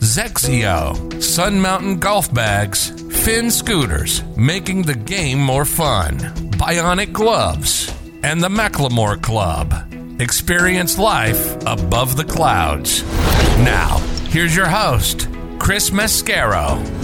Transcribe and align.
XXIO, 0.00 1.22
Sun 1.22 1.60
Mountain 1.60 1.98
Golf 1.98 2.32
Bags, 2.32 2.90
Finn 3.24 3.50
Scooters, 3.50 4.22
making 4.36 4.82
the 4.82 4.94
game 4.94 5.40
more 5.40 5.64
fun, 5.64 6.18
Bionic 6.58 7.12
Gloves, 7.12 7.92
and 8.22 8.42
the 8.42 8.48
McLemore 8.48 9.20
Club. 9.20 9.74
Experience 10.20 10.98
life 10.98 11.56
above 11.66 12.16
the 12.16 12.24
clouds. 12.24 13.02
Now, 13.58 13.98
here's 14.30 14.54
your 14.56 14.68
host, 14.68 15.28
Chris 15.58 15.90
Mascaro. 15.90 16.97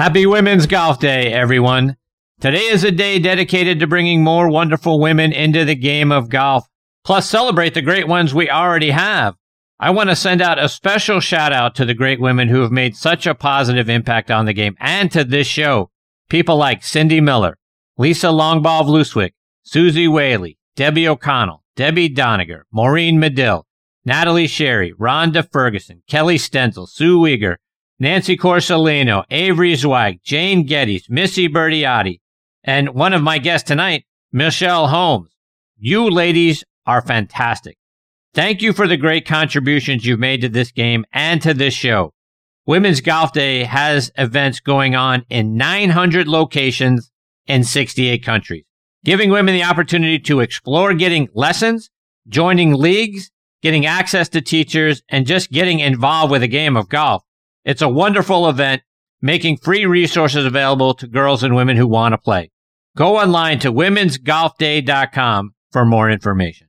Happy 0.00 0.24
Women's 0.24 0.64
Golf 0.64 0.98
Day, 0.98 1.30
everyone. 1.30 1.94
Today 2.40 2.68
is 2.68 2.84
a 2.84 2.90
day 2.90 3.18
dedicated 3.18 3.80
to 3.80 3.86
bringing 3.86 4.24
more 4.24 4.48
wonderful 4.48 4.98
women 4.98 5.30
into 5.30 5.66
the 5.66 5.74
game 5.74 6.10
of 6.10 6.30
golf, 6.30 6.66
plus 7.04 7.28
celebrate 7.28 7.74
the 7.74 7.82
great 7.82 8.08
ones 8.08 8.32
we 8.32 8.48
already 8.48 8.92
have. 8.92 9.34
I 9.78 9.90
want 9.90 10.08
to 10.08 10.16
send 10.16 10.40
out 10.40 10.58
a 10.58 10.70
special 10.70 11.20
shout 11.20 11.52
out 11.52 11.74
to 11.74 11.84
the 11.84 11.92
great 11.92 12.18
women 12.18 12.48
who 12.48 12.62
have 12.62 12.72
made 12.72 12.96
such 12.96 13.26
a 13.26 13.34
positive 13.34 13.90
impact 13.90 14.30
on 14.30 14.46
the 14.46 14.54
game 14.54 14.74
and 14.80 15.12
to 15.12 15.22
this 15.22 15.46
show. 15.46 15.90
People 16.30 16.56
like 16.56 16.82
Cindy 16.82 17.20
Miller, 17.20 17.58
Lisa 17.98 18.28
Longball 18.28 18.84
Vlooswyk, 18.84 19.32
Suzy 19.64 20.08
Whaley, 20.08 20.56
Debbie 20.76 21.08
O'Connell, 21.08 21.62
Debbie 21.76 22.08
Doniger, 22.08 22.62
Maureen 22.72 23.20
Medill, 23.20 23.66
Natalie 24.06 24.46
Sherry, 24.46 24.94
Rhonda 24.94 25.46
Ferguson, 25.52 26.02
Kellie 26.08 26.38
Stenzel, 26.38 26.88
Sue 26.88 27.18
Weger, 27.18 27.56
Nancy 28.02 28.34
Corsolino, 28.34 29.24
Avery 29.30 29.74
Zweig, 29.74 30.20
Jane 30.24 30.64
Geddes, 30.64 31.10
Missie 31.10 31.50
Berteotti, 31.50 32.20
and 32.64 32.94
one 32.94 33.12
of 33.12 33.22
my 33.22 33.36
guests 33.36 33.68
tonight, 33.68 34.06
Michelle 34.32 34.88
Holmes. 34.88 35.28
You 35.76 36.08
ladies 36.08 36.64
are 36.86 37.02
fantastic. 37.02 37.76
Thank 38.32 38.62
you 38.62 38.72
for 38.72 38.88
the 38.88 38.96
great 38.96 39.26
contributions 39.26 40.06
you've 40.06 40.18
made 40.18 40.40
to 40.40 40.48
this 40.48 40.72
game 40.72 41.04
and 41.12 41.42
to 41.42 41.52
this 41.52 41.74
show. 41.74 42.14
Women's 42.64 43.02
Golf 43.02 43.34
Day 43.34 43.64
has 43.64 44.10
events 44.16 44.60
going 44.60 44.94
on 44.94 45.26
in 45.28 45.58
900 45.58 46.26
locations 46.26 47.10
in 47.46 47.64
68 47.64 48.24
countries, 48.24 48.64
giving 49.04 49.28
women 49.28 49.52
the 49.52 49.64
opportunity 49.64 50.18
to 50.20 50.40
explore 50.40 50.94
getting 50.94 51.28
lessons, 51.34 51.90
joining 52.28 52.72
leagues, 52.72 53.30
getting 53.60 53.84
access 53.84 54.30
to 54.30 54.40
teachers, 54.40 55.02
and 55.10 55.26
just 55.26 55.50
getting 55.50 55.80
involved 55.80 56.30
with 56.30 56.42
a 56.42 56.48
game 56.48 56.78
of 56.78 56.88
golf. 56.88 57.24
It's 57.62 57.82
a 57.82 57.88
wonderful 57.88 58.48
event, 58.48 58.80
making 59.20 59.58
free 59.58 59.84
resources 59.84 60.46
available 60.46 60.94
to 60.94 61.06
girls 61.06 61.42
and 61.42 61.54
women 61.54 61.76
who 61.76 61.86
want 61.86 62.14
to 62.14 62.18
play. 62.18 62.50
Go 62.96 63.18
online 63.18 63.58
to 63.58 63.70
womensgolfday.com 63.70 65.54
for 65.70 65.84
more 65.84 66.08
information. 66.08 66.68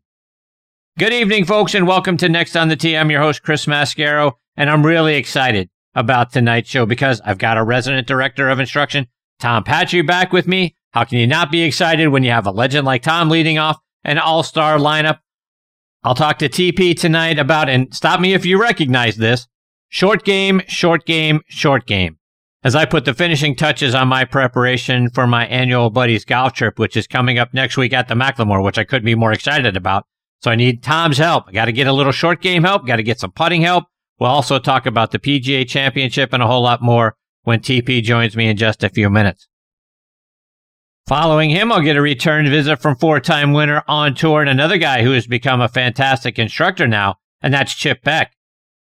Good 0.99 1.13
evening, 1.13 1.45
folks, 1.45 1.73
and 1.73 1.87
welcome 1.87 2.17
to 2.17 2.27
Next 2.27 2.57
on 2.57 2.67
the 2.67 2.75
Tee. 2.75 2.97
I'm 2.97 3.09
your 3.09 3.21
host, 3.21 3.41
Chris 3.41 3.67
Mascaro, 3.67 4.33
and 4.57 4.69
I'm 4.69 4.85
really 4.85 5.15
excited 5.15 5.69
about 5.95 6.33
tonight's 6.33 6.69
show 6.69 6.85
because 6.85 7.21
I've 7.23 7.37
got 7.37 7.57
a 7.57 7.63
resident 7.63 8.05
director 8.05 8.49
of 8.49 8.59
instruction, 8.59 9.07
Tom 9.39 9.63
Patri, 9.63 10.01
back 10.01 10.33
with 10.33 10.45
me. 10.45 10.75
How 10.91 11.05
can 11.05 11.19
you 11.19 11.27
not 11.27 11.51
be 11.51 11.61
excited 11.61 12.09
when 12.09 12.23
you 12.23 12.31
have 12.31 12.45
a 12.45 12.51
legend 12.51 12.85
like 12.85 13.03
Tom 13.03 13.29
leading 13.29 13.57
off 13.57 13.79
an 14.03 14.17
all-star 14.17 14.77
lineup? 14.77 15.19
I'll 16.03 16.15
talk 16.15 16.37
to 16.39 16.49
TP 16.49 16.99
tonight 16.99 17.39
about, 17.39 17.69
and 17.69 17.95
stop 17.95 18.19
me 18.19 18.33
if 18.33 18.45
you 18.45 18.59
recognize 18.59 19.15
this, 19.15 19.47
short 19.91 20.23
game, 20.23 20.61
short 20.67 21.05
game, 21.05 21.41
short 21.47 21.85
game. 21.85 22.17
As 22.63 22.75
I 22.75 22.85
put 22.85 23.05
the 23.05 23.13
finishing 23.13 23.55
touches 23.55 23.93
on 23.93 24.07
my 24.07 24.23
preparation 24.23 25.09
for 25.09 25.27
my 25.27 25.45
annual 25.47 25.89
buddies 25.89 26.25
golf 26.25 26.53
trip, 26.53 26.79
which 26.79 26.95
is 26.95 27.07
coming 27.07 27.37
up 27.37 27.53
next 27.53 27.75
week 27.75 27.91
at 27.91 28.07
the 28.07 28.15
McLemore, 28.15 28.63
which 28.63 28.77
I 28.77 28.83
couldn't 28.83 29.05
be 29.05 29.15
more 29.15 29.33
excited 29.33 29.75
about. 29.75 30.05
So 30.41 30.49
I 30.49 30.55
need 30.55 30.81
Tom's 30.81 31.17
help. 31.17 31.45
I 31.47 31.51
got 31.51 31.65
to 31.65 31.71
get 31.71 31.87
a 31.87 31.93
little 31.93 32.11
short 32.11 32.41
game 32.41 32.63
help. 32.63 32.87
Got 32.87 32.95
to 32.95 33.03
get 33.03 33.19
some 33.19 33.31
putting 33.31 33.61
help. 33.61 33.85
We'll 34.19 34.29
also 34.29 34.59
talk 34.59 34.85
about 34.85 35.11
the 35.11 35.19
PGA 35.19 35.67
Championship 35.67 36.31
and 36.33 36.41
a 36.41 36.47
whole 36.47 36.63
lot 36.63 36.81
more 36.81 37.15
when 37.43 37.59
TP 37.59 38.01
joins 38.01 38.35
me 38.35 38.47
in 38.47 38.57
just 38.57 38.83
a 38.83 38.89
few 38.89 39.09
minutes. 39.09 39.47
Following 41.07 41.49
him, 41.49 41.71
I'll 41.71 41.81
get 41.81 41.97
a 41.97 42.01
return 42.01 42.47
visit 42.49 42.77
from 42.77 42.95
four-time 42.95 43.53
winner 43.53 43.83
on 43.87 44.13
tour 44.13 44.41
and 44.41 44.49
another 44.49 44.77
guy 44.77 45.03
who 45.03 45.11
has 45.11 45.27
become 45.27 45.59
a 45.59 45.67
fantastic 45.67 46.37
instructor 46.39 46.87
now, 46.87 47.15
and 47.41 47.53
that's 47.53 47.73
Chip 47.73 48.03
Beck. 48.03 48.33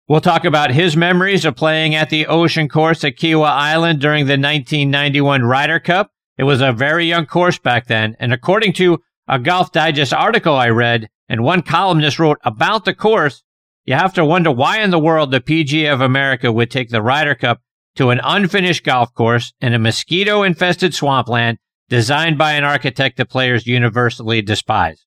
We'll 0.08 0.22
talk 0.22 0.46
about 0.46 0.70
his 0.70 0.96
memories 0.96 1.44
of 1.44 1.54
playing 1.54 1.94
at 1.94 2.08
the 2.08 2.26
Ocean 2.28 2.66
Course 2.66 3.04
at 3.04 3.16
Kiawah 3.16 3.50
Island 3.50 4.00
during 4.00 4.24
the 4.24 4.38
1991 4.38 5.42
Ryder 5.42 5.80
Cup. 5.80 6.10
It 6.38 6.44
was 6.44 6.62
a 6.62 6.72
very 6.72 7.04
young 7.04 7.26
course 7.26 7.58
back 7.58 7.88
then, 7.88 8.16
and 8.18 8.32
according 8.32 8.72
to 8.74 9.00
a 9.28 9.38
Golf 9.38 9.70
Digest 9.70 10.14
article 10.14 10.54
I 10.54 10.70
read, 10.70 11.10
and 11.28 11.44
one 11.44 11.60
columnist 11.60 12.18
wrote 12.18 12.38
about 12.42 12.86
the 12.86 12.94
course, 12.94 13.42
you 13.84 13.97
have 13.97 14.14
to 14.14 14.24
wonder 14.24 14.50
why 14.50 14.80
in 14.80 14.88
the 14.88 14.98
world 14.98 15.30
the 15.30 15.42
PGA 15.42 15.92
of 15.92 16.00
America 16.00 16.50
would 16.50 16.70
take 16.70 16.88
the 16.88 17.02
Ryder 17.02 17.34
Cup 17.34 17.60
to 17.97 18.08
an 18.08 18.22
unfinished 18.24 18.84
golf 18.84 19.12
course 19.12 19.52
in 19.60 19.74
a 19.74 19.78
mosquito 19.78 20.42
infested 20.42 20.94
swampland 20.94 21.58
designed 21.91 22.38
by 22.38 22.52
an 22.52 22.64
architect 22.64 23.18
the 23.18 23.26
players 23.26 23.66
universally 23.66 24.41
despise. 24.41 25.04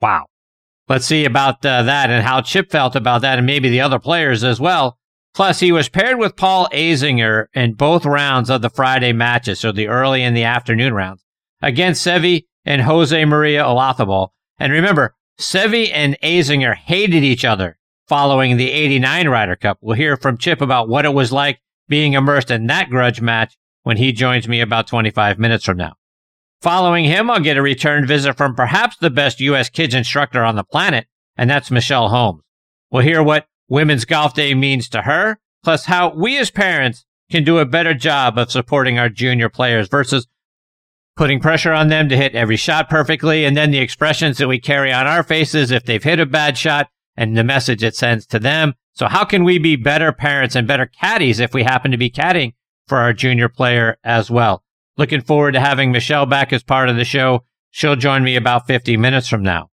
Wow. 0.00 0.26
Let's 0.92 1.06
see 1.06 1.24
about 1.24 1.64
uh, 1.64 1.84
that 1.84 2.10
and 2.10 2.22
how 2.22 2.42
Chip 2.42 2.70
felt 2.70 2.94
about 2.94 3.22
that 3.22 3.38
and 3.38 3.46
maybe 3.46 3.70
the 3.70 3.80
other 3.80 3.98
players 3.98 4.44
as 4.44 4.60
well. 4.60 4.98
Plus, 5.32 5.58
he 5.58 5.72
was 5.72 5.88
paired 5.88 6.18
with 6.18 6.36
Paul 6.36 6.68
Azinger 6.70 7.46
in 7.54 7.72
both 7.72 8.04
rounds 8.04 8.50
of 8.50 8.60
the 8.60 8.68
Friday 8.68 9.14
matches, 9.14 9.58
so 9.58 9.72
the 9.72 9.88
early 9.88 10.22
and 10.22 10.36
the 10.36 10.44
afternoon 10.44 10.92
rounds, 10.92 11.24
against 11.62 12.06
Seve 12.06 12.44
and 12.66 12.82
Jose 12.82 13.24
Maria 13.24 13.62
Olazabal. 13.64 14.32
And 14.58 14.70
remember, 14.70 15.14
Seve 15.40 15.90
and 15.94 16.18
Azinger 16.22 16.76
hated 16.76 17.24
each 17.24 17.46
other 17.46 17.78
following 18.06 18.58
the 18.58 18.70
89 18.70 19.28
Ryder 19.28 19.56
Cup. 19.56 19.78
We'll 19.80 19.96
hear 19.96 20.18
from 20.18 20.36
Chip 20.36 20.60
about 20.60 20.90
what 20.90 21.06
it 21.06 21.14
was 21.14 21.32
like 21.32 21.62
being 21.88 22.12
immersed 22.12 22.50
in 22.50 22.66
that 22.66 22.90
grudge 22.90 23.22
match 23.22 23.56
when 23.82 23.96
he 23.96 24.12
joins 24.12 24.46
me 24.46 24.60
about 24.60 24.88
25 24.88 25.38
minutes 25.38 25.64
from 25.64 25.78
now. 25.78 25.94
Following 26.62 27.06
him, 27.06 27.28
I'll 27.28 27.40
get 27.40 27.56
a 27.56 27.62
return 27.62 28.06
visit 28.06 28.36
from 28.36 28.54
perhaps 28.54 28.96
the 28.96 29.10
best 29.10 29.40
U.S. 29.40 29.68
kids 29.68 29.94
instructor 29.94 30.44
on 30.44 30.54
the 30.54 30.62
planet, 30.62 31.08
and 31.36 31.50
that's 31.50 31.72
Michelle 31.72 32.08
Holmes. 32.08 32.44
We'll 32.88 33.02
hear 33.02 33.20
what 33.20 33.48
Women's 33.68 34.04
Golf 34.04 34.32
Day 34.32 34.54
means 34.54 34.88
to 34.90 35.02
her, 35.02 35.38
plus 35.64 35.86
how 35.86 36.14
we 36.14 36.38
as 36.38 36.52
parents 36.52 37.04
can 37.32 37.42
do 37.42 37.58
a 37.58 37.66
better 37.66 37.94
job 37.94 38.38
of 38.38 38.52
supporting 38.52 38.96
our 38.96 39.08
junior 39.08 39.48
players 39.48 39.88
versus 39.88 40.28
putting 41.16 41.40
pressure 41.40 41.72
on 41.72 41.88
them 41.88 42.08
to 42.08 42.16
hit 42.16 42.36
every 42.36 42.56
shot 42.56 42.88
perfectly, 42.88 43.44
and 43.44 43.56
then 43.56 43.72
the 43.72 43.78
expressions 43.78 44.38
that 44.38 44.46
we 44.46 44.60
carry 44.60 44.92
on 44.92 45.08
our 45.08 45.24
faces 45.24 45.72
if 45.72 45.84
they've 45.84 46.04
hit 46.04 46.20
a 46.20 46.26
bad 46.26 46.56
shot 46.56 46.88
and 47.16 47.36
the 47.36 47.42
message 47.42 47.82
it 47.82 47.96
sends 47.96 48.24
to 48.26 48.38
them. 48.38 48.74
So 48.92 49.08
how 49.08 49.24
can 49.24 49.42
we 49.42 49.58
be 49.58 49.74
better 49.74 50.12
parents 50.12 50.54
and 50.54 50.68
better 50.68 50.86
caddies 50.86 51.40
if 51.40 51.54
we 51.54 51.64
happen 51.64 51.90
to 51.90 51.96
be 51.96 52.08
caddying 52.08 52.52
for 52.86 52.98
our 52.98 53.12
junior 53.12 53.48
player 53.48 53.96
as 54.04 54.30
well? 54.30 54.62
Looking 54.96 55.22
forward 55.22 55.52
to 55.52 55.60
having 55.60 55.92
Michelle 55.92 56.26
back 56.26 56.52
as 56.52 56.62
part 56.62 56.88
of 56.88 56.96
the 56.96 57.04
show. 57.04 57.44
She'll 57.70 57.96
join 57.96 58.22
me 58.22 58.36
about 58.36 58.66
50 58.66 58.96
minutes 58.96 59.28
from 59.28 59.42
now. 59.42 59.70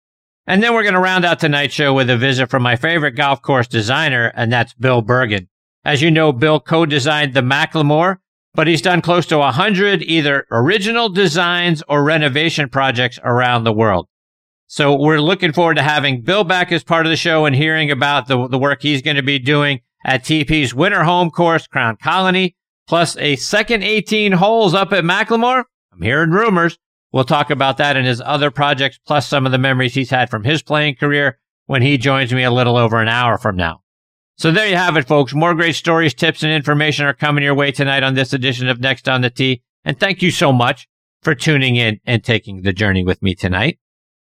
And 0.47 0.63
then 0.63 0.73
we're 0.73 0.83
going 0.83 0.95
to 0.95 1.01
round 1.01 1.25
out 1.25 1.41
tonight's 1.41 1.75
show 1.75 1.93
with 1.93 2.09
a 2.09 2.17
visit 2.17 2.49
from 2.49 2.63
my 2.63 2.77
favorite 2.77 3.17
golf 3.17 3.43
course 3.43 3.67
designer, 3.67 4.33
and 4.35 4.53
that's 4.53 4.75
Bill 4.75 5.03
Bergin. 5.03 5.49
As 5.85 6.01
you 6.01 6.11
know, 6.11 6.33
Bill 6.33 6.61
co-designed 6.61 7.35
the 7.35 7.41
McLemore 7.41 8.19
but 8.59 8.67
he's 8.67 8.83
done 8.83 9.01
close 9.01 9.25
to 9.27 9.39
100 9.39 10.03
either 10.03 10.45
original 10.51 11.09
designs 11.09 11.81
or 11.89 12.03
renovation 12.03 12.69
projects 12.69 13.19
around 13.23 13.63
the 13.63 13.73
world. 13.73 14.09
So 14.67 14.97
we're 15.01 15.21
looking 15.21 15.53
forward 15.53 15.77
to 15.77 15.83
having 15.83 16.23
Bill 16.23 16.43
back 16.43 16.73
as 16.73 16.83
part 16.83 17.07
of 17.07 17.11
the 17.11 17.17
show 17.17 17.47
and 17.47 17.55
hearing 17.55 17.91
about 17.91 18.27
the, 18.27 18.49
the 18.49 18.59
work 18.59 18.83
he's 18.83 19.01
going 19.01 19.15
to 19.15 19.23
be 19.23 19.39
doing 19.39 19.81
at 20.05 20.25
TP's 20.25 20.75
winter 20.75 21.05
home 21.05 21.31
course, 21.31 21.69
Crown 21.69 21.99
Colony, 22.03 22.57
plus 22.89 23.17
a 23.19 23.37
second 23.37 23.85
18 23.85 24.33
holes 24.33 24.75
up 24.75 24.93
at 24.93 25.05
McLemore. 25.05 25.65
I'm 25.93 26.03
hearing 26.03 26.31
rumors. 26.31 26.79
We'll 27.13 27.25
talk 27.25 27.51
about 27.51 27.77
that 27.77 27.97
and 27.97 28.07
his 28.07 28.23
other 28.25 28.51
projects, 28.51 28.99
plus 29.07 29.29
some 29.29 29.47
of 29.47 29.53
the 29.53 29.59
memories 29.59 29.95
he's 29.95 30.11
had 30.11 30.31
from 30.31 30.45
his 30.45 30.63
playing 30.63 30.97
career 30.97 31.39
when 31.67 31.83
he 31.83 31.99
joins 31.99 32.33
me 32.33 32.43
a 32.43 32.51
little 32.51 32.77
over 32.77 33.01
an 33.01 33.09
hour 33.09 33.39
from 33.39 33.57
now. 33.57 33.83
So 34.37 34.51
there 34.51 34.69
you 34.69 34.77
have 34.77 34.97
it, 34.97 35.07
folks. 35.07 35.35
More 35.35 35.55
great 35.55 35.75
stories, 35.75 36.15
tips, 36.15 36.43
and 36.43 36.53
information 36.53 37.07
are 37.07 37.15
coming 37.15 37.45
your 37.45 37.55
way 37.55 37.73
tonight 37.73 38.03
on 38.03 38.15
this 38.15 38.33
edition 38.33 38.69
of 38.69 38.81
Next 38.81 39.09
on 39.09 39.21
the 39.21 39.31
Tee. 39.31 39.63
And 39.85 39.99
thank 39.99 40.23
you 40.23 40.31
so 40.31 40.53
much 40.53 40.87
for 41.23 41.35
tuning 41.35 41.77
in 41.77 42.01
and 42.07 42.23
taking 42.23 42.63
the 42.63 42.73
journey 42.73 43.05
with 43.05 43.23
me 43.23 43.35
tonight. 43.35 43.79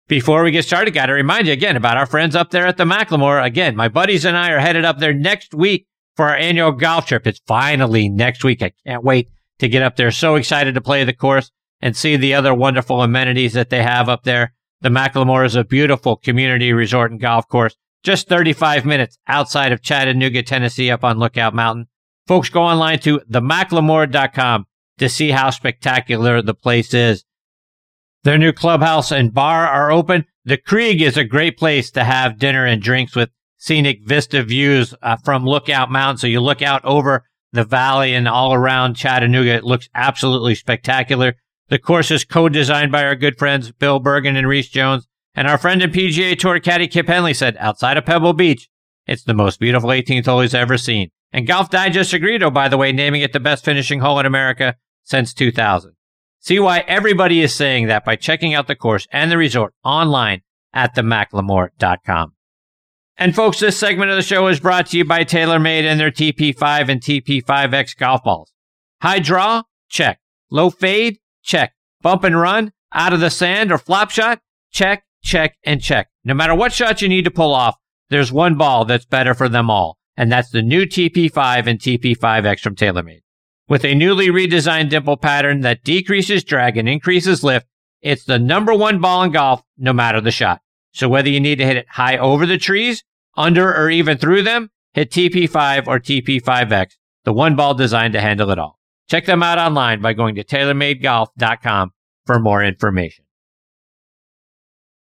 Before 0.09 0.43
we 0.43 0.50
get 0.50 0.64
started, 0.64 0.94
got 0.94 1.06
to 1.06 1.12
remind 1.12 1.47
you 1.47 1.53
again 1.53 1.76
about 1.76 1.99
our 1.99 2.06
friends 2.06 2.35
up 2.35 2.50
there 2.50 2.67
at 2.67 2.79
the 2.79 2.85
McLemore. 2.85 3.44
Again, 3.44 3.76
my 3.76 3.88
buddies 3.88 4.25
and 4.25 4.37
I 4.37 4.50
are 4.50 4.59
headed 4.59 4.85
up 4.85 4.99
there 4.99 5.12
next 5.12 5.55
week 5.55 5.87
for 6.19 6.29
our 6.29 6.37
annual 6.37 6.73
golf 6.73 7.06
trip. 7.06 7.29
It's 7.29 7.41
finally 7.47 8.09
next 8.09 8.43
week. 8.43 8.61
I 8.61 8.73
can't 8.85 9.05
wait 9.05 9.29
to 9.61 9.69
get 9.69 9.85
up 9.85 9.94
there. 9.94 10.11
So 10.11 10.35
excited 10.35 10.75
to 10.75 10.81
play 10.81 11.05
the 11.05 11.12
course 11.12 11.53
and 11.81 11.97
see 11.97 12.17
the 12.17 12.35
other 12.35 12.53
wonderful 12.53 13.03
amenities 13.03 13.53
that 13.53 13.70
they 13.70 13.85
have 13.85 14.09
up 14.09 14.25
there. 14.25 14.53
The 14.81 14.88
McLemore 14.88 15.47
is 15.47 15.55
a 15.55 15.62
beautiful 15.62 16.17
community 16.17 16.73
resort 16.73 17.12
and 17.12 17.20
golf 17.20 17.47
course, 17.47 17.76
just 18.03 18.29
35 18.29 18.85
minutes 18.85 19.17
outside 19.29 19.70
of 19.70 19.81
Chattanooga, 19.81 20.43
Tennessee, 20.43 20.91
up 20.91 21.05
on 21.05 21.20
Lookout 21.20 21.55
Mountain. 21.55 21.87
Folks, 22.26 22.49
go 22.49 22.64
online 22.64 22.99
to 23.00 23.21
themclemore.com 23.31 24.67
to 24.99 25.09
see 25.09 25.31
how 25.31 25.50
spectacular 25.50 26.43
the 26.43 26.53
place 26.53 26.93
is. 26.94 27.25
Their 28.25 28.38
new 28.38 28.53
clubhouse 28.53 29.12
and 29.12 29.32
bar 29.32 29.69
are 29.69 29.93
open. 29.93 30.25
The 30.44 30.56
Krieg 30.56 31.00
is 31.00 31.17
a 31.17 31.23
great 31.23 31.56
place 31.56 31.93
to 31.93 32.03
have 32.03 32.41
dinner 32.41 32.64
and 32.64 32.82
drinks 32.82 33.14
with 33.14 33.31
scenic 33.58 34.00
vista 34.05 34.43
views 34.43 34.94
uh, 35.02 35.16
from 35.25 35.44
Lookout 35.44 35.90
Mountain. 35.90 36.19
So 36.19 36.26
you 36.26 36.40
look 36.40 36.62
out 36.62 36.84
over 36.84 37.25
the 37.52 37.64
valley 37.64 38.14
and 38.14 38.26
all 38.26 38.55
around 38.55 38.94
Chattanooga. 38.94 39.55
It 39.55 39.64
looks 39.64 39.88
absolutely 39.94 40.55
spectacular. 40.55 41.34
The 41.69 41.78
course 41.78 42.10
is 42.10 42.25
co-designed 42.25 42.93
by 42.93 43.05
our 43.05 43.14
good 43.14 43.38
friends 43.38 43.70
Bill 43.72 44.00
Bergin 44.00 44.37
and 44.37 44.49
Rees 44.49 44.69
Jones. 44.69 45.06
And 45.34 45.46
our 45.46 45.58
friend 45.58 45.82
and 45.82 45.93
PGA 45.93 46.38
Tour 46.38 46.58
caddy 46.60 46.88
Kip 46.88 47.06
Henley 47.06 47.34
said, 47.34 47.56
outside 47.58 47.96
of 47.96 48.06
Pebble 48.06 48.32
Beach, 48.32 48.69
it's 49.06 49.25
the 49.25 49.34
most 49.34 49.61
beautiful 49.61 49.90
18th 49.90 50.26
hole 50.26 50.40
he's 50.40 50.54
ever 50.54 50.78
seen. 50.78 51.11
And 51.32 51.46
Golf 51.46 51.70
Digest 51.70 52.12
agreed, 52.14 52.43
oh, 52.43 52.50
by 52.50 52.69
the 52.69 52.78
way, 52.78 52.93
naming 52.93 53.20
it 53.20 53.32
the 53.32 53.40
best 53.40 53.64
finishing 53.64 54.00
hole 54.00 54.19
in 54.19 54.26
America 54.26 54.76
since 55.04 55.34
2000. 55.34 55.93
See 56.40 56.58
why 56.58 56.81
everybody 56.81 57.40
is 57.40 57.54
saying 57.54 57.88
that 57.88 58.04
by 58.04 58.16
checking 58.16 58.54
out 58.54 58.66
the 58.66 58.76
course 58.76 59.06
and 59.12 59.31
the 59.31 59.37
resort 59.37 59.75
online 59.84 60.43
at 60.72 60.94
themclemore.com. 60.94 62.32
And 63.20 63.35
folks, 63.35 63.59
this 63.59 63.76
segment 63.76 64.11
of 64.11 64.17
the 64.17 64.23
show 64.23 64.47
is 64.47 64.61
brought 64.61 64.87
to 64.87 64.97
you 64.97 65.05
by 65.05 65.25
TaylorMade 65.25 65.82
and 65.82 65.99
their 65.99 66.12
TP5 66.12 66.88
and 66.88 67.00
TP5X 67.00 67.97
golf 67.97 68.23
balls. 68.23 68.53
High 69.03 69.19
draw? 69.19 69.65
Check. 69.88 70.20
Low 70.53 70.70
fade? 70.70 71.19
Check. 71.43 71.75
Bump 72.00 72.23
and 72.23 72.38
run? 72.38 72.73
Out 72.94 73.12
of 73.12 73.19
the 73.19 73.29
sand 73.29 73.73
or 73.73 73.79
flop 73.79 74.11
shot? 74.11 74.41
Check, 74.70 75.03
check, 75.25 75.56
and 75.65 75.82
check. 75.82 76.09
No 76.25 76.32
matter 76.32 76.55
what 76.55 76.73
shot 76.73 77.03
you 77.03 77.09
need 77.09 77.25
to 77.25 77.31
pull 77.31 77.53
off, 77.53 77.76
there's 78.09 78.31
one 78.31 78.56
ball 78.56 78.85
that's 78.85 79.05
better 79.05 79.35
for 79.35 79.49
them 79.49 79.69
all. 79.69 79.99
And 80.17 80.31
that's 80.31 80.50
the 80.50 80.62
new 80.62 80.87
TP5 80.87 81.67
and 81.67 81.81
TP5X 81.81 82.61
from 82.61 82.76
TaylorMade. 82.76 83.23
With 83.69 83.85
a 83.85 83.97
newly 83.97 84.29
redesigned 84.29 84.91
dimple 84.91 85.17
pattern 85.17 85.62
that 85.62 85.82
decreases 85.82 86.44
drag 86.44 86.76
and 86.76 86.88
increases 86.88 87.43
lift, 87.43 87.67
it's 88.00 88.25
the 88.25 88.38
number 88.38 88.75
one 88.75 89.00
ball 89.00 89.25
in 89.25 89.32
golf, 89.32 89.62
no 89.76 89.93
matter 89.93 90.21
the 90.21 90.31
shot. 90.31 90.61
So 90.93 91.09
whether 91.09 91.29
you 91.29 91.41
need 91.41 91.59
to 91.59 91.67
hit 91.67 91.76
it 91.76 91.87
high 91.88 92.17
over 92.17 92.47
the 92.47 92.59
trees, 92.59 93.05
under, 93.38 93.75
or 93.75 93.88
even 93.88 94.19
through 94.19 94.43
them, 94.43 94.70
hit 94.93 95.11
TP5 95.11 95.87
or 95.87 95.99
TP5X, 95.99 96.93
the 97.25 97.32
one 97.32 97.56
ball 97.56 97.75
designed 97.75 98.12
to 98.14 98.20
handle 98.20 98.50
it 98.50 98.58
all. 98.58 98.79
Check 99.08 99.25
them 99.25 99.43
out 99.43 99.58
online 99.58 100.02
by 100.02 100.12
going 100.12 100.35
to 100.35 100.44
TaylorMadeGolf.com 100.44 101.93
for 102.26 102.38
more 102.38 102.62
information. 102.62 103.25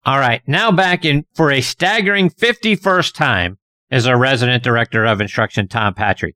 All 0.06 0.19
right, 0.19 0.42
now 0.48 0.71
back 0.71 1.06
in 1.06 1.25
for 1.33 1.51
a 1.51 1.62
staggering 1.62 2.30
51st 2.30 3.13
time 3.13 3.57
is 3.89 4.07
our 4.07 4.18
resident 4.18 4.63
director 4.63 5.06
of 5.06 5.19
instruction, 5.19 5.68
Tom 5.68 5.94
Patri. 5.94 6.36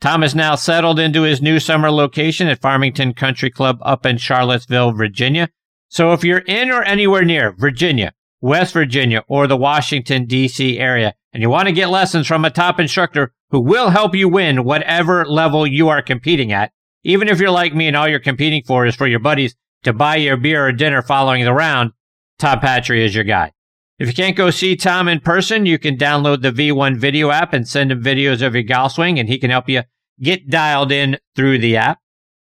Tom 0.00 0.22
is 0.22 0.34
now 0.34 0.54
settled 0.54 0.98
into 0.98 1.22
his 1.22 1.40
new 1.40 1.58
summer 1.58 1.90
location 1.90 2.48
at 2.48 2.60
Farmington 2.60 3.14
Country 3.14 3.50
Club 3.50 3.78
up 3.82 4.04
in 4.04 4.18
Charlottesville, 4.18 4.92
Virginia. 4.92 5.48
So 5.88 6.12
if 6.12 6.24
you're 6.24 6.38
in 6.40 6.70
or 6.70 6.82
anywhere 6.82 7.24
near 7.24 7.52
Virginia, 7.52 8.12
West 8.40 8.74
Virginia, 8.74 9.24
or 9.28 9.46
the 9.46 9.56
Washington, 9.56 10.26
D.C. 10.26 10.78
area, 10.78 11.14
and 11.36 11.42
you 11.42 11.50
want 11.50 11.68
to 11.68 11.72
get 11.72 11.90
lessons 11.90 12.26
from 12.26 12.46
a 12.46 12.50
top 12.50 12.80
instructor 12.80 13.30
who 13.50 13.60
will 13.60 13.90
help 13.90 14.14
you 14.14 14.26
win 14.26 14.64
whatever 14.64 15.26
level 15.26 15.66
you 15.66 15.90
are 15.90 16.00
competing 16.00 16.50
at, 16.50 16.72
even 17.04 17.28
if 17.28 17.38
you're 17.38 17.50
like 17.50 17.74
me 17.74 17.86
and 17.86 17.94
all 17.94 18.08
you're 18.08 18.18
competing 18.18 18.62
for 18.66 18.86
is 18.86 18.96
for 18.96 19.06
your 19.06 19.18
buddies 19.18 19.54
to 19.82 19.92
buy 19.92 20.16
you 20.16 20.32
a 20.32 20.38
beer 20.38 20.66
or 20.66 20.72
dinner 20.72 21.02
following 21.02 21.44
the 21.44 21.52
round, 21.52 21.92
Tom 22.38 22.58
Patri 22.60 23.04
is 23.04 23.14
your 23.14 23.22
guy. 23.22 23.52
If 23.98 24.08
you 24.08 24.14
can't 24.14 24.34
go 24.34 24.48
see 24.48 24.76
Tom 24.76 25.08
in 25.08 25.20
person, 25.20 25.66
you 25.66 25.78
can 25.78 25.98
download 25.98 26.40
the 26.40 26.52
V1 26.52 26.96
video 26.96 27.30
app 27.30 27.52
and 27.52 27.68
send 27.68 27.92
him 27.92 28.02
videos 28.02 28.40
of 28.40 28.54
your 28.54 28.62
golf 28.62 28.92
swing, 28.92 29.18
and 29.18 29.28
he 29.28 29.36
can 29.38 29.50
help 29.50 29.68
you 29.68 29.82
get 30.22 30.48
dialed 30.48 30.90
in 30.90 31.18
through 31.34 31.58
the 31.58 31.76
app. 31.76 31.98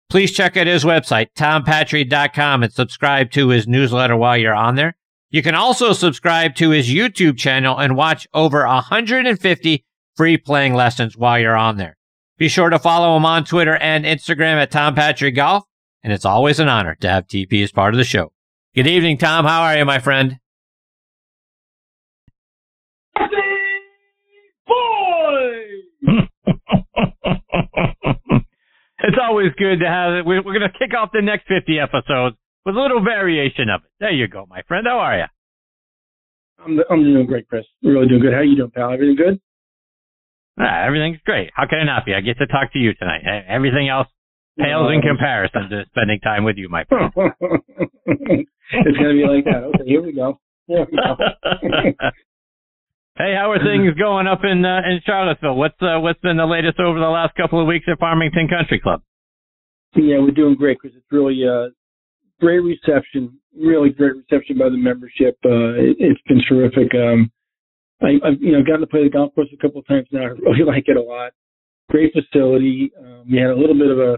Please 0.09 0.33
check 0.33 0.57
out 0.57 0.67
his 0.67 0.83
website, 0.83 1.27
tompatri.com, 1.37 2.63
and 2.63 2.73
subscribe 2.73 3.31
to 3.31 3.47
his 3.47 3.69
newsletter 3.69 4.17
while 4.17 4.35
you're 4.35 4.53
on 4.53 4.75
there. 4.75 4.97
You 5.33 5.41
can 5.41 5.55
also 5.55 5.93
subscribe 5.93 6.55
to 6.55 6.71
his 6.71 6.89
YouTube 6.89 7.37
channel 7.37 7.79
and 7.79 7.95
watch 7.95 8.27
over 8.33 8.65
150 8.65 9.85
free 10.17 10.37
playing 10.37 10.73
lessons 10.73 11.15
while 11.15 11.39
you're 11.39 11.55
on 11.55 11.77
there. 11.77 11.95
Be 12.37 12.49
sure 12.49 12.69
to 12.69 12.77
follow 12.77 13.15
him 13.15 13.25
on 13.25 13.45
Twitter 13.45 13.77
and 13.77 14.03
Instagram 14.03 14.55
at 14.55 14.71
Tom 14.71 14.93
Patri 14.93 15.31
Golf, 15.31 15.63
and 16.03 16.11
it's 16.11 16.25
always 16.25 16.59
an 16.59 16.67
honor 16.67 16.95
to 16.95 17.07
have 17.09 17.27
TP 17.27 17.63
as 17.63 17.71
part 17.71 17.93
of 17.93 17.97
the 17.97 18.03
show. 18.03 18.33
Good 18.75 18.87
evening, 18.87 19.17
Tom. 19.17 19.45
How 19.45 19.61
are 19.61 19.77
you, 19.77 19.85
my 19.85 19.99
friend? 19.99 20.37
it's 28.99 29.17
always 29.21 29.53
good 29.57 29.79
to 29.79 29.87
have 29.87 30.13
it. 30.13 30.25
We're 30.25 30.41
going 30.41 30.59
to 30.59 30.77
kick 30.77 30.93
off 30.93 31.11
the 31.13 31.21
next 31.21 31.47
50 31.47 31.79
episodes 31.79 32.35
with 32.65 32.75
a 32.75 32.79
little 32.79 33.03
variation 33.03 33.69
of 33.69 33.81
it. 33.83 33.91
There 33.99 34.11
you 34.11 34.27
go, 34.27 34.45
my 34.49 34.61
friend. 34.67 34.85
How 34.87 34.99
are 34.99 35.17
you? 35.17 35.25
I'm, 36.63 36.79
I'm 36.89 37.03
doing 37.03 37.25
great, 37.25 37.47
Chris. 37.47 37.65
Really 37.83 38.07
doing 38.07 38.21
good. 38.21 38.33
How 38.33 38.39
are 38.39 38.43
you 38.43 38.55
doing, 38.55 38.71
pal? 38.71 38.93
Everything 38.93 39.15
good? 39.15 39.41
Ah, 40.59 40.85
everything's 40.85 41.19
great. 41.25 41.49
How 41.55 41.65
can 41.67 41.79
it 41.79 41.85
not 41.85 42.05
be? 42.05 42.13
I 42.13 42.21
get 42.21 42.37
to 42.37 42.47
talk 42.47 42.73
to 42.73 42.79
you 42.79 42.93
tonight. 42.93 43.21
Everything 43.47 43.89
else 43.89 44.07
pales 44.59 44.91
in 44.93 45.01
comparison 45.01 45.69
to 45.69 45.85
spending 45.89 46.19
time 46.19 46.43
with 46.43 46.57
you, 46.57 46.69
my 46.69 46.83
friend. 46.85 47.11
it's 47.15 48.97
going 48.97 49.09
to 49.09 49.17
be 49.17 49.25
like 49.25 49.45
that. 49.45 49.63
Okay, 49.73 49.85
here 49.85 50.03
we 50.03 50.13
go. 50.13 50.39
Here 50.67 50.85
we 50.89 50.97
go. 50.97 51.15
Hey, 53.17 53.35
how 53.37 53.51
are 53.51 53.59
things 53.59 53.93
going 53.99 54.25
up 54.25 54.39
in 54.43 54.63
uh, 54.63 54.87
in 54.87 55.01
Charlottesville? 55.05 55.55
What's 55.55 55.75
uh, 55.81 55.99
what's 55.99 56.19
been 56.21 56.37
the 56.37 56.45
latest 56.45 56.79
over 56.79 56.97
the 56.97 57.11
last 57.11 57.35
couple 57.35 57.59
of 57.59 57.67
weeks 57.67 57.85
at 57.91 57.99
Farmington 57.99 58.47
Country 58.47 58.79
Club? 58.79 59.01
Yeah, 59.95 60.19
we're 60.19 60.31
doing 60.31 60.55
great 60.55 60.77
because 60.81 60.95
it's 60.95 61.05
really 61.11 61.43
uh, 61.43 61.75
great 62.41 62.59
reception, 62.59 63.37
really 63.57 63.89
great 63.89 64.15
reception 64.17 64.57
by 64.57 64.69
the 64.69 64.77
membership. 64.77 65.37
Uh, 65.45 65.77
it, 65.77 66.01
has 66.01 66.17
been 66.27 66.41
terrific. 66.49 66.93
Um, 66.95 67.31
I, 68.01 68.17
I've 68.27 68.41
you 68.41 68.51
know 68.51 68.63
gotten 68.63 68.81
to 68.81 68.87
play 68.87 69.03
the 69.03 69.09
golf 69.09 69.33
course 69.35 69.47
a 69.53 69.61
couple 69.61 69.79
of 69.79 69.87
times 69.87 70.07
now. 70.11 70.23
I 70.25 70.27
really 70.27 70.65
like 70.65 70.85
it 70.87 70.97
a 70.97 71.01
lot. 71.01 71.31
Great 71.89 72.11
facility. 72.13 72.91
Um, 72.99 73.25
we 73.31 73.37
had 73.37 73.51
a 73.51 73.55
little 73.55 73.77
bit 73.77 73.91
of 73.91 73.99
a 73.99 74.17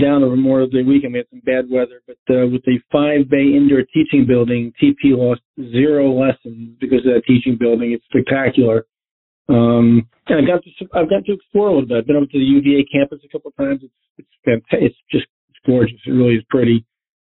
down 0.00 0.22
over 0.22 0.36
Memorial 0.36 0.68
Day 0.68 0.84
weekend. 0.84 1.12
We 1.12 1.18
had 1.18 1.26
some 1.30 1.42
bad 1.44 1.66
weather, 1.68 2.02
but 2.06 2.22
uh, 2.32 2.46
with 2.46 2.62
the 2.64 2.78
five 2.92 3.28
bay 3.28 3.42
indoor 3.42 3.82
teaching 3.92 4.24
building, 4.26 4.72
TP 4.80 5.18
lost 5.18 5.40
zero 5.58 6.12
lessons 6.12 6.76
because 6.80 7.00
of 7.00 7.12
that 7.14 7.22
teaching 7.26 7.56
building. 7.58 7.92
It's 7.92 8.04
spectacular. 8.06 8.86
Um, 9.48 10.06
and 10.28 10.38
I 10.38 10.46
got 10.46 10.62
to 10.62 10.70
I've 10.94 11.10
got 11.10 11.24
to 11.26 11.32
explore 11.32 11.68
a 11.68 11.74
little 11.74 11.88
bit. 11.88 11.98
I've 11.98 12.06
been 12.06 12.16
over 12.16 12.26
to 12.26 12.38
the 12.38 12.44
UVA 12.44 12.86
campus 12.92 13.18
a 13.24 13.28
couple 13.28 13.50
of 13.50 13.56
times. 13.56 13.80
It's 13.82 13.92
it's 14.18 14.36
fantastic. 14.44 14.92
It's 14.92 14.96
just 15.10 15.26
it's 15.50 15.58
gorgeous. 15.66 15.98
It 16.06 16.12
really 16.12 16.36
is 16.36 16.44
pretty. 16.48 16.86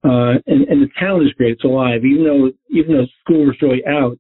Uh, 0.05 0.39
and, 0.47 0.69
and 0.69 0.83
the 0.83 0.89
town 0.99 1.23
is 1.23 1.33
great. 1.33 1.53
It's 1.53 1.65
alive. 1.65 2.05
Even 2.05 2.25
though 2.25 2.51
even 2.71 2.97
though 2.97 3.07
school 3.23 3.47
was 3.47 3.57
really 3.61 3.83
out, 3.87 4.17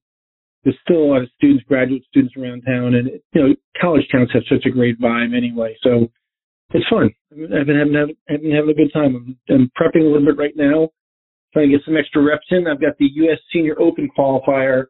there's 0.64 0.78
still 0.82 0.98
a 0.98 1.10
lot 1.10 1.22
of 1.22 1.30
students, 1.36 1.64
graduate 1.68 2.04
students 2.10 2.34
around 2.36 2.62
town, 2.62 2.94
and 2.94 3.08
you 3.32 3.40
know 3.40 3.54
college 3.80 4.06
towns 4.10 4.30
have 4.32 4.42
such 4.48 4.66
a 4.66 4.70
great 4.70 5.00
vibe 5.00 5.36
anyway. 5.36 5.76
So 5.82 6.08
it's 6.74 6.88
fun. 6.88 7.10
I've 7.32 7.66
been 7.66 7.78
having, 7.78 8.16
I've 8.28 8.42
been 8.42 8.54
having 8.54 8.70
a 8.70 8.74
good 8.74 8.92
time. 8.92 9.16
I'm, 9.16 9.54
I'm 9.54 9.70
prepping 9.80 10.02
a 10.02 10.06
little 10.06 10.26
bit 10.26 10.36
right 10.36 10.56
now, 10.56 10.90
trying 11.52 11.70
to 11.70 11.76
get 11.76 11.84
some 11.84 11.96
extra 11.96 12.22
reps 12.22 12.46
in. 12.50 12.66
I've 12.66 12.80
got 12.80 12.98
the 12.98 13.08
U.S. 13.14 13.38
Senior 13.52 13.80
Open 13.80 14.08
qualifier 14.16 14.86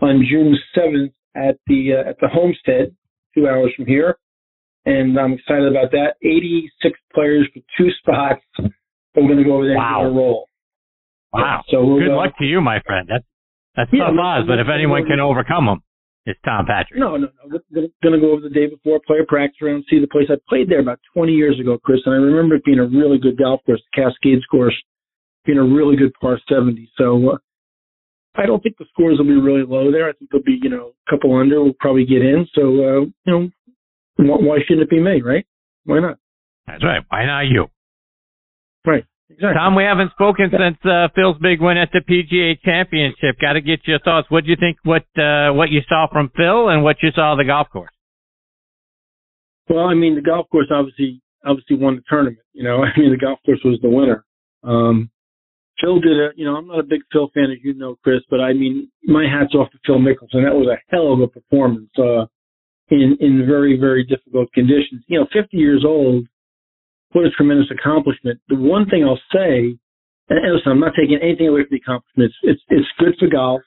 on 0.00 0.24
June 0.30 0.56
7th 0.76 1.12
at 1.34 1.58
the 1.66 1.94
uh, 1.94 2.10
at 2.10 2.18
the 2.20 2.28
Homestead, 2.28 2.94
two 3.34 3.48
hours 3.48 3.72
from 3.74 3.86
here, 3.86 4.18
and 4.84 5.18
I'm 5.18 5.32
excited 5.32 5.68
about 5.68 5.90
that. 5.92 6.16
86 6.22 6.98
players 7.14 7.48
for 7.52 7.60
two 7.78 7.90
spots. 7.98 8.42
I'm 9.16 9.26
going 9.26 9.38
to 9.38 9.44
go 9.44 9.56
over 9.56 9.66
there 9.66 9.76
wow. 9.76 10.06
and 10.06 10.16
roll. 10.16 10.48
Wow! 11.32 11.62
So 11.68 11.84
we'll 11.84 11.98
good 11.98 12.08
go. 12.08 12.16
luck 12.16 12.38
to 12.38 12.44
you, 12.44 12.60
my 12.60 12.80
friend. 12.86 13.08
That's 13.10 13.24
that's 13.76 13.90
yeah, 13.92 14.08
tough 14.08 14.16
odds, 14.18 14.46
but 14.46 14.58
if 14.58 14.68
anyone 14.72 15.04
can 15.04 15.20
overcome 15.20 15.66
them, 15.66 15.80
it's 16.26 16.40
Tom 16.44 16.66
Patri. 16.66 16.98
No, 16.98 17.16
no, 17.16 17.28
no. 17.28 17.60
We're 17.70 17.88
going 18.02 18.18
to 18.18 18.20
go 18.20 18.32
over 18.32 18.40
the 18.40 18.50
day 18.50 18.66
before, 18.66 19.00
play 19.06 19.18
a 19.22 19.26
practice 19.26 19.60
round, 19.62 19.84
see 19.88 20.00
the 20.00 20.08
place. 20.08 20.26
I 20.28 20.34
played 20.48 20.68
there 20.68 20.80
about 20.80 20.98
20 21.14 21.32
years 21.32 21.60
ago, 21.60 21.78
Chris, 21.84 22.00
and 22.04 22.14
I 22.14 22.18
remember 22.18 22.56
it 22.56 22.64
being 22.64 22.80
a 22.80 22.86
really 22.86 23.18
good 23.18 23.38
golf 23.38 23.60
course, 23.64 23.82
the 23.94 24.02
Cascades 24.02 24.44
course, 24.50 24.74
being 25.44 25.58
a 25.58 25.62
really 25.62 25.94
good 25.94 26.12
par 26.20 26.40
70. 26.48 26.90
So 26.96 27.30
uh, 27.30 27.38
I 28.34 28.46
don't 28.46 28.60
think 28.62 28.76
the 28.78 28.86
scores 28.92 29.18
will 29.18 29.26
be 29.26 29.40
really 29.40 29.64
low 29.64 29.92
there. 29.92 30.08
I 30.08 30.12
think 30.14 30.30
they'll 30.32 30.42
be, 30.42 30.58
you 30.60 30.68
know, 30.70 30.92
a 31.06 31.10
couple 31.10 31.36
under. 31.36 31.62
We'll 31.62 31.74
probably 31.78 32.04
get 32.04 32.22
in. 32.22 32.46
So, 32.54 32.62
uh, 32.62 33.00
you 33.02 33.12
know, 33.26 33.48
why 34.16 34.58
shouldn't 34.66 34.82
it 34.82 34.90
be 34.90 35.00
me, 35.00 35.22
right? 35.22 35.46
Why 35.84 36.00
not? 36.00 36.18
That's 36.66 36.82
right. 36.82 37.02
Why 37.08 37.24
not 37.24 37.42
you? 37.42 37.66
Right. 38.86 39.04
Exactly. 39.28 39.54
Tom, 39.58 39.74
we 39.74 39.82
haven't 39.82 40.12
spoken 40.12 40.50
since 40.50 40.78
uh, 40.84 41.08
Phil's 41.14 41.36
big 41.42 41.60
win 41.60 41.76
at 41.76 41.90
the 41.92 42.00
PGA 42.00 42.60
Championship. 42.62 43.40
Got 43.40 43.54
to 43.54 43.60
get 43.60 43.80
your 43.84 43.98
thoughts. 43.98 44.30
What 44.30 44.44
do 44.44 44.50
you 44.50 44.56
think? 44.56 44.78
What 44.84 45.02
uh, 45.18 45.52
what 45.52 45.70
you 45.70 45.80
saw 45.88 46.06
from 46.10 46.30
Phil 46.36 46.68
and 46.68 46.84
what 46.84 47.02
you 47.02 47.10
saw 47.12 47.32
of 47.32 47.38
the 47.38 47.44
golf 47.44 47.68
course? 47.70 47.90
Well, 49.68 49.86
I 49.86 49.94
mean, 49.94 50.14
the 50.14 50.22
golf 50.22 50.48
course 50.48 50.68
obviously 50.70 51.20
obviously 51.44 51.76
won 51.76 51.96
the 51.96 52.02
tournament. 52.08 52.38
You 52.52 52.62
know, 52.62 52.84
I 52.84 52.98
mean, 52.98 53.10
the 53.10 53.18
golf 53.18 53.40
course 53.44 53.60
was 53.64 53.80
the 53.82 53.90
winner. 53.90 54.24
Um, 54.62 55.10
Phil 55.80 56.00
did 56.00 56.16
a, 56.18 56.28
you 56.36 56.44
know, 56.44 56.56
I'm 56.56 56.68
not 56.68 56.80
a 56.80 56.84
big 56.84 57.02
Phil 57.12 57.28
fan, 57.34 57.50
as 57.50 57.58
you 57.62 57.74
know, 57.74 57.96
Chris, 58.02 58.22
but 58.30 58.40
I 58.40 58.52
mean, 58.52 58.90
my 59.04 59.24
hat's 59.24 59.54
off 59.54 59.70
to 59.72 59.78
Phil 59.84 59.98
Mickelson. 59.98 60.44
That 60.44 60.56
was 60.56 60.68
a 60.68 60.80
hell 60.88 61.12
of 61.12 61.20
a 61.20 61.28
performance, 61.28 61.90
uh, 61.98 62.24
in, 62.88 63.16
in 63.20 63.44
very, 63.46 63.78
very 63.78 64.04
difficult 64.04 64.50
conditions. 64.54 65.04
You 65.06 65.20
know, 65.20 65.26
50 65.32 65.56
years 65.56 65.84
old, 65.86 66.26
what 67.12 67.24
a 67.24 67.30
tremendous 67.30 67.70
accomplishment. 67.70 68.40
The 68.48 68.56
one 68.56 68.88
thing 68.88 69.04
I'll 69.04 69.20
say, 69.32 69.76
and 70.28 70.54
listen, 70.54 70.72
I'm 70.72 70.80
not 70.80 70.92
taking 70.98 71.18
anything 71.22 71.48
away 71.48 71.62
from 71.62 71.68
the 71.70 71.76
accomplishment. 71.76 72.32
It's, 72.42 72.58
it's, 72.58 72.62
it's 72.68 72.88
good 72.98 73.14
for 73.18 73.28
golf. 73.28 73.62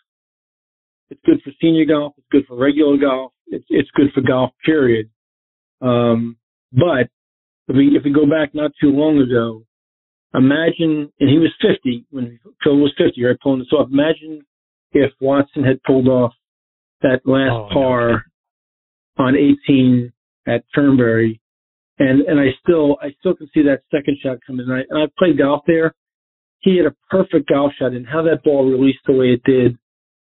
It's 1.10 1.22
good 1.26 1.42
for 1.44 1.52
senior 1.62 1.86
golf. 1.86 2.14
It's 2.18 2.28
good 2.32 2.46
for 2.48 2.58
regular 2.58 2.98
golf. 2.98 3.32
It's, 3.48 3.66
it's 3.70 3.90
good 3.96 4.12
for 4.14 4.22
golf, 4.22 4.52
period. 4.64 5.10
Um, 5.82 6.38
but 6.72 7.10
if 7.68 7.76
we, 7.76 7.96
if 7.96 8.04
we 8.04 8.14
go 8.14 8.26
back 8.26 8.54
not 8.54 8.72
too 8.80 8.92
long 8.92 9.20
ago, 9.20 9.64
imagine, 10.34 11.12
and 11.20 11.30
he 11.30 11.40
was 11.40 11.54
50 11.62 12.06
when 12.12 12.40
Phil 12.64 12.78
was 12.78 12.94
50, 12.98 13.24
right, 13.24 13.40
pulling 13.42 13.60
this 13.60 13.72
off. 13.72 13.88
Imagine 13.92 14.46
if 14.92 15.12
Watson 15.22 15.64
had 15.64 15.82
pulled 15.84 16.08
off 16.08 16.34
that 17.02 17.22
last 17.26 17.52
Oh, 17.52 17.68
no 17.68 17.74
par 17.74 18.24
on 19.18 19.36
18 19.36 20.12
at 20.48 20.64
Turnberry, 20.74 21.40
and 22.00 22.22
and 22.22 22.40
I 22.40 22.48
still 22.64 22.98
I 23.02 23.10
still 23.20 23.36
can 23.36 23.50
see 23.54 23.62
that 23.64 23.84
second 23.92 24.18
shot 24.24 24.38
coming. 24.48 24.66
And 24.68 24.74
I, 24.74 24.82
and 24.90 25.04
I 25.04 25.06
played 25.18 25.38
golf 25.38 25.64
there. 25.68 25.94
He 26.60 26.78
had 26.78 26.86
a 26.86 26.96
perfect 27.10 27.48
golf 27.50 27.74
shot, 27.78 27.92
and 27.92 28.08
how 28.08 28.22
that 28.24 28.44
ball 28.44 28.70
released 28.70 29.00
the 29.06 29.14
way 29.14 29.28
it 29.28 29.44
did, 29.46 29.78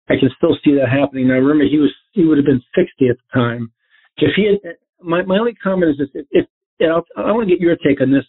I 0.09 0.13
can 0.19 0.29
still 0.38 0.57
see 0.63 0.75
that 0.75 0.89
happening. 0.89 1.25
And 1.25 1.33
I 1.33 1.38
remember 1.38 1.65
he 1.65 1.77
was 1.77 1.93
he 2.11 2.25
would 2.25 2.38
have 2.38 2.45
been 2.45 2.61
60 2.75 3.09
at 3.09 3.17
the 3.17 3.39
time. 3.39 3.71
If 4.17 4.31
he 4.35 4.45
had, 4.45 4.75
my 5.01 5.21
my 5.23 5.38
only 5.38 5.53
comment 5.55 5.91
is 5.91 5.97
this: 5.97 6.09
if, 6.13 6.25
if 6.31 6.45
and 6.79 6.91
I'll, 6.91 7.05
I 7.17 7.31
want 7.31 7.47
to 7.47 7.53
get 7.53 7.61
your 7.61 7.75
take 7.77 8.01
on 8.01 8.11
this, 8.11 8.25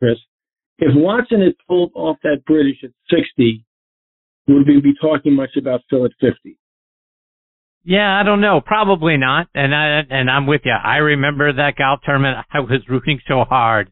Chris. 0.00 0.18
If 0.78 0.92
Watson 0.94 1.42
had 1.42 1.54
pulled 1.66 1.90
off 1.94 2.16
that 2.22 2.44
British 2.46 2.84
at 2.84 2.90
60, 3.10 3.64
would 4.46 4.66
we 4.66 4.80
be 4.80 4.94
talking 5.00 5.34
much 5.34 5.56
about 5.58 5.80
Phil 5.90 6.04
at 6.04 6.12
50? 6.20 6.56
Yeah, 7.84 8.18
I 8.18 8.22
don't 8.22 8.40
know. 8.40 8.60
Probably 8.60 9.16
not. 9.16 9.48
And 9.54 9.74
I 9.74 10.02
and 10.10 10.30
I'm 10.30 10.46
with 10.46 10.62
you. 10.64 10.72
I 10.72 10.96
remember 10.96 11.52
that 11.52 11.76
golf 11.76 12.00
tournament. 12.04 12.38
I 12.52 12.60
was 12.60 12.82
rooting 12.88 13.20
so 13.26 13.44
hard 13.44 13.90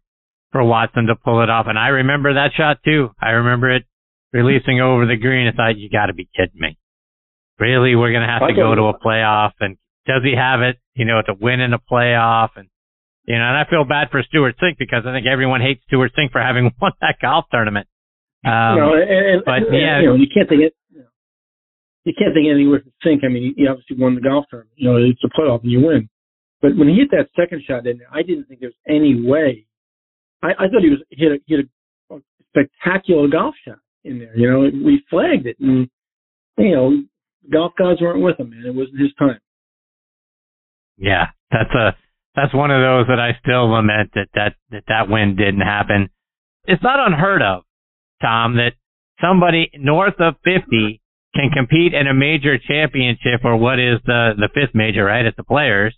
for 0.53 0.63
Watson 0.65 1.07
to 1.07 1.17
pull 1.17 1.43
it 1.43 1.51
off, 1.51 1.67
and 1.69 1.79
I 1.79 1.89
remember 1.89 2.35
that 2.35 2.51
shot 2.57 2.79
too. 2.85 3.11
I 3.21 3.31
remember 3.31 3.71
it 3.75 3.85
releasing 4.33 4.81
over 4.81 5.07
the 5.07 5.17
green. 5.17 5.49
I 5.49 5.53
thought, 5.53 5.79
you 5.79 5.89
got 5.89 6.07
to 6.07 6.15
be 6.15 6.29
kidding 6.37 6.61
me. 6.61 6.79
Really, 7.59 7.97
we're 7.97 8.13
gonna 8.13 8.29
have 8.29 8.47
to 8.47 8.55
go 8.55 8.75
to 8.75 8.83
a 8.93 8.99
playoff, 8.99 9.53
and 9.61 9.79
does 10.07 10.23
he 10.23 10.35
have 10.37 10.61
it? 10.61 10.77
You 10.95 11.07
know, 11.07 11.23
to 11.27 11.33
win 11.33 11.61
in 11.61 11.73
a 11.73 11.79
playoff, 11.79 12.51
and 12.57 12.69
you 13.25 13.35
know, 13.35 13.45
and 13.45 13.57
I 13.57 13.65
feel 13.69 13.85
bad 13.85 14.09
for 14.11 14.23
Stewart 14.23 14.57
Cink 14.63 14.79
because 14.79 15.05
I 15.07 15.13
think 15.13 15.27
everyone 15.27 15.61
hates 15.61 15.83
Stewart 15.87 16.13
Cink 16.17 16.33
for 16.33 16.41
having 16.41 16.71
won 16.81 16.93
that 17.01 17.17
golf 17.21 17.47
tournament. 17.51 17.89
Um, 18.45 18.77
you 18.77 18.81
know, 18.81 18.95
and, 18.95 19.11
and, 19.11 19.43
but, 19.45 19.75
yeah. 19.75 20.01
you 20.01 20.07
know, 20.07 20.15
you 20.15 20.29
can't 20.33 20.49
think 20.49 20.63
it. 20.63 20.75
You, 22.07 22.15
can't 22.17 22.35
think 22.35 22.47
anywhere 22.49 22.81
from 22.81 22.93
Cink. 23.05 23.25
I 23.25 23.29
mean, 23.29 23.55
he, 23.57 23.67
obviously 23.67 23.97
won 23.99 24.15
the 24.15 24.21
golf 24.21 24.47
tournament. 24.49 24.73
You 24.77 24.89
know, 24.89 24.97
it's 24.97 25.23
a 25.25 25.29
playoff 25.29 25.63
and 25.63 25.73
you 25.73 25.81
win. 25.85 26.09
But 26.63 26.77
when 26.77 26.89
he 26.89 26.95
hit 26.95 27.11
that 27.11 27.29
second 27.35 27.63
shot 27.67 27.87
in 27.87 27.99
there, 27.99 28.09
I 28.13 28.23
didn't 28.23 28.45
think 28.45 28.61
there 28.61 28.71
was 28.71 28.83
any 28.89 29.21
way. 29.21 29.67
I, 30.43 30.51
I 30.51 30.69
thought 30.69 30.83
he 30.83 30.91
was 30.91 31.03
hit 31.11 31.33
a, 31.33 31.39
hit 31.47 31.67
a 32.11 32.17
spectacular 32.51 33.29
golf 33.29 33.55
shot 33.67 33.79
in 34.05 34.19
there. 34.19 34.37
You 34.37 34.51
know, 34.51 34.61
we 34.61 35.03
flagged 35.11 35.47
it, 35.47 35.57
and 35.61 35.89
you 36.57 36.75
know, 36.75 37.03
golf 37.53 37.73
gods 37.79 38.01
weren't 38.01 38.23
with 38.23 38.39
him, 38.41 38.51
man. 38.51 38.65
It 38.65 38.75
wasn't 38.75 39.01
his 39.01 39.13
time. 39.19 39.41
Yeah, 40.97 41.27
that's 41.51 41.71
a 41.75 41.97
that's 42.35 42.55
one 42.55 42.71
of 42.71 42.81
those 42.81 43.07
that 43.09 43.21
I 43.21 43.39
still 43.43 43.71
lament 43.71 44.11
that 44.15 44.29
that 44.35 44.55
that, 44.71 44.85
that 44.89 45.09
win 45.09 45.37
didn't 45.37 45.61
happen. 45.61 46.09
It's 46.65 46.83
not 46.83 47.05
unheard 47.05 47.43
of, 47.43 47.63
Tom, 48.23 48.57
that 48.57 48.73
somebody 49.21 49.71
north 49.75 50.19
of 50.19 50.35
50 50.45 51.01
can 51.37 51.51
compete 51.51 51.95
in 51.95 52.07
a 52.07 52.15
major 52.15 52.59
championship 52.59 53.45
or 53.45 53.57
what 53.57 53.79
is 53.79 54.01
the 54.07 54.33
the 54.37 54.49
fifth 54.55 54.75
major, 54.75 55.05
right? 55.05 55.25
At 55.25 55.37
the 55.37 55.45
Players. 55.45 55.95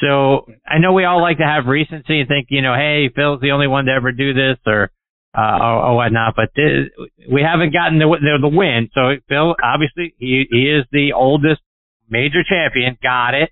So 0.00 0.46
I 0.66 0.78
know 0.78 0.94
we 0.94 1.04
all 1.04 1.20
like 1.20 1.38
to 1.38 1.44
have 1.44 1.66
recency 1.66 2.20
and 2.20 2.28
think, 2.28 2.46
you 2.48 2.62
know, 2.62 2.74
hey, 2.74 3.10
Phil's 3.14 3.40
the 3.42 3.50
only 3.50 3.66
one 3.66 3.84
to 3.84 3.92
ever 3.92 4.12
do 4.12 4.32
this 4.32 4.56
or 4.66 4.90
uh, 5.36 5.58
or, 5.60 5.86
or 5.86 5.96
whatnot, 5.96 6.34
but 6.34 6.50
this, 6.56 6.88
we 7.30 7.40
haven't 7.42 7.72
gotten 7.72 7.98
the, 7.98 8.06
the 8.20 8.38
the 8.40 8.48
win. 8.48 8.88
So 8.94 9.14
Phil, 9.28 9.54
obviously, 9.62 10.14
he 10.18 10.46
he 10.50 10.66
is 10.66 10.84
the 10.90 11.12
oldest 11.12 11.60
major 12.08 12.42
champion. 12.42 12.98
Got 13.02 13.34
it. 13.34 13.50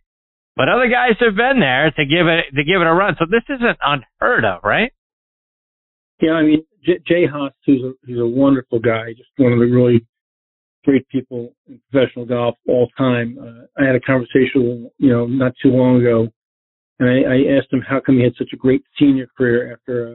But 0.56 0.68
other 0.68 0.88
guys 0.88 1.14
have 1.20 1.36
been 1.36 1.60
there 1.60 1.92
to 1.92 2.04
give 2.04 2.26
it 2.26 2.46
to 2.56 2.64
give 2.64 2.80
it 2.80 2.86
a 2.86 2.92
run. 2.92 3.14
So 3.18 3.26
this 3.30 3.44
isn't 3.48 3.78
unheard 3.80 4.44
of, 4.44 4.64
right? 4.64 4.90
Yeah, 6.20 6.32
I 6.32 6.42
mean, 6.42 6.64
J- 6.84 6.98
Jay 7.06 7.26
Haas, 7.26 7.52
who's 7.64 7.82
a, 7.82 7.92
who's 8.04 8.18
a 8.18 8.26
wonderful 8.26 8.80
guy, 8.80 9.12
just 9.16 9.30
one 9.36 9.52
of 9.52 9.60
the 9.60 9.66
really 9.66 10.04
great 10.88 11.06
people 11.10 11.52
in 11.68 11.78
professional 11.90 12.24
golf 12.24 12.56
all 12.66 12.88
time. 12.96 13.36
Uh, 13.38 13.82
I 13.82 13.86
had 13.86 13.94
a 13.94 14.00
conversation, 14.00 14.90
you 14.96 15.10
know, 15.10 15.26
not 15.26 15.52
too 15.62 15.68
long 15.68 16.00
ago, 16.00 16.28
and 16.98 17.10
I, 17.10 17.34
I 17.34 17.58
asked 17.58 17.70
him 17.70 17.82
how 17.86 18.00
come 18.00 18.16
he 18.16 18.24
had 18.24 18.32
such 18.38 18.54
a 18.54 18.56
great 18.56 18.82
senior 18.98 19.26
career 19.36 19.70
after 19.70 20.06
a, 20.06 20.10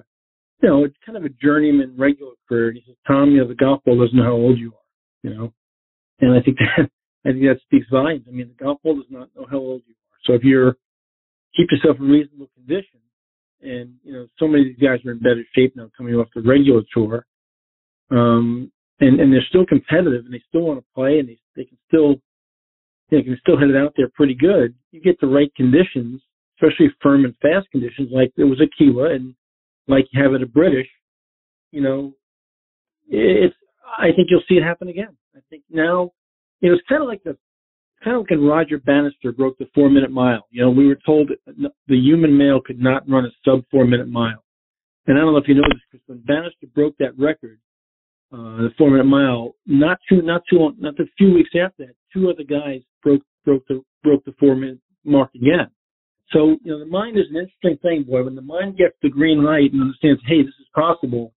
you 0.63 0.70
know, 0.70 0.84
it's 0.84 0.96
kind 1.06 1.15
of 1.15 1.25
a 1.25 1.30
journeyman 1.30 1.94
regular 1.96 2.34
career. 2.50 2.70
And 2.70 2.77
he 2.77 2.84
says, 2.88 2.96
Tom, 3.06 3.30
you 3.30 3.42
know, 3.42 3.48
the 3.48 3.53
golf 3.53 3.84
ball 3.86 4.00
doesn't 4.00 4.18
know 4.18 4.24
how 4.24 4.32
old 4.32 4.58
you 4.58 4.70
are, 4.70 5.30
you 5.30 5.36
know, 5.38 5.53
and 6.22 6.34
I 6.34 6.42
think 6.42 6.58
that 6.77 6.89
I 7.24 7.30
think 7.30 7.44
that 7.44 7.60
speaks 7.62 7.86
volumes. 7.92 8.25
I 8.27 8.32
mean, 8.32 8.50
the 8.58 8.63
golf 8.63 8.82
ball 8.84 8.96
does 8.96 9.12
not 9.12 9.30
know 9.36 9.46
how 9.50 9.58
old 9.58 9.84
you 9.86 9.94
are. 9.94 10.20
So 10.25 10.34
if 10.34 10.42
you're 10.42 10.75
keep 11.56 11.68
yourself 11.70 11.98
in 12.00 12.10
reasonable 12.10 12.50
condition, 12.56 13.00
and 13.62 13.94
you 14.03 14.13
know, 14.13 14.25
so 14.39 14.48
many 14.48 14.63
of 14.63 14.68
these 14.70 14.88
guys 14.88 15.06
are 15.06 15.12
in 15.12 15.20
better 15.20 15.46
shape 15.56 15.75
now 15.75 15.92
coming 15.96 16.15
off 16.15 16.30
the 16.34 16.42
regular 16.42 16.82
tour. 16.92 17.27
Um, 18.10 18.72
and, 19.00 19.20
and 19.20 19.32
they're 19.32 19.46
still 19.50 19.66
competitive 19.66 20.26
and 20.26 20.34
they 20.34 20.42
still 20.48 20.62
want 20.62 20.80
to 20.80 20.86
play 20.94 21.20
and 21.20 21.28
they, 21.28 21.40
they 21.56 21.66
can 21.66 21.78
still, 21.88 22.16
they 23.12 23.22
can 23.22 23.38
still 23.42 23.58
hit 23.58 23.70
it 23.70 23.76
out 23.76 23.94
there 23.98 24.10
pretty 24.14 24.36
good. 24.36 24.74
You 24.92 25.02
get 25.02 25.20
the 25.20 25.28
right 25.28 25.54
conditions, 25.56 26.22
especially 26.58 26.88
firm 27.02 27.26
and 27.26 27.36
fast 27.42 27.70
conditions 27.72 28.10
like 28.12 28.32
there 28.38 28.48
was 28.48 28.62
a 28.62 28.82
Kiawah 28.82 29.16
and 29.16 29.36
like 29.88 30.06
you 30.12 30.24
have 30.24 30.34
at 30.34 30.42
a 30.42 30.48
British, 30.48 30.88
you 31.72 31.82
know, 31.82 32.14
it's, 33.10 33.56
I 33.98 34.08
think 34.16 34.30
you'll 34.30 34.44
see 34.48 34.56
it 34.56 34.64
happen 34.64 34.88
again. 34.88 35.16
I 35.36 35.40
think 35.50 35.64
now, 35.70 36.12
you 36.62 36.70
know, 36.70 36.76
it's 36.76 36.88
kind 36.88 37.02
of 37.02 37.08
like 37.08 37.24
the, 37.24 37.38
kind 38.04 38.16
of 38.16 38.22
like 38.22 38.32
when 38.32 38.46
Roger 38.46 38.78
Bannister 38.78 39.32
broke 39.32 39.58
the 39.58 39.68
four 39.74 39.90
minute 39.90 40.12
mile. 40.12 40.48
You 40.52 40.64
know, 40.64 40.70
we 40.70 40.88
were 40.88 40.98
told 41.06 41.32
the 41.46 41.96
human 41.96 42.38
male 42.38 42.62
could 42.62 42.80
not 42.80 43.10
run 43.10 43.26
a 43.26 43.30
sub 43.46 43.64
four 43.72 43.86
minute 43.86 44.08
mile. 44.10 44.44
And 45.08 45.18
I 45.18 45.22
don't 45.22 45.34
know 45.34 45.40
if 45.40 45.48
you 45.48 45.56
know 45.56 45.64
this, 45.68 45.82
because 45.92 46.08
when 46.08 46.20
Bannister 46.20 46.68
broke 46.74 46.96
that 47.00 47.18
record, 47.18 47.60
Uh, 48.34 48.63
the 48.63 48.70
four 48.80 48.90
minute 48.90 49.06
mile, 49.06 49.54
not 49.68 50.00
too, 50.10 50.24
not 50.24 50.42
too 50.50 50.72
not 50.80 51.00
a 51.00 51.04
few 51.20 51.36
weeks 51.36 51.52
after 51.52 51.86
that, 51.86 51.96
two 52.12 52.32
other 52.32 52.44
guys 52.44 52.82
broke, 53.04 53.22
broke 53.46 53.63
the, 53.68 53.80
broke 54.04 54.25
the 54.25 54.34
four 54.40 54.56
minute 54.56 54.80
mark 55.06 55.30
again. 55.36 55.70
So, 56.32 56.58
you 56.63 56.72
know, 56.72 56.80
the 56.80 56.88
mind 56.88 57.16
is 57.18 57.25
an 57.30 57.38
interesting 57.38 57.78
thing, 57.84 58.06
boy. 58.10 58.24
When 58.24 58.34
the 58.34 58.42
mind 58.42 58.78
gets 58.78 58.96
the 59.04 59.10
green 59.10 59.44
light 59.44 59.72
and 59.72 59.82
understands, 59.82 60.20
hey, 60.25 60.42
this 60.42 60.56
is 60.60 60.68
possible, 60.74 61.32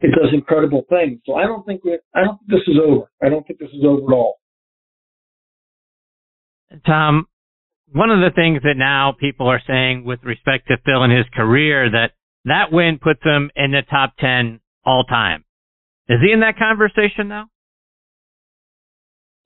it 0.00 0.12
does 0.12 0.32
incredible 0.32 0.86
things. 0.88 1.20
So 1.26 1.34
I 1.34 1.42
don't 1.42 1.66
think 1.66 1.84
we 1.84 1.98
I 2.14 2.24
don't 2.24 2.38
think 2.38 2.48
this 2.48 2.74
is 2.74 2.80
over. 2.82 3.10
I 3.22 3.28
don't 3.28 3.46
think 3.46 3.58
this 3.58 3.68
is 3.68 3.84
over 3.84 4.10
at 4.10 4.14
all. 4.14 4.40
Tom, 6.86 7.26
one 7.92 8.08
of 8.08 8.20
the 8.20 8.34
things 8.34 8.62
that 8.62 8.78
now 8.78 9.12
people 9.18 9.48
are 9.48 9.60
saying 9.66 10.04
with 10.04 10.20
respect 10.24 10.68
to 10.68 10.78
Phil 10.86 11.02
and 11.02 11.12
his 11.12 11.26
career 11.34 11.90
that 11.90 12.12
that 12.46 12.72
win 12.72 12.98
puts 12.98 13.22
him 13.22 13.50
in 13.56 13.72
the 13.72 13.82
top 13.90 14.14
10 14.18 14.60
all 14.86 15.04
time. 15.04 15.44
Is 16.10 16.18
he 16.20 16.32
in 16.32 16.40
that 16.40 16.58
conversation 16.58 17.28
now? 17.28 17.48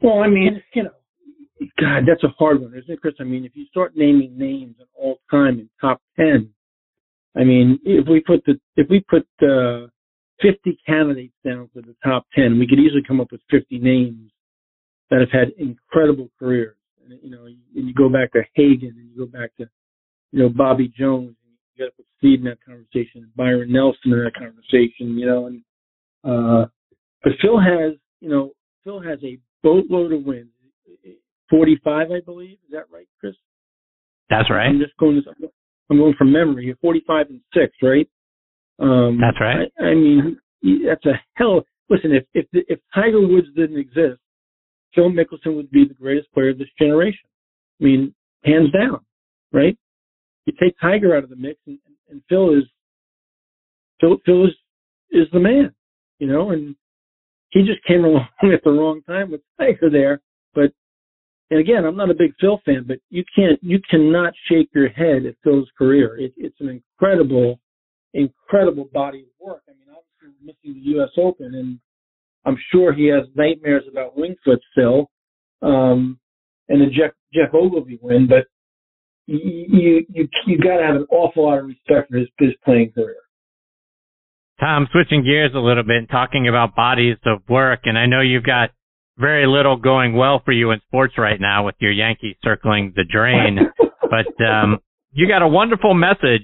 Well, 0.00 0.20
I 0.20 0.28
mean, 0.28 0.62
you 0.72 0.84
know, 0.84 0.90
God, 1.78 2.04
that's 2.08 2.24
a 2.24 2.34
hard 2.38 2.62
one, 2.62 2.72
isn't 2.72 2.90
it, 2.90 3.00
Chris? 3.02 3.14
I 3.20 3.24
mean, 3.24 3.44
if 3.44 3.52
you 3.54 3.66
start 3.66 3.92
naming 3.94 4.36
names 4.38 4.76
in 4.80 4.86
all 4.98 5.18
time 5.30 5.60
in 5.60 5.68
top 5.78 6.00
ten, 6.16 6.48
I 7.36 7.44
mean, 7.44 7.78
if 7.84 8.08
we 8.08 8.20
put 8.20 8.42
the 8.46 8.58
if 8.76 8.88
we 8.88 9.00
put 9.00 9.26
uh, 9.42 9.88
fifty 10.40 10.78
candidates 10.86 11.34
down 11.44 11.68
for 11.74 11.82
the 11.82 11.94
top 12.02 12.26
ten, 12.34 12.58
we 12.58 12.66
could 12.66 12.78
easily 12.78 13.02
come 13.06 13.20
up 13.20 13.30
with 13.30 13.42
fifty 13.50 13.78
names 13.78 14.30
that 15.10 15.20
have 15.20 15.30
had 15.30 15.48
incredible 15.58 16.30
careers. 16.38 16.76
And, 17.04 17.18
you 17.22 17.30
know, 17.30 17.44
and 17.44 17.58
you 17.74 17.92
go 17.92 18.08
back 18.08 18.32
to 18.32 18.42
Hagen, 18.54 18.94
and 18.96 19.10
you 19.10 19.26
go 19.26 19.26
back 19.26 19.54
to 19.56 19.66
you 20.32 20.42
know 20.42 20.48
Bobby 20.48 20.88
Jones, 20.98 21.36
and 21.44 21.54
you 21.74 21.84
got 21.84 21.90
to 21.90 21.96
put 21.96 22.06
Seve 22.22 22.38
in 22.38 22.44
that 22.44 22.64
conversation, 22.64 23.22
and 23.22 23.36
Byron 23.36 23.70
Nelson 23.70 24.12
in 24.12 24.24
that 24.24 24.34
conversation, 24.34 25.18
you 25.18 25.26
know, 25.26 25.46
and 25.46 25.62
uh, 26.24 26.66
but 27.22 27.32
Phil 27.40 27.58
has, 27.58 27.94
you 28.20 28.28
know, 28.28 28.52
Phil 28.84 29.00
has 29.00 29.18
a 29.22 29.38
boatload 29.62 30.12
of 30.12 30.24
wins. 30.24 30.48
45, 31.50 32.10
I 32.10 32.20
believe. 32.20 32.52
Is 32.52 32.72
that 32.72 32.86
right, 32.92 33.06
Chris? 33.20 33.34
That's 34.30 34.50
right. 34.50 34.66
I'm 34.66 34.78
just 34.78 34.96
going. 34.96 35.22
I'm 35.90 35.98
going 35.98 36.14
from 36.16 36.32
memory. 36.32 36.74
45 36.80 37.26
and 37.28 37.40
six, 37.52 37.76
right? 37.82 38.08
Um, 38.78 39.20
That's 39.20 39.38
right. 39.40 39.70
I, 39.78 39.84
I 39.84 39.94
mean, 39.94 40.38
that's 40.86 41.04
a 41.06 41.20
hell. 41.34 41.62
Listen, 41.90 42.12
if 42.12 42.24
if 42.32 42.46
if 42.52 42.80
Tiger 42.94 43.20
Woods 43.20 43.48
didn't 43.54 43.78
exist, 43.78 44.18
Phil 44.94 45.10
Mickelson 45.10 45.54
would 45.56 45.70
be 45.70 45.86
the 45.86 45.94
greatest 45.94 46.32
player 46.32 46.50
of 46.50 46.58
this 46.58 46.68
generation. 46.78 47.28
I 47.80 47.84
mean, 47.84 48.14
hands 48.44 48.70
down, 48.72 49.00
right? 49.52 49.76
You 50.46 50.54
take 50.60 50.74
Tiger 50.80 51.16
out 51.16 51.24
of 51.24 51.30
the 51.30 51.36
mix, 51.36 51.58
and, 51.66 51.78
and 52.10 52.22
Phil 52.28 52.56
is 52.56 52.64
Phil 54.00 54.16
Phil 54.24 54.46
is 54.46 54.52
is 55.10 55.28
the 55.32 55.40
man, 55.40 55.74
you 56.18 56.26
know, 56.26 56.50
and 56.50 56.74
he 57.50 57.62
just 57.62 57.84
came 57.86 58.04
along 58.04 58.28
at 58.42 58.62
the 58.64 58.70
wrong 58.70 59.00
time 59.06 59.30
with 59.30 59.40
Tiger 59.58 59.90
there. 59.90 60.20
But 60.54 60.72
and 61.50 61.60
again, 61.60 61.84
I'm 61.84 61.96
not 61.96 62.10
a 62.10 62.14
big 62.14 62.32
Phil 62.40 62.60
fan, 62.64 62.84
but 62.86 62.98
you 63.10 63.24
can't 63.34 63.58
you 63.62 63.78
cannot 63.90 64.32
shake 64.48 64.68
your 64.74 64.88
head 64.88 65.26
at 65.26 65.36
Phil's 65.42 65.68
career. 65.76 66.18
It, 66.18 66.32
it's 66.36 66.60
an 66.60 66.68
incredible, 66.68 67.60
incredible 68.12 68.88
body 68.92 69.20
of 69.20 69.46
work. 69.46 69.62
I 69.68 69.72
mean, 69.72 69.88
obviously 69.88 70.36
we're 70.40 70.46
missing 70.46 70.82
the 70.82 70.90
U.S. 70.92 71.10
Open, 71.16 71.54
and 71.54 71.78
I'm 72.44 72.56
sure 72.72 72.92
he 72.92 73.06
has 73.06 73.24
nightmares 73.34 73.84
about 73.90 74.16
Winged 74.16 74.38
Foot 74.44 74.60
still, 74.72 75.10
um, 75.62 76.18
and 76.68 76.80
the 76.80 76.86
Jeff 76.86 77.12
Geoff 77.32 77.54
Ogilvy 77.54 77.98
win. 78.00 78.26
But 78.26 78.46
you 79.26 79.66
you 79.68 80.06
you, 80.08 80.28
you 80.46 80.58
got 80.58 80.78
to 80.78 80.84
have 80.84 80.96
an 80.96 81.06
awful 81.10 81.44
lot 81.44 81.58
of 81.58 81.66
respect 81.66 82.10
for 82.10 82.18
his 82.18 82.28
his 82.38 82.54
playing 82.64 82.92
career. 82.92 83.16
Tom, 84.60 84.86
switching 84.92 85.24
gears 85.24 85.52
a 85.54 85.58
little 85.58 85.82
bit 85.82 85.96
and 85.96 86.08
talking 86.08 86.48
about 86.48 86.76
bodies 86.76 87.16
of 87.26 87.42
work, 87.48 87.80
and 87.84 87.98
I 87.98 88.06
know 88.06 88.20
you've 88.20 88.44
got 88.44 88.70
very 89.18 89.46
little 89.46 89.76
going 89.76 90.14
well 90.14 90.42
for 90.44 90.52
you 90.52 90.70
in 90.70 90.80
sports 90.86 91.14
right 91.18 91.40
now 91.40 91.64
with 91.64 91.74
your 91.80 91.92
Yankees 91.92 92.36
circling 92.42 92.92
the 92.94 93.04
drain, 93.04 93.58
but 94.02 94.44
um, 94.44 94.78
you 95.12 95.28
got 95.28 95.42
a 95.42 95.48
wonderful 95.48 95.94
message 95.94 96.42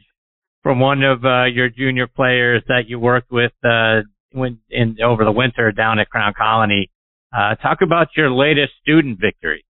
from 0.63 0.81
one 0.81 1.03
of 1.03 1.25
uh, 1.25 1.45
your 1.45 1.69
junior 1.69 2.07
players 2.07 2.63
that 2.69 2.83
you 2.89 2.99
worked 2.99 3.31
with 3.31 3.53
uh, 3.65 4.01
when 4.33 4.59
in 4.71 4.97
over 5.05 5.25
the 5.25 5.33
winter 5.33 5.73
down 5.73 5.99
at 5.99 6.11
Crown 6.11 6.33
Colony. 6.37 6.91
Uh, 7.37 7.55
talk 7.57 7.79
about 7.83 8.09
your 8.17 8.31
latest 8.31 8.73
student 8.83 9.19
victory. 9.21 9.65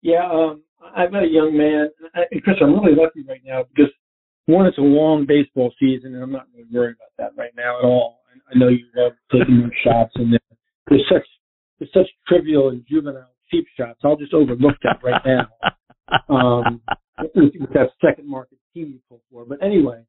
Yeah, 0.00 0.28
um, 0.30 0.62
I've 0.96 1.12
got 1.12 1.24
a 1.24 1.28
young 1.28 1.56
man, 1.56 1.90
and 2.30 2.42
Chris, 2.42 2.56
I'm 2.62 2.72
really 2.80 2.94
lucky 2.96 3.24
right 3.28 3.42
now 3.44 3.64
because 3.74 3.92
one, 4.48 4.66
it's 4.66 4.78
a 4.78 4.82
long 4.82 5.26
baseball 5.26 5.72
season, 5.78 6.14
and 6.14 6.22
I'm 6.22 6.32
not 6.32 6.46
really 6.54 6.68
worried 6.72 6.96
about 6.96 7.12
that 7.18 7.40
right 7.40 7.52
now 7.56 7.78
at 7.78 7.84
all. 7.84 8.20
I, 8.26 8.54
I 8.54 8.58
know 8.58 8.68
you 8.68 8.86
love 8.96 9.12
taking 9.30 9.60
those 9.60 9.70
shots, 9.84 10.12
and 10.14 10.38
there's 10.88 11.04
such 11.12 11.26
there's 11.78 11.92
such 11.92 12.08
trivial 12.26 12.70
and 12.70 12.84
juvenile 12.88 13.30
cheap 13.50 13.66
shots. 13.76 14.00
I'll 14.04 14.16
just 14.16 14.34
overlook 14.34 14.76
that 14.82 15.00
right 15.02 15.22
now. 15.24 15.48
Um, 16.30 16.80
with, 17.34 17.52
with 17.60 17.70
that 17.74 17.90
second 18.02 18.26
market 18.26 18.56
team 18.72 18.86
you 18.94 18.98
pull 19.10 19.20
for. 19.30 19.44
But 19.44 19.62
anyway, 19.62 20.04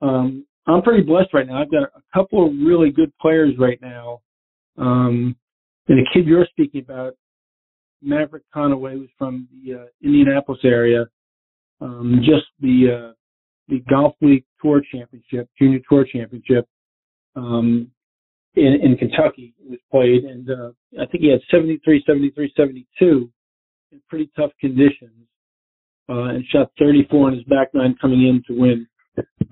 um, 0.00 0.46
I'm 0.66 0.80
pretty 0.80 1.02
blessed 1.02 1.34
right 1.34 1.46
now. 1.46 1.60
I've 1.60 1.70
got 1.70 1.82
a 1.82 2.02
couple 2.14 2.46
of 2.46 2.52
really 2.52 2.90
good 2.90 3.12
players 3.20 3.52
right 3.58 3.78
now. 3.82 4.22
Um, 4.78 5.36
and 5.88 5.98
the 5.98 6.06
kid 6.14 6.26
you're 6.26 6.46
speaking 6.50 6.80
about, 6.80 7.14
Maverick 8.00 8.44
Conaway, 8.54 8.98
was 8.98 9.10
from 9.18 9.48
the 9.52 9.74
uh, 9.74 9.84
Indianapolis 10.02 10.60
area. 10.64 11.06
Um, 11.82 12.20
just 12.20 12.46
the 12.60 13.10
uh, 13.10 13.12
the 13.68 13.80
Golf 13.88 14.14
League 14.20 14.44
Tour 14.62 14.82
Championship, 14.92 15.48
Junior 15.58 15.80
Tour 15.88 16.04
Championship, 16.10 16.66
um, 17.36 17.90
in, 18.56 18.78
in 18.82 18.96
Kentucky 18.96 19.54
was 19.68 19.80
played, 19.90 20.24
and 20.24 20.48
uh, 20.48 20.70
I 21.00 21.06
think 21.06 21.24
he 21.24 21.30
had 21.30 21.40
73, 21.50 22.04
73, 22.06 22.52
72 22.56 23.30
in 23.92 24.00
pretty 24.08 24.30
tough 24.36 24.50
conditions, 24.60 25.26
uh, 26.08 26.34
and 26.34 26.44
shot 26.46 26.70
34 26.78 27.26
on 27.28 27.34
his 27.34 27.44
back 27.44 27.68
nine 27.74 27.96
coming 28.00 28.22
in 28.22 28.42
to 28.46 28.60
win. 28.60 28.86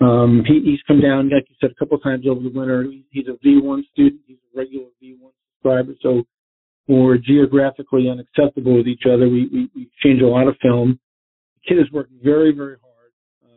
Um, 0.00 0.42
he, 0.47 0.61
he's 0.64 0.81
come 0.87 1.00
down, 1.00 1.31
like 1.31 1.47
you 1.49 1.57
said, 1.61 1.71
a 1.71 1.75
couple 1.75 1.99
times 1.99 2.26
over 2.28 2.40
the 2.40 2.50
winter. 2.50 2.87
He's 3.11 3.26
a 3.28 3.47
V1 3.47 3.83
student. 3.92 4.21
He's 4.26 4.38
a 4.54 4.59
regular 4.59 4.87
V1 5.02 5.31
subscriber. 5.54 5.95
So 6.02 6.25
we're 6.88 7.19
geographically 7.19 8.09
unacceptable 8.09 8.77
with 8.77 8.88
each 8.88 9.05
other, 9.07 9.29
we, 9.29 9.48
we, 9.53 9.70
we 9.75 9.90
change 10.03 10.20
a 10.20 10.27
lot 10.27 10.48
of 10.48 10.57
film. 10.61 10.98
The 11.55 11.68
kid 11.68 11.79
has 11.79 11.90
worked 11.92 12.12
very, 12.22 12.53
very 12.53 12.77
hard 12.83 12.91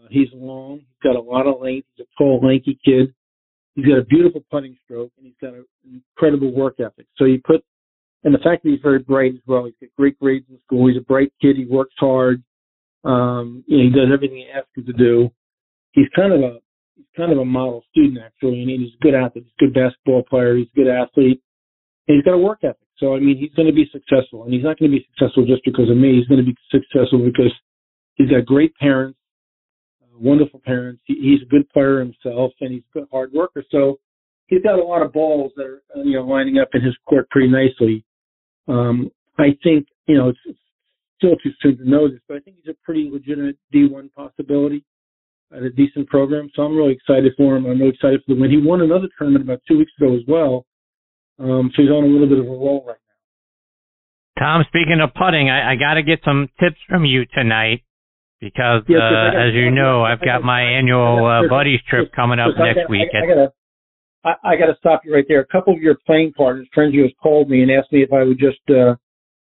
he's 0.10 0.30
long. 0.34 0.80
He's 0.80 1.04
got 1.04 1.16
a 1.16 1.22
lot 1.22 1.48
of 1.48 1.62
length. 1.62 1.88
He's 1.96 2.06
a 2.06 2.18
tall, 2.18 2.40
lanky 2.44 2.80
kid. 2.84 3.14
He's 3.76 3.86
got 3.86 3.98
a 3.98 4.06
beautiful 4.06 4.44
putting 4.50 4.78
stroke, 4.86 5.12
and 5.18 5.26
he's 5.26 5.36
got 5.42 5.54
an 5.54 5.66
incredible 5.92 6.54
work 6.54 6.80
ethic. 6.80 7.08
So 7.18 7.26
you 7.26 7.42
put, 7.46 7.64
and 8.24 8.34
the 8.34 8.40
fact 8.40 8.64
that 8.64 8.70
he's 8.70 8.80
very 8.82 9.00
bright 9.00 9.34
as 9.34 9.42
well. 9.46 9.66
He's 9.66 9.76
got 9.82 9.96
great 9.98 10.18
grades 10.18 10.46
in 10.50 10.58
school. 10.66 10.88
He's 10.88 10.98
a 10.98 11.06
bright 11.06 11.32
kid. 11.42 11.58
He 11.58 11.66
works 11.66 11.94
hard. 12.00 12.42
Um, 13.04 13.64
you 13.68 13.78
know, 13.78 13.84
he 13.84 13.90
does 13.90 14.10
everything 14.14 14.38
you 14.38 14.48
ask 14.56 14.68
him 14.76 14.86
to 14.86 14.94
do. 14.94 15.30
He's 15.92 16.08
kind 16.16 16.34
of 16.34 16.40
a 16.40 16.60
he's 16.96 17.06
kind 17.18 17.32
of 17.32 17.38
a 17.38 17.46
model 17.46 17.84
student 17.92 18.18
actually, 18.24 18.62
and 18.62 18.70
he's 18.70 18.94
a 19.00 19.04
good 19.04 19.14
athlete. 19.14 19.46
He's 19.46 19.54
a 19.60 19.66
good 19.66 19.74
basketball 19.74 20.24
player. 20.24 20.56
He's 20.56 20.68
a 20.74 20.76
good 20.76 20.88
athlete. 20.88 21.42
And 22.08 22.16
he's 22.16 22.24
got 22.24 22.34
a 22.34 22.38
work 22.38 22.60
ethic. 22.64 22.88
So 22.98 23.16
I 23.16 23.20
mean, 23.20 23.38
he's 23.38 23.54
going 23.56 23.68
to 23.68 23.76
be 23.76 23.90
successful, 23.92 24.46
and 24.46 24.54
he's 24.54 24.64
not 24.64 24.80
going 24.80 24.90
to 24.90 24.98
be 24.98 25.06
successful 25.12 25.46
just 25.46 25.64
because 25.66 25.90
of 25.90 25.98
me. 25.98 26.16
He's 26.16 26.28
going 26.28 26.44
to 26.44 26.48
be 26.48 26.56
successful 26.72 27.20
because 27.20 27.52
he's 28.16 28.30
got 28.30 28.46
great 28.46 28.74
parents 28.78 29.20
wonderful 30.20 30.62
parents. 30.64 31.02
He, 31.06 31.16
he's 31.16 31.42
a 31.42 31.50
good 31.50 31.70
player 31.70 32.00
himself, 32.00 32.52
and 32.62 32.72
he's 32.72 32.84
a 32.94 33.00
good 33.00 33.08
hard 33.12 33.32
worker. 33.34 33.64
So 33.72 34.00
he's 34.48 34.62
got 34.62 34.80
a 34.80 34.84
lot 34.84 35.02
of 35.02 35.14
balls 35.14 35.52
that 35.56 35.66
are 35.66 35.82
you 36.04 36.14
know 36.14 36.24
lining 36.24 36.58
up 36.58 36.70
in 36.74 36.82
his 36.82 36.96
court 37.08 37.30
pretty 37.30 37.50
nicely. 37.50 38.04
Um, 38.68 39.12
I 39.38 39.58
think 39.64 39.88
you 40.08 40.18
know 40.18 40.30
it's, 40.30 40.40
it's 40.46 40.60
still 41.18 41.36
too 41.38 41.52
soon 41.62 41.78
to 41.78 41.90
know 41.90 42.08
this, 42.08 42.20
but 42.28 42.38
I 42.38 42.40
think 42.40 42.58
he's 42.58 42.74
a 42.74 42.78
pretty 42.84 43.10
legitimate 43.12 43.58
D1 43.74 44.12
possibility 44.14 44.84
at 45.56 45.64
a 45.64 45.70
decent 45.70 46.08
program. 46.08 46.50
So 46.56 46.64
I'm 46.64 46.76
really 46.76 46.94
excited 46.94 47.34
for 47.38 47.56
him. 47.56 47.66
I'm 47.66 47.80
really 47.80 47.94
excited 47.94 48.22
for 48.26 48.34
the 48.34 48.42
win. 48.42 48.52
He 48.52 48.58
won 48.58 48.82
another 48.82 49.08
tournament 49.18 49.46
about 49.46 49.62
two 49.68 49.78
weeks 49.78 49.92
ago 50.00 50.16
as 50.16 50.22
well. 50.28 50.66
Um, 51.40 51.72
so 51.76 51.82
he's 51.82 51.92
on 51.92 52.04
a 52.04 52.08
little 52.08 52.28
bit 52.28 52.40
of 52.40 52.46
a 52.46 52.50
roll 52.50 52.84
right 52.88 52.98
now. 54.38 54.44
Tom, 54.44 54.66
speaking 54.68 55.00
of 55.02 55.14
putting, 55.14 55.50
I, 55.50 55.74
I 55.74 55.76
got 55.76 55.96
to 55.96 56.04
get 56.04 56.20
some 56.26 56.50
tips 56.60 56.78
from 56.90 57.06
you 57.06 57.26
tonight 57.34 57.85
because 58.46 58.84
uh, 58.88 59.38
as 59.38 59.54
you 59.56 59.72
know, 59.72 60.04
I've 60.04 60.22
got 60.22 60.44
my 60.44 60.62
annual 60.62 61.26
uh, 61.26 61.50
buddies 61.50 61.80
trip 61.90 62.12
coming 62.14 62.40
up 62.40 62.52
next 62.60 62.88
week. 62.90 63.10
I, 63.14 63.24
I, 63.24 63.28
gotta, 63.28 63.54
I, 64.24 64.54
I 64.54 64.56
gotta 64.56 64.76
stop 64.78 65.02
you 65.04 65.14
right 65.14 65.26
there. 65.28 65.40
A 65.40 65.48
couple 65.48 65.74
of 65.74 65.82
your 65.82 65.96
playing 66.06 66.34
partners, 66.34 66.68
friends 66.74 66.92
of 66.92 66.94
yours, 66.94 67.14
called 67.22 67.50
me 67.50 67.64
and 67.64 67.72
asked 67.72 67.92
me 67.92 68.04
if 68.04 68.14
I 68.14 68.22
would 68.22 68.38
just 68.38 68.60
uh, 68.70 68.96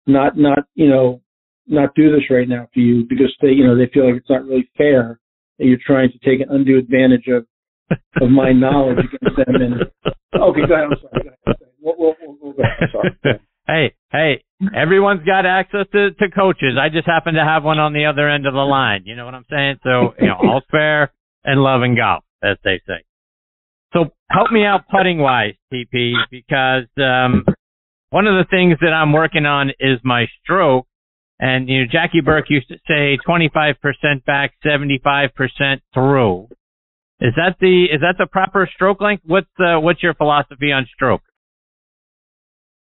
not, 0.06 0.38
not, 0.38 0.60
you 0.74 0.88
know, 0.88 1.20
not 1.66 1.94
do 1.94 2.10
this 2.10 2.30
right 2.30 2.48
now 2.48 2.66
for 2.72 2.80
you 2.80 3.04
because 3.06 3.34
they, 3.42 3.48
you 3.48 3.66
know, 3.66 3.76
they 3.76 3.90
feel 3.92 4.06
like 4.06 4.16
it's 4.16 4.30
not 4.30 4.44
really 4.44 4.70
fair 4.78 5.20
that 5.58 5.66
you're 5.66 5.78
trying 5.86 6.10
to 6.10 6.18
take 6.18 6.40
an 6.40 6.54
undue 6.54 6.78
advantage 6.78 7.26
of 7.28 7.46
of 8.20 8.30
my 8.30 8.52
knowledge 8.52 8.98
against 8.98 9.36
them. 9.36 9.54
And 9.54 9.74
okay, 10.42 10.60
go 10.66 10.74
ahead. 10.74 10.86
I'm 10.90 10.96
sorry. 11.00 11.24
Go 11.24 11.30
ahead. 11.46 11.56
We'll, 11.80 11.94
we'll, 11.98 12.14
we'll 12.40 12.52
go 12.52 12.62
ahead. 12.62 12.78
I'm 12.80 12.88
sorry. 12.92 13.40
hey, 13.68 13.94
hey, 14.10 14.42
everyone's 14.74 15.24
got 15.24 15.46
access 15.46 15.86
to, 15.92 16.10
to 16.12 16.30
coaches. 16.30 16.76
I 16.80 16.88
just 16.88 17.06
happen 17.06 17.34
to 17.34 17.44
have 17.44 17.62
one 17.62 17.78
on 17.78 17.92
the 17.92 18.06
other 18.06 18.28
end 18.28 18.46
of 18.46 18.54
the 18.54 18.60
line. 18.60 19.02
You 19.04 19.14
know 19.14 19.24
what 19.24 19.34
I'm 19.34 19.46
saying? 19.48 19.76
So, 19.84 20.14
you 20.18 20.26
know, 20.26 20.36
all 20.42 20.62
fair 20.70 21.12
and 21.44 21.60
love 21.60 21.82
and 21.82 21.96
golf, 21.96 22.24
as 22.42 22.56
they 22.64 22.80
say. 22.86 23.04
So 23.92 24.06
help 24.30 24.50
me 24.50 24.64
out 24.64 24.82
putting 24.90 25.18
wise, 25.18 25.54
TP, 25.72 26.14
because, 26.30 26.88
um, 26.98 27.44
one 28.10 28.26
of 28.26 28.34
the 28.34 28.48
things 28.50 28.78
that 28.80 28.92
I'm 28.92 29.12
working 29.12 29.44
on 29.44 29.70
is 29.78 30.00
my 30.02 30.26
stroke. 30.42 30.86
And, 31.40 31.68
you 31.68 31.80
know, 31.80 31.86
Jackie 31.90 32.20
Burke 32.20 32.46
used 32.48 32.68
to 32.68 32.76
say 32.88 33.18
25% 33.26 34.24
back, 34.24 34.54
75% 34.64 35.80
through. 35.94 36.48
Is 37.20 37.34
that 37.36 37.56
the, 37.60 37.84
is 37.84 38.00
that 38.00 38.14
the 38.18 38.26
proper 38.26 38.68
stroke 38.74 39.00
length? 39.00 39.22
What's, 39.26 39.46
uh, 39.58 39.78
what's 39.78 40.02
your 40.02 40.14
philosophy 40.14 40.72
on 40.72 40.86
stroke? 40.94 41.22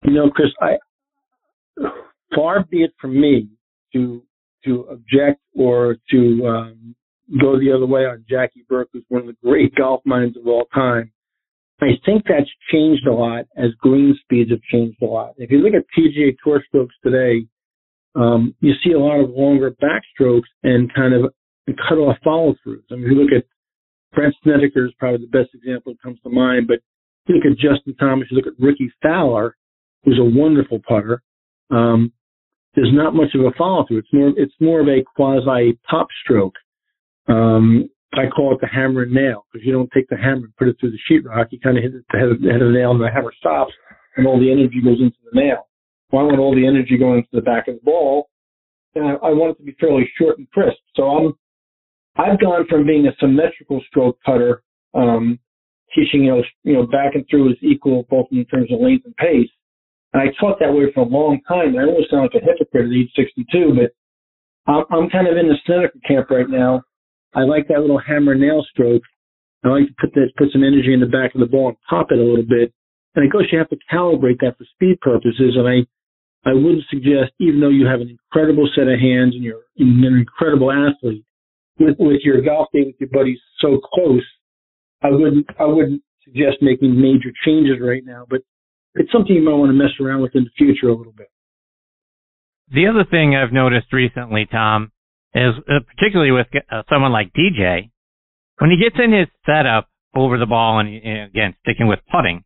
You 0.05 0.13
know, 0.13 0.31
Chris, 0.31 0.49
I 0.61 0.77
far 2.35 2.65
be 2.65 2.83
it 2.83 2.93
from 3.01 3.21
me 3.21 3.49
to 3.93 4.23
to 4.65 4.87
object 4.91 5.41
or 5.57 5.97
to 6.11 6.47
um, 6.47 6.95
go 7.41 7.59
the 7.59 7.73
other 7.73 7.87
way 7.87 8.03
on 8.07 8.25
Jackie 8.29 8.65
Burke, 8.69 8.89
who's 8.93 9.05
one 9.09 9.23
of 9.23 9.27
the 9.29 9.37
great 9.45 9.75
golf 9.75 10.01
minds 10.05 10.37
of 10.37 10.47
all 10.47 10.65
time. 10.75 11.13
I 11.81 11.93
think 12.05 12.25
that's 12.29 12.51
changed 12.73 13.07
a 13.07 13.13
lot 13.13 13.45
as 13.57 13.71
green 13.79 14.19
speeds 14.23 14.51
have 14.51 14.63
changed 14.63 15.01
a 15.01 15.07
lot. 15.07 15.35
If 15.37 15.51
you 15.51 15.59
look 15.59 15.75
at 15.75 15.85
PGA 15.97 16.37
Tour 16.43 16.63
strokes 16.67 16.95
today, 17.05 17.47
um, 18.17 18.55
you 18.61 18.73
see 18.85 18.93
a 18.93 18.99
lot 18.99 19.21
of 19.21 19.31
longer 19.31 19.71
backstrokes 19.71 20.51
and 20.65 20.93
kind 20.93 21.15
of 21.15 21.33
cut 21.89 21.99
off 21.99 22.17
follow 22.25 22.57
throughs. 22.67 22.83
I 22.91 22.95
mean, 22.95 23.05
if 23.05 23.11
you 23.13 23.23
look 23.23 23.33
at 23.33 23.45
Brandt 24.13 24.35
Snedeker 24.43 24.87
is 24.87 24.93
probably 24.99 25.27
the 25.27 25.39
best 25.39 25.55
example 25.55 25.93
that 25.93 26.03
comes 26.03 26.19
to 26.23 26.31
mind, 26.31 26.67
but 26.67 26.81
you 27.27 27.37
look 27.37 27.45
at 27.45 27.59
Justin 27.59 27.95
Thomas, 27.95 28.27
you 28.31 28.37
look 28.37 28.47
at 28.47 28.59
Rickie 28.59 28.93
Fowler, 29.03 29.55
who's 30.05 30.19
a 30.19 30.39
wonderful 30.39 30.81
putter. 30.87 31.23
Um, 31.71 32.13
there's 32.75 32.93
not 32.93 33.15
much 33.15 33.35
of 33.35 33.41
a 33.41 33.51
follow 33.57 33.85
through. 33.87 33.99
It's 33.99 34.13
more 34.13 34.33
it's 34.37 34.55
more 34.61 34.81
of 34.81 34.89
a 34.89 35.05
quasi 35.17 35.79
pop 35.89 36.09
stroke. 36.23 36.55
Um, 37.29 37.89
I 38.15 38.27
call 38.27 38.55
it 38.55 38.61
the 38.61 38.69
hammer 38.69 39.03
and 39.03 39.13
nail 39.13 39.45
because 39.53 39.67
you 39.67 39.73
don't 39.73 39.91
take 39.93 40.09
the 40.09 40.17
hammer 40.17 40.47
and 40.47 40.57
put 40.57 40.69
it 40.69 40.77
through 40.81 40.93
the 40.93 40.99
sheetrock. 41.11 41.49
You 41.51 41.61
kind 41.61 41.77
of 41.77 41.83
hit 41.83 41.93
the 41.93 42.19
head, 42.19 42.29
of, 42.29 42.41
the 42.41 42.51
head 42.51 42.63
of 42.63 42.69
the 42.69 42.79
nail 42.79 42.93
and 42.93 43.01
the 43.01 43.11
hammer 43.13 43.33
stops 43.37 43.73
and 44.17 44.27
all 44.27 44.41
the 44.41 44.51
energy 44.51 44.81
goes 44.83 45.01
into 45.01 45.17
the 45.31 45.41
nail. 45.41 45.69
I 46.13 46.17
want 46.17 46.39
all 46.39 46.55
the 46.55 46.67
energy 46.67 46.97
going 46.97 47.19
into 47.19 47.29
the 47.33 47.43
back 47.43 47.69
of 47.69 47.75
the 47.75 47.81
ball, 47.85 48.31
and 48.95 49.05
I, 49.07 49.11
I 49.29 49.31
want 49.31 49.53
it 49.53 49.59
to 49.59 49.65
be 49.65 49.77
fairly 49.79 50.11
short 50.19 50.39
and 50.39 50.51
crisp. 50.51 50.79
So 50.97 51.03
I'm 51.05 51.33
I've 52.17 52.41
gone 52.41 52.67
from 52.69 52.87
being 52.87 53.07
a 53.07 53.13
symmetrical 53.21 53.81
stroke 53.89 54.19
putter 54.25 54.63
um, 54.95 55.39
teaching, 55.95 56.25
you 56.25 56.31
know, 56.31 56.43
you 56.65 56.73
know, 56.75 56.87
back 56.87 57.15
and 57.15 57.25
through 57.31 57.51
is 57.51 57.59
equal 57.63 58.07
both 58.11 58.27
in 58.33 58.45
terms 58.47 58.73
of 58.73 58.81
length 58.81 59.05
and 59.05 59.17
pace. 59.17 59.51
And 60.13 60.23
I 60.23 60.27
taught 60.41 60.59
that 60.61 60.73
way 60.73 60.91
for 60.95 61.01
a 61.01 61.09
long 61.09 61.41
time. 61.47 61.77
I 61.77 61.85
almost 61.85 62.11
sound 62.11 62.23
like 62.23 62.43
a 62.43 62.45
hypocrite 62.45 62.87
at 62.87 62.97
age 62.97 63.13
62, 63.15 63.77
but 63.77 63.93
I'm, 64.71 64.85
I'm 64.91 65.11
kind 65.11 65.29
of 65.29 65.37
in 65.37 65.49
the 65.49 65.57
Snedeker 65.67 65.99
camp 66.07 66.31
right 66.31 66.49
now. 66.49 66.83
I 67.35 67.43
like 67.43 67.69
that 67.69 67.81
little 67.81 68.01
hammer 68.01 68.35
nail 68.35 68.65
stroke. 68.71 69.03
I 69.65 69.69
like 69.69 69.89
to 69.89 69.95
put 70.01 70.15
that, 70.15 70.33
put 70.39 70.53
some 70.53 70.65
energy 70.65 70.95
in 70.95 71.01
the 71.01 71.07
back 71.07 71.35
of 71.35 71.41
the 71.41 71.47
ball 71.47 71.69
and 71.69 71.77
pop 71.89 72.09
it 72.11 72.19
a 72.19 72.23
little 72.23 72.47
bit. 72.47 72.73
And 73.15 73.25
of 73.25 73.33
course, 73.33 73.49
you 73.51 73.59
have 73.59 73.69
to 73.71 73.79
calibrate 73.93 74.41
that 74.41 74.57
for 74.57 74.65
speed 74.75 75.01
purposes. 75.01 75.57
And 75.57 75.69
I, 75.69 76.49
I 76.49 76.55
wouldn't 76.55 76.85
suggest, 76.89 77.33
even 77.41 77.61
though 77.61 77.69
you 77.69 77.87
have 77.87 78.01
an 78.01 78.09
incredible 78.09 78.69
set 78.75 78.89
of 78.89 79.01
hands 79.01 79.35
and 79.35 79.43
you're 79.43 79.67
an 79.77 80.05
incredible 80.05 80.71
athlete, 80.71 81.25
with, 81.79 81.97
with 81.99 82.21
your 82.23 82.43
golf 82.43 82.69
game 82.73 82.87
with 82.87 82.97
your 82.99 83.11
buddies 83.11 83.39
so 83.61 83.79
close, 83.93 84.25
I 85.03 85.11
wouldn't, 85.11 85.47
I 85.59 85.65
wouldn't 85.65 86.03
suggest 86.25 86.59
making 86.61 87.01
major 87.01 87.31
changes 87.45 87.77
right 87.81 88.03
now. 88.05 88.27
But 88.29 88.41
it's 88.95 89.13
something 89.13 89.35
you 89.35 89.43
might 89.43 89.55
want 89.55 89.71
to 89.71 89.75
mess 89.75 89.93
around 90.01 90.23
with 90.23 90.35
in 90.35 90.45
the 90.45 90.51
future 90.57 90.89
a 90.89 90.95
little 90.95 91.13
bit. 91.13 91.29
The 92.73 92.87
other 92.87 93.05
thing 93.09 93.35
I've 93.35 93.53
noticed 93.53 93.93
recently, 93.93 94.47
Tom, 94.51 94.93
is 95.35 95.55
uh, 95.69 95.81
particularly 95.97 96.33
with 96.33 96.47
uh, 96.71 96.83
someone 96.91 97.13
like 97.13 97.33
DJ, 97.33 97.91
when 98.59 98.71
he 98.71 98.77
gets 98.77 98.97
in 99.03 99.13
his 99.13 99.29
setup 99.47 99.89
over 100.15 100.39
the 100.39 100.47
ball 100.47 100.81
and, 100.81 100.89
and 100.89 101.31
again 101.31 101.55
sticking 101.63 101.87
with 101.87 102.01
putting, 102.11 102.45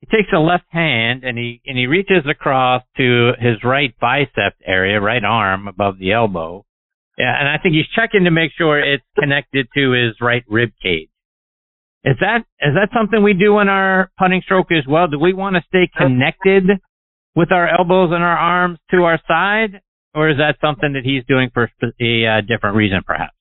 he 0.00 0.06
takes 0.06 0.32
a 0.32 0.38
left 0.38 0.66
hand 0.70 1.24
and 1.24 1.36
he 1.36 1.60
and 1.66 1.76
he 1.76 1.86
reaches 1.86 2.24
across 2.28 2.82
to 2.96 3.32
his 3.38 3.62
right 3.64 3.94
bicep 4.00 4.54
area, 4.64 5.00
right 5.00 5.24
arm 5.24 5.68
above 5.68 5.98
the 5.98 6.12
elbow. 6.12 6.64
Yeah, 7.16 7.34
and 7.38 7.48
I 7.48 7.58
think 7.58 7.74
he's 7.74 7.88
checking 7.96 8.24
to 8.24 8.30
make 8.30 8.52
sure 8.56 8.78
it's 8.78 9.04
connected 9.18 9.66
to 9.74 9.90
his 9.90 10.14
right 10.20 10.44
rib 10.48 10.70
cage. 10.80 11.10
Is 12.04 12.16
that 12.20 12.46
is 12.60 12.74
that 12.74 12.90
something 12.96 13.22
we 13.22 13.34
do 13.34 13.58
in 13.58 13.68
our 13.68 14.10
putting 14.18 14.40
stroke 14.42 14.70
as 14.70 14.86
well? 14.88 15.08
Do 15.08 15.18
we 15.18 15.32
want 15.32 15.56
to 15.56 15.62
stay 15.66 15.90
connected 15.96 16.64
with 17.34 17.50
our 17.52 17.68
elbows 17.68 18.10
and 18.12 18.22
our 18.22 18.36
arms 18.36 18.78
to 18.90 18.98
our 19.04 19.20
side, 19.26 19.80
or 20.14 20.30
is 20.30 20.36
that 20.38 20.56
something 20.60 20.92
that 20.92 21.02
he's 21.04 21.24
doing 21.26 21.50
for 21.52 21.70
a 22.00 22.26
uh, 22.26 22.40
different 22.42 22.76
reason, 22.76 23.00
perhaps? 23.04 23.34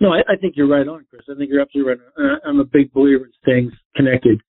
No, 0.00 0.12
I, 0.12 0.20
I 0.28 0.36
think 0.36 0.54
you're 0.56 0.68
right 0.68 0.86
on, 0.86 1.06
Chris. 1.08 1.22
I 1.30 1.34
think 1.38 1.48
you're 1.50 1.62
absolutely 1.62 1.94
right. 1.94 2.38
I'm 2.44 2.60
a 2.60 2.64
big 2.64 2.92
believer 2.92 3.24
in 3.24 3.32
staying 3.42 3.72
connected. 3.96 4.40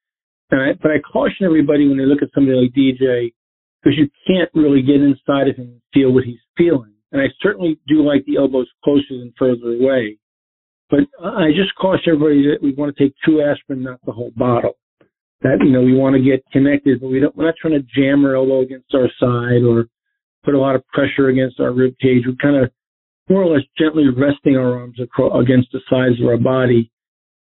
And 0.52 0.62
I, 0.62 0.74
but 0.82 0.92
I 0.92 1.00
caution 1.00 1.46
everybody 1.46 1.88
when 1.88 1.98
they 1.98 2.06
look 2.06 2.22
at 2.22 2.30
somebody 2.36 2.58
like 2.58 2.74
DJ, 2.76 3.34
because 3.82 3.98
you 3.98 4.10
can't 4.28 4.50
really 4.54 4.82
get 4.82 4.96
inside 4.96 5.48
of 5.48 5.56
him 5.56 5.80
and 5.80 5.82
feel 5.94 6.12
what 6.12 6.24
he's 6.24 6.40
feeling. 6.58 6.94
And 7.12 7.22
I 7.22 7.28
certainly 7.42 7.80
do 7.88 8.04
like 8.04 8.26
the 8.26 8.38
elbows 8.38 8.68
closer 8.84 9.24
and 9.24 9.34
further 9.40 9.76
away. 9.80 10.18
But 10.90 11.00
I 11.24 11.50
just 11.56 11.76
caution 11.76 12.14
everybody 12.14 12.48
that 12.48 12.60
we 12.62 12.74
want 12.74 12.96
to 12.96 13.04
take 13.04 13.14
two 13.26 13.42
aspirin, 13.42 13.84
not 13.84 14.00
the 14.06 14.12
whole 14.14 14.32
bottle. 14.36 14.78
That, 15.42 15.58
you 15.64 15.72
know, 15.72 15.82
we 15.82 15.94
want 15.94 16.16
to 16.16 16.22
get 16.22 16.44
connected, 16.52 17.02
but 17.02 17.10
we 17.10 17.20
don't, 17.20 17.36
we're 17.36 17.46
not 17.46 17.56
trying 17.62 17.74
to 17.74 17.86
jam 17.96 18.26
our 18.26 18.36
elbow 18.36 18.62
against 18.62 18.94
our 18.96 19.10
side 19.20 19.64
or 19.64 19.86
put 20.44 20.56
a 20.56 20.60
lot 20.60 20.76
of 20.76 20.88
pressure 20.88 21.30
against 21.30 21.60
our 21.60 21.72
rib 21.72 21.94
cage. 22.02 22.24
We're 22.26 22.36
kind 22.42 22.64
of 22.64 22.72
more 23.30 23.44
or 23.44 23.54
less 23.54 23.66
gently 23.78 24.06
resting 24.08 24.56
our 24.56 24.80
arms 24.80 25.00
across, 25.00 25.34
against 25.44 25.72
the 25.74 25.82
sides 25.90 26.20
of 26.22 26.28
our 26.28 26.38
body 26.38 26.90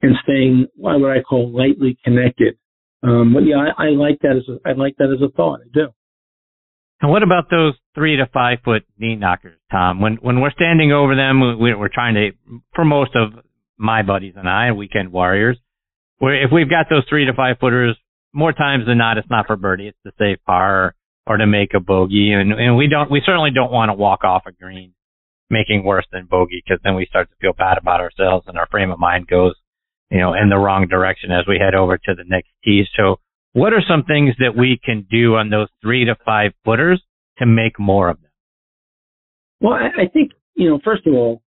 and 0.01 0.15
staying 0.23 0.67
what 0.75 1.11
I 1.11 1.21
call 1.21 1.51
lightly 1.51 1.97
connected. 2.03 2.55
Um, 3.03 3.33
but 3.33 3.41
yeah, 3.41 3.57
I, 3.57 3.87
I 3.87 3.89
like 3.89 4.19
that 4.21 4.37
as 4.37 4.47
a, 4.47 4.69
I 4.69 4.73
like 4.73 4.95
that 4.97 5.11
as 5.13 5.21
a 5.21 5.31
thought. 5.31 5.61
I 5.61 5.69
do. 5.73 5.87
And 7.01 7.09
what 7.09 7.23
about 7.23 7.49
those 7.49 7.73
three 7.95 8.17
to 8.17 8.27
five 8.31 8.59
foot 8.63 8.83
knee 8.97 9.15
knockers, 9.15 9.57
Tom? 9.71 10.01
When 10.01 10.15
when 10.21 10.39
we're 10.39 10.51
standing 10.51 10.91
over 10.91 11.15
them, 11.15 11.59
we, 11.59 11.73
we're 11.73 11.89
trying 11.89 12.13
to, 12.13 12.31
for 12.75 12.85
most 12.85 13.11
of 13.15 13.43
my 13.77 14.03
buddies 14.03 14.35
and 14.37 14.47
I, 14.47 14.71
weekend 14.71 15.11
warriors, 15.11 15.57
where 16.19 16.43
if 16.43 16.51
we've 16.51 16.69
got 16.69 16.85
those 16.89 17.03
three 17.09 17.25
to 17.25 17.33
five 17.33 17.57
footers, 17.59 17.97
more 18.33 18.53
times 18.53 18.85
than 18.85 18.99
not, 18.99 19.17
it's 19.17 19.29
not 19.29 19.47
for 19.47 19.55
birdie, 19.55 19.87
it's 19.87 19.97
to 20.05 20.11
save 20.19 20.37
par 20.45 20.85
or, 20.85 20.95
or 21.25 21.37
to 21.37 21.47
make 21.47 21.73
a 21.73 21.79
bogey, 21.79 22.33
and 22.33 22.53
and 22.53 22.77
we 22.77 22.87
don't, 22.87 23.09
we 23.09 23.21
certainly 23.25 23.51
don't 23.51 23.71
want 23.71 23.89
to 23.89 23.93
walk 23.93 24.23
off 24.23 24.43
a 24.45 24.51
green 24.51 24.93
making 25.49 25.83
worse 25.83 26.05
than 26.11 26.25
bogey 26.25 26.63
because 26.63 26.79
then 26.83 26.95
we 26.95 27.05
start 27.07 27.29
to 27.29 27.35
feel 27.41 27.53
bad 27.53 27.77
about 27.77 27.99
ourselves 27.99 28.45
and 28.47 28.57
our 28.57 28.67
frame 28.67 28.91
of 28.91 28.99
mind 28.99 29.27
goes, 29.27 29.53
you 30.09 30.19
know, 30.19 30.33
in 30.33 30.49
the 30.49 30.57
wrong 30.57 30.87
direction 30.87 31.31
as 31.31 31.45
we 31.47 31.59
head 31.59 31.75
over 31.75 31.97
to 31.97 32.15
the 32.15 32.23
next 32.25 32.47
tee. 32.63 32.85
So 32.95 33.17
what 33.53 33.73
are 33.73 33.83
some 33.87 34.03
things 34.03 34.35
that 34.39 34.55
we 34.57 34.79
can 34.83 35.05
do 35.09 35.35
on 35.35 35.49
those 35.49 35.67
three 35.81 36.05
to 36.05 36.15
five 36.25 36.51
footers 36.63 37.01
to 37.37 37.45
make 37.45 37.79
more 37.79 38.09
of 38.09 38.21
them? 38.21 38.31
Well, 39.59 39.73
I, 39.73 40.07
think, 40.07 40.31
you 40.55 40.69
know, 40.69 40.79
first 40.83 41.05
of 41.05 41.13
all, 41.13 41.41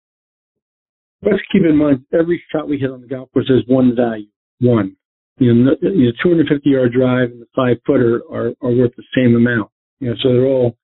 let's 1.22 1.42
keep 1.50 1.62
in 1.64 1.76
mind 1.76 2.04
every 2.12 2.42
shot 2.52 2.68
we 2.68 2.78
hit 2.78 2.90
on 2.90 3.00
the 3.00 3.08
golf 3.08 3.30
course 3.32 3.48
has 3.48 3.64
one 3.66 3.96
value, 3.96 4.28
one. 4.60 4.96
You 5.38 5.52
know, 5.52 5.74
the 5.80 6.12
250 6.22 6.70
yard 6.70 6.92
drive 6.92 7.30
and 7.30 7.40
the 7.40 7.46
five 7.56 7.78
footer 7.84 8.22
are, 8.30 8.52
are 8.62 8.70
worth 8.70 8.92
the 8.96 9.02
same 9.16 9.34
amount. 9.34 9.70
You 9.98 10.10
know, 10.10 10.16
so 10.22 10.32
they're 10.32 10.46
all 10.46 10.76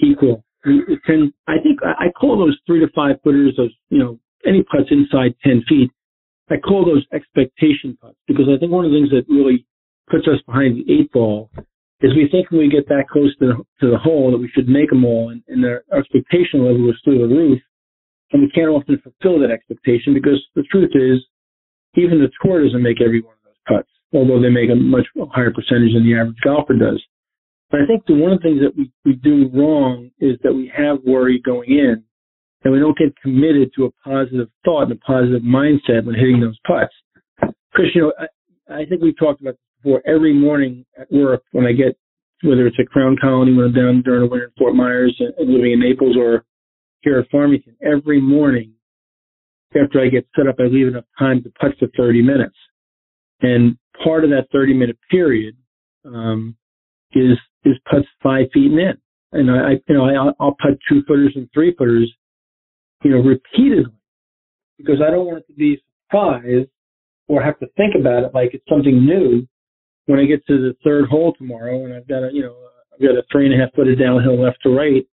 equal. 0.00 0.44
Can, 0.62 1.32
I 1.48 1.54
think 1.62 1.80
I 1.82 2.10
call 2.10 2.38
those 2.38 2.56
three 2.66 2.80
to 2.80 2.88
five 2.94 3.16
footers, 3.24 3.54
those, 3.56 3.72
you 3.90 3.98
know, 3.98 4.18
any 4.46 4.62
putts 4.62 4.90
inside 4.90 5.34
10 5.44 5.64
feet. 5.68 5.90
I 6.50 6.56
call 6.56 6.84
those 6.84 7.04
expectation 7.12 7.98
putts 8.00 8.16
because 8.26 8.46
I 8.48 8.58
think 8.58 8.70
one 8.70 8.84
of 8.84 8.90
the 8.90 8.96
things 8.96 9.10
that 9.10 9.24
really 9.28 9.66
puts 10.10 10.26
us 10.26 10.40
behind 10.46 10.76
the 10.76 10.92
eight 10.92 11.12
ball 11.12 11.50
is 12.00 12.14
we 12.14 12.28
think 12.30 12.50
when 12.50 12.60
we 12.60 12.68
get 12.68 12.88
that 12.88 13.08
close 13.10 13.34
to 13.38 13.46
the, 13.46 13.56
to 13.80 13.90
the 13.90 13.98
hole 13.98 14.30
that 14.30 14.38
we 14.38 14.50
should 14.54 14.68
make 14.68 14.90
them 14.90 15.04
all 15.04 15.30
and, 15.30 15.42
and 15.48 15.64
our 15.64 15.82
expectation 15.98 16.64
level 16.64 16.88
is 16.90 16.96
through 17.02 17.18
the 17.18 17.34
roof. 17.34 17.60
And 18.30 18.42
we 18.42 18.50
can't 18.50 18.68
often 18.68 19.00
fulfill 19.02 19.40
that 19.40 19.50
expectation 19.50 20.14
because 20.14 20.38
the 20.54 20.62
truth 20.70 20.92
is 20.94 21.24
even 21.96 22.20
the 22.20 22.30
tour 22.42 22.62
doesn't 22.62 22.82
make 22.82 23.00
every 23.00 23.20
one 23.20 23.34
of 23.34 23.44
those 23.44 23.62
putts, 23.66 23.90
although 24.12 24.40
they 24.40 24.50
make 24.50 24.70
a 24.70 24.76
much 24.76 25.06
higher 25.32 25.50
percentage 25.50 25.94
than 25.94 26.04
the 26.04 26.14
average 26.14 26.38
golfer 26.44 26.74
does. 26.74 27.02
But 27.70 27.80
I 27.80 27.86
think 27.86 28.06
the 28.06 28.14
one 28.14 28.32
of 28.32 28.38
the 28.40 28.48
things 28.48 28.60
that 28.60 28.76
we, 28.76 28.92
we 29.04 29.14
do 29.14 29.50
wrong 29.52 30.10
is 30.20 30.38
that 30.42 30.52
we 30.52 30.70
have 30.74 30.98
worry 31.04 31.40
going 31.44 31.70
in 31.70 32.04
and 32.64 32.72
we 32.72 32.78
don't 32.80 32.96
get 32.96 33.16
committed 33.22 33.70
to 33.76 33.86
a 33.86 33.90
positive 34.04 34.48
thought 34.64 34.84
and 34.84 34.92
a 34.92 34.96
positive 34.96 35.42
mindset 35.42 36.04
when 36.04 36.14
hitting 36.14 36.40
those 36.40 36.58
putts. 36.66 36.94
Because, 37.40 37.90
you 37.94 38.02
know, 38.02 38.12
I, 38.18 38.82
I 38.82 38.86
think 38.86 39.02
we've 39.02 39.18
talked 39.18 39.40
about 39.40 39.56
before. 39.82 40.02
Every 40.06 40.32
morning 40.32 40.84
at 40.98 41.10
work, 41.12 41.42
when 41.52 41.66
I 41.66 41.72
get, 41.72 41.96
whether 42.42 42.66
it's 42.66 42.76
at 42.78 42.88
Crown 42.88 43.16
Colony 43.20 43.54
when 43.54 43.66
I'm 43.66 43.72
down 43.72 44.02
during 44.02 44.22
the 44.22 44.28
winter 44.28 44.46
in 44.46 44.52
Fort 44.58 44.74
Myers 44.74 45.14
and, 45.18 45.32
and 45.38 45.52
living 45.52 45.72
in 45.72 45.80
Naples 45.80 46.16
or 46.16 46.44
here 47.00 47.18
at 47.18 47.30
Farmington, 47.30 47.76
every 47.82 48.20
morning 48.20 48.72
after 49.80 50.00
I 50.00 50.08
get 50.08 50.26
set 50.36 50.46
up, 50.46 50.56
I 50.58 50.64
leave 50.64 50.88
enough 50.88 51.04
time 51.18 51.42
to 51.42 51.50
putt 51.60 51.72
for 51.78 51.88
30 51.96 52.22
minutes. 52.22 52.56
And 53.40 53.76
part 54.02 54.24
of 54.24 54.30
that 54.30 54.46
30 54.52 54.74
minute 54.74 54.98
period, 55.10 55.56
um, 56.04 56.56
is, 57.12 57.38
is 57.64 57.74
putts 57.90 58.06
five 58.22 58.46
feet 58.52 58.70
and 58.70 58.80
in. 58.80 58.94
And 59.32 59.50
I, 59.50 59.72
you 59.88 59.94
know, 59.94 60.04
I, 60.04 60.32
I'll 60.40 60.56
putt 60.60 60.78
two 60.88 61.02
footers 61.06 61.32
and 61.36 61.48
three 61.52 61.74
footers, 61.76 62.10
you 63.04 63.10
know, 63.10 63.18
repeatedly 63.18 63.92
because 64.78 65.02
I 65.06 65.10
don't 65.10 65.26
want 65.26 65.38
it 65.38 65.46
to 65.48 65.52
be 65.52 65.82
surprised 66.06 66.70
or 67.26 67.42
have 67.42 67.58
to 67.58 67.66
think 67.76 67.94
about 67.98 68.24
it 68.24 68.30
like 68.32 68.54
it's 68.54 68.64
something 68.68 69.04
new 69.04 69.46
when 70.08 70.18
I 70.18 70.24
get 70.24 70.44
to 70.46 70.56
the 70.56 70.74
third 70.82 71.04
hole 71.04 71.34
tomorrow 71.36 71.84
and 71.84 71.92
I've 71.92 72.08
got 72.08 72.24
a, 72.24 72.30
you 72.32 72.40
know, 72.42 72.56
I've 72.94 73.00
got 73.00 73.20
a 73.20 73.22
three 73.30 73.44
and 73.44 73.54
a 73.54 73.62
half 73.62 73.74
footed 73.74 74.00
downhill 74.00 74.40
left 74.40 74.56
to 74.62 74.70
right. 74.70 75.04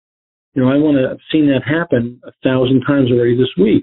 You 0.55 0.63
know, 0.63 0.71
I 0.71 0.79
want 0.79 0.97
to, 0.99 1.11
I've 1.11 1.27
seen 1.33 1.51
that 1.51 1.67
happen 1.67 2.21
a 2.23 2.31
thousand 2.45 2.83
times 2.87 3.11
already 3.11 3.37
this 3.37 3.51
week. 3.59 3.83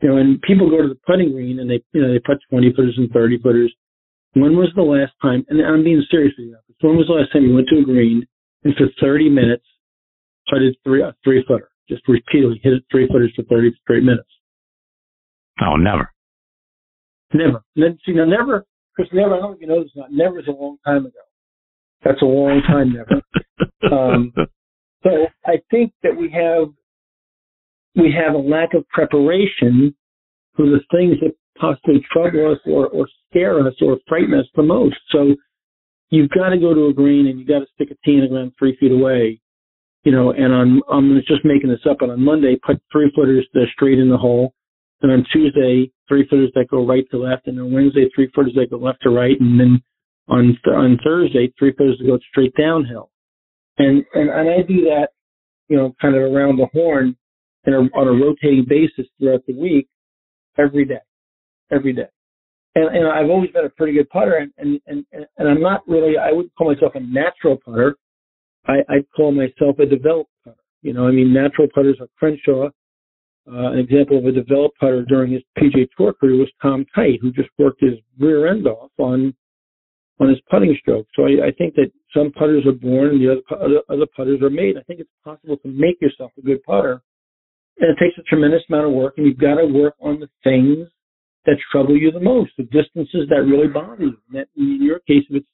You 0.00 0.10
know, 0.10 0.16
and 0.16 0.40
people 0.42 0.70
go 0.70 0.80
to 0.80 0.88
the 0.88 1.00
putting 1.04 1.32
green 1.32 1.58
and 1.58 1.68
they, 1.68 1.82
you 1.90 2.00
know, 2.00 2.12
they 2.12 2.20
put 2.20 2.38
20 2.50 2.72
footers 2.72 2.94
and 2.96 3.10
30 3.10 3.42
footers. 3.42 3.74
When 4.34 4.56
was 4.56 4.70
the 4.76 4.82
last 4.82 5.10
time, 5.20 5.44
and 5.48 5.60
I'm 5.60 5.82
being 5.82 6.04
serious 6.08 6.34
with 6.38 6.54
you, 6.54 6.56
when 6.82 6.96
was 6.96 7.08
the 7.08 7.14
last 7.14 7.32
time 7.32 7.42
you 7.42 7.54
went 7.54 7.66
to 7.74 7.80
a 7.80 7.82
green 7.82 8.24
and 8.62 8.76
for 8.76 8.86
30 9.00 9.28
minutes 9.28 9.64
putted 10.48 10.76
three, 10.84 11.02
a 11.02 11.16
three 11.24 11.44
footer? 11.48 11.68
Just 11.88 12.06
repeatedly 12.06 12.60
hit 12.62 12.74
it 12.74 12.84
three 12.92 13.08
footers 13.08 13.32
for 13.34 13.42
30 13.42 13.74
straight 13.82 14.04
minutes. 14.04 14.28
Oh, 15.60 15.74
never. 15.74 16.12
Never. 17.34 17.64
Then 17.74 17.98
See, 18.06 18.12
now 18.12 18.24
never, 18.24 18.64
because 18.98 19.12
never, 19.12 19.34
I 19.34 19.38
don't 19.38 19.50
know 19.50 19.52
if 19.52 19.60
you 19.60 19.66
know 19.68 19.82
this 19.82 19.92
not, 19.94 20.12
never 20.12 20.40
is 20.40 20.48
a 20.48 20.50
long 20.50 20.76
time 20.84 21.06
ago. 21.06 21.20
That's 22.04 22.20
a 22.20 22.26
long 22.26 22.60
time 22.66 22.92
never. 22.92 23.94
um, 23.94 24.32
so 25.04 25.26
I 25.46 25.60
think 25.70 25.92
that 26.02 26.16
we 26.16 26.30
have, 26.30 26.68
we 27.94 28.12
have 28.12 28.34
a 28.34 28.38
lack 28.38 28.74
of 28.74 28.88
preparation 28.88 29.94
for 30.56 30.66
the 30.66 30.80
things 30.90 31.16
that 31.20 31.34
possibly 31.58 32.04
trouble 32.12 32.52
us 32.52 32.58
or, 32.66 32.88
or 32.88 33.08
scare 33.30 33.64
us 33.66 33.74
or 33.80 33.98
frighten 34.08 34.34
us 34.34 34.46
the 34.56 34.62
most. 34.62 34.96
So 35.10 35.34
you've 36.10 36.30
got 36.30 36.50
to 36.50 36.58
go 36.58 36.74
to 36.74 36.86
a 36.86 36.92
green 36.92 37.28
and 37.28 37.38
you've 37.38 37.48
got 37.48 37.60
to 37.60 37.66
stick 37.74 37.90
a 37.90 37.96
tee 38.04 38.16
in 38.16 38.22
the 38.22 38.28
ground 38.28 38.52
three 38.58 38.76
feet 38.78 38.92
away. 38.92 39.40
You 40.04 40.12
know, 40.12 40.32
and 40.32 40.52
on, 40.52 40.80
I'm 40.90 41.16
just 41.26 41.44
making 41.44 41.70
this 41.70 41.84
up, 41.88 41.98
but 42.00 42.10
on 42.10 42.24
Monday, 42.24 42.58
put 42.64 42.80
three 42.90 43.12
footers 43.14 43.46
that 43.52 43.66
straight 43.74 43.98
in 43.98 44.08
the 44.08 44.16
hole. 44.16 44.54
And 45.02 45.12
on 45.12 45.24
Tuesday, 45.32 45.90
three 46.08 46.26
footers 46.28 46.50
that 46.54 46.68
go 46.70 46.86
right 46.86 47.04
to 47.10 47.18
left. 47.18 47.46
And 47.46 47.60
on 47.60 47.72
Wednesday, 47.72 48.08
three 48.14 48.30
footers 48.34 48.54
that 48.54 48.70
go 48.70 48.78
left 48.78 49.02
to 49.02 49.10
right. 49.10 49.38
And 49.40 49.58
then 49.58 49.82
on, 50.28 50.58
th- 50.64 50.76
on 50.76 50.98
Thursday, 51.04 51.52
three 51.58 51.72
footers 51.72 51.98
that 51.98 52.06
go 52.06 52.18
straight 52.30 52.54
downhill. 52.56 53.10
And, 53.78 54.04
and, 54.14 54.28
and 54.28 54.50
I 54.50 54.62
do 54.62 54.82
that, 54.86 55.10
you 55.68 55.76
know, 55.76 55.94
kind 56.00 56.16
of 56.16 56.22
around 56.22 56.56
the 56.56 56.66
horn 56.72 57.16
and 57.64 57.74
on 57.74 58.08
a 58.08 58.12
rotating 58.12 58.64
basis 58.68 59.06
throughout 59.18 59.44
the 59.46 59.54
week, 59.54 59.88
every 60.58 60.84
day, 60.84 60.98
every 61.70 61.92
day. 61.92 62.08
and, 62.74 62.96
and 62.96 63.08
I've 63.08 63.30
always 63.30 63.50
been 63.50 63.64
a 63.64 63.70
pretty 63.70 63.92
good 63.94 64.08
putter, 64.10 64.36
and, 64.36 64.52
and 64.58 64.80
and 64.86 65.26
and 65.36 65.48
I'm 65.48 65.60
not 65.60 65.86
really. 65.88 66.16
I 66.16 66.32
wouldn't 66.32 66.54
call 66.56 66.72
myself 66.72 66.92
a 66.94 67.00
natural 67.00 67.56
putter. 67.64 67.96
I 68.66 68.78
I'd 68.88 69.06
call 69.16 69.32
myself 69.32 69.78
a 69.78 69.86
developed 69.86 70.30
putter. 70.44 70.56
You 70.82 70.92
know, 70.92 71.08
I 71.08 71.10
mean, 71.10 71.32
natural 71.32 71.68
putters 71.74 71.96
are 72.00 72.08
Crenshaw. 72.18 72.70
Uh, 73.50 73.72
an 73.72 73.78
example 73.78 74.18
of 74.18 74.26
a 74.26 74.32
developed 74.32 74.78
putter 74.78 75.04
during 75.04 75.32
his 75.32 75.42
PGA 75.58 75.88
Tour 75.96 76.12
career 76.12 76.36
was 76.36 76.50
Tom 76.60 76.84
Kite, 76.94 77.18
who 77.22 77.32
just 77.32 77.48
worked 77.58 77.80
his 77.80 77.94
rear 78.18 78.46
end 78.46 78.66
off 78.66 78.90
on 78.98 79.34
on 80.20 80.28
his 80.28 80.38
putting 80.50 80.76
stroke. 80.80 81.06
So 81.14 81.24
I, 81.24 81.46
I 81.46 81.50
think 81.56 81.74
that 81.76 81.90
some 82.14 82.32
putters 82.32 82.66
are 82.66 82.72
born 82.72 83.10
and 83.10 83.20
the 83.20 83.32
other, 83.32 83.62
other 83.62 83.80
other 83.88 84.06
putters 84.16 84.42
are 84.42 84.50
made. 84.50 84.76
I 84.76 84.82
think 84.82 85.00
it's 85.00 85.10
possible 85.24 85.56
to 85.58 85.68
make 85.68 86.00
yourself 86.00 86.32
a 86.36 86.42
good 86.42 86.62
putter, 86.64 87.00
and 87.78 87.90
it 87.90 88.02
takes 88.02 88.18
a 88.18 88.22
tremendous 88.22 88.62
amount 88.68 88.86
of 88.86 88.92
work. 88.92 89.14
And 89.16 89.26
you've 89.26 89.38
got 89.38 89.54
to 89.54 89.66
work 89.66 89.94
on 90.00 90.20
the 90.20 90.28
things 90.44 90.88
that 91.46 91.56
trouble 91.72 91.96
you 91.96 92.10
the 92.10 92.20
most, 92.20 92.50
the 92.58 92.64
distances 92.64 93.28
that 93.30 93.46
really 93.46 93.68
bother 93.68 94.04
you. 94.04 94.18
And 94.28 94.40
that, 94.40 94.48
in 94.56 94.82
your 94.82 94.98
case, 95.00 95.24
if 95.30 95.36
it's 95.36 95.46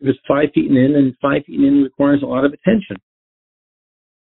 if 0.00 0.08
it's 0.08 0.18
five 0.28 0.48
feet 0.54 0.68
and 0.68 0.76
in, 0.76 0.96
and 0.96 1.14
five 1.22 1.44
feet 1.46 1.58
and 1.58 1.66
in 1.66 1.82
requires 1.82 2.22
a 2.22 2.26
lot 2.26 2.44
of 2.44 2.52
attention. 2.52 2.96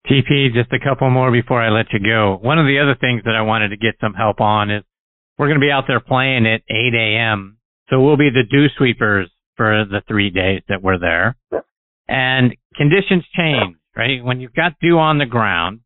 TP, 0.06 0.52
just 0.52 0.72
a 0.72 0.78
couple 0.78 1.10
more 1.10 1.30
before 1.30 1.62
I 1.62 1.70
let 1.70 1.92
you 1.92 1.98
go. 2.00 2.38
One 2.40 2.58
of 2.58 2.66
the 2.66 2.78
other 2.78 2.96
things 2.98 3.22
that 3.24 3.34
I 3.34 3.42
wanted 3.42 3.70
to 3.70 3.76
get 3.76 3.94
some 4.00 4.14
help 4.14 4.40
on 4.40 4.70
is 4.70 4.82
we're 5.38 5.48
going 5.48 5.60
to 5.60 5.64
be 5.64 5.70
out 5.70 5.84
there 5.86 6.00
playing 6.00 6.46
at 6.46 6.62
8 6.68 6.94
a.m. 6.94 7.58
So 7.90 8.00
we'll 8.00 8.16
be 8.16 8.30
the 8.30 8.44
dew 8.48 8.66
sweepers 8.76 9.30
for 9.56 9.84
the 9.84 10.02
three 10.08 10.30
days 10.30 10.62
that 10.68 10.82
we're 10.82 10.98
there. 10.98 11.36
And 12.08 12.54
conditions 12.76 13.24
change, 13.36 13.76
right? 13.96 14.24
When 14.24 14.40
you've 14.40 14.54
got 14.54 14.78
dew 14.80 14.98
on 14.98 15.18
the 15.18 15.26
ground, 15.26 15.80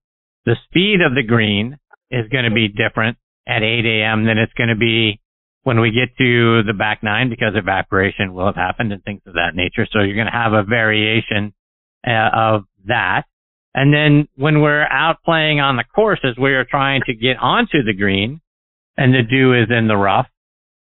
the 0.44 0.56
speed 0.68 1.00
of 1.00 1.14
the 1.14 1.22
green 1.22 1.78
is 2.10 2.28
going 2.30 2.44
to 2.44 2.54
be 2.54 2.68
different 2.68 3.18
at 3.46 3.62
8 3.62 3.84
a.m. 3.84 4.24
than 4.24 4.38
it's 4.38 4.52
going 4.54 4.68
to 4.68 4.76
be 4.76 5.20
when 5.64 5.80
we 5.80 5.90
get 5.90 6.16
to 6.18 6.62
the 6.64 6.74
back 6.76 7.02
nine 7.02 7.30
because 7.30 7.52
evaporation 7.54 8.34
will 8.34 8.46
have 8.46 8.56
happened 8.56 8.92
and 8.92 9.02
things 9.04 9.22
of 9.26 9.34
that 9.34 9.54
nature. 9.54 9.86
So 9.92 10.00
you're 10.00 10.16
going 10.16 10.26
to 10.26 10.32
have 10.32 10.52
a 10.52 10.64
variation 10.64 11.54
uh, 12.06 12.30
of 12.34 12.64
that. 12.86 13.22
And 13.74 13.92
then 13.92 14.28
when 14.36 14.60
we're 14.60 14.84
out 14.84 15.22
playing 15.24 15.60
on 15.60 15.76
the 15.76 15.84
course 15.84 16.20
as 16.24 16.36
we 16.36 16.52
are 16.52 16.64
trying 16.64 17.02
to 17.06 17.14
get 17.14 17.36
onto 17.40 17.82
the 17.82 17.94
green 17.94 18.40
and 18.96 19.14
the 19.14 19.22
dew 19.22 19.54
is 19.54 19.68
in 19.70 19.88
the 19.88 19.96
rough, 19.96 20.26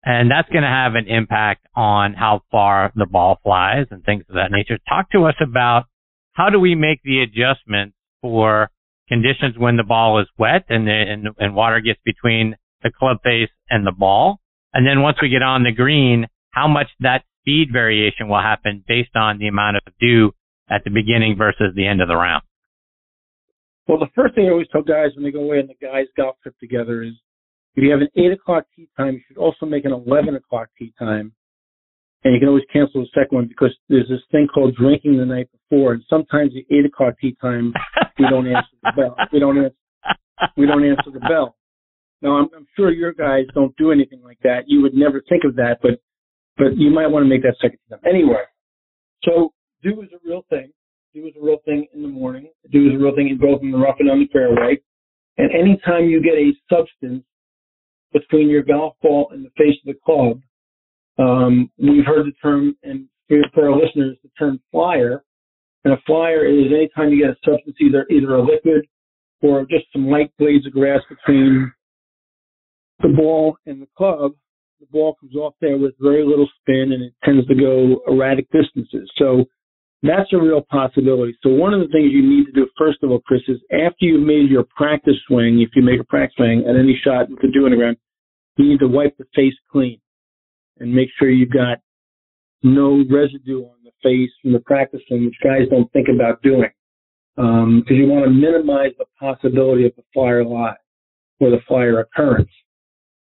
and 0.04 0.30
that's 0.30 0.48
going 0.50 0.62
to 0.62 0.68
have 0.68 0.94
an 0.94 1.08
impact 1.08 1.66
on 1.74 2.12
how 2.12 2.42
far 2.50 2.92
the 2.94 3.06
ball 3.06 3.38
flies 3.42 3.86
and 3.90 4.04
things 4.04 4.24
of 4.28 4.34
that 4.34 4.50
nature. 4.50 4.78
Talk 4.86 5.10
to 5.12 5.24
us 5.24 5.34
about 5.40 5.84
how 6.34 6.50
do 6.50 6.60
we 6.60 6.74
make 6.74 7.00
the 7.04 7.20
adjustments 7.20 7.96
for 8.20 8.68
conditions 9.08 9.56
when 9.56 9.76
the 9.76 9.82
ball 9.82 10.20
is 10.20 10.26
wet 10.38 10.64
and, 10.68 10.86
the, 10.86 10.92
and, 10.92 11.28
and 11.38 11.54
water 11.54 11.80
gets 11.80 12.00
between 12.04 12.56
the 12.82 12.90
club 12.90 13.18
face 13.24 13.48
and 13.70 13.86
the 13.86 13.92
ball. 13.92 14.40
And 14.74 14.86
then 14.86 15.00
once 15.00 15.18
we 15.22 15.30
get 15.30 15.42
on 15.42 15.62
the 15.62 15.72
green, 15.72 16.26
how 16.50 16.68
much 16.68 16.88
that 17.00 17.22
speed 17.40 17.68
variation 17.72 18.28
will 18.28 18.42
happen 18.42 18.84
based 18.86 19.16
on 19.16 19.38
the 19.38 19.48
amount 19.48 19.76
of 19.76 19.82
dew 20.00 20.32
at 20.68 20.82
the 20.84 20.90
beginning 20.90 21.36
versus 21.36 21.72
the 21.74 21.86
end 21.86 22.02
of 22.02 22.08
the 22.08 22.16
round. 22.16 22.42
Well, 23.86 23.98
the 23.98 24.08
first 24.14 24.34
thing 24.34 24.46
I 24.46 24.50
always 24.50 24.68
tell 24.72 24.82
guys 24.82 25.10
when 25.14 25.24
they 25.24 25.30
go 25.30 25.40
away 25.40 25.58
on 25.58 25.66
the 25.66 25.86
guys 25.86 26.06
golf 26.16 26.36
trip 26.42 26.58
together 26.58 27.02
is 27.02 27.12
if 27.76 27.82
you 27.82 27.90
have 27.90 28.00
an 28.00 28.08
eight 28.16 28.32
o'clock 28.32 28.64
tee 28.74 28.88
time, 28.96 29.14
you 29.14 29.20
should 29.28 29.36
also 29.36 29.66
make 29.66 29.84
an 29.84 29.92
eleven 29.92 30.36
o'clock 30.36 30.68
tee 30.78 30.94
time, 30.98 31.32
and 32.22 32.32
you 32.32 32.40
can 32.40 32.48
always 32.48 32.64
cancel 32.72 33.02
the 33.02 33.08
second 33.14 33.36
one 33.36 33.46
because 33.46 33.76
there's 33.88 34.08
this 34.08 34.20
thing 34.32 34.46
called 34.46 34.74
drinking 34.74 35.18
the 35.18 35.26
night 35.26 35.48
before, 35.52 35.92
and 35.92 36.02
sometimes 36.08 36.52
the 36.52 36.64
eight 36.74 36.86
o'clock 36.86 37.14
tee 37.20 37.36
time 37.40 37.74
we 38.18 38.26
don't 38.30 38.46
answer 38.46 38.68
the 38.82 38.92
bell. 38.96 39.16
We 39.32 39.38
don't 39.40 39.58
answer. 39.58 39.76
We 40.56 40.66
don't 40.66 40.84
answer 40.84 41.10
the 41.12 41.20
bell. 41.20 41.56
Now 42.22 42.38
I'm, 42.38 42.48
I'm 42.56 42.66
sure 42.76 42.90
your 42.90 43.12
guys 43.12 43.44
don't 43.54 43.76
do 43.76 43.92
anything 43.92 44.22
like 44.22 44.38
that. 44.44 44.64
You 44.66 44.80
would 44.82 44.94
never 44.94 45.22
think 45.28 45.44
of 45.44 45.56
that, 45.56 45.78
but 45.82 46.00
but 46.56 46.76
you 46.76 46.90
might 46.90 47.08
want 47.08 47.24
to 47.24 47.28
make 47.28 47.42
that 47.42 47.56
second 47.60 47.78
time 47.90 48.00
anyway. 48.08 48.44
So 49.24 49.52
do 49.82 50.00
is 50.00 50.08
a 50.12 50.28
real 50.28 50.44
thing. 50.48 50.72
Dew 51.14 51.28
is 51.28 51.34
a 51.40 51.44
real 51.44 51.58
thing 51.64 51.86
in 51.94 52.02
the 52.02 52.08
morning. 52.08 52.48
Dew 52.72 52.88
is 52.88 52.94
a 52.94 52.98
real 52.98 53.14
thing 53.14 53.28
in 53.28 53.38
both 53.38 53.62
in 53.62 53.70
the 53.70 53.78
rough 53.78 53.96
and 54.00 54.10
on 54.10 54.18
the 54.18 54.28
fairway. 54.32 54.80
And 55.38 55.50
anytime 55.52 56.08
you 56.08 56.20
get 56.20 56.34
a 56.34 56.52
substance 56.68 57.24
between 58.12 58.48
your 58.48 58.62
golf 58.62 58.94
ball 59.02 59.28
and 59.32 59.44
the 59.44 59.50
face 59.50 59.76
of 59.86 59.94
the 59.94 60.00
club. 60.04 60.40
Um, 61.18 61.70
we've 61.78 62.06
heard 62.06 62.26
the 62.26 62.32
term, 62.42 62.76
and 62.82 63.06
for 63.52 63.68
our 63.68 63.76
listeners, 63.76 64.16
the 64.22 64.30
term 64.38 64.60
flyer. 64.72 65.22
And 65.84 65.92
a 65.92 65.98
flyer 66.06 66.46
is 66.46 66.72
anytime 66.72 67.10
you 67.12 67.24
get 67.24 67.30
a 67.30 67.36
substance, 67.44 67.76
either 67.80 68.06
either 68.10 68.34
a 68.34 68.42
liquid 68.42 68.86
or 69.42 69.66
just 69.66 69.84
some 69.92 70.08
light 70.08 70.32
blades 70.38 70.66
of 70.66 70.72
grass 70.72 71.00
between 71.08 71.70
the 73.00 73.08
ball 73.08 73.56
and 73.66 73.82
the 73.82 73.88
club. 73.96 74.32
The 74.80 74.86
ball 74.86 75.16
comes 75.20 75.36
off 75.36 75.54
there 75.60 75.76
with 75.76 75.94
very 76.00 76.24
little 76.24 76.48
spin, 76.60 76.92
and 76.92 77.02
it 77.02 77.12
tends 77.24 77.46
to 77.48 77.54
go 77.54 78.00
erratic 78.08 78.48
distances. 78.50 79.10
So 79.18 79.44
that's 80.04 80.32
a 80.32 80.38
real 80.38 80.60
possibility. 80.60 81.36
So 81.42 81.48
one 81.50 81.72
of 81.72 81.80
the 81.80 81.88
things 81.88 82.12
you 82.12 82.22
need 82.22 82.46
to 82.46 82.52
do, 82.52 82.68
first 82.76 82.98
of 83.02 83.10
all, 83.10 83.20
Chris, 83.20 83.40
is 83.48 83.58
after 83.72 84.04
you've 84.04 84.26
made 84.26 84.50
your 84.50 84.64
practice 84.76 85.16
swing, 85.26 85.60
if 85.60 85.70
you 85.74 85.82
make 85.82 86.00
a 86.00 86.04
practice 86.04 86.36
swing 86.36 86.64
at 86.68 86.76
any 86.76 87.00
shot 87.02 87.30
you 87.30 87.36
could 87.36 87.54
do 87.54 87.64
in 87.64 87.70
the 87.70 87.76
ground, 87.76 87.96
you 88.56 88.68
need 88.68 88.80
to 88.80 88.88
wipe 88.88 89.16
the 89.16 89.24
face 89.34 89.54
clean 89.72 89.98
and 90.78 90.94
make 90.94 91.08
sure 91.18 91.30
you've 91.30 91.50
got 91.50 91.78
no 92.62 93.04
residue 93.10 93.62
on 93.62 93.76
the 93.84 93.90
face 94.02 94.30
from 94.42 94.52
the 94.52 94.60
practice 94.60 95.00
swing, 95.08 95.24
which 95.24 95.34
guys 95.42 95.68
don't 95.70 95.90
think 95.92 96.08
about 96.08 96.42
doing. 96.42 96.70
Because 97.36 97.64
um, 97.64 97.84
you 97.88 98.06
want 98.06 98.24
to 98.24 98.30
minimize 98.30 98.92
the 98.98 99.06
possibility 99.18 99.86
of 99.86 99.92
the 99.96 100.04
flyer 100.12 100.44
lie 100.44 100.76
or 101.40 101.50
the 101.50 101.60
flyer 101.66 102.00
occurrence. 102.00 102.50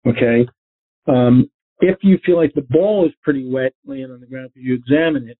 Okay? 0.06 0.48
Um, 1.08 1.50
if 1.80 1.98
you 2.02 2.20
feel 2.26 2.38
like 2.38 2.54
the 2.54 2.65
ball 2.70 3.06
is 3.06 3.13
pretty 3.24 3.50
wet 3.50 3.74
laying 3.86 4.12
on 4.12 4.20
the 4.20 4.28
ground 4.28 4.50
because 4.54 4.65
you 4.65 4.76
examine 4.76 5.30
it, 5.30 5.38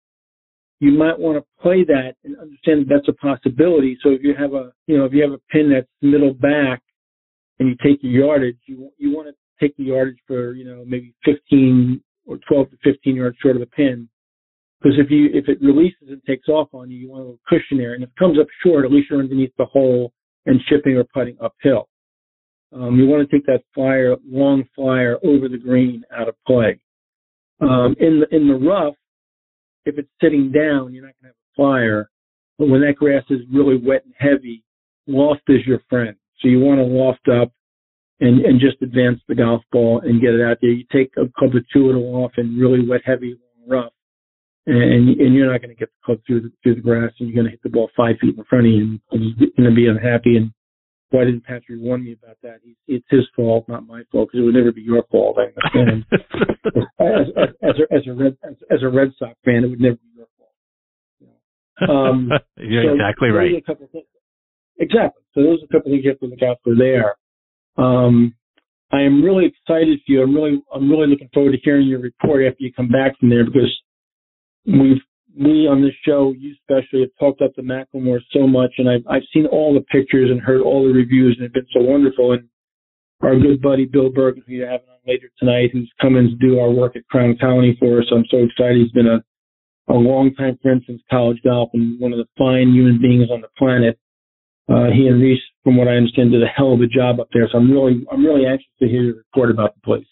you 0.82 0.92
might 0.92 1.18
want 1.18 1.38
to 1.38 1.62
play 1.62 1.84
that 1.84 2.16
and 2.24 2.36
understand 2.40 2.82
that 2.82 2.90
that's 2.90 3.08
a 3.08 3.14
possibility. 3.14 3.98
So 4.02 4.10
if 4.10 4.24
you 4.24 4.34
have 4.38 4.54
a, 4.54 4.74
you 4.88 4.98
know, 4.98 5.06
if 5.06 5.14
you 5.14 5.22
have 5.22 5.32
a 5.32 5.40
pin 5.52 5.70
that's 5.70 5.88
middle 6.02 6.34
back 6.34 6.82
and 7.60 7.70
you 7.70 7.76
take 7.84 8.02
your 8.02 8.26
yardage, 8.26 8.58
you 8.66 8.92
you 8.98 9.16
want 9.16 9.28
to 9.28 9.36
take 9.64 9.78
the 9.78 9.84
yardage 9.84 10.18
for, 10.26 10.54
you 10.54 10.66
know, 10.66 10.84
maybe 10.86 11.14
15 11.24 12.02
or 12.26 12.40
12 12.50 12.72
to 12.72 12.78
15 12.84 13.16
yards 13.16 13.38
short 13.40 13.56
of 13.56 13.60
the 13.60 13.68
pin. 13.68 14.10
Because 14.82 14.98
if 14.98 15.12
you, 15.12 15.30
if 15.32 15.48
it 15.48 15.62
releases 15.62 16.10
and 16.10 16.20
takes 16.26 16.50
off 16.50 16.70
on 16.74 16.90
you, 16.90 16.98
you 16.98 17.10
want 17.12 17.22
a 17.22 17.26
little 17.26 17.40
cushion 17.48 17.78
there. 17.78 17.94
And 17.94 18.04
if 18.04 18.10
it 18.10 18.16
comes 18.18 18.40
up 18.40 18.48
short, 18.64 18.84
at 18.84 18.92
least 18.92 19.12
you're 19.12 19.20
underneath 19.20 19.54
the 19.60 19.66
hole 19.66 20.12
and 20.48 20.60
chipping 20.68 20.98
or 20.98 21.04
putting 21.04 21.38
uphill. 21.40 21.88
Um, 22.74 22.98
you 22.98 23.06
want 23.06 23.30
to 23.30 23.36
take 23.36 23.46
that 23.46 23.62
flyer, 23.76 24.16
long 24.28 24.64
flyer 24.76 25.20
over 25.24 25.48
the 25.48 25.60
green 25.60 26.04
out 26.12 26.28
of 26.28 26.36
play. 26.48 26.80
Um, 27.60 27.96
in 28.00 28.22
the, 28.22 28.36
in 28.36 28.48
the 28.48 28.56
rough, 28.56 28.96
if 29.86 29.98
it's 29.98 30.10
sitting 30.22 30.52
down, 30.52 30.94
you're 30.94 31.06
not 31.06 31.14
going 31.22 31.24
to 31.24 31.28
have 31.28 31.36
a 31.36 31.56
flyer. 31.56 32.10
But 32.58 32.70
when 32.70 32.82
that 32.82 32.96
grass 32.96 33.24
is 33.30 33.40
really 33.52 33.78
wet 33.78 34.04
and 34.06 34.14
heavy, 34.18 34.64
loft 35.08 35.44
is 35.48 35.66
your 35.66 35.82
friend. 35.90 36.16
So 36.40 36.48
you 36.48 36.60
want 36.60 36.80
to 36.80 36.86
loft 36.86 37.28
up 37.28 37.52
and, 38.20 38.42
and 38.46 38.60
just 38.60 38.82
advance 38.82 39.20
the 39.28 39.36
golf 39.36 39.64
ball 39.72 40.02
and 40.04 40.22
get 40.22 40.34
it 40.34 40.42
out 40.42 40.58
there. 40.62 40.72
You 40.72 40.86
take 40.92 41.12
a 41.18 41.28
club 41.38 41.56
or 41.56 41.62
two 41.74 41.90
it'll 41.90 42.16
off 42.16 42.34
and 42.38 42.60
really 42.60 42.88
wet, 42.88 43.02
heavy, 43.06 43.36
rough, 43.68 43.94
and 44.68 45.10
and 45.20 45.34
you're 45.34 45.52
not 45.52 45.62
going 45.62 45.76
to 45.76 45.80
get 45.80 45.90
the 45.90 46.06
club 46.06 46.20
through 46.26 46.42
the 46.42 46.52
through 46.62 46.76
the 46.76 46.82
grass, 46.82 47.12
and 47.20 47.30
you're 47.30 47.36
going 47.36 47.46
to 47.46 47.52
hit 47.52 47.64
the 47.64 47.70
ball 47.70 47.90
five 47.98 48.16
feet 48.22 48.38
in 48.38 48.44
front 48.46 48.68
of 48.68 48.72
you, 48.72 48.80
and, 48.80 49.00
and 49.12 49.24
you're 49.24 49.50
going 49.58 49.70
to 49.70 49.76
be 49.76 49.88
unhappy. 49.88 50.38
And 50.38 50.52
why 51.12 51.26
didn't 51.26 51.44
Patri 51.44 51.80
warn 51.80 52.04
me 52.04 52.14
about 52.14 52.38
that? 52.42 52.60
He, 52.64 52.76
it's 52.88 53.06
his 53.10 53.28
fault, 53.36 53.66
not 53.68 53.86
my 53.86 54.04
fault, 54.12 54.30
because 54.30 54.42
it 54.42 54.46
would 54.46 54.56
never 54.56 54.72
be 54.72 54.82
your 54.82 55.04
fault. 55.12 55.38
I 55.38 55.78
understand. 55.78 56.06
as, 57.00 57.28
as, 57.38 57.50
as, 57.62 57.76
a, 57.80 57.96
as 57.96 58.02
a 58.08 58.14
Red 58.14 58.38
as, 58.44 58.56
as 58.72 58.84
a 58.84 58.90
Red 58.90 59.12
Sox 59.20 59.34
fan, 59.46 59.64
it 59.64 59.68
would 59.70 59.82
never 59.82 59.96
be 59.96 60.10
your 60.16 60.28
fault. 60.38 61.90
Um, 61.90 62.30
you're 62.58 62.84
so 62.84 62.94
exactly 62.94 63.30
right. 63.30 63.52
Exactly. 64.80 65.24
So 65.34 65.44
those 65.44 65.62
are 65.62 65.66
a 65.66 65.68
couple 65.68 65.92
of 65.92 65.94
things 65.94 66.04
you 66.04 66.10
have 66.10 66.20
to 66.20 66.26
look 66.26 66.42
out 66.42 66.58
for 66.64 66.76
there. 66.76 67.16
Um, 67.78 68.34
I 68.92 69.02
am 69.02 69.24
really 69.24 69.46
excited 69.46 70.00
for 70.06 70.12
you. 70.12 70.24
I'm 70.24 70.36
really, 70.36 70.62
I'm 70.74 70.90
really 70.90 71.08
looking 71.08 71.30
forward 71.34 71.54
to 71.54 71.58
hearing 71.64 71.88
your 71.88 72.00
report 72.00 72.44
after 72.46 72.64
you 72.64 72.74
come 72.74 72.90
back 72.90 73.18
from 73.20 73.30
there 73.30 73.46
because 73.46 73.72
we've, 74.66 75.02
we 75.38 75.68
on 75.68 75.82
this 75.82 75.94
show, 76.06 76.34
you 76.38 76.56
especially, 76.62 77.02
have 77.02 77.10
talked 77.20 77.42
up 77.42 77.52
the 77.56 77.62
McLemore 77.62 78.20
so 78.32 78.48
much, 78.48 78.74
and 78.78 78.90
I've, 78.90 79.04
I've 79.10 79.28
seen 79.34 79.46
all 79.46 79.74
the 79.74 79.82
pictures 79.82 80.30
and 80.30 80.42
heard 80.42 80.62
all 80.62 80.88
the 80.88 80.94
reviews, 80.94 81.38
and 81.38 81.46
it's 81.46 81.54
been 81.54 81.68
so 81.74 81.82
wonderful. 81.82 82.34
And 82.34 82.48
our 83.22 83.38
good 83.40 83.62
buddy 83.62 83.86
Bill 83.86 84.10
Bergin, 84.12 84.44
who 84.46 84.54
you're 84.54 84.70
having 84.70 84.88
on 84.90 84.98
later 85.08 85.30
tonight, 85.40 85.70
who's 85.74 85.92
coming 86.02 86.28
to 86.30 86.36
do 86.48 86.60
our 86.60 86.72
work 86.72 86.96
at 86.96 87.08
Crown 87.08 87.38
Colony 87.40 87.78
for 87.80 88.00
us. 88.00 88.06
I'm 88.12 88.26
so 88.30 88.38
excited. 88.38 88.78
He's 88.78 88.92
been 88.92 89.08
a, 89.08 89.24
a 89.92 89.96
long 89.96 90.34
time 90.36 90.58
friend 90.62 90.82
since 90.86 91.02
college 91.10 91.38
golf 91.44 91.70
and 91.74 92.00
one 92.00 92.14
of 92.14 92.20
the 92.20 92.28
fine 92.38 92.74
human 92.74 93.00
beings 93.02 93.30
on 93.32 93.42
the 93.42 93.50
planet. 93.58 93.98
Uh, 94.70 94.88
he 94.94 95.08
and 95.08 95.22
Rees, 95.22 95.40
from 95.64 95.78
what 95.78 95.88
I 95.88 95.92
understand, 95.92 96.32
did 96.32 96.44
a 96.44 96.48
hell 96.48 96.74
of 96.74 96.82
a 96.82 96.88
job 96.88 97.20
up 97.20 97.28
there. 97.34 97.48
So 97.52 97.58
I'm 97.58 97.72
really, 97.72 98.06
I'm 98.12 98.26
really 98.26 98.46
anxious 98.46 98.68
to 98.80 98.88
hear 98.88 99.04
your 99.04 99.16
report 99.18 99.52
about 99.52 99.76
the 99.76 99.82
place. 99.82 100.06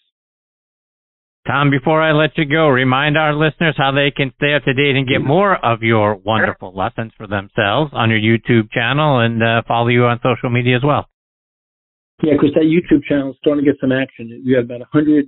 Tom, 1.50 1.68
before 1.68 2.00
I 2.00 2.12
let 2.12 2.38
you 2.38 2.46
go, 2.46 2.68
remind 2.68 3.18
our 3.18 3.34
listeners 3.34 3.74
how 3.76 3.90
they 3.90 4.12
can 4.14 4.30
stay 4.36 4.54
up 4.54 4.62
to 4.62 4.72
date 4.72 4.94
and 4.94 5.08
get 5.08 5.18
more 5.18 5.58
of 5.58 5.82
your 5.82 6.14
wonderful 6.14 6.70
lessons 6.70 7.10
for 7.18 7.26
themselves 7.26 7.90
on 7.92 8.08
your 8.08 8.22
YouTube 8.22 8.70
channel 8.70 9.18
and 9.18 9.42
uh, 9.42 9.62
follow 9.66 9.88
you 9.88 10.04
on 10.04 10.20
social 10.22 10.48
media 10.48 10.76
as 10.76 10.84
well. 10.84 11.10
Yeah, 12.22 12.34
because 12.38 12.54
that 12.54 12.70
YouTube 12.70 13.02
channel 13.02 13.32
is 13.32 13.36
starting 13.42 13.64
to 13.64 13.70
get 13.72 13.80
some 13.80 13.90
action. 13.90 14.30
We 14.46 14.54
have 14.54 14.66
about 14.66 14.86
100 14.94 15.26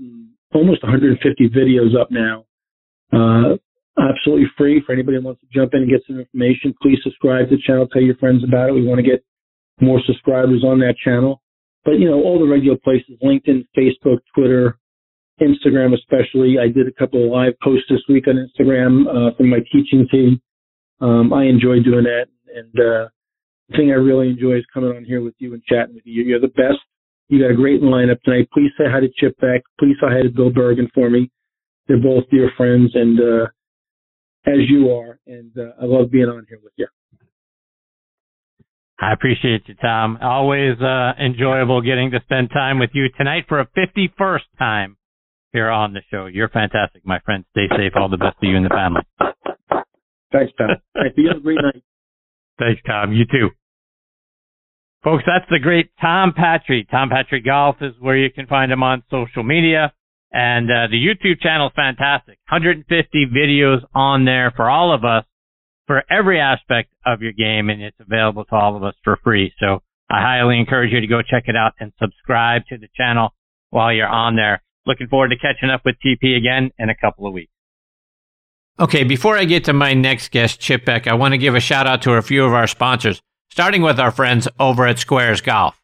almost 0.54 0.84
150 0.84 1.18
videos 1.50 1.98
up 1.98 2.12
now. 2.12 2.46
Uh, 3.10 3.58
absolutely 3.98 4.46
free 4.56 4.80
for 4.86 4.92
anybody 4.92 5.16
who 5.16 5.24
wants 5.24 5.40
to 5.40 5.48
jump 5.52 5.74
in 5.74 5.82
and 5.82 5.90
get 5.90 6.06
some 6.06 6.20
information. 6.20 6.72
Please 6.80 6.98
subscribe 7.02 7.50
to 7.50 7.56
the 7.56 7.62
channel. 7.66 7.88
Tell 7.88 8.02
your 8.02 8.16
friends 8.22 8.44
about 8.46 8.68
it. 8.68 8.74
We 8.74 8.86
want 8.86 9.02
to 9.02 9.10
get 9.10 9.24
more 9.80 10.00
subscribers 10.06 10.62
on 10.62 10.78
that 10.86 10.94
channel. 11.02 11.42
But 11.84 11.98
you 11.98 12.06
know, 12.06 12.22
all 12.22 12.38
the 12.38 12.46
regular 12.46 12.78
places: 12.78 13.18
LinkedIn, 13.18 13.66
Facebook, 13.74 14.22
Twitter, 14.36 14.78
Instagram, 15.40 15.94
especially. 15.94 16.56
I 16.58 16.68
did 16.68 16.86
a 16.86 16.92
couple 16.92 17.24
of 17.24 17.30
live 17.30 17.54
posts 17.62 17.86
this 17.88 18.02
week 18.08 18.26
on 18.28 18.36
Instagram 18.36 19.06
uh, 19.06 19.34
from 19.36 19.50
my 19.50 19.60
teaching 19.72 20.06
team. 20.10 20.40
Um, 21.00 21.32
I 21.32 21.44
enjoy 21.44 21.82
doing 21.82 22.04
that, 22.04 22.26
and 22.54 22.72
uh, 22.78 23.08
the 23.68 23.76
thing 23.76 23.90
I 23.90 23.94
really 23.94 24.28
enjoy 24.28 24.58
is 24.58 24.64
coming 24.72 24.90
on 24.90 25.04
here 25.04 25.20
with 25.20 25.34
you 25.38 25.54
and 25.54 25.62
chatting 25.64 25.94
with 25.94 26.04
you. 26.06 26.22
You're 26.22 26.40
the 26.40 26.48
best. 26.48 26.78
You 27.28 27.40
got 27.40 27.50
a 27.50 27.56
great 27.56 27.80
lineup 27.80 28.20
tonight. 28.22 28.48
Please 28.52 28.70
say 28.76 28.84
hi 28.90 29.00
to 29.00 29.08
Chip 29.16 29.36
Beck. 29.40 29.62
Please 29.80 29.96
say 30.00 30.08
hi 30.08 30.22
to 30.22 30.28
Bill 30.28 30.50
Bergin 30.50 30.90
for 30.94 31.10
me. 31.10 31.30
They're 31.88 32.00
both 32.00 32.28
dear 32.30 32.50
friends, 32.56 32.92
and 32.94 33.18
uh, 33.18 33.46
as 34.46 34.68
you 34.68 34.90
are, 34.92 35.18
and 35.26 35.50
uh, 35.58 35.72
I 35.80 35.86
love 35.86 36.10
being 36.10 36.28
on 36.28 36.46
here 36.48 36.60
with 36.62 36.72
you. 36.76 36.86
I 39.00 39.12
appreciate 39.12 39.62
you, 39.66 39.74
Tom. 39.82 40.18
Always 40.22 40.80
uh, 40.80 41.14
enjoyable 41.20 41.80
getting 41.80 42.12
to 42.12 42.20
spend 42.22 42.50
time 42.50 42.78
with 42.78 42.90
you 42.92 43.08
tonight 43.16 43.46
for 43.48 43.58
a 43.58 43.66
51st 43.76 44.42
time 44.58 44.96
here 45.52 45.70
on 45.70 45.92
the 45.92 46.00
show. 46.10 46.26
You're 46.26 46.48
fantastic, 46.48 47.06
my 47.06 47.20
friend. 47.20 47.44
Stay 47.50 47.68
safe. 47.76 47.92
All 47.96 48.08
the 48.08 48.16
best 48.16 48.36
to 48.40 48.46
you 48.46 48.56
and 48.56 48.64
the 48.64 48.70
family. 48.70 49.02
Thanks, 50.32 50.52
Tom. 50.58 50.68
Thank 50.94 51.14
you. 51.16 51.28
Have 51.28 51.38
a 51.38 51.40
great 51.40 51.58
night. 51.62 51.82
Thanks, 52.58 52.80
Tom. 52.86 53.12
You 53.12 53.24
too. 53.26 53.50
Folks, 55.04 55.24
that's 55.26 55.48
the 55.50 55.58
great 55.58 55.90
Tom 56.00 56.32
Patri. 56.34 56.86
Tom 56.90 57.10
Patri 57.10 57.40
Golf 57.40 57.76
is 57.80 57.92
where 58.00 58.16
you 58.16 58.30
can 58.30 58.46
find 58.46 58.70
him 58.70 58.82
on 58.82 59.02
social 59.10 59.42
media. 59.42 59.92
And 60.32 60.70
uh, 60.70 60.86
the 60.90 60.96
YouTube 60.96 61.40
channel 61.40 61.66
is 61.66 61.72
fantastic. 61.76 62.38
150 62.48 63.26
videos 63.26 63.80
on 63.94 64.24
there 64.24 64.52
for 64.56 64.70
all 64.70 64.94
of 64.94 65.04
us 65.04 65.24
for 65.86 66.02
every 66.10 66.40
aspect 66.40 66.90
of 67.04 67.20
your 67.20 67.32
game, 67.32 67.68
and 67.68 67.82
it's 67.82 67.96
available 68.00 68.44
to 68.46 68.54
all 68.54 68.76
of 68.76 68.82
us 68.82 68.94
for 69.04 69.18
free. 69.22 69.52
So 69.58 69.82
I 70.08 70.22
highly 70.22 70.58
encourage 70.58 70.92
you 70.92 71.00
to 71.00 71.06
go 71.06 71.20
check 71.20 71.44
it 71.48 71.56
out 71.56 71.72
and 71.80 71.92
subscribe 72.00 72.62
to 72.68 72.78
the 72.78 72.88
channel 72.96 73.34
while 73.70 73.92
you're 73.92 74.06
on 74.06 74.36
there. 74.36 74.62
Looking 74.86 75.06
forward 75.08 75.28
to 75.28 75.36
catching 75.36 75.70
up 75.70 75.82
with 75.84 75.96
TP 76.04 76.36
again 76.36 76.70
in 76.78 76.88
a 76.90 76.94
couple 76.94 77.26
of 77.26 77.32
weeks. 77.32 77.52
Okay, 78.80 79.04
before 79.04 79.36
I 79.36 79.44
get 79.44 79.64
to 79.64 79.72
my 79.72 79.94
next 79.94 80.30
guest, 80.30 80.60
Chip 80.60 80.84
Beck, 80.84 81.06
I 81.06 81.14
want 81.14 81.34
to 81.34 81.38
give 81.38 81.54
a 81.54 81.60
shout 81.60 81.86
out 81.86 82.02
to 82.02 82.14
a 82.14 82.22
few 82.22 82.44
of 82.44 82.52
our 82.52 82.66
sponsors, 82.66 83.22
starting 83.50 83.82
with 83.82 84.00
our 84.00 84.10
friends 84.10 84.48
over 84.58 84.86
at 84.86 84.96
Sqairz 84.96 85.42
Golf. 85.42 85.80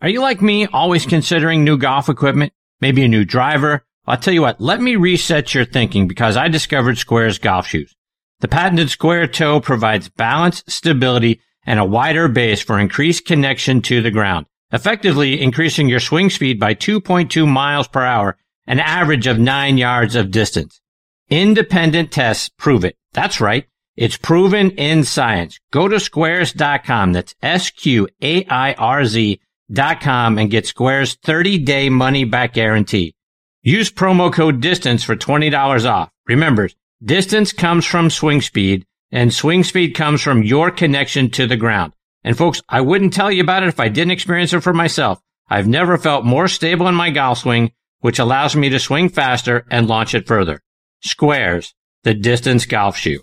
Are 0.00 0.08
you 0.08 0.22
like 0.22 0.40
me, 0.40 0.66
always 0.66 1.04
considering 1.04 1.62
new 1.62 1.76
golf 1.76 2.08
equipment? 2.08 2.54
Maybe 2.80 3.04
a 3.04 3.08
new 3.08 3.26
driver? 3.26 3.84
I'll 4.06 4.16
tell 4.16 4.32
you 4.32 4.40
what, 4.40 4.60
let 4.60 4.80
me 4.80 4.96
reset 4.96 5.54
your 5.54 5.66
thinking 5.66 6.08
because 6.08 6.36
I 6.36 6.48
discovered 6.48 6.96
Sqairz 6.96 7.38
golf 7.40 7.66
shoes. 7.66 7.94
The 8.38 8.48
patented 8.48 8.88
square 8.88 9.26
toe 9.26 9.60
provides 9.60 10.08
balance, 10.08 10.64
stability, 10.66 11.42
and 11.66 11.78
a 11.78 11.84
wider 11.84 12.26
base 12.28 12.62
for 12.62 12.78
increased 12.78 13.26
connection 13.26 13.82
to 13.82 14.00
the 14.00 14.10
ground 14.10 14.46
effectively 14.72 15.40
increasing 15.40 15.88
your 15.88 16.00
swing 16.00 16.30
speed 16.30 16.58
by 16.60 16.74
2.2 16.74 17.46
miles 17.46 17.88
per 17.88 18.02
hour, 18.02 18.36
an 18.66 18.80
average 18.80 19.26
of 19.26 19.38
nine 19.38 19.78
yards 19.78 20.14
of 20.14 20.30
distance. 20.30 20.80
Independent 21.28 22.10
tests 22.12 22.48
prove 22.58 22.84
it. 22.84 22.96
That's 23.12 23.40
right. 23.40 23.66
It's 23.96 24.16
proven 24.16 24.70
in 24.72 25.04
science. 25.04 25.58
Go 25.70 25.88
to 25.88 25.96
sqairz.com. 25.96 27.12
That's 27.12 27.34
S-Q-A-I-R-Z 27.42 29.40
dot 29.72 30.00
com 30.00 30.38
and 30.38 30.50
get 30.50 30.64
Sqairz 30.64 31.16
30 31.22 31.58
day 31.58 31.88
money 31.88 32.24
back 32.24 32.54
guarantee. 32.54 33.14
Use 33.62 33.90
promo 33.90 34.32
code 34.32 34.60
distance 34.60 35.04
for 35.04 35.14
$20 35.16 35.88
off. 35.88 36.10
Remember, 36.26 36.68
distance 37.04 37.52
comes 37.52 37.84
from 37.84 38.10
swing 38.10 38.40
speed 38.40 38.84
and 39.12 39.32
swing 39.32 39.64
speed 39.64 39.94
comes 39.94 40.22
from 40.22 40.42
your 40.42 40.70
connection 40.70 41.30
to 41.30 41.46
the 41.46 41.56
ground. 41.56 41.92
And 42.22 42.36
folks, 42.36 42.62
I 42.68 42.80
wouldn't 42.80 43.12
tell 43.12 43.30
you 43.30 43.42
about 43.42 43.62
it 43.62 43.68
if 43.68 43.80
I 43.80 43.88
didn't 43.88 44.12
experience 44.12 44.52
it 44.52 44.60
for 44.60 44.74
myself. 44.74 45.20
I've 45.48 45.66
never 45.66 45.98
felt 45.98 46.24
more 46.24 46.48
stable 46.48 46.86
in 46.86 46.94
my 46.94 47.10
golf 47.10 47.38
swing, 47.38 47.72
which 48.00 48.18
allows 48.18 48.54
me 48.54 48.68
to 48.68 48.78
swing 48.78 49.08
faster 49.08 49.66
and 49.70 49.88
launch 49.88 50.14
it 50.14 50.26
further. 50.26 50.60
Sqairz, 51.04 51.72
the 52.04 52.14
distance 52.14 52.66
golf 52.66 52.96
shoe. 52.96 53.22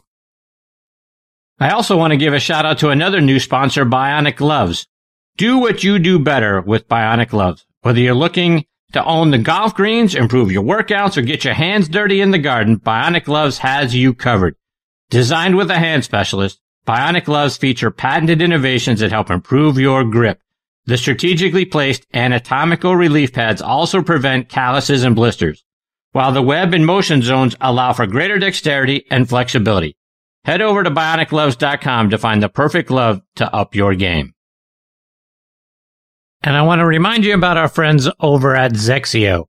I 1.59 1.71
also 1.71 1.97
want 1.97 2.11
to 2.11 2.17
give 2.17 2.33
a 2.33 2.39
shout 2.39 2.65
out 2.65 2.79
to 2.79 2.89
another 2.89 3.21
new 3.21 3.39
sponsor, 3.39 3.85
Bionic 3.85 4.35
Gloves. 4.35 4.87
Do 5.37 5.57
what 5.57 5.83
you 5.83 5.99
do 5.99 6.19
better 6.19 6.61
with 6.61 6.87
Bionic 6.87 7.29
Gloves. 7.29 7.65
Whether 7.81 7.99
you're 7.99 8.13
looking 8.13 8.65
to 8.93 9.03
own 9.03 9.31
the 9.31 9.37
golf 9.37 9.73
greens, 9.73 10.15
improve 10.15 10.51
your 10.51 10.63
workouts, 10.63 11.17
or 11.17 11.21
get 11.21 11.43
your 11.43 11.53
hands 11.53 11.89
dirty 11.89 12.21
in 12.21 12.31
the 12.31 12.37
garden, 12.37 12.79
Bionic 12.79 13.25
Gloves 13.25 13.59
has 13.59 13.95
you 13.95 14.13
covered. 14.13 14.55
Designed 15.09 15.55
with 15.55 15.71
a 15.71 15.79
hand 15.79 16.03
specialist, 16.03 16.59
Bionic 16.87 17.25
gloves 17.25 17.57
feature 17.57 17.91
patented 17.91 18.41
innovations 18.41 19.01
that 19.01 19.11
help 19.11 19.29
improve 19.29 19.77
your 19.77 20.05
grip. 20.05 20.41
The 20.85 20.97
strategically 20.97 21.65
placed 21.65 22.07
anatomical 22.13 22.95
relief 22.95 23.33
pads 23.33 23.61
also 23.61 24.01
prevent 24.01 24.47
calluses 24.47 25.03
and 25.03 25.13
blisters, 25.13 25.65
while 26.13 26.31
the 26.31 26.41
web 26.41 26.73
and 26.73 26.85
motion 26.85 27.21
zones 27.21 27.57
allow 27.59 27.91
for 27.91 28.07
greater 28.07 28.39
dexterity 28.39 29.05
and 29.11 29.27
flexibility. 29.27 29.97
Head 30.45 30.61
over 30.61 30.81
to 30.81 30.89
bionicgloves.com 30.89 32.09
to 32.09 32.17
find 32.17 32.41
the 32.41 32.47
perfect 32.47 32.87
glove 32.87 33.21
to 33.35 33.53
up 33.53 33.75
your 33.75 33.93
game. 33.93 34.33
And 36.41 36.55
I 36.55 36.61
want 36.61 36.79
to 36.79 36.85
remind 36.85 37.25
you 37.25 37.33
about 37.33 37.57
our 37.57 37.67
friends 37.67 38.07
over 38.21 38.55
at 38.55 38.71
XXIO. 38.71 39.47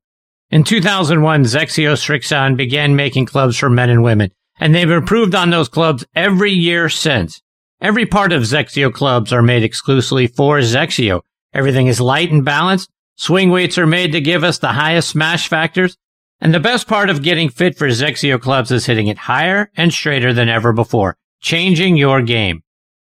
In 0.49 0.65
2001, 0.65 1.43
XXIO 1.43 1.93
Srixon 1.93 2.57
began 2.57 2.97
making 2.97 3.27
clubs 3.27 3.55
for 3.55 3.69
men 3.69 3.89
and 3.89 4.03
women 4.03 4.31
and 4.59 4.75
they've 4.75 4.89
improved 4.89 5.33
on 5.35 5.49
those 5.49 5.69
clubs 5.69 6.05
every 6.15 6.51
year 6.51 6.89
since. 6.89 7.41
Every 7.81 8.05
part 8.05 8.33
of 8.33 8.43
XXIO 8.43 8.93
clubs 8.93 9.31
are 9.31 9.41
made 9.41 9.63
exclusively 9.63 10.27
for 10.27 10.59
XXIO. 10.59 11.21
Everything 11.53 11.87
is 11.87 12.01
light 12.01 12.31
and 12.31 12.43
balanced. 12.43 12.89
Swing 13.15 13.49
weights 13.49 13.77
are 13.77 13.87
made 13.87 14.11
to 14.11 14.21
give 14.21 14.43
us 14.43 14.59
the 14.59 14.73
highest 14.73 15.09
smash 15.09 15.47
factors. 15.47 15.97
And 16.41 16.53
the 16.53 16.59
best 16.59 16.87
part 16.87 17.09
of 17.09 17.23
getting 17.23 17.49
fit 17.49 17.77
for 17.77 17.87
XXIO 17.87 18.39
clubs 18.39 18.71
is 18.71 18.85
hitting 18.85 19.07
it 19.07 19.17
higher 19.17 19.71
and 19.75 19.91
straighter 19.91 20.33
than 20.33 20.49
ever 20.49 20.71
before, 20.73 21.17
changing 21.41 21.97
your 21.97 22.21
game. 22.21 22.61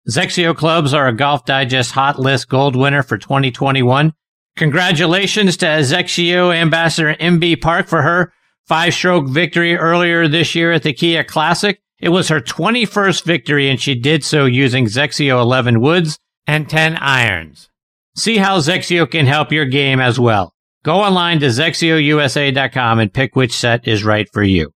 XXIO 0.08 0.56
clubs 0.56 0.92
are 0.92 1.08
a 1.08 1.16
Golf 1.16 1.44
Digest 1.44 1.92
Hot 1.92 2.18
List 2.18 2.48
Gold 2.48 2.76
winner 2.76 3.02
for 3.02 3.16
2021. 3.16 4.12
Congratulations 4.56 5.56
to 5.56 5.66
XXIO 5.66 6.54
Ambassador 6.54 7.14
Inbee 7.14 7.60
Park 7.60 7.88
for 7.88 8.02
her 8.02 8.32
five 8.66 8.94
stroke 8.94 9.28
victory 9.28 9.76
earlier 9.76 10.28
this 10.28 10.54
year 10.54 10.72
at 10.72 10.82
the 10.82 10.92
Kia 10.92 11.24
Classic. 11.24 11.80
It 11.98 12.10
was 12.10 12.28
her 12.28 12.40
21st 12.40 13.24
victory 13.24 13.70
and 13.70 13.80
she 13.80 13.94
did 13.94 14.24
so 14.24 14.44
using 14.44 14.86
XXIO 14.86 15.40
11 15.40 15.80
woods 15.80 16.18
and 16.46 16.68
10 16.68 16.96
irons. 16.98 17.70
See 18.16 18.38
how 18.38 18.58
XXIO 18.58 19.10
can 19.10 19.26
help 19.26 19.52
your 19.52 19.64
game 19.64 20.00
as 20.00 20.20
well. 20.20 20.54
Go 20.84 21.00
online 21.00 21.40
to 21.40 21.46
XXIOUSA.com 21.46 22.98
and 22.98 23.12
pick 23.12 23.34
which 23.34 23.54
set 23.56 23.88
is 23.88 24.04
right 24.04 24.28
for 24.32 24.42
you. 24.42 24.70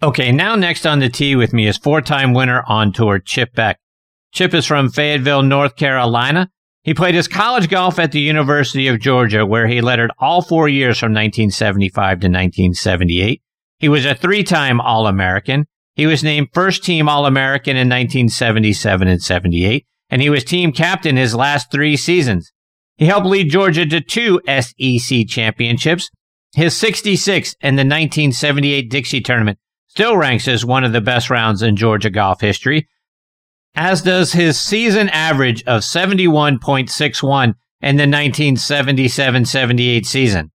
Okay, 0.00 0.30
now 0.30 0.54
next 0.54 0.86
on 0.86 1.00
the 1.00 1.08
tee 1.08 1.34
with 1.34 1.52
me 1.52 1.66
is 1.66 1.76
four-time 1.76 2.32
winner 2.32 2.62
on 2.68 2.92
tour 2.92 3.18
Chip 3.18 3.52
Beck. 3.54 3.80
Chip 4.32 4.54
is 4.54 4.66
from 4.66 4.90
Fayetteville, 4.90 5.42
North 5.42 5.74
Carolina, 5.74 6.48
he 6.88 6.94
played 6.94 7.14
his 7.14 7.28
college 7.28 7.68
golf 7.68 7.98
at 7.98 8.12
the 8.12 8.20
University 8.20 8.88
of 8.88 8.98
Georgia, 8.98 9.44
where 9.44 9.66
he 9.66 9.82
lettered 9.82 10.10
all 10.18 10.40
four 10.40 10.70
years 10.70 10.98
from 10.98 11.12
1975 11.12 11.92
to 11.92 12.28
1978. 12.28 13.42
He 13.78 13.90
was 13.90 14.06
a 14.06 14.14
three-time 14.14 14.80
All-American. 14.80 15.66
He 15.96 16.06
was 16.06 16.24
named 16.24 16.48
first 16.54 16.82
team 16.82 17.06
All-American 17.06 17.76
in 17.76 17.90
1977 17.90 19.06
and 19.06 19.20
78, 19.20 19.84
and 20.08 20.22
he 20.22 20.30
was 20.30 20.44
team 20.44 20.72
captain 20.72 21.18
his 21.18 21.34
last 21.34 21.70
three 21.70 21.94
seasons. 21.94 22.50
He 22.96 23.04
helped 23.04 23.26
lead 23.26 23.50
Georgia 23.50 23.84
to 23.84 24.00
two 24.00 24.40
SEC 24.48 25.26
championships. 25.28 26.08
His 26.54 26.74
66 26.74 27.54
in 27.60 27.76
the 27.76 27.80
1978 27.80 28.88
Dixie 28.88 29.20
tournament 29.20 29.58
still 29.88 30.16
ranks 30.16 30.48
as 30.48 30.64
one 30.64 30.84
of 30.84 30.94
the 30.94 31.02
best 31.02 31.28
rounds 31.28 31.60
in 31.60 31.76
Georgia 31.76 32.08
golf 32.08 32.40
history, 32.40 32.88
as 33.78 34.02
does 34.02 34.32
his 34.32 34.60
season 34.60 35.08
average 35.10 35.62
of 35.62 35.82
71.61 35.82 37.54
in 37.80 37.96
the 37.96 38.02
1977-78 38.02 40.04
season. 40.04 40.50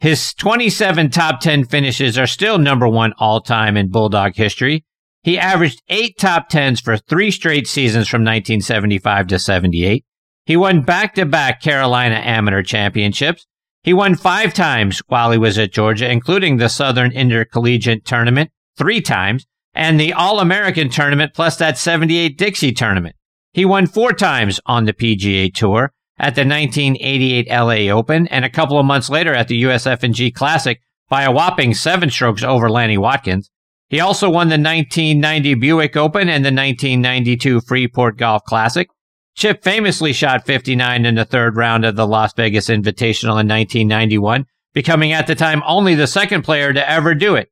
His 0.00 0.34
27 0.34 1.08
top 1.08 1.40
10 1.40 1.64
finishes 1.64 2.18
are 2.18 2.26
still 2.26 2.58
number 2.58 2.86
one 2.86 3.14
all 3.18 3.40
time 3.40 3.78
in 3.78 3.88
Bulldog 3.88 4.34
history. 4.34 4.84
He 5.22 5.38
averaged 5.38 5.82
eight 5.88 6.18
top 6.18 6.50
10s 6.50 6.84
for 6.84 6.98
three 6.98 7.30
straight 7.30 7.66
seasons 7.66 8.06
from 8.06 8.20
1975 8.20 9.28
to 9.28 9.38
78. 9.38 10.04
He 10.44 10.58
won 10.58 10.82
back 10.82 11.14
to 11.14 11.24
back 11.24 11.62
Carolina 11.62 12.16
Amateur 12.16 12.62
Championships. 12.62 13.46
He 13.82 13.94
won 13.94 14.14
five 14.14 14.52
times 14.52 15.00
while 15.06 15.30
he 15.30 15.38
was 15.38 15.56
at 15.56 15.72
Georgia, 15.72 16.10
including 16.10 16.58
the 16.58 16.68
Southern 16.68 17.12
Intercollegiate 17.12 18.04
Tournament 18.04 18.50
three 18.76 19.00
times 19.00 19.46
and 19.78 19.98
the 19.98 20.12
All 20.12 20.40
American 20.40 20.90
tournament 20.90 21.32
plus 21.34 21.56
that 21.56 21.78
78 21.78 22.36
Dixie 22.36 22.72
tournament. 22.72 23.16
He 23.52 23.64
won 23.64 23.86
four 23.86 24.12
times 24.12 24.60
on 24.66 24.84
the 24.84 24.92
PGA 24.92 25.54
Tour, 25.54 25.92
at 26.18 26.34
the 26.34 26.44
1988 26.44 27.48
LA 27.48 27.94
Open 27.96 28.26
and 28.28 28.44
a 28.44 28.50
couple 28.50 28.78
of 28.78 28.86
months 28.86 29.08
later 29.08 29.32
at 29.32 29.48
the 29.48 29.62
USF&G 29.62 30.32
Classic 30.32 30.80
by 31.08 31.22
a 31.22 31.32
whopping 31.32 31.74
seven 31.74 32.10
strokes 32.10 32.42
over 32.42 32.68
Lanny 32.68 32.98
Wadkins. 32.98 33.50
He 33.88 34.00
also 34.00 34.28
won 34.28 34.48
the 34.48 34.58
1990 34.58 35.54
Buick 35.54 35.96
Open 35.96 36.28
and 36.28 36.44
the 36.44 36.52
1992 36.52 37.60
Freeport 37.62 38.18
Golf 38.18 38.42
Classic. 38.44 38.88
Chip 39.34 39.62
famously 39.62 40.12
shot 40.12 40.44
59 40.44 41.06
in 41.06 41.14
the 41.14 41.24
third 41.24 41.56
round 41.56 41.84
of 41.84 41.94
the 41.94 42.06
Las 42.06 42.34
Vegas 42.34 42.68
Invitational 42.68 43.40
in 43.40 43.46
1991, 43.46 44.44
becoming 44.74 45.12
at 45.12 45.28
the 45.28 45.36
time 45.36 45.62
only 45.64 45.94
the 45.94 46.08
second 46.08 46.42
player 46.42 46.72
to 46.72 46.90
ever 46.90 47.14
do 47.14 47.36
it. 47.36 47.48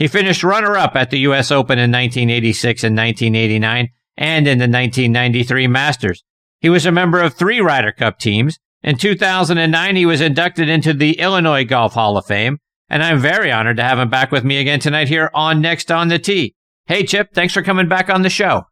He 0.00 0.08
finished 0.08 0.42
runner 0.42 0.78
up 0.78 0.96
at 0.96 1.10
the 1.10 1.18
U.S. 1.18 1.50
Open 1.50 1.78
in 1.78 1.92
1986 1.92 2.84
and 2.84 2.96
1989 2.96 3.90
and 4.16 4.48
in 4.48 4.56
the 4.56 4.62
1993 4.62 5.66
Masters. 5.66 6.24
He 6.62 6.70
was 6.70 6.86
a 6.86 6.90
member 6.90 7.20
of 7.20 7.34
three 7.34 7.60
Ryder 7.60 7.92
Cup 7.92 8.18
teams. 8.18 8.58
In 8.82 8.96
2009, 8.96 9.96
he 9.96 10.06
was 10.06 10.22
inducted 10.22 10.70
into 10.70 10.94
the 10.94 11.18
Illinois 11.18 11.66
Golf 11.66 11.92
Hall 11.92 12.16
of 12.16 12.24
Fame, 12.24 12.60
and 12.88 13.02
I'm 13.02 13.18
very 13.18 13.52
honored 13.52 13.76
to 13.76 13.82
have 13.82 13.98
him 13.98 14.08
back 14.08 14.32
with 14.32 14.42
me 14.42 14.56
again 14.56 14.80
tonight 14.80 15.08
here 15.08 15.30
on 15.34 15.60
Next 15.60 15.90
on 15.90 16.08
the 16.08 16.18
Tee. 16.18 16.54
Hey, 16.86 17.04
Chip, 17.04 17.34
thanks 17.34 17.52
for 17.52 17.62
coming 17.62 17.86
back 17.86 18.08
on 18.08 18.22
the 18.22 18.30
show. 18.30 18.62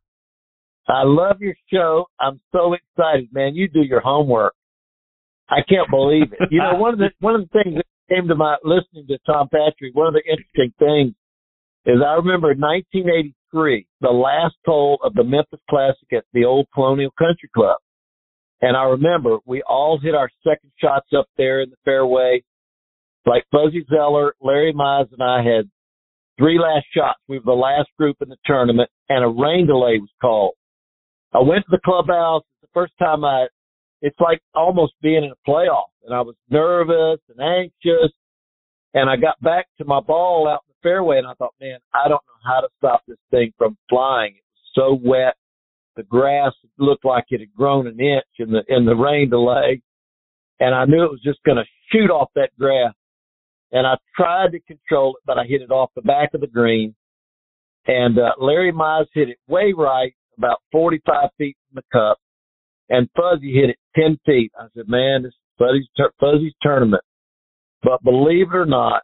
I 0.88 1.02
love 1.04 1.42
your 1.42 1.56
show. 1.70 2.06
I'm 2.18 2.40
so 2.52 2.72
excited, 2.72 3.28
man. 3.32 3.54
You 3.54 3.68
do 3.68 3.82
your 3.82 4.00
homework. 4.00 4.54
I 5.50 5.58
can't 5.68 5.90
believe 5.90 6.32
it. 6.32 6.48
You 6.50 6.60
know, 6.60 6.74
one 6.78 6.94
of 6.94 6.98
the 6.98 7.10
one 7.20 7.34
of 7.34 7.42
the 7.42 7.62
things 7.62 7.76
that 7.76 7.84
came 8.08 8.28
to 8.28 8.34
my 8.34 8.56
listening 8.64 9.06
to 9.08 9.18
Tom 9.26 9.48
Patrick, 9.52 9.94
one 9.94 10.06
of 10.06 10.14
the 10.14 10.22
interesting 10.24 10.72
things 10.78 11.14
is 11.88 12.00
I 12.06 12.14
remember 12.16 12.48
1983, 12.48 13.86
the 14.02 14.08
last 14.10 14.56
hole 14.66 14.98
of 15.02 15.14
the 15.14 15.24
Memphis 15.24 15.60
Classic 15.70 16.12
at 16.12 16.24
the 16.34 16.44
old 16.44 16.66
Colonial 16.74 17.10
Country 17.18 17.48
Club. 17.54 17.78
And 18.60 18.76
I 18.76 18.84
remember 18.84 19.38
we 19.46 19.62
all 19.62 19.98
hit 19.98 20.14
our 20.14 20.28
second 20.46 20.70
shots 20.78 21.08
up 21.16 21.26
there 21.38 21.62
in 21.62 21.70
the 21.70 21.76
fairway. 21.86 22.42
Like 23.24 23.44
Fuzzy 23.50 23.86
Zoeller, 23.88 24.34
Larry 24.40 24.74
Mize, 24.74 25.10
and 25.12 25.22
I 25.22 25.38
had 25.42 25.70
three 26.38 26.58
last 26.58 26.86
shots. 26.94 27.20
We 27.26 27.38
were 27.38 27.44
the 27.44 27.52
last 27.52 27.88
group 27.98 28.16
in 28.20 28.28
the 28.28 28.36
tournament, 28.44 28.90
and 29.08 29.24
a 29.24 29.28
rain 29.28 29.66
delay 29.66 29.98
was 29.98 30.10
called. 30.20 30.54
I 31.32 31.38
went 31.38 31.64
to 31.64 31.70
the 31.70 31.80
clubhouse. 31.84 32.42
It's 32.54 32.70
the 32.70 32.80
first 32.80 32.92
time 32.98 33.24
I, 33.24 33.46
it's 34.02 34.18
like 34.20 34.40
almost 34.54 34.92
being 35.02 35.24
in 35.24 35.30
a 35.32 35.50
playoff. 35.50 35.90
And 36.04 36.14
I 36.14 36.20
was 36.20 36.36
nervous 36.50 37.20
and 37.28 37.40
anxious. 37.40 38.12
And 38.94 39.08
I 39.10 39.16
got 39.16 39.40
back 39.42 39.66
to 39.78 39.84
my 39.84 40.00
ball 40.00 40.48
out 40.48 40.60
in 40.66 40.67
fairway 40.82 41.18
and 41.18 41.26
I 41.26 41.34
thought, 41.34 41.54
man, 41.60 41.78
I 41.94 42.08
don't 42.08 42.22
know 42.26 42.52
how 42.52 42.60
to 42.60 42.68
stop 42.78 43.02
this 43.06 43.18
thing 43.30 43.52
from 43.58 43.76
flying. 43.88 44.34
It 44.36 44.42
was 44.52 44.72
so 44.74 45.08
wet. 45.08 45.34
The 45.96 46.02
grass 46.04 46.52
looked 46.78 47.04
like 47.04 47.24
it 47.30 47.40
had 47.40 47.54
grown 47.54 47.86
an 47.86 47.98
inch 47.98 48.24
in 48.38 48.50
the, 48.50 48.62
in 48.68 48.84
the 48.84 48.94
rain 48.94 49.30
delay. 49.30 49.82
And 50.60 50.74
I 50.74 50.84
knew 50.84 51.04
it 51.04 51.10
was 51.10 51.22
just 51.22 51.42
going 51.44 51.56
to 51.58 51.64
shoot 51.90 52.10
off 52.10 52.30
that 52.34 52.50
grass. 52.58 52.94
And 53.72 53.86
I 53.86 53.94
tried 54.16 54.52
to 54.52 54.60
control 54.60 55.16
it, 55.16 55.22
but 55.26 55.38
I 55.38 55.44
hit 55.44 55.62
it 55.62 55.70
off 55.70 55.90
the 55.94 56.02
back 56.02 56.30
of 56.34 56.40
the 56.40 56.46
green. 56.46 56.94
And 57.86 58.18
uh, 58.18 58.32
Larry 58.38 58.72
Mize 58.72 59.06
hit 59.14 59.28
it 59.28 59.38
way 59.48 59.72
right, 59.76 60.14
about 60.36 60.58
45 60.72 61.30
feet 61.36 61.56
from 61.68 61.82
the 61.82 61.98
cup. 61.98 62.18
And 62.88 63.08
Fuzzy 63.16 63.52
hit 63.52 63.70
it 63.70 63.78
10 63.96 64.18
feet. 64.24 64.52
I 64.58 64.66
said, 64.74 64.88
man, 64.88 65.22
this 65.22 65.30
is 65.30 65.36
Fuzzy's, 65.58 65.88
Fuzzy's 66.18 66.54
tournament. 66.62 67.02
But 67.82 68.02
believe 68.02 68.48
it 68.48 68.56
or 68.56 68.66
not, 68.66 69.02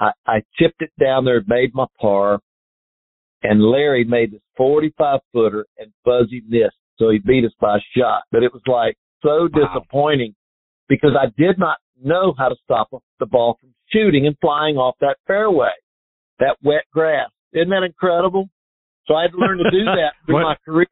I, 0.00 0.10
I 0.26 0.42
chipped 0.58 0.82
it 0.82 0.92
down 1.00 1.24
there, 1.24 1.42
made 1.46 1.74
my 1.74 1.86
par, 2.00 2.40
and 3.42 3.62
Larry 3.62 4.04
made 4.04 4.32
this 4.32 4.40
45 4.56 5.20
footer 5.32 5.66
and 5.78 5.92
Fuzzy 6.04 6.42
missed. 6.48 6.76
So 6.98 7.10
he 7.10 7.18
beat 7.18 7.44
us 7.44 7.52
by 7.60 7.76
a 7.76 7.80
shot. 7.96 8.22
But 8.32 8.42
it 8.42 8.52
was 8.52 8.62
like 8.66 8.96
so 9.22 9.48
disappointing 9.48 10.34
because 10.88 11.12
I 11.18 11.26
did 11.40 11.58
not 11.58 11.78
know 12.02 12.34
how 12.36 12.48
to 12.48 12.56
stop 12.64 12.88
the 13.20 13.26
ball 13.26 13.56
from 13.60 13.74
shooting 13.90 14.26
and 14.26 14.36
flying 14.40 14.76
off 14.76 14.96
that 15.00 15.16
fairway, 15.26 15.70
that 16.40 16.56
wet 16.62 16.84
grass. 16.92 17.30
Isn't 17.52 17.70
that 17.70 17.84
incredible? 17.84 18.48
So 19.06 19.14
I 19.14 19.22
had 19.22 19.32
to 19.32 19.38
learn 19.38 19.58
to 19.58 19.70
do 19.70 19.84
that 19.84 20.12
through 20.26 20.42
my 20.42 20.56
career. 20.64 20.86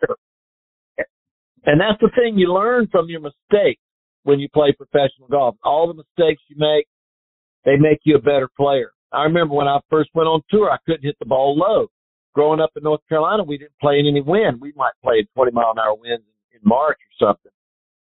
And 1.65 1.81
that's 1.81 2.01
the 2.01 2.11
thing 2.17 2.39
you 2.39 2.53
learn 2.53 2.89
from 2.91 3.09
your 3.09 3.21
mistakes 3.21 3.83
when 4.23 4.39
you 4.39 4.49
play 4.55 4.73
professional 4.73 5.29
golf. 5.29 5.57
All 5.65 5.89
the 5.89 5.95
mistakes 5.95 6.41
you 6.49 6.57
make, 6.59 6.87
they 7.65 7.77
make 7.77 7.99
you 8.05 8.17
a 8.17 8.21
better 8.21 8.49
player. 8.57 8.93
I 9.17 9.23
remember 9.25 9.55
when 9.55 9.67
I 9.67 9.81
first 9.89 10.11
went 10.13 10.29
on 10.29 10.43
tour, 10.51 10.71
I 10.71 10.77
couldn't 10.85 11.05
hit 11.05 11.17
the 11.19 11.25
ball 11.25 11.57
low. 11.57 11.89
Growing 12.35 12.61
up 12.61 12.71
in 12.77 12.83
North 12.83 13.01
Carolina, 13.09 13.45
we 13.45 13.57
didn't 13.57 13.81
play 13.81 13.99
in 13.99 14.07
any 14.07 14.21
wind. 14.21 14.61
We 14.61 14.75
might 14.77 14.93
play 15.03 15.21
in 15.21 15.27
20 15.35 15.53
mile 15.53 15.73
an 15.73 15.79
hour 15.79 15.95
winds 15.95 16.27
in 16.53 16.61
March 16.63 16.99
or 17.01 17.29
something, 17.29 17.53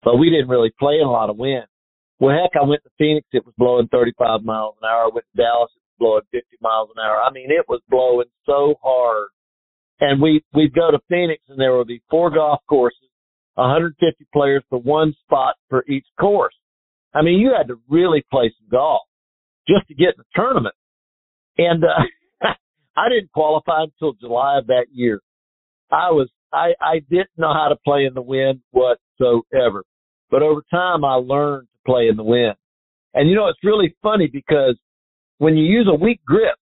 but 0.04 0.18
we 0.18 0.28
didn't 0.28 0.50
really 0.50 0.70
play 0.78 0.96
in 1.00 1.06
a 1.06 1.10
lot 1.10 1.30
of 1.30 1.38
wind. 1.38 1.64
Well, 2.20 2.36
heck, 2.36 2.60
I 2.60 2.66
went 2.66 2.82
to 2.84 2.90
Phoenix. 2.98 3.26
It 3.32 3.46
was 3.46 3.54
blowing 3.56 3.88
35 3.88 4.42
miles 4.42 4.74
an 4.82 4.88
hour. 4.88 5.04
I 5.04 5.10
went 5.14 5.24
to 5.34 5.42
Dallas. 5.42 5.70
It 5.74 5.80
was 5.80 5.98
blowing 5.98 6.42
50 6.42 6.56
miles 6.60 6.90
an 6.94 7.00
hour. 7.02 7.22
I 7.24 7.32
mean, 7.32 7.50
it 7.50 7.64
was 7.68 7.80
blowing 7.88 8.28
so 8.44 8.74
hard. 8.82 9.28
And 10.00 10.20
we, 10.20 10.44
we'd 10.52 10.74
go 10.74 10.90
to 10.90 10.98
Phoenix 11.08 11.42
and 11.48 11.58
there 11.58 11.76
would 11.76 11.86
be 11.86 12.02
four 12.10 12.30
golf 12.30 12.60
courses, 12.68 13.08
150 13.54 14.26
players 14.32 14.62
for 14.68 14.78
one 14.78 15.14
spot 15.24 15.54
for 15.70 15.84
each 15.88 16.06
course. 16.20 16.54
I 17.14 17.22
mean, 17.22 17.40
you 17.40 17.54
had 17.56 17.68
to 17.68 17.80
really 17.88 18.24
play 18.30 18.52
some 18.58 18.68
golf 18.70 19.02
just 19.66 19.88
to 19.88 19.94
get 19.94 20.08
in 20.08 20.18
the 20.18 20.24
tournament. 20.34 20.74
And, 21.58 21.84
uh, 21.84 22.46
I 22.96 23.08
didn't 23.08 23.32
qualify 23.32 23.84
until 23.84 24.14
July 24.14 24.58
of 24.58 24.66
that 24.68 24.86
year. 24.92 25.20
I 25.90 26.10
was, 26.10 26.28
I, 26.52 26.72
I 26.80 27.00
didn't 27.10 27.30
know 27.36 27.52
how 27.52 27.68
to 27.68 27.76
play 27.84 28.04
in 28.06 28.14
the 28.14 28.22
wind 28.22 28.60
whatsoever. 28.70 29.84
But 30.30 30.42
over 30.42 30.62
time, 30.70 31.04
I 31.04 31.14
learned 31.14 31.68
to 31.68 31.90
play 31.90 32.08
in 32.08 32.16
the 32.16 32.24
wind. 32.24 32.54
And 33.14 33.28
you 33.28 33.34
know, 33.34 33.48
it's 33.48 33.64
really 33.64 33.94
funny 34.02 34.28
because 34.30 34.76
when 35.38 35.56
you 35.56 35.64
use 35.64 35.88
a 35.90 35.94
weak 35.94 36.20
grip 36.24 36.56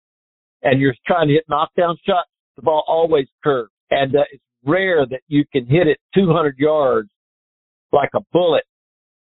and 0.61 0.79
you're 0.79 0.95
trying 1.05 1.27
to 1.27 1.33
hit 1.33 1.45
knockdown 1.47 1.97
shots, 2.05 2.29
the 2.55 2.61
ball 2.61 2.83
always 2.87 3.27
curves. 3.43 3.71
And 3.91 4.15
uh, 4.15 4.23
it's 4.31 4.43
rare 4.65 5.05
that 5.05 5.21
you 5.27 5.45
can 5.51 5.65
hit 5.65 5.87
it 5.87 5.97
200 6.15 6.57
yards 6.57 7.09
like 7.91 8.09
a 8.15 8.21
bullet 8.31 8.63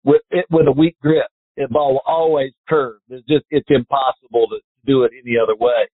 with 0.05 0.23
it 0.31 0.47
with 0.51 0.67
a 0.67 0.73
weak 0.73 0.97
grip. 1.01 1.27
The 1.57 1.69
ball 1.71 1.93
will 1.95 2.03
always 2.07 2.53
curve. 2.69 2.99
It's 3.09 3.27
just 3.29 3.45
it's 3.51 3.69
impossible 3.69 4.49
to 4.49 4.59
do 4.87 5.05
it 5.05 5.13
any 5.13 5.37
other 5.41 5.55
way. 5.59 5.89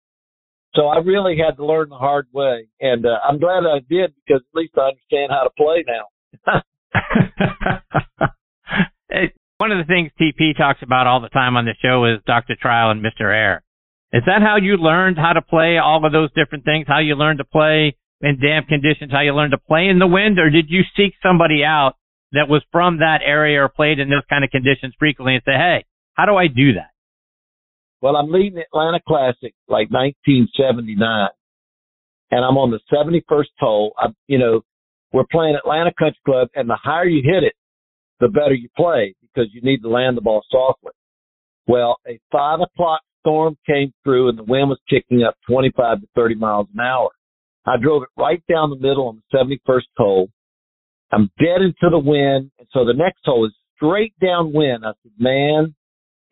So 0.75 0.87
I 0.87 0.99
really 0.99 1.37
had 1.37 1.57
to 1.57 1.67
learn 1.67 1.89
the 1.89 1.97
hard 1.97 2.29
way, 2.33 2.69
and 2.81 3.05
uh, 3.05 3.19
I'm 3.29 3.39
glad 3.41 3.65
I 3.67 3.81
did 3.81 4.15
because 4.25 4.43
at 4.43 4.55
least 4.55 4.75
I 4.79 4.91
understand 4.91 5.33
how 5.33 5.43
to 5.43 5.51
play 5.57 5.85
now. 5.87 6.05
One 9.59 9.73
of 9.73 9.79
the 9.79 9.85
things 9.85 10.11
TP 10.19 10.57
talks 10.57 10.81
about 10.83 11.07
all 11.07 11.21
the 11.21 11.29
time 11.29 11.57
on 11.57 11.65
the 11.65 11.75
show 11.83 12.05
is 12.07 12.21
Dr. 12.27 12.57
Trial 12.61 12.91
and 12.91 13.05
Mr. 13.05 13.35
Air. 13.35 13.63
Is 14.13 14.23
that 14.27 14.43
how 14.43 14.57
you 14.57 14.77
learned 14.77 15.19
how 15.19 15.35
to 15.35 15.43
play 15.43 15.79
all 15.79 16.05
of 16.05 16.13
those 16.13 16.31
different 16.33 16.65
things? 16.65 16.87
How 16.89 16.99
you 16.99 17.15
learned 17.15 17.39
to 17.39 17.45
play 17.45 17.97
in 18.23 18.41
damp 18.41 18.69
conditions? 18.69 19.13
How 19.13 19.21
you 19.21 19.35
learned 19.35 19.53
to 19.53 19.59
play 19.59 19.89
in 19.89 19.99
the 19.99 20.07
wind? 20.07 20.39
Or 20.39 20.51
did 20.51 20.67
you 20.69 20.83
seek 20.97 21.15
somebody 21.23 21.63
out 21.65 21.95
that 22.33 22.49
was 22.49 22.63
from 22.73 22.99
that 22.99 23.21
area 23.25 23.63
or 23.63 23.69
played 23.69 23.99
in 23.99 24.09
those 24.09 24.25
kind 24.31 24.45
of 24.45 24.51
conditions 24.51 24.95
frequently 24.99 25.35
and 25.35 25.43
say, 25.45 25.53
hey, 25.53 25.85
how 26.15 26.27
do 26.27 26.37
I 26.37 26.47
do 26.47 26.75
that? 26.75 26.91
Well, 28.03 28.17
I'm 28.17 28.31
leading 28.31 28.59
Atlanta 28.59 29.01
Classic 29.07 29.55
like 29.69 29.91
1979, 29.91 31.29
and 32.31 32.45
I'm 32.45 32.57
on 32.57 32.71
the 32.71 32.81
71st 32.93 33.45
hole. 33.59 33.93
I, 33.99 34.09
you 34.27 34.39
know, 34.39 34.63
we're 35.13 35.27
playing 35.31 35.57
Atlanta 35.57 35.93
Country 35.99 36.21
Club, 36.25 36.49
and 36.55 36.69
the 36.69 36.79
higher 36.83 37.07
you 37.07 37.23
hit 37.25 37.45
it, 37.45 37.55
the 38.21 38.29
better 38.29 38.55
you 38.55 38.69
play 38.77 39.15
because 39.21 39.51
you 39.53 39.61
need 39.63 39.83
to 39.83 39.89
land 39.89 40.17
the 40.17 40.23
ball 40.23 40.43
softly. 40.51 40.93
Well, 41.67 41.97
a 42.07 42.19
five 42.33 42.61
o'clock 42.61 43.01
storm 43.21 43.57
came 43.67 43.93
through 44.03 44.29
and 44.29 44.39
the 44.39 44.45
wind 44.45 44.69
was 44.69 44.81
kicking 44.89 45.23
up 45.23 45.37
25 45.49 46.01
to 46.01 46.07
30 46.15 46.35
miles 46.37 46.67
an 46.75 46.81
hour. 46.81 47.11
I 47.67 47.77
drove 47.81 48.03
it 48.03 48.09
right 48.17 48.43
down 48.51 48.71
the 48.71 48.77
middle 48.77 49.09
on 49.09 49.21
the 49.31 49.39
71st 49.39 49.83
hole. 49.97 50.29
I'm 51.13 51.31
dead 51.39 51.63
into 51.63 51.91
the 51.91 51.99
wind. 51.99 52.51
And 52.59 52.69
so 52.73 52.85
the 52.85 52.95
next 52.95 53.21
hole 53.25 53.47
is 53.47 53.53
straight 53.77 54.15
downwind. 54.21 54.85
I 54.85 54.93
said, 55.03 55.13
man, 55.19 55.75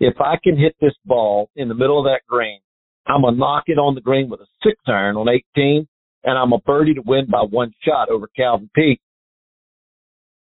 if 0.00 0.20
I 0.20 0.36
can 0.42 0.56
hit 0.56 0.74
this 0.80 0.94
ball 1.04 1.50
in 1.56 1.68
the 1.68 1.74
middle 1.74 1.98
of 1.98 2.06
that 2.06 2.22
green, 2.28 2.60
I'm 3.06 3.22
going 3.22 3.34
to 3.34 3.40
knock 3.40 3.64
it 3.66 3.78
on 3.78 3.94
the 3.94 4.00
green 4.00 4.28
with 4.28 4.40
a 4.40 4.46
six 4.62 4.76
iron 4.86 5.16
on 5.16 5.28
18 5.28 5.88
and 6.24 6.38
I'm 6.38 6.52
a 6.52 6.58
birdie 6.58 6.94
to 6.94 7.02
win 7.04 7.26
by 7.30 7.42
one 7.42 7.72
shot 7.84 8.08
over 8.10 8.28
Calvin 8.36 8.68
Peete 8.74 9.00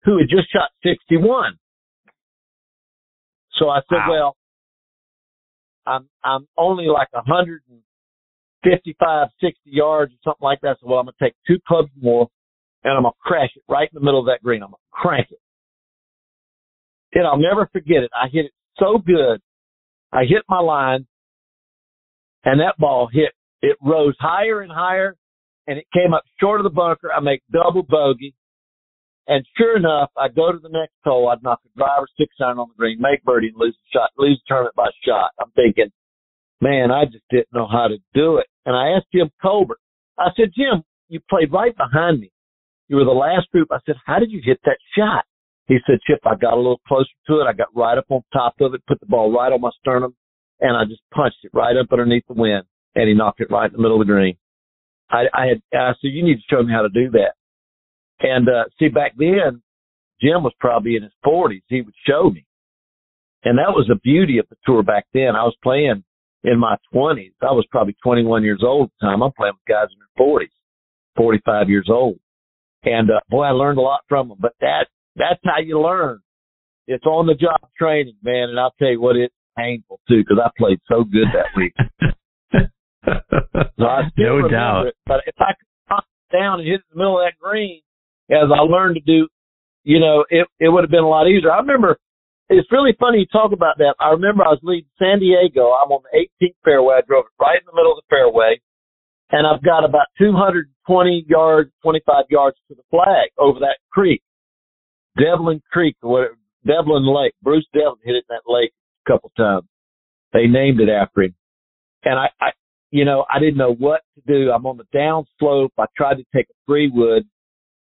who 0.05 0.18
had 0.18 0.28
just 0.28 0.53
shot 0.53 0.68
61. 0.82 1.59
So 3.59 3.68
I 3.68 3.80
said, 3.88 3.96
wow. 3.96 4.11
well, 4.11 4.36
I'm, 5.86 6.09
I'm 6.24 6.46
only 6.57 6.86
like 6.86 7.12
155, 7.12 9.28
60 9.40 9.61
yards 9.64 10.12
or 10.12 10.16
something 10.24 10.44
like 10.44 10.61
that. 10.62 10.78
So 10.80 10.86
well, 10.88 11.00
I'm 11.00 11.07
going 11.07 11.14
to 11.18 11.24
take 11.24 11.34
two 11.46 11.59
clubs 11.66 11.90
more 12.00 12.28
and 12.84 12.94
I'm 12.94 13.03
going 13.03 13.12
to 13.12 13.18
crash 13.20 13.50
it 13.57 13.64
right 13.68 13.88
in 13.92 13.94
the 13.94 14.05
middle 14.05 14.20
of 14.20 14.26
that 14.26 14.40
green. 14.42 14.62
I'm 14.62 14.70
going 14.70 14.78
to 14.78 14.92
crank 14.92 15.26
it. 15.30 15.38
And 17.14 17.26
I'll 17.26 17.36
never 17.36 17.68
forget 17.72 18.03
it. 18.03 18.11
I 18.14 18.28
hit 18.28 18.46
it 18.46 18.53
so 18.79 18.99
good. 18.99 19.41
I 20.12 20.23
hit 20.25 20.43
my 20.49 20.61
line 20.61 21.07
and 22.45 22.61
that 22.61 22.77
ball 22.79 23.09
hit, 23.12 23.33
it 23.62 23.77
rose 23.83 24.16
higher 24.20 24.61
and 24.62 24.73
higher 24.73 25.16
and 25.66 25.79
it 25.79 25.87
came 25.95 26.14
up 26.14 26.25
short 26.41 26.61
of 26.61 26.64
the 26.64 26.70
bunker. 26.70 27.12
I 27.12 27.20
make 27.20 27.43
double 27.53 27.83
bogey 27.85 28.35
And 29.29 29.45
sure 29.57 29.77
enough, 29.77 30.11
I 30.16 30.29
go 30.29 30.53
to 30.53 30.59
the 30.59 30.68
next 30.68 30.95
hole. 31.05 31.29
I'd 31.29 31.43
knock 31.43 31.61
a 31.64 31.79
driver 31.79 32.07
six 32.18 32.35
iron 32.41 32.59
on 32.59 32.68
the 32.68 32.75
green, 32.77 32.99
make 33.01 33.23
birdie, 33.25 33.49
and 33.49 33.57
lose 33.57 33.77
the 33.77 33.99
shot, 33.99 34.11
lose 34.18 34.41
the 34.45 34.55
tournament 34.55 34.75
by 34.77 34.91
shot. 35.07 35.31
I'm 35.41 35.53
thinking, 35.53 35.91
man, 36.61 36.91
I 36.91 37.05
just 37.05 37.25
didn't 37.31 37.53
know 37.55 37.68
how 37.70 37.89
to 37.89 37.99
do 38.14 38.39
it. 38.39 38.47
And 38.66 38.77
I 38.77 38.97
asked 38.97 39.07
Jim 39.14 39.31
Colbert. 39.41 39.79
I 40.18 40.29
said, 40.37 40.51
Jim, 40.57 40.83
you 41.09 41.20
played 41.31 41.53
right 41.53 41.77
behind 41.77 42.20
me. 42.20 42.33
You 42.89 42.97
were 42.97 43.05
the 43.05 43.11
last 43.11 43.51
group. 43.53 43.68
I 43.70 43.79
said, 43.87 43.97
how 44.05 44.18
did 44.18 44.33
you 44.33 44.43
hit 44.45 44.61
that 44.64 44.79
shot? 44.97 45.25
He 45.67 45.79
said, 45.87 45.99
Chip, 46.07 46.21
I 46.27 46.35
got 46.35 46.55
a 46.55 46.57
little 46.57 46.81
closer 46.87 47.09
to 47.29 47.41
it. 47.41 47.47
I 47.49 47.53
got 47.53 47.69
right 47.75 47.97
up 47.97 48.07
on 48.09 48.23
top 48.33 48.55
of 48.61 48.75
it, 48.75 48.83
put 48.87 49.01
the 49.01 49.07
ball 49.07 49.33
right 49.33 49.53
on 49.53 49.61
my 49.61 49.71
sternum, 49.81 50.15
and 50.61 50.77
I 50.77 50.85
just 50.85 51.03
punched 51.15 51.39
it 51.45 51.51
right 51.55 51.77
up 51.77 51.87
underneath 51.93 52.25
the 52.27 52.35
wind, 52.35 52.65
and 52.95 53.09
he 53.09 53.15
knocked 53.15 53.41
it 53.41 53.51
right 53.51 53.71
in 53.71 53.77
the 53.77 53.83
middle 53.83 54.01
of 54.01 54.07
the 54.07 54.13
green. 54.13 54.37
I, 55.11 55.25
I 55.33 55.47
had 55.47 55.63
I 55.73 55.93
said, 56.01 56.09
you 56.13 56.25
need 56.25 56.37
to 56.37 56.43
show 56.51 56.63
me 56.63 56.73
how 56.73 56.83
to 56.83 56.89
do 56.89 57.11
that. 57.11 57.35
And 58.21 58.49
uh, 58.49 58.65
see, 58.79 58.89
back 58.89 59.13
then, 59.17 59.63
Jim 60.21 60.43
was 60.43 60.55
probably 60.59 60.97
in 60.97 61.03
his 61.03 61.13
40s. 61.25 61.63
He 61.69 61.83
would 61.83 61.95
show 62.07 62.31
me, 62.31 62.45
and 63.45 63.59
that 63.59 63.71
was 63.71 63.87
the 63.89 63.97
beauty 64.03 64.39
of 64.39 64.47
the 64.49 64.57
tour 64.65 64.83
back 64.83 65.07
then. 65.13 65.37
I 65.37 65.45
was 65.45 65.57
playing 65.63 66.03
in 66.45 66.59
my 66.59 66.77
20s. 66.95 67.33
I 67.41 67.53
was 67.53 67.67
probably 67.71 67.97
21 68.03 68.43
years 68.43 68.63
old 68.65 68.89
at 68.89 68.93
the 69.01 69.07
time. 69.07 69.23
I'm 69.23 69.33
playing 69.33 69.55
with 69.55 69.75
guys 69.75 69.89
in 69.93 69.99
their 69.99 70.27
40s, 70.27 70.51
45 71.17 71.69
years 71.69 71.89
old. 71.91 72.19
And 72.85 73.11
uh, 73.11 73.21
boy, 73.29 73.45
I 73.45 73.51
learned 73.51 73.79
a 73.79 73.83
lot 73.83 74.01
from 74.09 74.29
them. 74.29 74.39
But 74.41 74.55
that 74.61 74.87
that's 75.17 75.41
how 75.45 75.61
you 75.61 75.81
learn. 75.81 76.21
It's 76.87 77.05
on 77.07 77.27
the 77.27 77.35
job 77.35 77.61
training, 77.79 78.17
man. 78.23 78.51
And 78.51 78.59
I'll 78.59 78.75
tell 78.79 78.91
you 78.91 79.01
what, 79.01 79.17
it's 79.17 79.35
painful 79.57 80.01
too 80.09 80.23
because 80.23 80.39
I 80.43 80.51
played 80.59 80.81
so 80.89 81.05
good 81.05 81.29
that 81.33 81.57
week. 81.57 81.75
so 83.79 83.85
I 83.87 84.09
still 84.13 84.43
no 84.43 84.49
doubt. 84.49 84.87
It. 84.89 84.95
But 85.07 85.21
if 85.27 85.35
I 85.39 85.53
could 85.59 85.69
knock 85.91 86.05
down 86.33 86.61
and 86.61 86.69
hit 86.69 86.81
the 86.91 86.99
middle 86.99 87.21
of 87.21 87.27
that 87.27 87.39
green, 87.39 87.83
as 88.31 88.49
I 88.53 88.63
learned 88.63 88.97
to 88.97 89.01
do, 89.01 89.29
you 89.85 90.01
know, 90.01 90.25
it 90.31 90.47
it 90.59 90.69
would 90.69 90.85
have 90.85 90.91
been 90.91 91.05
a 91.05 91.09
lot 91.09 91.29
easier. 91.29 91.53
I 91.53 91.59
remember 91.59 91.99
it's 92.49 92.71
really 92.71 92.95
funny 92.99 93.19
you 93.19 93.27
talk 93.27 93.53
about 93.53 93.79
that. 93.79 93.95
I 94.01 94.11
remember 94.11 94.45
I 94.45 94.51
was 94.51 94.61
leading 94.63 94.91
San 94.99 95.21
Diego. 95.21 95.73
I'm 95.73 95.91
on 95.91 96.03
the 96.11 96.27
18th 96.43 96.55
fairway. 96.65 96.97
I 96.97 97.01
drove 97.07 97.25
it 97.27 97.43
right 97.43 97.61
in 97.61 97.67
the 97.67 97.75
middle 97.75 97.93
of 97.93 97.99
the 97.99 98.11
fairway, 98.11 98.61
and 99.31 99.47
I've 99.47 99.63
got 99.63 99.85
about 99.85 100.07
220 100.19 101.25
yards, 101.29 101.71
25 101.83 102.25
yards 102.31 102.57
to 102.69 102.75
the 102.75 102.83
flag 102.91 103.31
over 103.39 103.61
that 103.61 103.79
creek, 103.91 104.23
Devlin 105.19 105.63
Creek 105.71 105.97
whatever, 106.01 106.37
Devlin 106.67 107.07
Lake. 107.07 107.35
Bruce 107.43 107.67
Devlin 107.73 107.99
hit 108.05 108.15
it 108.15 108.25
in 108.29 108.37
that 108.37 108.51
lake 108.51 108.73
a 109.07 109.13
couple 109.13 109.31
times. 109.37 109.67
They 110.33 110.47
named 110.47 110.81
it 110.81 110.89
after 110.89 111.23
him, 111.23 111.35
and 112.05 112.19
I, 112.19 112.29
I, 112.41 112.51
you 112.91 113.05
know, 113.05 113.25
I 113.33 113.39
didn't 113.39 113.59
know 113.59 113.75
what 113.75 114.03
to 114.15 114.23
do. 114.27 114.51
I'm 114.51 114.67
on 114.67 114.79
the 114.79 114.87
down 114.93 115.25
slope. 115.39 115.73
I 115.79 115.85
tried 115.97 116.15
to 116.15 116.25
take 116.35 116.47
a 116.49 116.55
three 116.67 116.91
wood 116.93 117.25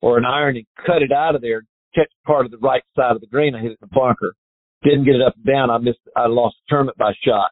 or 0.01 0.19
an 0.19 0.25
iron 0.25 0.57
and 0.57 0.66
cut 0.87 1.03
it 1.03 1.12
out 1.12 1.35
of 1.35 1.43
there, 1.43 1.62
catch 1.95 2.11
part 2.27 2.45
of 2.45 2.53
the 2.53 2.59
right 2.59 2.83
side 2.97 3.14
of 3.14 3.21
the 3.21 3.27
green. 3.27 3.55
I 3.55 3.61
hit 3.61 3.73
it 3.73 3.79
in 3.83 3.89
the 3.89 3.95
bunker. 3.95 4.35
Didn't 4.83 5.05
get 5.05 5.16
it 5.16 5.23
up 5.23 5.35
and 5.35 5.45
down. 5.45 5.71
I 5.71 5.79
missed, 5.79 5.99
I 6.16 6.27
lost 6.27 6.57
the 6.59 6.75
tournament 6.75 6.99
by 6.99 7.12
shot. 7.25 7.51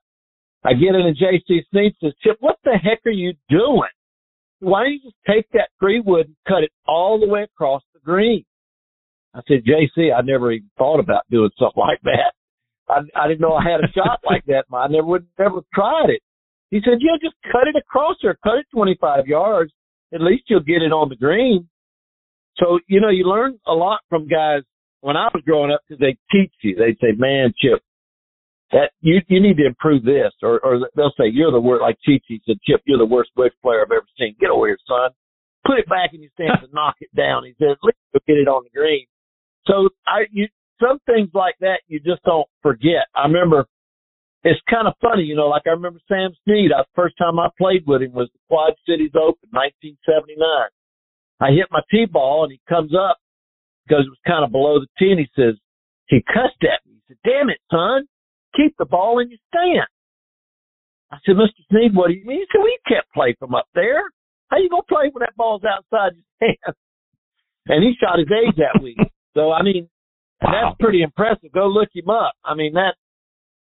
I 0.64 0.74
get 0.74 0.94
in 0.94 1.06
and 1.06 1.16
JC 1.16 1.60
Snead 1.70 1.94
says, 2.02 2.12
Chip, 2.22 2.36
what 2.40 2.56
the 2.64 2.72
heck 2.72 3.00
are 3.06 3.10
you 3.10 3.34
doing? 3.48 3.88
Why 4.60 4.82
don't 4.82 4.92
you 4.92 5.00
just 5.02 5.16
take 5.26 5.46
that 5.52 5.68
three 5.78 6.00
wood 6.00 6.26
and 6.26 6.36
cut 6.48 6.64
it 6.64 6.72
all 6.86 7.20
the 7.20 7.28
way 7.28 7.42
across 7.42 7.82
the 7.94 8.00
green? 8.00 8.44
I 9.36 9.40
said, 9.46 9.64
JC, 9.64 10.16
I 10.16 10.22
never 10.22 10.50
even 10.50 10.70
thought 10.78 10.98
about 10.98 11.22
doing 11.30 11.50
something 11.58 11.82
like 11.82 12.00
that. 12.04 12.32
I, 12.88 13.00
I 13.14 13.28
didn't 13.28 13.40
know 13.40 13.52
I 13.52 13.68
had 13.68 13.80
a 13.80 13.92
shot 13.92 14.20
like 14.24 14.44
that. 14.46 14.64
I 14.72 14.88
never 14.88 15.06
would 15.06 15.26
never 15.38 15.60
tried 15.74 16.08
it. 16.08 16.22
He 16.70 16.80
said, 16.84 16.98
yeah, 17.00 17.16
just 17.22 17.36
cut 17.52 17.68
it 17.68 17.76
across 17.76 18.16
there, 18.22 18.38
cut 18.42 18.58
it 18.58 18.66
25 18.72 19.26
yards. 19.26 19.72
At 20.14 20.22
least 20.22 20.44
you'll 20.48 20.60
get 20.60 20.82
it 20.82 20.92
on 20.92 21.08
the 21.08 21.16
green. 21.16 21.68
So, 22.56 22.78
you 22.88 23.00
know, 23.00 23.10
you 23.10 23.24
learn 23.24 23.58
a 23.66 23.72
lot 23.72 24.00
from 24.08 24.26
guys 24.26 24.62
when 25.00 25.16
I 25.16 25.28
was 25.34 25.42
growing 25.44 25.70
up 25.70 25.82
because 25.86 26.00
they 26.00 26.16
teach 26.32 26.52
you. 26.62 26.76
They 26.76 26.96
say, 27.00 27.12
man, 27.16 27.52
Chip, 27.60 27.82
that 28.72 28.90
you 29.00 29.20
you 29.28 29.40
need 29.40 29.58
to 29.58 29.66
improve 29.66 30.04
this, 30.04 30.32
or 30.42 30.58
or 30.64 30.88
they'll 30.96 31.14
say 31.18 31.28
you're 31.28 31.52
the 31.52 31.60
worst. 31.60 31.82
Like 31.82 31.98
Chi 32.06 32.18
Chi 32.26 32.40
said, 32.46 32.56
Chip, 32.64 32.80
you're 32.86 32.98
the 32.98 33.04
worst 33.04 33.30
wedge 33.36 33.52
player 33.62 33.82
I've 33.82 33.92
ever 33.92 34.06
seen. 34.18 34.34
Get 34.40 34.50
over 34.50 34.66
here, 34.66 34.78
son. 34.88 35.10
Put 35.66 35.78
it 35.78 35.88
back 35.88 36.14
in 36.14 36.22
your 36.22 36.30
stance 36.34 36.62
and 36.62 36.72
knock 36.72 36.96
it 37.00 37.14
down. 37.14 37.44
He 37.44 37.54
says, 37.58 37.76
let's 37.82 37.98
go 38.14 38.20
get 38.26 38.38
it 38.38 38.46
on 38.48 38.62
the 38.64 38.70
green. 38.70 39.06
So 39.66 39.90
I 40.06 40.26
you 40.32 40.48
some 40.80 40.98
things 41.06 41.30
like 41.34 41.56
that 41.60 41.80
you 41.88 42.00
just 42.00 42.22
don't 42.24 42.48
forget. 42.62 43.08
I 43.14 43.26
remember 43.26 43.66
it's 44.44 44.60
kind 44.70 44.86
of 44.86 44.94
funny, 45.02 45.24
you 45.24 45.34
know, 45.34 45.48
like 45.48 45.66
I 45.66 45.70
remember 45.70 45.98
Sam 46.06 46.30
Snead. 46.44 46.70
The 46.70 46.84
first 46.94 47.18
time 47.18 47.38
I 47.38 47.48
played 47.58 47.82
with 47.86 48.02
him 48.02 48.12
was 48.12 48.28
the 48.32 48.38
Quad 48.48 48.74
Cities 48.86 49.10
Open, 49.18 49.50
1979. 49.50 50.38
I 51.40 51.50
hit 51.50 51.66
my 51.70 51.82
tee 51.90 52.06
ball 52.06 52.44
and 52.44 52.52
he 52.52 52.60
comes 52.68 52.94
up 52.94 53.18
because 53.84 54.06
it 54.06 54.14
was 54.14 54.22
kind 54.26 54.44
of 54.44 54.52
below 54.52 54.78
the 54.78 54.86
tee 54.98 55.10
and 55.10 55.18
he 55.18 55.26
says, 55.34 55.58
he 56.06 56.22
cussed 56.22 56.62
at 56.62 56.86
me. 56.86 56.94
He 56.94 57.02
said, 57.08 57.18
damn 57.26 57.50
it, 57.50 57.58
son, 57.70 58.06
keep 58.54 58.76
the 58.78 58.86
ball 58.86 59.18
in 59.18 59.30
your 59.30 59.42
stance. 59.50 59.90
I 61.10 61.18
said, 61.26 61.34
Mr. 61.34 61.66
Snead, 61.70 61.94
what 61.94 62.08
do 62.08 62.14
you 62.14 62.24
mean? 62.24 62.46
He 62.46 62.46
said, 62.50 62.62
we 62.62 62.78
can't 62.86 63.06
play 63.14 63.34
from 63.38 63.54
up 63.54 63.66
there. 63.74 64.02
How 64.48 64.58
you 64.58 64.70
going 64.70 64.86
to 64.86 64.94
play 64.94 65.10
when 65.10 65.26
that 65.26 65.34
ball's 65.36 65.62
outside 65.66 66.14
your 66.14 66.26
stance? 66.38 66.78
And 67.66 67.82
he 67.82 67.98
shot 67.98 68.18
his 68.18 68.30
age 68.30 68.54
that 68.62 68.78
week. 68.82 68.98
So, 69.36 69.52
I 69.52 69.62
mean, 69.62 69.88
wow. 70.42 70.50
that's 70.50 70.76
pretty 70.80 71.02
impressive. 71.02 71.52
Go 71.52 71.68
look 71.68 71.90
him 71.94 72.08
up. 72.08 72.32
I 72.44 72.54
mean, 72.54 72.72
that, 72.74 72.94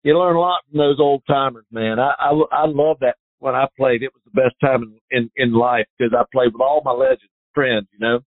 you 0.03 0.17
learn 0.19 0.37
a 0.37 0.41
lot 0.41 0.61
from 0.71 0.79
those 0.79 1.01
old 1.01 1.23
timers, 1.27 1.65
man. 1.73 1.99
I, 1.99 2.13
I, 2.21 2.31
I 2.53 2.67
love 2.67 2.99
that 3.01 3.17
when 3.39 3.55
I 3.55 3.67
played. 3.77 4.03
It 4.03 4.11
was 4.13 4.23
the 4.27 4.43
best 4.43 4.55
time 4.61 4.99
in, 5.11 5.19
in, 5.19 5.31
in 5.37 5.53
life 5.55 5.87
because 5.99 6.13
I 6.17 6.25
played 6.31 6.53
with 6.53 6.61
all 6.61 6.83
my 6.85 6.93
legends 6.93 7.25
friends, 7.55 7.87
you 7.93 8.07
know. 8.07 8.21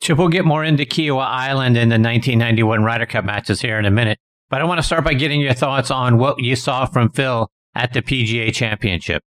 Chip, 0.00 0.18
we'll 0.18 0.28
get 0.28 0.44
more 0.44 0.62
into 0.62 0.84
Kiawah 0.84 1.26
Island 1.26 1.76
in 1.76 1.88
the 1.88 1.94
1991 1.94 2.84
Ryder 2.84 3.06
Cup 3.06 3.24
matches 3.24 3.60
here 3.60 3.78
in 3.78 3.86
a 3.86 3.90
minute, 3.90 4.18
but 4.50 4.60
I 4.60 4.64
want 4.64 4.78
to 4.78 4.82
start 4.82 5.04
by 5.04 5.14
getting 5.14 5.40
your 5.40 5.54
thoughts 5.54 5.90
on 5.90 6.18
what 6.18 6.38
you 6.38 6.54
saw 6.54 6.84
from 6.84 7.10
Phil 7.10 7.48
at 7.74 7.92
the 7.94 8.02
PGA 8.02 8.54
Championship. 8.54 9.22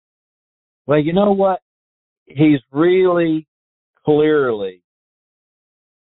Well, 0.87 0.99
you 0.99 1.13
know 1.13 1.31
what? 1.31 1.59
He's 2.25 2.59
really 2.71 3.47
clearly 4.03 4.81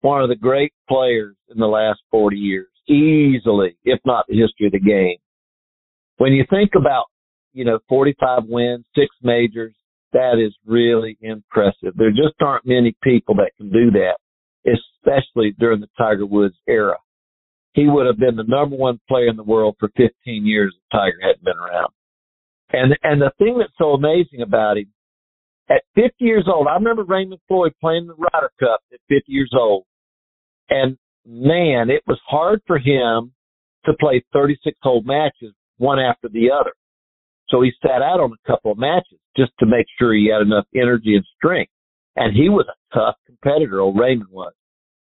one 0.02 0.22
of 0.22 0.30
the 0.30 0.36
great 0.36 0.74
players 0.90 1.36
in 1.50 1.60
the 1.60 1.68
last 1.68 2.00
40 2.12 2.36
years, 2.38 2.68
easily, 2.88 3.78
if 3.84 4.00
not 4.06 4.26
the 4.28 4.38
history 4.38 4.68
of 4.68 4.74
the 4.74 4.80
game. 4.80 5.18
When 6.18 6.34
you 6.34 6.46
think 6.50 6.72
about, 6.76 7.06
you 7.54 7.66
know, 7.66 7.80
45 7.90 8.44
wins, 8.48 8.86
six 8.96 9.08
majors, 9.24 9.74
that 10.14 10.44
is 10.44 10.54
really 10.66 11.18
impressive. 11.22 11.94
There 11.96 12.12
just 12.12 12.36
aren't 12.42 12.66
many 12.66 12.96
people 13.02 13.36
that 13.36 13.52
can 13.58 13.72
do 13.72 13.92
that, 13.92 14.18
especially 14.66 15.56
during 15.58 15.80
the 15.80 15.90
Tiger 15.98 16.26
Woods 16.26 16.56
era. 16.68 16.98
He 17.74 17.88
would 17.88 18.06
have 18.06 18.20
been 18.20 18.36
the 18.36 18.44
number 18.44 18.76
one 18.76 19.00
player 19.08 19.28
in 19.28 19.38
the 19.38 19.44
world 19.44 19.78
for 19.80 19.90
15 19.96 20.12
years 20.46 20.76
if 20.76 20.92
Tiger 20.92 21.18
hadn't 21.22 21.44
been 21.44 21.58
around. 21.58 21.92
And 22.74 22.98
and 23.04 23.22
the 23.22 23.32
thing 23.38 23.58
that's 23.58 23.74
so 23.78 23.92
amazing 23.92 24.42
about 24.42 24.78
him, 24.78 24.92
at 25.70 25.84
50 25.96 26.14
years 26.20 26.48
old, 26.54 26.68
I 26.68 26.74
remember 26.76 27.04
Raymond 27.04 27.42
Floyd 27.48 27.74
playing 27.80 28.08
the 28.08 28.16
Ryder 28.16 28.52
Cup 28.60 28.82
at 28.92 29.00
50 29.08 29.24
years 29.28 29.52
old, 29.58 29.86
and 30.72 30.98
man, 31.26 31.90
it 31.90 32.02
was 32.08 32.20
hard 32.26 32.62
for 32.66 32.80
him 32.80 33.34
to 33.86 33.94
play 34.00 34.24
36 34.34 34.78
hole 34.82 35.04
matches 35.06 35.54
one 35.78 36.00
after 36.00 36.30
the 36.30 36.50
other. 36.52 36.72
So 37.50 37.62
he 37.62 37.72
sat 37.82 38.02
out 38.02 38.22
on 38.22 38.32
a 38.32 38.48
couple 38.50 38.72
of 38.72 38.78
matches 38.78 39.20
just 39.36 39.52
to 39.60 39.66
make 39.66 39.86
sure 40.00 40.14
he 40.14 40.32
had 40.32 40.42
enough 40.42 40.66
energy 40.74 41.16
and 41.16 41.26
strength. 41.38 41.72
And 42.16 42.36
he 42.36 42.50
was 42.50 42.66
a 42.70 42.96
tough 42.96 43.16
competitor, 43.26 43.82
old 43.82 44.00
Raymond 44.00 44.30
was. 44.32 44.54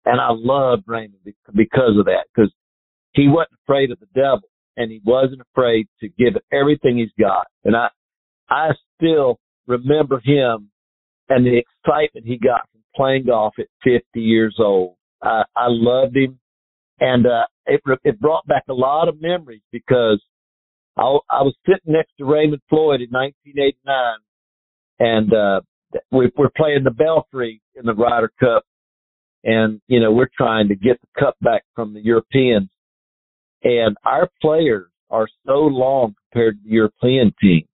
And 0.04 0.20
I 0.20 0.28
loved 0.30 0.84
Raymond 0.86 1.20
because 1.54 1.98
of 1.98 2.04
that, 2.06 2.26
because 2.34 2.52
he 3.12 3.28
wasn't 3.28 3.58
afraid 3.64 3.90
of 3.90 3.98
the 4.00 4.08
devil 4.14 4.48
and 4.76 4.90
he 4.90 5.00
wasn't 5.04 5.40
afraid 5.40 5.88
to 6.00 6.08
give 6.08 6.36
it 6.36 6.44
everything 6.52 6.98
he's 6.98 7.08
got. 7.18 7.46
And 7.64 7.74
I, 7.76 7.88
I 8.50 8.70
still 8.96 9.38
remember 9.66 10.20
him 10.22 10.70
and 11.28 11.46
the 11.46 11.58
excitement 11.58 12.26
he 12.26 12.36
got 12.36 12.68
from 12.72 12.82
playing 12.94 13.26
golf 13.26 13.54
at 13.58 13.66
50 13.82 14.02
years 14.20 14.56
old. 14.58 14.96
I, 15.24 15.42
I 15.56 15.66
loved 15.68 16.16
him 16.16 16.38
and, 17.00 17.26
uh, 17.26 17.46
it, 17.66 17.80
it 18.04 18.20
brought 18.20 18.46
back 18.46 18.64
a 18.68 18.74
lot 18.74 19.08
of 19.08 19.20
memories 19.20 19.62
because 19.72 20.22
I, 20.96 21.02
I 21.30 21.42
was 21.42 21.54
sitting 21.66 21.92
next 21.92 22.12
to 22.18 22.24
Raymond 22.24 22.62
Floyd 22.68 23.00
in 23.00 23.10
1989, 23.10 24.14
and 25.00 25.32
uh, 25.32 25.60
we, 26.12 26.30
we're 26.36 26.50
playing 26.56 26.84
the 26.84 26.90
Belfry 26.90 27.60
in 27.74 27.86
the 27.86 27.94
Ryder 27.94 28.32
Cup, 28.38 28.64
and 29.42 29.80
you 29.88 30.00
know 30.00 30.12
we're 30.12 30.28
trying 30.36 30.68
to 30.68 30.76
get 30.76 31.00
the 31.00 31.20
cup 31.20 31.36
back 31.40 31.64
from 31.74 31.94
the 31.94 32.00
Europeans, 32.00 32.70
and 33.64 33.96
our 34.04 34.28
players 34.40 34.88
are 35.10 35.26
so 35.46 35.54
long 35.54 36.14
compared 36.32 36.58
to 36.58 36.64
the 36.64 36.74
European 36.74 37.34
team. 37.40 37.66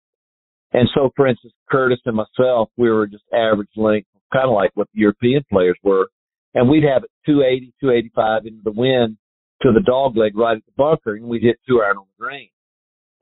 And 0.73 0.89
so, 0.95 1.11
for 1.17 1.27
instance, 1.27 1.53
Curtis 1.71 1.99
and 2.07 2.17
myself, 2.17 2.71
we 2.77 2.91
were 2.91 3.07
just 3.07 3.25
average 3.33 3.71
length, 3.77 4.07
kind 4.33 4.47
of 4.47 4.55
like 4.55 4.71
what 4.75 4.89
the 4.95 5.01
European 5.01 5.45
players 5.51 5.77
were. 5.83 6.09
And 6.55 6.69
we'd 6.69 6.85
have 6.85 7.05
it 7.05 7.11
280, 7.27 7.73
285 7.81 8.47
into 8.47 8.63
the 8.65 8.73
wind 8.73 9.17
to 9.63 9.73
the 9.73 9.81
dog 9.81 10.17
leg 10.17 10.37
right 10.37 10.57
at 10.57 10.65
the 10.67 10.73
bunker, 10.77 11.15
and 11.15 11.27
we'd 11.27 11.43
hit 11.43 11.59
two 11.69 11.83
iron 11.83 11.99
on 11.99 12.07
the 12.19 12.25
green. 12.25 12.49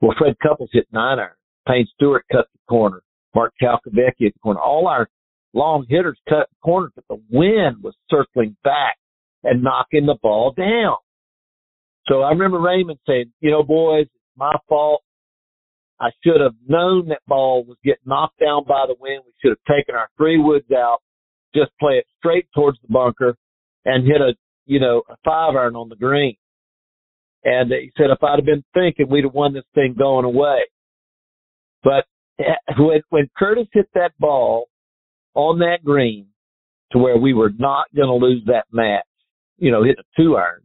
Well, 0.01 0.15
Fred 0.17 0.35
Couples 0.41 0.69
hit 0.71 0.87
nine 0.91 1.19
iron. 1.19 1.31
Payne 1.67 1.87
Stewart 1.95 2.25
cut 2.31 2.47
the 2.53 2.59
corner. 2.67 3.01
Mark 3.35 3.53
Calcavecchia 3.61 4.27
at 4.27 4.33
the 4.33 4.39
corner. 4.41 4.59
All 4.59 4.87
our 4.87 5.09
long 5.53 5.85
hitters 5.87 6.17
cut 6.27 6.47
the 6.49 6.59
corner, 6.63 6.91
but 6.95 7.03
the 7.09 7.21
wind 7.29 7.83
was 7.83 7.95
circling 8.09 8.55
back 8.63 8.97
and 9.43 9.63
knocking 9.63 10.05
the 10.05 10.17
ball 10.21 10.53
down. 10.57 10.95
So 12.07 12.21
I 12.21 12.31
remember 12.31 12.59
Raymond 12.59 12.99
saying, 13.07 13.31
you 13.39 13.51
know, 13.51 13.63
boys, 13.63 14.05
it's 14.05 14.37
my 14.37 14.55
fault. 14.67 15.03
I 15.99 16.09
should 16.23 16.41
have 16.41 16.55
known 16.67 17.09
that 17.09 17.21
ball 17.27 17.65
was 17.65 17.77
getting 17.83 18.03
knocked 18.05 18.39
down 18.39 18.63
by 18.65 18.85
the 18.87 18.95
wind. 18.99 19.23
We 19.25 19.33
should 19.41 19.51
have 19.51 19.75
taken 19.77 19.95
our 19.95 20.09
three 20.17 20.39
woods 20.39 20.71
out, 20.71 20.99
just 21.55 21.71
play 21.79 21.93
it 21.95 22.05
straight 22.17 22.47
towards 22.55 22.79
the 22.81 22.91
bunker 22.91 23.35
and 23.85 24.05
hit 24.05 24.21
a, 24.21 24.33
you 24.65 24.79
know, 24.79 25.03
a 25.09 25.15
five 25.25 25.55
iron 25.55 25.75
on 25.75 25.89
the 25.89 25.95
green. 25.95 26.35
And 27.43 27.71
he 27.71 27.91
said, 27.97 28.09
if 28.09 28.23
I'd 28.23 28.39
have 28.39 28.45
been 28.45 28.63
thinking, 28.73 29.07
we'd 29.09 29.23
have 29.23 29.33
won 29.33 29.53
this 29.53 29.63
thing 29.73 29.95
going 29.97 30.25
away. 30.25 30.59
But 31.83 32.05
when, 32.77 33.01
when 33.09 33.29
Curtis 33.37 33.67
hit 33.73 33.89
that 33.93 34.11
ball 34.19 34.67
on 35.35 35.59
that 35.59 35.83
green 35.83 36.27
to 36.91 36.97
where 36.97 37.17
we 37.17 37.33
were 37.33 37.51
not 37.57 37.85
going 37.95 38.07
to 38.07 38.25
lose 38.25 38.43
that 38.47 38.65
match, 38.71 39.05
you 39.57 39.71
know, 39.71 39.83
hit 39.83 39.99
a 39.99 40.21
two 40.21 40.35
iron, 40.35 40.63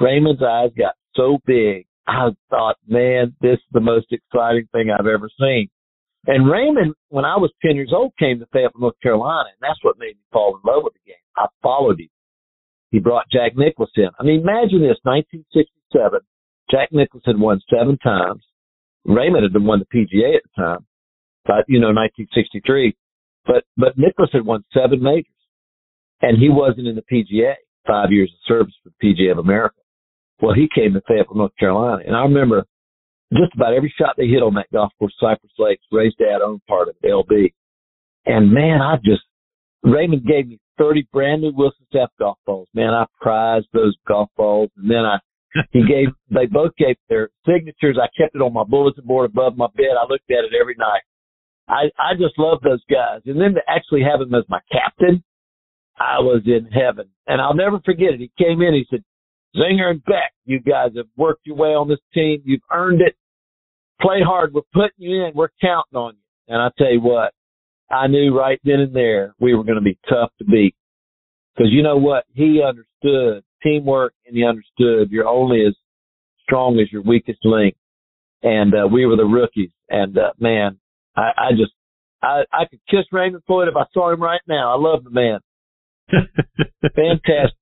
Raymond's 0.00 0.42
eyes 0.42 0.70
got 0.76 0.94
so 1.14 1.38
big. 1.46 1.86
I 2.06 2.28
thought, 2.50 2.76
man, 2.86 3.34
this 3.40 3.54
is 3.54 3.72
the 3.72 3.80
most 3.80 4.06
exciting 4.10 4.68
thing 4.72 4.90
I've 4.90 5.06
ever 5.06 5.30
seen. 5.40 5.68
And 6.26 6.50
Raymond, 6.50 6.94
when 7.08 7.24
I 7.24 7.36
was 7.36 7.52
10 7.64 7.76
years 7.76 7.92
old, 7.94 8.12
came 8.18 8.38
to 8.38 8.46
Fayetteville, 8.46 8.80
North 8.80 9.00
Carolina, 9.02 9.50
and 9.50 9.60
that's 9.60 9.82
what 9.82 9.98
made 9.98 10.16
me 10.16 10.24
fall 10.32 10.56
in 10.56 10.62
love 10.64 10.84
with 10.84 10.94
the 10.94 11.10
game. 11.10 11.24
I 11.36 11.46
followed 11.62 12.00
him. 12.00 12.08
He 12.90 12.98
brought 12.98 13.26
Jack 13.30 13.56
Nicklaus 13.56 13.90
in. 13.96 14.08
I 14.18 14.22
mean, 14.22 14.40
imagine 14.40 14.80
this, 14.80 15.02
1967. 15.02 16.20
Jack 16.70 16.90
Nicklaus 16.92 17.24
had 17.26 17.38
won 17.38 17.60
seven 17.68 17.98
times. 17.98 18.42
Raymond 19.04 19.42
had 19.42 19.52
been 19.52 19.66
won 19.66 19.80
the 19.80 19.86
PGA 19.86 20.36
at 20.36 20.42
the 20.44 20.62
time, 20.62 20.86
but 21.44 21.64
you 21.68 21.78
know, 21.78 21.88
1963. 21.88 22.94
But 23.44 23.64
but 23.76 23.98
Nicklaus 23.98 24.30
had 24.32 24.46
won 24.46 24.64
seven 24.72 25.02
majors, 25.02 25.26
and 26.22 26.38
he 26.38 26.48
wasn't 26.48 26.88
in 26.88 26.96
the 26.96 27.02
PGA. 27.02 27.54
Five 27.86 28.12
years 28.12 28.32
of 28.32 28.38
service 28.46 28.72
for 28.82 28.90
the 28.90 29.06
PGA 29.06 29.32
of 29.32 29.38
America. 29.38 29.76
Well, 30.40 30.54
he 30.54 30.68
came 30.74 30.94
to 30.94 31.02
Fayetteville, 31.06 31.36
North 31.36 31.56
Carolina, 31.58 32.02
and 32.06 32.16
I 32.16 32.22
remember 32.22 32.64
just 33.34 33.54
about 33.54 33.74
every 33.74 33.92
shot 33.98 34.14
they 34.16 34.26
hit 34.26 34.42
on 34.42 34.54
that 34.54 34.70
golf 34.72 34.92
course, 34.98 35.14
Cypress 35.20 35.52
Lakes, 35.58 35.84
Ray's 35.90 36.14
dad 36.18 36.40
owned 36.44 36.64
part 36.66 36.88
of 36.88 36.96
it, 37.02 37.08
LB. 37.08 37.52
And 38.26 38.52
man, 38.52 38.80
I 38.80 38.96
just 39.04 39.22
Raymond 39.82 40.26
gave 40.26 40.48
me 40.48 40.58
30 40.78 41.06
brand 41.12 41.42
new 41.42 41.52
Wilson 41.54 41.86
Staff 41.88 42.10
golf 42.18 42.38
balls. 42.46 42.68
Man, 42.74 42.94
I 42.94 43.04
prized 43.20 43.66
those 43.72 43.96
golf 44.08 44.30
balls. 44.36 44.70
And 44.76 44.90
then 44.90 45.04
I 45.04 45.18
he 45.72 45.80
gave, 45.88 46.08
they 46.30 46.46
both 46.46 46.74
gave 46.76 46.96
their 47.08 47.28
signatures. 47.46 47.98
I 48.00 48.08
kept 48.20 48.34
it 48.34 48.42
on 48.42 48.52
my 48.52 48.64
bulletin 48.64 49.04
board 49.06 49.30
above 49.30 49.56
my 49.56 49.68
bed. 49.76 49.94
I 49.98 50.06
looked 50.08 50.30
at 50.30 50.44
it 50.44 50.52
every 50.58 50.74
night. 50.78 51.02
I, 51.68 51.90
I 51.98 52.14
just 52.14 52.38
love 52.38 52.58
those 52.62 52.82
guys. 52.90 53.20
And 53.26 53.40
then 53.40 53.54
to 53.54 53.60
actually 53.68 54.02
have 54.02 54.20
him 54.20 54.34
as 54.34 54.44
my 54.48 54.60
captain, 54.70 55.22
I 55.98 56.18
was 56.18 56.42
in 56.46 56.66
heaven. 56.66 57.08
And 57.26 57.40
I'll 57.40 57.54
never 57.54 57.80
forget 57.84 58.14
it. 58.14 58.20
He 58.20 58.30
came 58.36 58.60
in, 58.60 58.74
he 58.74 58.86
said, 58.90 59.04
Zinger 59.56 59.90
and 59.90 60.04
Beck, 60.04 60.32
you 60.44 60.60
guys 60.60 60.90
have 60.96 61.06
worked 61.16 61.46
your 61.46 61.56
way 61.56 61.68
on 61.68 61.88
this 61.88 62.00
team. 62.12 62.42
You've 62.44 62.60
earned 62.72 63.00
it. 63.00 63.14
Play 64.00 64.20
hard. 64.24 64.52
We're 64.52 64.62
putting 64.72 64.98
you 64.98 65.24
in. 65.24 65.32
We're 65.34 65.48
counting 65.60 65.96
on 65.96 66.14
you. 66.14 66.54
And 66.54 66.60
I 66.60 66.68
tell 66.76 66.92
you 66.92 67.00
what, 67.00 67.32
I 67.90 68.06
knew 68.06 68.36
right 68.36 68.60
then 68.64 68.80
and 68.80 68.94
there 68.94 69.34
we 69.40 69.54
were 69.54 69.64
going 69.64 69.76
to 69.76 69.82
be 69.82 69.98
tough 70.08 70.30
to 70.38 70.44
beat. 70.44 70.74
Cause 71.56 71.68
you 71.70 71.82
know 71.82 71.96
what? 71.96 72.24
He 72.34 72.62
understood 72.66 73.44
teamwork 73.62 74.12
and 74.26 74.36
he 74.36 74.44
understood 74.44 75.10
you're 75.10 75.28
only 75.28 75.64
as 75.66 75.74
strong 76.42 76.78
as 76.80 76.90
your 76.92 77.02
weakest 77.02 77.38
link. 77.44 77.76
And, 78.42 78.74
uh, 78.74 78.88
we 78.88 79.06
were 79.06 79.16
the 79.16 79.24
rookies. 79.24 79.70
And, 79.88 80.18
uh, 80.18 80.32
man, 80.38 80.78
I, 81.16 81.30
I 81.36 81.50
just, 81.52 81.72
I, 82.22 82.42
I 82.52 82.64
could 82.68 82.80
kiss 82.90 83.06
Raymond 83.12 83.44
Floyd 83.46 83.68
if 83.68 83.76
I 83.76 83.84
saw 83.92 84.12
him 84.12 84.20
right 84.20 84.40
now. 84.48 84.74
I 84.74 84.78
love 84.78 85.04
the 85.04 85.10
man. 85.10 85.40
Fantastic. 86.82 87.56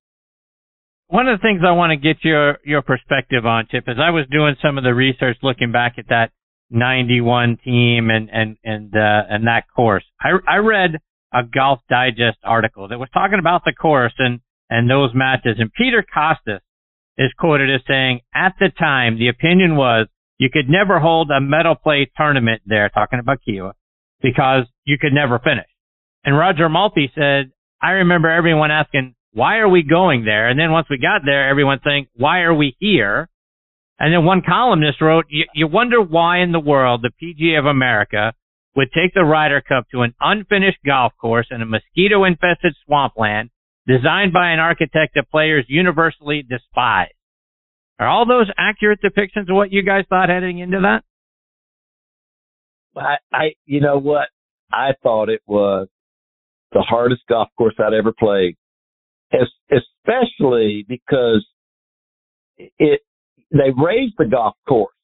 One 1.13 1.29
of 1.29 1.39
the 1.39 1.43
things 1.43 1.61
I 1.63 1.73
want 1.73 1.91
to 1.91 1.99
get 1.99 2.25
your, 2.25 2.57
your 2.65 2.81
perspective 2.81 3.45
on, 3.45 3.67
Chip, 3.71 3.85
is 3.87 3.97
I 4.03 4.09
was 4.09 4.25
doing 4.31 4.57
some 4.63 4.79
of 4.79 4.85
the 4.85 4.95
research 4.95 5.37
looking 5.43 5.71
back 5.71 5.97
at 5.99 6.09
that 6.09 6.31
91 6.71 7.59
team 7.63 8.09
and, 8.09 8.31
and, 8.33 8.57
and, 8.65 8.97
uh, 8.97 9.21
and 9.29 9.47
that 9.47 9.65
course. 9.77 10.05
I, 10.19 10.31
I 10.49 10.57
read 10.57 10.93
a 11.35 11.43
Golf 11.43 11.81
Digest 11.91 12.39
article 12.43 12.89
that 12.89 12.99
was 12.99 13.11
talking 13.13 13.39
about 13.39 13.61
the 13.67 13.75
course 13.75 14.15
and, 14.17 14.41
and 14.71 14.89
those 14.89 15.11
matches. 15.13 15.57
And 15.59 15.71
Peter 15.75 16.03
Kostis 16.03 16.61
is 17.19 17.31
quoted 17.39 17.69
as 17.69 17.83
saying, 17.87 18.21
at 18.35 18.55
the 18.59 18.71
time, 18.71 19.19
the 19.19 19.29
opinion 19.29 19.77
was 19.77 20.07
you 20.39 20.49
could 20.51 20.71
never 20.71 20.99
hold 20.99 21.31
a 21.31 21.43
medal 21.43 21.75
play 21.75 22.11
tournament 22.17 22.63
there, 22.65 22.89
talking 22.89 23.19
about 23.19 23.41
Kiawah, 23.47 23.75
because 24.23 24.65
you 24.87 24.97
could 24.99 25.13
never 25.13 25.39
finish. 25.39 25.69
And 26.25 26.39
Roger 26.39 26.71
Maltbie 26.71 27.13
said, 27.15 27.53
I 27.83 27.91
remember 28.01 28.31
everyone 28.31 28.71
asking, 28.71 29.15
why 29.33 29.59
are 29.59 29.69
we 29.69 29.83
going 29.83 30.25
there? 30.25 30.49
And 30.49 30.59
then 30.59 30.73
once 30.73 30.89
we 30.91 30.99
got 30.99 31.23
there, 31.25 31.49
everyone 31.49 31.81
saying, 31.85 32.07
why 32.15 32.41
are 32.41 32.55
we 32.55 32.77
here? 32.79 33.29
And 33.99 34.13
then 34.13 34.25
one 34.25 34.43
columnist 34.47 35.01
wrote, 35.01 35.27
you 35.29 35.67
wonder 35.67 36.01
why 36.01 36.39
in 36.41 36.53
the 36.53 36.61
world 36.61 37.03
the 37.03 37.11
PGA 37.23 37.59
of 37.59 37.67
America 37.67 38.33
would 38.75 38.89
take 38.93 39.15
the 39.15 39.25
Ryder 39.25 39.61
Cup 39.61 39.87
to 39.93 40.03
an 40.03 40.15
unfinished 40.21 40.79
golf 40.85 41.13
course 41.21 41.47
in 41.51 41.63
a 41.63 41.67
mosquito 41.67 42.25
infested 42.25 42.75
swampland 42.85 43.51
designed 43.87 44.33
by 44.33 44.51
an 44.51 44.59
architect 44.59 45.13
that 45.15 45.31
players 45.31 45.65
universally 45.69 46.43
despise. 46.43 47.13
Are 47.99 48.09
all 48.09 48.27
those 48.27 48.51
accurate 48.59 49.01
depictions 49.03 49.49
of 49.49 49.57
what 49.57 49.73
you 49.73 49.83
guys 49.83 50.05
thought 50.09 50.29
heading 50.29 50.59
into 50.59 50.81
that? 50.81 51.05
I, 52.97 53.17
I, 53.33 53.53
you 53.65 53.81
know 53.81 53.99
what? 53.99 54.29
I 54.73 54.93
thought 55.03 55.29
it 55.29 55.43
was 55.47 55.89
the 56.73 56.81
hardest 56.81 57.23
golf 57.29 57.49
course 57.57 57.75
I'd 57.79 57.95
ever 57.95 58.13
played, 58.13 58.57
especially 59.33 60.85
because 60.89 61.47
it, 62.59 63.01
they 63.51 63.71
raised 63.77 64.15
the 64.19 64.27
golf 64.27 64.55
course 64.69 64.95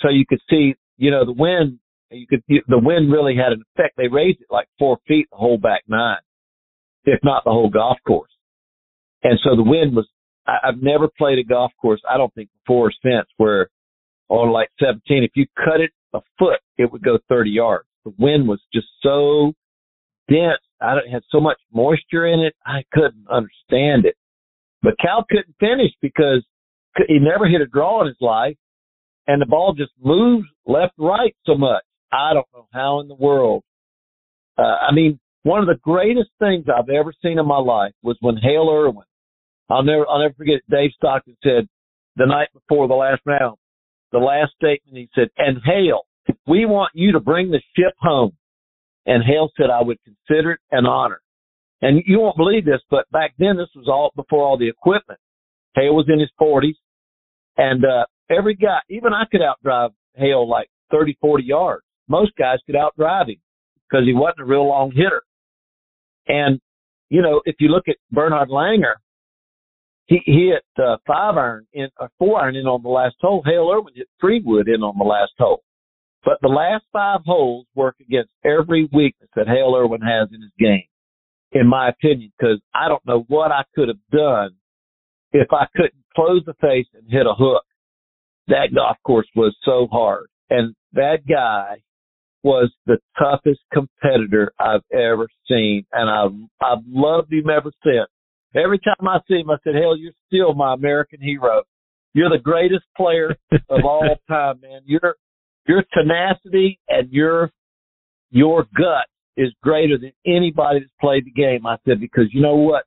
so 0.00 0.08
you 0.08 0.24
could 0.26 0.40
see, 0.48 0.74
you 0.96 1.10
know, 1.10 1.24
the 1.24 1.32
wind, 1.32 1.78
you 2.10 2.26
could, 2.26 2.42
the 2.48 2.78
wind 2.78 3.12
really 3.12 3.36
had 3.36 3.52
an 3.52 3.62
effect. 3.74 3.96
They 3.96 4.08
raised 4.08 4.40
it 4.40 4.46
like 4.50 4.68
four 4.78 4.98
feet 5.06 5.28
the 5.30 5.36
whole 5.36 5.58
back 5.58 5.82
nine, 5.86 6.18
if 7.04 7.20
not 7.22 7.44
the 7.44 7.50
whole 7.50 7.70
golf 7.70 7.98
course. 8.06 8.30
And 9.22 9.38
so 9.44 9.54
the 9.54 9.62
wind 9.62 9.94
was, 9.94 10.08
I, 10.46 10.68
I've 10.68 10.82
never 10.82 11.08
played 11.18 11.38
a 11.38 11.44
golf 11.44 11.72
course, 11.80 12.00
I 12.08 12.16
don't 12.16 12.34
think 12.34 12.48
before 12.64 12.88
or 12.88 12.92
since 13.02 13.28
where 13.36 13.68
on 14.28 14.52
like 14.52 14.70
17, 14.80 15.24
if 15.24 15.32
you 15.34 15.46
cut 15.56 15.80
it 15.80 15.90
a 16.14 16.20
foot, 16.38 16.60
it 16.78 16.90
would 16.90 17.02
go 17.02 17.18
30 17.28 17.50
yards. 17.50 17.86
The 18.04 18.14
wind 18.18 18.48
was 18.48 18.60
just 18.72 18.86
so 19.02 19.52
dense. 20.28 20.60
I 20.80 20.96
had 21.10 21.22
so 21.30 21.40
much 21.40 21.58
moisture 21.72 22.26
in 22.26 22.40
it. 22.40 22.54
I 22.64 22.82
couldn't 22.92 23.26
understand 23.30 24.06
it. 24.06 24.16
But 24.82 24.94
Cal 25.00 25.24
couldn't 25.28 25.54
finish 25.60 25.92
because 26.00 26.44
he 27.06 27.18
never 27.18 27.46
hit 27.46 27.60
a 27.60 27.66
draw 27.66 28.00
in 28.00 28.06
his 28.06 28.16
life 28.20 28.56
and 29.26 29.40
the 29.40 29.46
ball 29.46 29.74
just 29.74 29.92
moves 30.02 30.48
left, 30.66 30.94
right 30.98 31.34
so 31.46 31.54
much. 31.54 31.84
I 32.12 32.34
don't 32.34 32.46
know 32.52 32.66
how 32.72 33.00
in 33.00 33.08
the 33.08 33.14
world. 33.14 33.62
Uh, 34.58 34.62
I 34.62 34.92
mean, 34.92 35.20
one 35.44 35.60
of 35.60 35.66
the 35.66 35.78
greatest 35.82 36.30
things 36.38 36.66
I've 36.68 36.88
ever 36.88 37.12
seen 37.22 37.38
in 37.38 37.46
my 37.46 37.58
life 37.58 37.92
was 38.02 38.16
when 38.20 38.36
Hale 38.36 38.68
Irwin, 38.68 39.06
I'll 39.70 39.84
never, 39.84 40.04
I'll 40.08 40.20
never 40.20 40.34
forget 40.34 40.60
Dave 40.68 40.90
Stockton 40.96 41.36
said 41.44 41.68
the 42.16 42.26
night 42.26 42.48
before 42.52 42.88
the 42.88 42.94
last 42.94 43.22
round, 43.24 43.56
the 44.10 44.18
last 44.18 44.52
statement, 44.56 44.96
he 44.96 45.08
said, 45.14 45.28
and 45.38 45.58
Hale, 45.64 46.06
we 46.48 46.66
want 46.66 46.90
you 46.94 47.12
to 47.12 47.20
bring 47.20 47.50
the 47.50 47.62
ship 47.76 47.94
home. 48.00 48.32
And 49.10 49.24
Hale 49.24 49.50
said, 49.56 49.70
I 49.70 49.82
would 49.82 49.98
consider 50.04 50.52
it 50.52 50.60
an 50.70 50.86
honor. 50.86 51.20
And 51.82 52.00
you 52.06 52.20
won't 52.20 52.36
believe 52.36 52.64
this, 52.64 52.80
but 52.90 53.10
back 53.10 53.34
then 53.40 53.56
this 53.56 53.66
was 53.74 53.88
all 53.88 54.12
before 54.14 54.44
all 54.44 54.56
the 54.56 54.68
equipment. 54.68 55.18
Hale 55.74 55.96
was 55.96 56.06
in 56.08 56.20
his 56.20 56.30
forties 56.38 56.76
and, 57.56 57.84
uh, 57.84 58.04
every 58.30 58.54
guy, 58.54 58.78
even 58.88 59.12
I 59.12 59.24
could 59.28 59.40
outdrive 59.40 59.90
Hale 60.14 60.48
like 60.48 60.68
30, 60.92 61.18
40 61.20 61.42
yards. 61.42 61.82
Most 62.06 62.30
guys 62.38 62.58
could 62.66 62.76
outdrive 62.76 63.30
him 63.30 63.40
because 63.88 64.06
he 64.06 64.12
wasn't 64.12 64.42
a 64.42 64.44
real 64.44 64.68
long 64.68 64.92
hitter. 64.92 65.22
And, 66.28 66.60
you 67.08 67.20
know, 67.20 67.40
if 67.46 67.56
you 67.58 67.68
look 67.68 67.88
at 67.88 67.96
Bernhard 68.12 68.48
Langer, 68.48 68.94
he, 70.06 70.20
he 70.24 70.52
hit 70.52 70.84
uh, 70.84 70.98
five 71.04 71.36
iron 71.36 71.66
in, 71.72 71.88
or 71.98 72.10
four 72.16 72.40
iron 72.40 72.54
in 72.54 72.66
on 72.66 72.82
the 72.84 72.88
last 72.88 73.16
hole. 73.20 73.42
Hale 73.44 73.70
Irwin 73.72 73.94
hit 73.96 74.08
three 74.20 74.40
wood 74.44 74.68
in 74.68 74.82
on 74.82 74.96
the 74.96 75.04
last 75.04 75.32
hole. 75.36 75.62
But 76.24 76.38
the 76.42 76.48
last 76.48 76.84
five 76.92 77.20
holes 77.24 77.66
work 77.74 77.96
against 78.00 78.30
every 78.44 78.88
weakness 78.92 79.30
that 79.36 79.48
Hale 79.48 79.74
Irwin 79.74 80.02
has 80.02 80.28
in 80.32 80.42
his 80.42 80.52
game, 80.58 80.84
in 81.52 81.66
my 81.66 81.88
opinion, 81.88 82.32
because 82.38 82.60
I 82.74 82.88
don't 82.88 83.04
know 83.06 83.24
what 83.28 83.52
I 83.52 83.62
could 83.74 83.88
have 83.88 83.96
done 84.12 84.56
if 85.32 85.48
I 85.52 85.66
couldn't 85.74 86.04
close 86.14 86.42
the 86.44 86.54
face 86.60 86.86
and 86.94 87.10
hit 87.10 87.26
a 87.26 87.34
hook. 87.34 87.64
That 88.48 88.74
golf 88.74 88.96
course 89.04 89.28
was 89.34 89.56
so 89.64 89.88
hard. 89.90 90.26
And 90.50 90.74
that 90.92 91.18
guy 91.28 91.82
was 92.42 92.70
the 92.86 92.98
toughest 93.18 93.60
competitor 93.72 94.52
I've 94.58 94.84
ever 94.92 95.28
seen. 95.48 95.86
And 95.92 96.10
I've, 96.10 96.48
I've 96.60 96.84
loved 96.86 97.32
him 97.32 97.48
ever 97.48 97.70
since. 97.84 98.08
Every 98.54 98.78
time 98.78 99.06
I 99.06 99.20
see 99.28 99.40
him, 99.40 99.50
I 99.50 99.56
said, 99.62 99.74
hell, 99.74 99.96
you're 99.96 100.12
still 100.26 100.54
my 100.54 100.74
American 100.74 101.20
hero. 101.20 101.62
You're 102.12 102.30
the 102.30 102.42
greatest 102.42 102.84
player 102.96 103.36
of 103.52 103.84
all 103.84 104.16
time, 104.28 104.60
man. 104.60 104.80
Your, 104.84 105.14
your 105.70 105.84
tenacity 105.92 106.78
and 106.88 107.10
your, 107.10 107.50
your 108.30 108.66
gut 108.76 109.06
is 109.36 109.52
greater 109.62 109.96
than 109.98 110.12
anybody 110.26 110.80
that's 110.80 110.92
played 111.00 111.24
the 111.24 111.30
game. 111.30 111.66
I 111.66 111.76
said, 111.86 112.00
because 112.00 112.26
you 112.32 112.42
know 112.42 112.56
what? 112.56 112.84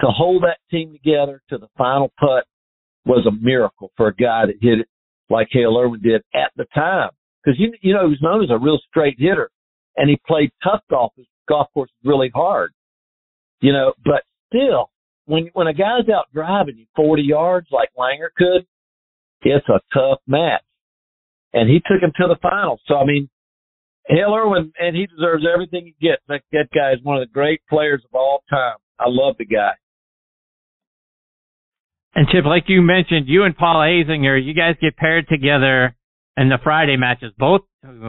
to 0.00 0.06
hold 0.08 0.42
that 0.42 0.58
team 0.70 0.92
together 0.92 1.42
to 1.48 1.58
the 1.58 1.68
final 1.76 2.12
putt 2.18 2.44
was 3.04 3.26
a 3.26 3.44
miracle 3.44 3.90
for 3.96 4.08
a 4.08 4.14
guy 4.14 4.46
that 4.46 4.56
hit 4.60 4.80
it 4.80 4.88
like 5.30 5.48
Hale 5.50 5.78
Irwin 5.78 6.00
did 6.02 6.22
at 6.34 6.50
the 6.56 6.66
time. 6.74 7.10
Because 7.42 7.58
you 7.58 7.72
you 7.80 7.94
know 7.94 8.04
he 8.04 8.10
was 8.10 8.22
known 8.22 8.42
as 8.42 8.50
a 8.50 8.58
real 8.58 8.78
straight 8.88 9.16
hitter, 9.18 9.50
and 9.96 10.10
he 10.10 10.18
played 10.26 10.50
tough 10.62 10.80
golf. 10.90 11.12
His 11.16 11.26
golf 11.48 11.68
course 11.72 11.90
is 11.90 12.08
really 12.08 12.30
hard, 12.34 12.72
you 13.60 13.72
know. 13.72 13.92
But 14.04 14.24
still, 14.48 14.90
when 15.26 15.50
when 15.52 15.68
a 15.68 15.72
guy's 15.72 16.08
out 16.12 16.26
driving 16.34 16.76
you 16.76 16.86
40 16.96 17.22
yards 17.22 17.68
like 17.70 17.90
Langer 17.96 18.28
could, 18.36 18.66
it's 19.42 19.68
a 19.68 19.80
tough 19.94 20.18
match. 20.26 20.62
And 21.52 21.68
he 21.70 21.80
took 21.80 22.02
him 22.02 22.12
to 22.20 22.26
the 22.28 22.36
finals. 22.42 22.80
So 22.86 22.96
I 22.96 23.04
mean, 23.04 23.28
Hale 24.08 24.34
Irwin, 24.34 24.72
and 24.78 24.94
he 24.96 25.06
deserves 25.06 25.44
everything 25.52 25.84
he 25.86 26.06
gets. 26.06 26.22
That, 26.28 26.42
that 26.52 26.68
guy 26.74 26.92
is 26.92 26.98
one 27.02 27.16
of 27.16 27.26
the 27.26 27.32
great 27.32 27.60
players 27.68 28.02
of 28.04 28.14
all 28.14 28.42
time. 28.50 28.76
I 28.98 29.04
love 29.08 29.36
the 29.38 29.44
guy. 29.46 29.72
And 32.14 32.26
Chip, 32.28 32.44
like 32.46 32.64
you 32.68 32.80
mentioned, 32.80 33.28
you 33.28 33.44
and 33.44 33.56
Paul 33.56 33.76
Azinger, 33.76 34.42
you 34.42 34.54
guys 34.54 34.76
get 34.80 34.96
paired 34.96 35.28
together 35.28 35.94
in 36.36 36.48
the 36.48 36.58
Friday 36.62 36.96
matches, 36.96 37.32
both 37.36 37.62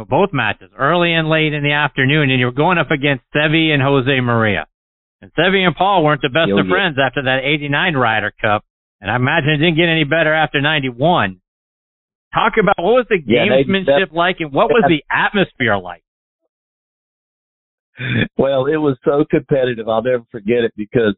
both 0.09 0.29
matches, 0.33 0.71
early 0.77 1.13
and 1.13 1.29
late 1.29 1.53
in 1.53 1.61
the 1.63 1.73
afternoon, 1.73 2.31
and 2.31 2.39
you're 2.39 2.51
going 2.51 2.77
up 2.77 2.89
against 2.89 3.23
Seve 3.35 3.69
and 3.73 3.81
Jose 3.81 4.19
Maria. 4.21 4.65
And 5.21 5.31
Seve 5.37 5.65
and 5.65 5.75
Paul 5.75 6.03
weren't 6.03 6.21
the 6.21 6.29
best 6.29 6.49
Oh, 6.51 6.59
of 6.59 6.67
friends 6.67 6.97
after 7.03 7.23
that 7.23 7.41
'89 7.43 7.95
Ryder 7.95 8.33
Cup, 8.41 8.63
and 9.01 9.11
I 9.11 9.15
imagine 9.17 9.49
it 9.49 9.57
didn't 9.57 9.75
get 9.75 9.89
any 9.89 10.03
better 10.03 10.33
after 10.33 10.61
'91. 10.61 11.39
Talk 12.33 12.53
about 12.61 12.75
what 12.77 12.93
was 12.93 13.05
the 13.09 13.19
Yeah, 13.25 13.45
they- 13.49 13.63
gamesmanship 13.63 14.11
like, 14.13 14.37
and 14.39 14.51
what 14.51 14.69
was 14.69 14.83
the 14.87 15.03
atmosphere 15.11 15.77
like? 15.77 16.03
well, 18.37 18.65
it 18.67 18.77
was 18.77 18.97
so 19.03 19.25
competitive. 19.29 19.87
I'll 19.89 20.03
never 20.03 20.23
forget 20.31 20.63
it 20.63 20.73
because 20.77 21.15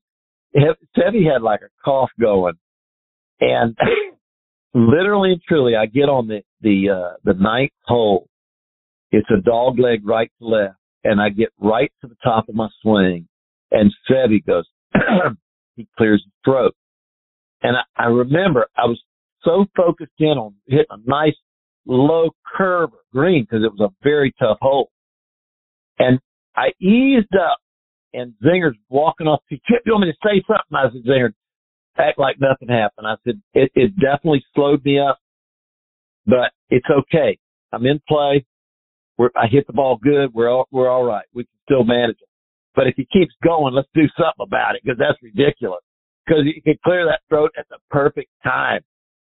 Seve 0.56 1.32
had 1.32 1.42
like 1.42 1.62
a 1.62 1.70
cough 1.84 2.10
going, 2.20 2.54
and 3.42 3.78
literally 4.74 5.34
and 5.34 5.42
truly, 5.48 5.76
I 5.76 5.88
get 5.88 6.10
on 6.10 6.28
the 6.28 6.42
the 6.62 6.90
uh, 6.90 7.14
the 7.24 7.34
ninth 7.34 7.72
hole. 7.86 8.28
It's 9.12 9.30
a 9.32 9.42
dog 9.42 9.80
leg 9.80 10.08
right 10.08 10.32
to 10.40 10.48
left, 10.48 10.76
and 11.04 11.20
I 11.20 11.30
get 11.30 11.50
right 11.60 11.92
to 12.02 12.08
the 12.08 12.16
top 12.24 12.48
of 12.48 12.56
my 12.56 12.70
swing, 12.82 13.28
and 13.72 13.92
Seve 14.10 14.46
goes, 14.46 14.66
he 15.76 15.88
clears 15.98 16.24
his 16.24 16.32
throat, 16.46 16.76
and 17.64 17.76
I, 17.76 18.04
I 18.04 18.06
remember 18.08 18.68
I 18.78 18.86
was 18.86 19.02
so 19.44 19.66
focused 19.76 20.12
in 20.20 20.38
on 20.38 20.56
hitting 20.68 20.86
a 20.90 20.98
nice 21.06 21.36
low 21.86 22.30
curve 22.58 22.90
green 23.14 23.44
because 23.44 23.64
it 23.64 23.72
was 23.72 23.92
a 23.92 23.94
very 24.04 24.34
tough 24.40 24.58
hole, 24.62 24.92
and 25.98 26.20
I 26.56 26.70
eased 26.82 27.36
up 27.36 27.60
and 28.14 28.34
Zinger's 28.44 28.78
walking 28.90 29.28
off. 29.28 29.42
He 29.50 29.62
kept 29.70 29.86
you 29.86 29.94
want 29.94 30.08
me 30.08 30.12
to 30.12 30.28
say 30.28 30.44
something? 30.48 30.74
I 30.74 30.92
said, 30.92 31.04
Zinger, 31.10 31.34
act 31.98 32.20
like 32.20 32.38
nothing 32.40 32.70
happened. 32.70 33.08
I 33.08 33.16
said, 33.24 33.42
it, 33.54 33.72
it 33.76 33.96
definitely 33.96 34.44
slowed 34.56 34.84
me 34.84 35.00
up, 35.00 35.20
but 36.26 36.52
it's 36.70 36.88
okay. 36.90 37.38
I'm 37.72 37.86
in 37.86 38.02
play. 38.08 38.46
We're, 39.18 39.30
I 39.36 39.48
hit 39.48 39.68
the 39.68 39.74
ball 39.74 40.00
good. 40.02 40.34
We're 40.34 40.50
all, 40.50 40.68
we're 40.72 40.90
all 40.90 41.04
right. 41.04 41.26
We 41.34 41.44
can 41.44 41.60
still 41.66 41.84
manage 41.84 42.18
it. 42.22 42.30
But 42.76 42.88
if 42.88 42.96
he 42.96 43.06
keeps 43.12 43.34
going, 43.44 43.74
let's 43.74 43.90
do 43.94 44.08
something 44.18 44.42
about 44.42 44.76
it 44.76 44.82
because 44.84 44.98
that's 44.98 45.22
ridiculous. 45.22 45.82
Because 46.26 46.44
he 46.46 46.62
could 46.62 46.82
clear 46.82 47.06
that 47.06 47.22
throat 47.28 47.52
at 47.58 47.68
the 47.70 47.78
perfect 47.90 48.30
time. 48.44 48.82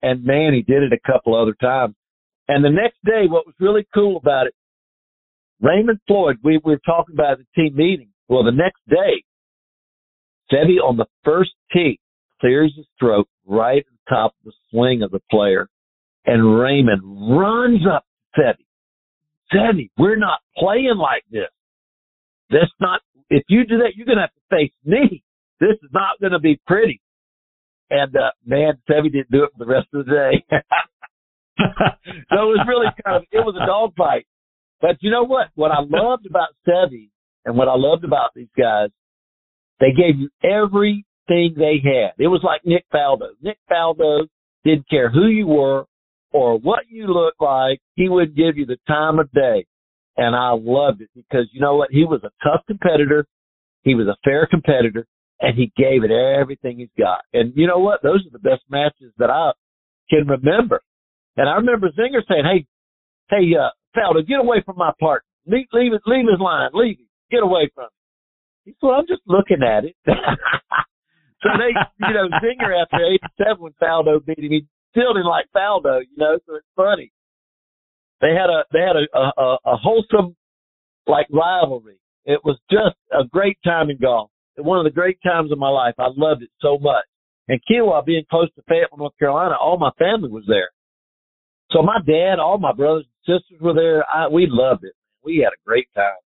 And 0.02 0.24
man, 0.24 0.52
he 0.54 0.62
did 0.62 0.82
it 0.82 0.92
a 0.92 1.12
couple 1.12 1.34
other 1.34 1.54
times. 1.60 1.94
And 2.46 2.64
the 2.64 2.70
next 2.70 2.96
day, 3.04 3.26
what 3.28 3.46
was 3.46 3.54
really 3.60 3.86
cool 3.94 4.16
about 4.16 4.46
it, 4.46 4.54
Raymond 5.60 5.98
Floyd, 6.06 6.36
we, 6.42 6.60
we 6.64 6.72
were 6.72 6.80
talking 6.86 7.14
about 7.14 7.38
the 7.38 7.46
team 7.54 7.76
meeting. 7.76 8.08
Well, 8.28 8.44
the 8.44 8.52
next 8.52 8.80
day, 8.88 9.24
Seve 10.52 10.82
on 10.82 10.96
the 10.96 11.06
first 11.24 11.50
tee 11.72 11.98
clears 12.40 12.72
his 12.76 12.86
throat 12.98 13.28
right 13.44 13.78
at 13.78 13.84
the 13.84 14.14
top 14.14 14.34
of 14.38 14.44
the 14.44 14.52
swing 14.70 15.02
of 15.02 15.10
the 15.10 15.20
player, 15.30 15.68
and 16.26 16.58
Raymond 16.58 17.02
runs 17.04 17.80
up 17.86 18.04
to 18.36 18.42
Seve. 18.42 18.54
Seve, 19.52 19.90
we're 19.98 20.16
not 20.16 20.40
playing 20.56 20.96
like 20.96 21.24
this. 21.30 21.48
That's 22.50 22.72
not. 22.80 23.00
If 23.30 23.42
you 23.48 23.66
do 23.66 23.78
that, 23.78 23.92
you're 23.94 24.06
going 24.06 24.16
to 24.16 24.22
have 24.22 24.34
to 24.34 24.56
face 24.56 24.72
me. 24.84 25.22
This 25.60 25.76
is 25.82 25.90
not 25.92 26.20
going 26.20 26.32
to 26.32 26.38
be 26.38 26.60
pretty. 26.66 27.00
And 27.90 28.14
uh, 28.16 28.30
man, 28.44 28.74
Seve 28.88 29.12
didn't 29.12 29.30
do 29.30 29.44
it 29.44 29.50
for 29.56 29.64
the 29.64 29.70
rest 29.70 29.88
of 29.94 30.04
the 30.04 30.12
day. 30.12 30.44
so 31.58 32.36
it 32.36 32.50
was 32.52 32.66
really 32.68 32.86
kind 33.04 33.16
of 33.16 33.22
it 33.32 33.44
was 33.44 33.56
a 33.60 33.66
dogfight. 33.66 34.26
But 34.80 34.96
you 35.00 35.10
know 35.10 35.24
what? 35.24 35.48
What 35.54 35.70
I 35.70 35.80
loved 35.80 36.26
about 36.26 36.48
Seve 36.66 37.10
and 37.44 37.56
what 37.56 37.68
I 37.68 37.74
loved 37.76 38.04
about 38.04 38.30
these 38.34 38.50
guys, 38.56 38.90
they 39.80 39.90
gave 39.90 40.18
you 40.18 40.28
everything 40.44 41.54
they 41.56 41.80
had. 41.82 42.12
It 42.18 42.28
was 42.28 42.42
like 42.44 42.60
Nick 42.64 42.84
Faldo. 42.92 43.30
Nick 43.42 43.58
Faldo 43.70 44.26
didn't 44.64 44.88
care 44.88 45.10
who 45.10 45.26
you 45.26 45.46
were 45.46 45.86
or 46.32 46.58
what 46.58 46.84
you 46.88 47.06
looked 47.06 47.40
like. 47.40 47.80
He 47.94 48.08
would 48.08 48.36
give 48.36 48.56
you 48.56 48.66
the 48.66 48.78
time 48.86 49.18
of 49.18 49.30
day. 49.32 49.66
And 50.16 50.34
I 50.34 50.50
loved 50.50 51.00
it 51.00 51.10
because 51.14 51.48
you 51.52 51.60
know 51.60 51.76
what? 51.76 51.90
He 51.90 52.04
was 52.04 52.20
a 52.24 52.30
tough 52.44 52.64
competitor. 52.66 53.24
He 53.82 53.94
was 53.94 54.08
a 54.08 54.16
fair 54.24 54.46
competitor 54.46 55.06
and 55.40 55.56
he 55.56 55.72
gave 55.76 56.04
it 56.04 56.10
everything 56.10 56.78
he's 56.78 56.88
got. 56.98 57.20
And 57.32 57.52
you 57.54 57.66
know 57.66 57.78
what? 57.78 58.02
Those 58.02 58.26
are 58.26 58.32
the 58.32 58.38
best 58.38 58.62
matches 58.68 59.12
that 59.18 59.30
I 59.30 59.52
can 60.10 60.26
remember. 60.26 60.80
And 61.36 61.48
I 61.48 61.54
remember 61.54 61.88
Zinger 61.90 62.22
saying, 62.28 62.44
Hey, 62.44 62.66
hey, 63.30 63.54
uh, 63.54 63.70
Faldo, 63.96 64.26
get 64.26 64.40
away 64.40 64.62
from 64.64 64.76
my 64.76 64.92
partner. 64.98 65.24
Leave, 65.46 65.66
leave 65.72 65.92
leave 66.06 66.26
his 66.30 66.40
line. 66.40 66.70
Leave 66.74 66.98
him. 66.98 67.06
Get 67.30 67.42
away 67.42 67.70
from 67.74 67.84
him. 67.84 67.90
He 68.64 68.74
said, 68.80 68.88
I'm 68.88 69.06
just 69.06 69.22
looking 69.26 69.62
at 69.62 69.84
it. 69.84 69.96
so 70.06 71.48
they, 71.56 71.72
you 72.06 72.14
know, 72.14 72.28
Zinger 72.42 72.82
after 72.82 73.04
87 73.38 73.56
when 73.58 73.72
Faldo 73.80 74.24
beat 74.24 74.38
him, 74.38 74.50
he 74.50 74.66
still 74.90 75.14
didn't 75.14 75.26
like 75.26 75.46
Faldo, 75.54 76.00
you 76.00 76.16
know, 76.16 76.38
so 76.46 76.56
it's 76.56 76.66
funny. 76.76 77.12
They 78.20 78.34
had 78.34 78.50
a, 78.50 78.64
they 78.72 78.80
had 78.80 78.96
a, 78.96 79.18
a, 79.18 79.58
a 79.64 79.76
wholesome, 79.76 80.34
like 81.06 81.28
rivalry. 81.30 81.98
It 82.24 82.40
was 82.44 82.58
just 82.70 82.96
a 83.12 83.24
great 83.24 83.56
time 83.64 83.88
in 83.88 83.98
golf. 83.98 84.30
One 84.58 84.78
of 84.78 84.84
the 84.84 84.90
great 84.90 85.18
times 85.22 85.52
of 85.52 85.58
my 85.58 85.68
life. 85.68 85.94
I 85.98 86.08
loved 86.16 86.42
it 86.42 86.50
so 86.60 86.78
much. 86.78 87.04
And 87.48 87.60
Kiawah 87.70 88.04
being 88.04 88.24
close 88.30 88.48
to 88.54 88.62
Fayetteville, 88.68 88.98
North 88.98 89.18
Carolina, 89.18 89.54
all 89.60 89.78
my 89.78 89.90
family 89.98 90.28
was 90.28 90.44
there. 90.46 90.68
So 91.70 91.82
my 91.82 91.98
dad, 92.06 92.38
all 92.38 92.58
my 92.58 92.72
brothers 92.72 93.06
and 93.26 93.40
sisters 93.40 93.60
were 93.60 93.74
there. 93.74 94.04
I, 94.12 94.28
we 94.28 94.46
loved 94.48 94.84
it. 94.84 94.92
We 95.24 95.38
had 95.38 95.52
a 95.52 95.60
great 95.66 95.88
time. 95.94 96.20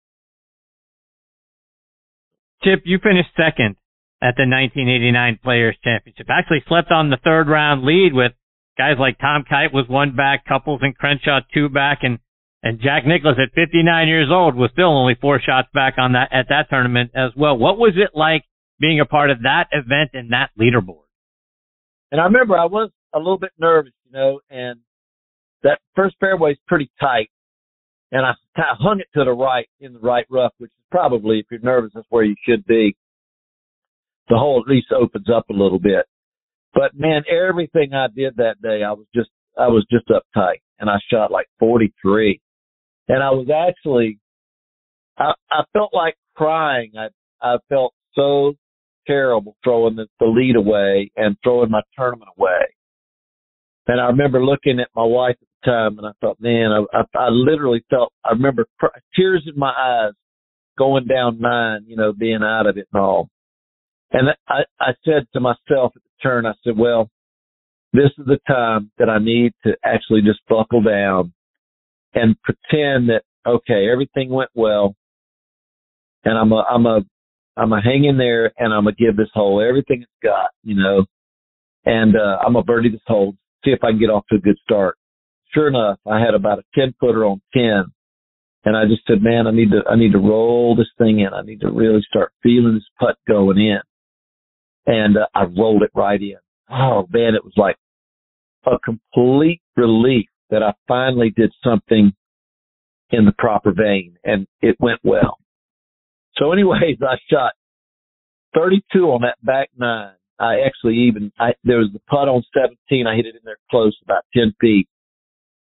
Chip, 2.63 2.83
you 2.85 2.99
finished 3.01 3.29
second 3.35 3.75
at 4.21 4.37
the 4.37 4.45
1989 4.45 5.39
Players 5.43 5.75
Championship. 5.83 6.27
Actually 6.29 6.63
slept 6.67 6.91
on 6.91 7.09
the 7.09 7.17
third 7.23 7.47
round 7.47 7.83
lead 7.83 8.13
with 8.13 8.33
guys 8.77 8.97
like 8.99 9.17
Tom 9.19 9.43
Kite 9.49 9.73
was 9.73 9.85
one 9.89 10.15
back, 10.15 10.45
Couples 10.45 10.81
and 10.83 10.95
Crenshaw 10.95 11.39
two 11.53 11.69
back, 11.69 11.99
and 12.03 12.19
and 12.63 12.79
Jack 12.79 13.05
Nicklaus 13.07 13.37
at 13.41 13.53
59 13.55 14.07
years 14.07 14.29
old 14.31 14.55
was 14.55 14.69
still 14.73 14.95
only 14.95 15.15
four 15.19 15.41
shots 15.41 15.67
back 15.73 15.95
on 15.97 16.13
that 16.13 16.29
at 16.31 16.47
that 16.49 16.69
tournament 16.69 17.11
as 17.15 17.31
well. 17.35 17.57
What 17.57 17.77
was 17.77 17.93
it 17.95 18.11
like 18.13 18.43
being 18.79 18.99
a 18.99 19.05
part 19.05 19.31
of 19.31 19.41
that 19.43 19.67
event 19.71 20.11
and 20.13 20.31
that 20.31 20.51
leaderboard? 20.59 21.05
And 22.11 22.21
I 22.21 22.25
remember 22.25 22.57
I 22.57 22.65
was 22.65 22.91
a 23.13 23.17
little 23.17 23.39
bit 23.39 23.51
nervous, 23.57 23.93
you 24.05 24.11
know, 24.11 24.41
and 24.49 24.79
that 25.63 25.79
first 25.95 26.15
fairway 26.19 26.51
is 26.51 26.59
pretty 26.67 26.91
tight. 26.99 27.29
And 28.11 28.25
I 28.25 28.33
hung 28.55 28.99
it 28.99 29.07
to 29.17 29.23
the 29.23 29.31
right 29.31 29.67
in 29.79 29.93
the 29.93 29.99
right 29.99 30.25
rough, 30.29 30.51
which 30.57 30.69
is 30.69 30.85
probably, 30.91 31.39
if 31.39 31.45
you're 31.49 31.61
nervous, 31.61 31.91
that's 31.95 32.05
where 32.09 32.23
you 32.23 32.35
should 32.45 32.65
be. 32.65 32.95
The 34.27 34.37
hole 34.37 34.61
at 34.63 34.71
least 34.71 34.87
opens 34.91 35.29
up 35.33 35.49
a 35.49 35.53
little 35.53 35.79
bit. 35.79 36.05
But 36.73 36.91
man, 36.93 37.23
everything 37.29 37.93
I 37.93 38.07
did 38.13 38.35
that 38.37 38.61
day, 38.61 38.83
I 38.83 38.91
was 38.91 39.05
just, 39.15 39.29
I 39.57 39.67
was 39.67 39.85
just 39.89 40.07
uptight 40.09 40.61
and 40.79 40.89
I 40.89 40.97
shot 41.09 41.31
like 41.31 41.47
43 41.59 42.39
and 43.07 43.23
I 43.23 43.31
was 43.31 43.47
actually, 43.49 44.19
I, 45.17 45.33
I 45.49 45.63
felt 45.73 45.93
like 45.93 46.15
crying. 46.35 46.93
I, 46.97 47.07
I 47.41 47.57
felt 47.69 47.93
so 48.15 48.53
terrible 49.07 49.55
throwing 49.63 49.95
the, 49.95 50.07
the 50.19 50.27
lead 50.27 50.55
away 50.55 51.11
and 51.15 51.35
throwing 51.43 51.71
my 51.71 51.81
tournament 51.97 52.29
away. 52.37 52.75
And 53.87 53.99
I 53.99 54.05
remember 54.05 54.43
looking 54.43 54.79
at 54.79 54.89
my 54.95 55.03
wife 55.03 55.35
at 55.41 55.47
the 55.63 55.71
time 55.71 55.97
and 55.97 56.07
I 56.07 56.11
thought, 56.21 56.39
man, 56.39 56.71
I, 56.71 56.99
I, 56.99 57.03
I 57.17 57.29
literally 57.29 57.83
felt, 57.89 58.13
I 58.23 58.29
remember 58.29 58.65
cr- 58.79 58.87
tears 59.15 59.43
in 59.51 59.57
my 59.57 59.71
eyes 59.71 60.13
going 60.77 61.07
down 61.07 61.39
nine, 61.39 61.85
you 61.87 61.95
know, 61.95 62.13
being 62.13 62.41
out 62.43 62.67
of 62.67 62.77
it 62.77 62.87
and 62.93 63.01
all. 63.01 63.29
And 64.11 64.29
I, 64.47 64.61
I 64.79 64.91
said 65.03 65.27
to 65.33 65.39
myself 65.39 65.93
at 65.95 66.01
the 66.03 66.21
turn, 66.21 66.45
I 66.45 66.53
said, 66.63 66.77
well, 66.77 67.09
this 67.93 68.11
is 68.17 68.25
the 68.25 68.39
time 68.47 68.91
that 68.97 69.09
I 69.09 69.19
need 69.19 69.53
to 69.65 69.71
actually 69.83 70.21
just 70.21 70.39
buckle 70.47 70.81
down 70.81 71.33
and 72.13 72.35
pretend 72.43 73.09
that, 73.09 73.23
okay, 73.47 73.89
everything 73.91 74.29
went 74.29 74.49
well. 74.55 74.95
And 76.25 76.37
I'm 76.37 76.51
a, 76.51 76.63
I'm 76.69 76.85
a, 76.85 77.01
I'm 77.57 77.73
a 77.73 77.81
hang 77.81 78.05
in 78.05 78.17
there 78.17 78.51
and 78.57 78.73
I'm 78.73 78.85
gonna 78.85 78.95
give 78.97 79.17
this 79.17 79.29
hole 79.33 79.61
everything 79.67 80.03
it's 80.03 80.11
got, 80.23 80.51
you 80.63 80.75
know, 80.75 81.05
and, 81.85 82.15
uh, 82.15 82.37
I'm 82.45 82.53
gonna 82.53 82.65
birdie 82.65 82.89
this 82.89 83.01
hole, 83.07 83.35
see 83.65 83.71
if 83.71 83.83
I 83.83 83.91
can 83.91 83.99
get 83.99 84.09
off 84.09 84.25
to 84.29 84.37
a 84.37 84.39
good 84.39 84.57
start. 84.63 84.97
Sure 85.53 85.67
enough, 85.67 85.99
I 86.09 86.19
had 86.19 86.33
about 86.35 86.59
a 86.59 86.63
10 86.75 86.95
footer 86.99 87.25
on 87.25 87.41
10 87.53 87.85
and 88.65 88.77
I 88.77 88.85
just 88.85 89.05
said, 89.07 89.23
man, 89.23 89.47
I 89.47 89.51
need 89.51 89.71
to, 89.71 89.81
I 89.89 89.95
need 89.95 90.13
to 90.13 90.19
roll 90.19 90.75
this 90.75 90.89
thing 90.97 91.19
in. 91.21 91.33
I 91.33 91.41
need 91.41 91.61
to 91.61 91.71
really 91.71 92.01
start 92.07 92.31
feeling 92.43 92.75
this 92.75 92.89
putt 92.99 93.17
going 93.27 93.57
in. 93.57 93.79
and 94.85 95.17
uh, 95.17 95.27
I 95.35 95.43
rolled 95.43 95.83
it 95.83 95.91
right 95.95 96.21
in. 96.21 96.37
Oh 96.69 97.07
man, 97.11 97.35
it 97.35 97.43
was 97.43 97.53
like 97.57 97.77
a 98.65 98.77
complete 98.83 99.61
relief 99.75 100.27
that 100.51 100.61
I 100.61 100.73
finally 100.87 101.33
did 101.35 101.51
something 101.63 102.13
in 103.09 103.25
the 103.25 103.33
proper 103.37 103.71
vein 103.71 104.17
and 104.23 104.47
it 104.61 104.75
went 104.79 104.99
well. 105.03 105.37
So 106.37 106.51
anyways, 106.51 106.97
I 107.01 107.15
shot 107.29 107.53
32 108.55 108.99
on 109.05 109.21
that 109.21 109.43
back 109.43 109.69
nine. 109.77 110.13
I 110.39 110.61
actually 110.65 110.95
even, 111.07 111.31
I, 111.39 111.53
there 111.63 111.77
was 111.77 111.89
the 111.93 111.99
putt 112.09 112.27
on 112.27 112.43
17. 112.53 113.07
I 113.07 113.15
hit 113.15 113.25
it 113.25 113.35
in 113.35 113.41
there 113.43 113.57
close 113.69 113.95
about 114.03 114.23
10 114.35 114.53
feet 114.59 114.87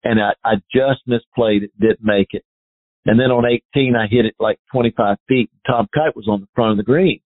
and 0.04 0.20
I, 0.20 0.32
I 0.44 0.56
just 0.72 1.06
misplayed 1.08 1.62
it, 1.62 1.70
didn't 1.80 2.02
make 2.02 2.28
it. 2.30 2.44
And 3.06 3.18
then 3.18 3.30
on 3.30 3.44
18, 3.46 3.96
I 3.96 4.06
hit 4.06 4.26
it 4.26 4.34
like 4.38 4.58
25 4.72 5.16
feet. 5.28 5.50
Tom 5.66 5.88
Kite 5.94 6.14
was 6.14 6.28
on 6.28 6.40
the 6.40 6.46
front 6.54 6.72
of 6.72 6.76
the 6.76 6.82
green. 6.82 7.20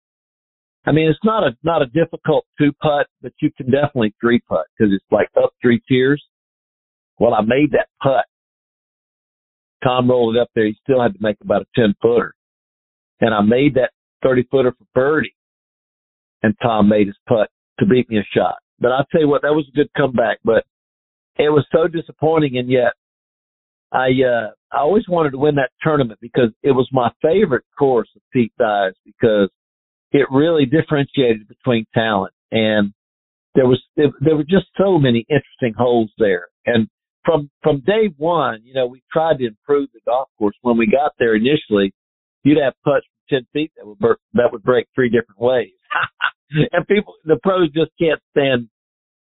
I 0.86 0.92
mean, 0.92 1.10
it's 1.10 1.20
not 1.24 1.44
a, 1.44 1.56
not 1.64 1.82
a 1.82 1.88
difficult 1.88 2.46
two 2.58 2.72
putt, 2.82 3.08
but 3.22 3.34
you 3.42 3.52
can 3.56 3.72
definitely 3.72 4.14
three 4.20 4.40
putt 4.48 4.66
because 4.78 4.94
it's 4.94 5.06
like 5.12 5.30
up 5.42 5.52
three 5.62 5.82
tiers. 5.88 6.24
Well, 7.20 7.34
I 7.34 7.42
made 7.42 7.72
that 7.72 7.88
putt. 8.02 8.26
Tom 9.84 10.10
rolled 10.10 10.36
it 10.36 10.42
up 10.42 10.50
there. 10.56 10.66
He 10.66 10.76
still 10.82 11.02
had 11.02 11.14
to 11.14 11.20
make 11.22 11.38
about 11.42 11.62
a 11.62 11.80
10 11.80 11.96
footer. 12.02 12.34
And 13.22 13.34
I 13.34 13.42
made 13.42 13.76
that 13.76 13.92
30 14.24 14.48
footer 14.50 14.72
for 14.72 14.86
birdie. 14.96 15.36
And 16.42 16.56
Tom 16.62 16.88
made 16.88 17.08
his 17.08 17.18
putt 17.28 17.50
to 17.80 17.86
beat 17.86 18.10
me 18.10 18.18
a 18.18 18.24
shot. 18.34 18.56
But 18.80 18.92
I'll 18.92 19.06
tell 19.12 19.22
you 19.22 19.28
what, 19.28 19.42
that 19.42 19.54
was 19.54 19.68
a 19.68 19.76
good 19.76 19.90
comeback, 19.96 20.40
but 20.44 20.64
it 21.38 21.50
was 21.50 21.66
so 21.72 21.88
disappointing. 21.88 22.58
And 22.58 22.70
yet 22.70 22.94
I, 23.92 24.08
uh, 24.08 24.52
I 24.72 24.80
always 24.80 25.04
wanted 25.10 25.32
to 25.32 25.38
win 25.38 25.56
that 25.56 25.72
tournament 25.82 26.20
because 26.22 26.52
it 26.64 26.72
was 26.72 26.88
my 26.92 27.12
favorite 27.22 27.66
course 27.78 28.10
of 28.16 28.22
Pete 28.32 28.54
Dye's 28.58 28.94
because 29.06 29.50
it 30.12 30.28
really 30.32 30.66
differentiated 30.66 31.48
between 31.48 31.86
talent 31.94 32.34
and 32.52 32.94
there 33.56 33.68
was, 33.68 33.82
there 33.98 34.36
were 34.36 34.44
just 34.44 34.68
so 34.78 34.98
many 34.98 35.26
interesting 35.30 35.74
holes 35.78 36.12
there. 36.18 36.48
And 36.66 36.88
from 37.30 37.50
from 37.62 37.82
day 37.86 38.10
one, 38.18 38.62
you 38.64 38.74
know, 38.74 38.88
we 38.88 39.04
tried 39.14 39.38
to 39.38 39.46
improve 39.46 39.90
the 39.94 40.00
golf 40.06 40.30
course. 40.40 40.56
When 40.62 40.78
we 40.78 40.88
got 40.88 41.14
there 41.20 41.36
initially, 41.36 41.94
you'd 42.44 42.58
have 42.58 42.74
putts 42.84 43.06
from 43.06 43.38
ten 43.38 43.48
feet 43.54 43.72
that 43.78 43.86
would 43.86 44.00
break, 44.00 44.18
that 44.34 44.52
would 44.52 44.64
break 44.64 44.88
three 44.96 45.10
different 45.10 45.40
ways, 45.40 45.78
and 46.72 46.88
people, 46.88 47.14
the 47.26 47.38
pros 47.44 47.70
just 47.72 47.92
can't 48.02 48.20
stand, 48.32 48.68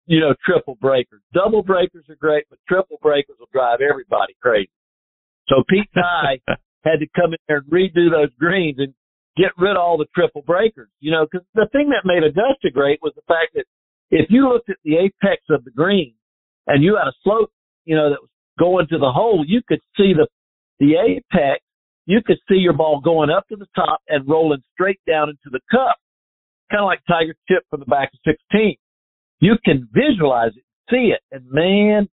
you 0.07 0.19
know, 0.19 0.33
triple 0.43 0.75
breakers. 0.81 1.21
Double 1.33 1.61
breakers 1.61 2.05
are 2.09 2.15
great, 2.15 2.45
but 2.49 2.57
triple 2.67 2.97
breakers 3.01 3.35
will 3.39 3.49
drive 3.53 3.79
everybody 3.81 4.35
crazy. 4.41 4.71
So 5.47 5.63
Pete 5.69 5.89
and 5.93 6.03
I 6.03 6.39
had 6.83 6.99
to 7.01 7.07
come 7.15 7.33
in 7.33 7.39
there 7.47 7.57
and 7.57 7.67
redo 7.67 8.09
those 8.09 8.33
greens 8.39 8.77
and 8.79 8.93
get 9.37 9.51
rid 9.59 9.75
of 9.75 9.81
all 9.81 9.99
the 9.99 10.07
triple 10.15 10.41
breakers. 10.41 10.89
You 10.99 11.11
know, 11.11 11.27
because 11.29 11.45
the 11.53 11.69
thing 11.71 11.89
that 11.89 12.09
made 12.09 12.23
Augusta 12.23 12.71
great 12.73 12.99
was 13.03 13.13
the 13.15 13.27
fact 13.27 13.53
that 13.53 13.65
if 14.09 14.31
you 14.31 14.49
looked 14.49 14.71
at 14.71 14.77
the 14.83 14.97
apex 14.97 15.43
of 15.51 15.63
the 15.63 15.71
green 15.71 16.15
and 16.65 16.83
you 16.83 16.97
had 16.97 17.07
a 17.07 17.13
slope 17.23 17.51
you 17.89 17.95
know, 17.95 18.11
that 18.11 18.21
was 18.21 18.29
going 18.59 18.85
to 18.89 18.99
the 18.99 19.11
hole, 19.11 19.43
you 19.47 19.61
could 19.67 19.79
see 19.97 20.13
the, 20.13 20.27
the 20.79 20.93
apex. 20.93 21.63
You 22.05 22.19
could 22.23 22.37
see 22.47 22.57
your 22.57 22.73
ball 22.73 23.01
going 23.01 23.31
up 23.31 23.47
to 23.47 23.55
the 23.55 23.65
top 23.75 24.01
and 24.07 24.29
rolling 24.29 24.61
straight 24.73 24.99
down 25.07 25.29
into 25.29 25.49
the 25.51 25.59
cup. 25.71 25.95
Kind 26.69 26.81
of 26.81 26.85
like 26.85 26.99
Tiger 27.07 27.33
chip 27.49 27.63
from 27.71 27.79
the 27.79 27.87
back 27.87 28.11
of 28.13 28.19
16. 28.51 28.75
You 29.39 29.55
can 29.65 29.89
visualize 29.91 30.51
it, 30.55 30.63
see 30.91 31.13
it, 31.15 31.21
and 31.31 31.43
man, 31.49 32.07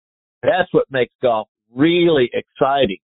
that's 0.44 0.72
what 0.72 0.86
makes 0.92 1.12
golf 1.20 1.48
really 1.74 2.30
exciting. 2.32 2.98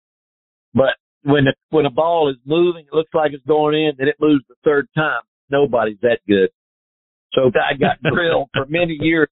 But 0.74 0.96
when 1.24 1.46
the, 1.46 1.54
when 1.70 1.86
a 1.86 1.90
ball 1.90 2.30
is 2.30 2.36
moving, 2.46 2.86
it 2.92 2.94
looks 2.94 3.14
like 3.14 3.32
it's 3.32 3.46
going 3.46 3.76
in, 3.76 3.92
and 3.98 4.10
it 4.10 4.16
moves 4.20 4.44
the 4.50 4.56
third 4.66 4.90
time. 4.94 5.22
Nobody's 5.50 6.00
that 6.02 6.20
good. 6.28 6.50
So 7.32 7.44
I 7.48 7.78
got 7.78 8.02
drilled 8.14 8.50
for 8.54 8.66
many 8.68 8.98
years. 9.00 9.30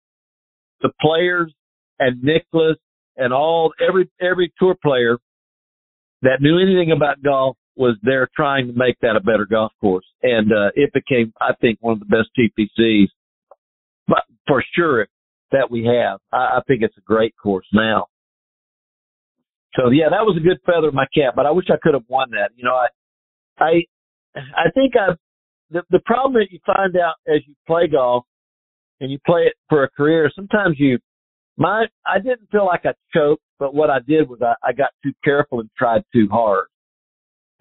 The 0.81 0.91
players 1.01 1.53
and 1.97 2.21
Nicklaus 2.21 2.75
and 3.17 3.33
all 3.33 3.73
every 3.85 4.09
every 4.21 4.53
tour 4.59 4.75
player 4.81 5.17
that 6.21 6.41
knew 6.41 6.59
anything 6.59 6.91
about 6.91 7.21
golf 7.23 7.57
was 7.75 7.97
there 8.03 8.29
trying 8.35 8.67
to 8.67 8.73
make 8.73 8.97
that 9.01 9.15
a 9.15 9.19
better 9.19 9.45
golf 9.49 9.71
course, 9.79 10.05
and 10.21 10.51
uh, 10.51 10.69
it 10.75 10.91
became, 10.93 11.33
I 11.39 11.53
think, 11.61 11.79
one 11.81 11.93
of 11.93 11.99
the 11.99 12.05
best 12.05 12.29
TPCs, 12.37 13.07
but 14.07 14.23
for 14.45 14.63
sure 14.75 15.07
that 15.51 15.69
we 15.69 15.85
have. 15.85 16.19
I, 16.31 16.57
I 16.57 16.59
think 16.67 16.81
it's 16.81 16.97
a 16.97 17.01
great 17.01 17.33
course 17.41 17.65
now. 17.73 18.07
So 19.75 19.89
yeah, 19.89 20.09
that 20.09 20.25
was 20.25 20.37
a 20.37 20.43
good 20.43 20.59
feather 20.65 20.89
in 20.89 20.95
my 20.95 21.07
cap, 21.13 21.33
but 21.35 21.45
I 21.45 21.51
wish 21.51 21.65
I 21.69 21.77
could 21.81 21.93
have 21.93 22.03
won 22.07 22.31
that. 22.31 22.51
You 22.55 22.65
know, 22.65 22.75
I, 22.75 22.87
I, 23.63 23.71
I 24.35 24.69
think 24.73 24.93
I, 24.97 25.13
the 25.69 25.83
the 25.89 25.99
problem 26.05 26.33
that 26.33 26.51
you 26.51 26.59
find 26.65 26.95
out 26.97 27.15
as 27.27 27.41
you 27.47 27.55
play 27.65 27.87
golf 27.87 28.25
and 28.99 29.09
you 29.11 29.17
play 29.25 29.43
it 29.43 29.53
for 29.69 29.83
a 29.83 29.89
career, 29.89 30.29
sometimes 30.35 30.75
you 30.77 30.99
my, 31.61 31.85
I 32.07 32.17
didn't 32.17 32.49
feel 32.51 32.65
like 32.65 32.85
I 32.85 32.93
choked, 33.13 33.43
but 33.59 33.75
what 33.75 33.91
I 33.91 33.99
did 33.99 34.27
was 34.27 34.39
I, 34.41 34.55
I 34.67 34.73
got 34.73 34.89
too 35.03 35.13
careful 35.23 35.59
and 35.59 35.69
tried 35.77 36.01
too 36.11 36.27
hard. 36.31 36.65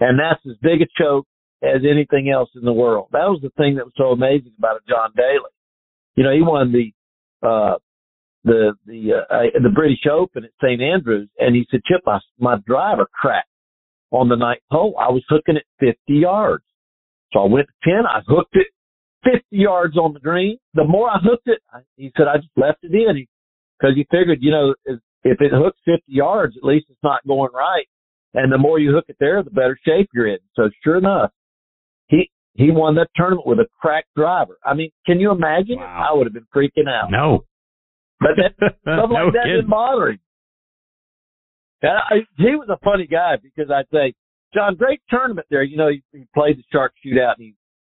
And 0.00 0.18
that's 0.18 0.40
as 0.46 0.56
big 0.62 0.80
a 0.80 0.86
choke 0.98 1.26
as 1.62 1.82
anything 1.84 2.30
else 2.30 2.48
in 2.54 2.64
the 2.64 2.72
world. 2.72 3.08
That 3.12 3.28
was 3.28 3.40
the 3.42 3.50
thing 3.58 3.74
that 3.74 3.84
was 3.84 3.92
so 3.98 4.04
amazing 4.04 4.52
about 4.56 4.76
a 4.76 4.80
John 4.88 5.10
Daly. 5.14 5.52
You 6.16 6.24
know, 6.24 6.32
he 6.32 6.40
won 6.40 6.72
the, 6.72 7.46
uh, 7.46 7.76
the, 8.44 8.72
the, 8.86 9.26
uh, 9.30 9.60
the 9.62 9.68
British 9.68 10.06
Open 10.10 10.44
at 10.44 10.50
St. 10.64 10.80
Andrews 10.80 11.28
and 11.38 11.54
he 11.54 11.66
said, 11.70 11.82
Chip, 11.84 12.00
I, 12.06 12.20
my 12.38 12.56
driver 12.66 13.06
cracked 13.12 13.48
on 14.10 14.30
the 14.30 14.36
ninth 14.36 14.62
hole. 14.70 14.96
I 14.98 15.10
was 15.10 15.22
hooking 15.28 15.56
it 15.56 15.66
50 15.78 15.98
yards. 16.08 16.64
So 17.34 17.40
I 17.40 17.44
went 17.44 17.66
to 17.84 17.90
10. 17.90 18.06
I 18.06 18.22
hooked 18.26 18.56
it 18.56 18.68
50 19.24 19.42
yards 19.50 19.98
on 19.98 20.14
the 20.14 20.20
green. 20.20 20.56
The 20.72 20.84
more 20.84 21.10
I 21.10 21.18
hooked 21.22 21.48
it, 21.48 21.60
I, 21.70 21.80
he 21.96 22.10
said, 22.16 22.28
I 22.28 22.38
just 22.38 22.56
left 22.56 22.78
it 22.82 22.94
in. 22.94 23.16
He 23.16 23.28
because 23.80 23.96
you 23.96 24.04
figured, 24.10 24.38
you 24.40 24.50
know, 24.50 24.74
if 24.84 25.40
it 25.40 25.52
hooks 25.52 25.78
50 25.84 26.02
yards, 26.06 26.56
at 26.56 26.64
least 26.64 26.86
it's 26.90 27.02
not 27.02 27.26
going 27.26 27.50
right. 27.54 27.86
And 28.34 28.52
the 28.52 28.58
more 28.58 28.78
you 28.78 28.92
hook 28.92 29.06
it 29.08 29.16
there, 29.18 29.42
the 29.42 29.50
better 29.50 29.78
shape 29.84 30.08
you're 30.14 30.28
in. 30.28 30.38
So 30.54 30.70
sure 30.84 30.98
enough, 30.98 31.30
he, 32.08 32.30
he 32.54 32.70
won 32.70 32.94
that 32.96 33.08
tournament 33.16 33.46
with 33.46 33.58
a 33.58 33.66
cracked 33.80 34.14
driver. 34.16 34.58
I 34.64 34.74
mean, 34.74 34.90
can 35.06 35.18
you 35.18 35.30
imagine? 35.30 35.76
Wow. 35.78 36.08
I 36.10 36.16
would 36.16 36.26
have 36.26 36.34
been 36.34 36.46
freaking 36.54 36.88
out. 36.88 37.10
No. 37.10 37.44
But 38.20 38.30
that, 38.36 38.54
stuff 38.82 39.10
like 39.10 39.24
no 39.24 39.30
that 39.32 39.44
didn't 39.44 39.70
bother 39.70 40.10
him. 40.10 40.18
And 41.82 41.92
I, 41.92 42.14
he 42.36 42.54
was 42.56 42.68
a 42.68 42.78
funny 42.84 43.06
guy 43.06 43.36
because 43.42 43.70
I'd 43.70 43.88
say, 43.92 44.14
John, 44.52 44.76
great 44.76 45.00
tournament 45.08 45.46
there. 45.50 45.62
You 45.62 45.76
know, 45.76 45.88
he, 45.88 46.02
he 46.12 46.26
played 46.34 46.58
the 46.58 46.64
shark 46.70 46.92
shootout 47.04 47.34
and 47.38 47.46
he, 47.46 47.54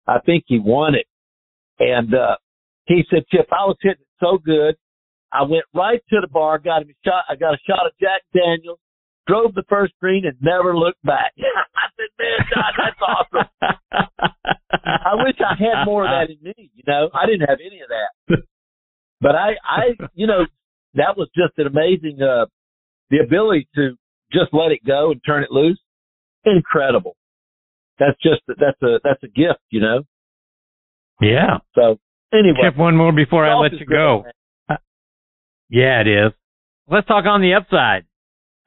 I 0.07 0.19
think 0.25 0.45
he 0.47 0.59
won 0.59 0.95
it. 0.95 1.07
And, 1.79 2.15
uh, 2.15 2.37
he 2.87 3.03
said, 3.11 3.25
Chip, 3.31 3.49
I 3.53 3.65
was 3.65 3.77
hitting 3.81 4.03
it 4.03 4.07
so 4.21 4.39
good. 4.39 4.77
I 5.33 5.43
went 5.43 5.65
right 5.75 6.03
to 6.11 6.21
the 6.21 6.29
bar, 6.29 6.59
got 6.59 6.83
him 6.83 6.91
a 6.91 7.09
shot. 7.09 7.25
I 7.29 7.37
got 7.37 7.55
a 7.55 7.59
shot 7.67 7.87
of 7.87 7.93
Jack 8.01 8.23
Daniels, 8.35 8.79
drove 9.27 9.55
the 9.55 9.65
first 9.69 9.95
green, 10.01 10.27
and 10.27 10.37
never 10.41 10.77
looked 10.77 11.03
back. 11.03 11.33
I 11.39 11.89
said, 11.97 12.13
"Man, 12.19 12.39
John, 12.53 12.73
that's 12.77 13.01
awesome." 13.01 13.49
I 14.85 15.15
wish 15.15 15.37
I 15.41 15.55
had 15.57 15.85
more 15.85 16.05
of 16.05 16.11
that 16.11 16.33
in 16.33 16.43
me. 16.43 16.71
You 16.75 16.85
know, 16.87 17.09
I 17.15 17.27
didn't 17.27 17.49
have 17.49 17.59
any 17.65 17.81
of 17.81 17.89
that, 17.89 18.43
but 19.21 19.35
I, 19.35 19.53
I, 19.65 19.83
you 20.15 20.27
know, 20.27 20.45
that 20.95 21.17
was 21.17 21.29
just 21.35 21.55
an 21.59 21.67
amazing, 21.67 22.21
uh, 22.23 22.47
the 23.11 23.19
ability 23.19 23.69
to 23.75 23.97
just 24.33 24.53
let 24.53 24.73
it 24.73 24.81
go 24.87 25.13
and 25.13 25.21
turn 25.25 25.45
it 25.45 25.51
loose. 25.51 25.81
Incredible. 26.45 27.17
That's 27.99 28.21
just 28.23 28.43
that's 28.49 28.83
a 28.83 28.99
that's 29.05 29.23
a 29.23 29.29
gift, 29.29 29.61
you 29.71 29.81
know. 29.81 30.03
Yeah. 31.21 31.59
So 31.75 31.99
anyway, 32.33 32.59
Chip, 32.63 32.77
one 32.77 32.97
more 32.97 33.13
before 33.13 33.47
I 33.47 33.55
let 33.55 33.73
you 33.73 33.87
go. 33.87 34.25
Yeah, 35.73 36.03
it 36.03 36.07
is. 36.07 36.33
Let's 36.87 37.07
talk 37.07 37.25
on 37.25 37.41
the 37.41 37.55
upside. 37.55 38.05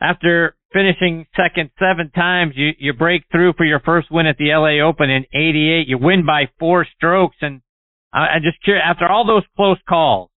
After 0.02 0.56
finishing 0.74 1.28
second 1.38 1.70
seven 1.78 2.10
times, 2.10 2.54
you, 2.56 2.72
you 2.80 2.94
break 2.94 3.26
through 3.32 3.54
for 3.54 3.64
your 3.64 3.80
first 3.80 4.08
win 4.10 4.26
at 4.26 4.38
the 4.38 4.50
LA 4.50 4.84
Open 4.84 5.12
in 5.12 5.24
88. 5.32 5.88
You 5.88 6.00
win 6.00 6.26
by 6.26 6.50
four 6.58 6.86
strokes. 6.96 7.36
And 7.42 7.62
I, 8.12 8.36
I'm 8.36 8.42
just 8.42 8.62
curious, 8.64 8.84
after 8.84 9.08
all 9.08 9.26
those 9.26 9.44
close 9.56 9.78
calls, 9.88 10.32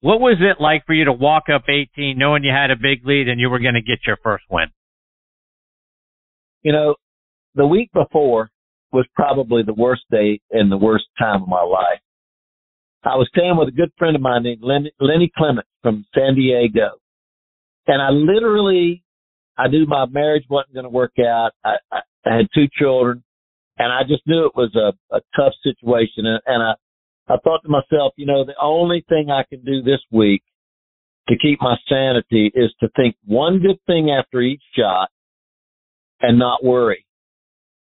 what 0.00 0.20
was 0.20 0.38
it 0.40 0.60
like 0.60 0.84
for 0.86 0.92
you 0.92 1.04
to 1.04 1.12
walk 1.12 1.44
up 1.54 1.62
18 1.68 2.18
knowing 2.18 2.42
you 2.42 2.50
had 2.52 2.72
a 2.72 2.76
big 2.76 3.06
lead 3.06 3.28
and 3.28 3.40
you 3.40 3.48
were 3.48 3.60
going 3.60 3.74
to 3.74 3.80
get 3.80 4.00
your 4.04 4.18
first 4.24 4.44
win? 4.50 4.66
You 6.62 6.72
know, 6.72 6.96
the 7.54 7.66
week 7.66 7.90
before 7.92 8.50
was 8.92 9.06
probably 9.14 9.62
the 9.62 9.74
worst 9.74 10.02
day 10.10 10.40
and 10.50 10.70
the 10.70 10.76
worst 10.76 11.04
time 11.16 11.42
of 11.42 11.48
my 11.48 11.62
life. 11.62 12.00
I 13.04 13.14
was 13.14 13.28
staying 13.32 13.56
with 13.56 13.68
a 13.68 13.72
good 13.72 13.92
friend 13.96 14.16
of 14.16 14.22
mine 14.22 14.42
named 14.42 14.62
Lenny, 14.62 14.90
Lenny 14.98 15.30
Clements 15.36 15.67
from 15.82 16.04
San 16.14 16.34
Diego. 16.34 16.90
And 17.86 18.02
I 18.02 18.10
literally, 18.10 19.02
I 19.56 19.68
knew 19.68 19.86
my 19.86 20.06
marriage 20.06 20.44
wasn't 20.48 20.74
going 20.74 20.84
to 20.84 20.90
work 20.90 21.18
out. 21.18 21.50
I, 21.64 21.76
I, 21.90 22.00
I 22.26 22.36
had 22.36 22.46
two 22.54 22.66
children 22.78 23.22
and 23.78 23.92
I 23.92 24.02
just 24.02 24.26
knew 24.26 24.44
it 24.44 24.56
was 24.56 24.74
a, 24.74 24.92
a 25.14 25.20
tough 25.36 25.54
situation. 25.62 26.26
And, 26.26 26.40
and 26.46 26.62
I, 26.62 26.72
I 27.32 27.36
thought 27.42 27.62
to 27.62 27.68
myself, 27.68 28.12
you 28.16 28.26
know, 28.26 28.44
the 28.44 28.54
only 28.60 29.04
thing 29.08 29.30
I 29.30 29.44
can 29.48 29.64
do 29.64 29.82
this 29.82 30.00
week 30.10 30.42
to 31.28 31.36
keep 31.36 31.60
my 31.60 31.76
sanity 31.88 32.50
is 32.54 32.72
to 32.80 32.88
think 32.96 33.16
one 33.24 33.60
good 33.60 33.78
thing 33.86 34.10
after 34.10 34.40
each 34.40 34.62
shot 34.76 35.10
and 36.20 36.38
not 36.38 36.64
worry. 36.64 37.04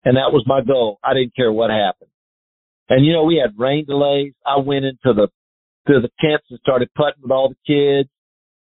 And 0.04 0.16
that 0.16 0.32
was 0.32 0.44
my 0.46 0.60
goal. 0.60 0.98
I 1.02 1.14
didn't 1.14 1.36
care 1.36 1.52
what 1.52 1.70
happened. 1.70 2.10
And 2.88 3.06
you 3.06 3.12
know, 3.12 3.24
we 3.24 3.40
had 3.40 3.58
rain 3.58 3.84
delays. 3.86 4.32
I 4.44 4.58
went 4.58 4.84
into 4.84 5.14
the 5.14 5.28
to 5.88 6.00
the 6.00 6.10
tents 6.20 6.46
and 6.50 6.58
started 6.60 6.90
putting 6.94 7.22
with 7.22 7.30
all 7.30 7.48
the 7.48 7.56
kids. 7.66 8.08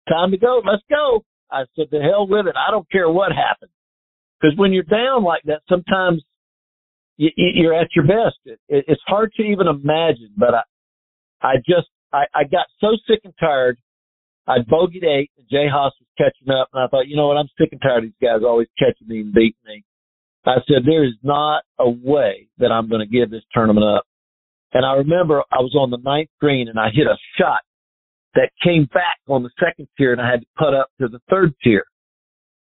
Time 0.09 0.31
to 0.31 0.39
go. 0.39 0.63
Let's 0.65 0.83
go. 0.89 1.25
I 1.51 1.65
said, 1.77 1.89
the 1.91 2.01
hell 2.01 2.27
with 2.27 2.47
it. 2.47 2.55
I 2.57 2.71
don't 2.71 2.91
care 2.91 3.11
what 3.11 3.33
happens. 3.33 3.73
Because 4.41 4.57
when 4.57 4.73
you're 4.73 4.83
down 4.85 5.23
like 5.23 5.43
that, 5.45 5.63
sometimes 5.69 6.23
you, 7.17 7.31
you're 7.37 7.79
at 7.79 7.89
your 7.95 8.07
best. 8.07 8.39
It, 8.45 8.59
it, 8.69 8.85
it's 8.89 9.03
hard 9.07 9.33
to 9.37 9.43
even 9.43 9.67
imagine, 9.67 10.31
but 10.37 10.55
I, 10.55 10.63
I 11.43 11.57
just, 11.57 11.89
I, 12.13 12.25
I 12.35 12.45
got 12.45 12.67
so 12.81 12.97
sick 13.07 13.21
and 13.25 13.35
tired. 13.39 13.79
I 14.47 14.59
bogeyed 14.59 15.05
eight 15.05 15.31
and 15.39 15.47
Jay 15.49 15.69
Haas 15.71 15.93
was 16.01 16.09
catching 16.19 16.53
up 16.53 16.69
and 16.73 16.83
I 16.83 16.89
thought, 16.89 17.07
you 17.07 17.17
know 17.17 17.29
what? 17.29 17.37
I'm 17.37 17.49
sick 17.59 17.69
and 17.71 17.81
tired 17.81 17.99
of 17.99 18.11
these 18.11 18.29
guys 18.29 18.41
always 18.45 18.69
catching 18.79 19.07
me 19.07 19.21
and 19.21 19.33
beating 19.33 19.55
me. 19.65 19.85
I 20.45 20.57
said, 20.67 20.83
there 20.85 21.05
is 21.05 21.15
not 21.23 21.63
a 21.79 21.89
way 21.89 22.49
that 22.59 22.73
I'm 22.73 22.89
going 22.89 23.07
to 23.07 23.07
give 23.07 23.31
this 23.31 23.45
tournament 23.55 23.87
up. 23.87 24.05
And 24.73 24.87
I 24.87 24.95
remember 24.95 25.43
I 25.53 25.61
was 25.61 25.75
on 25.75 25.91
the 25.91 25.99
ninth 25.99 26.31
green 26.41 26.69
and 26.69 26.79
I 26.79 26.89
hit 26.93 27.07
a 27.07 27.17
shot 27.39 27.61
that 28.35 28.51
came 28.65 28.87
back 28.87 29.19
on 29.29 29.43
the 29.43 29.51
second 29.61 29.89
tier 29.97 30.13
and 30.13 30.21
I 30.21 30.31
had 30.31 30.41
to 30.41 30.47
putt 30.57 30.75
up 30.75 30.89
to 31.01 31.09
the 31.09 31.21
third 31.31 31.55
tier. 31.63 31.85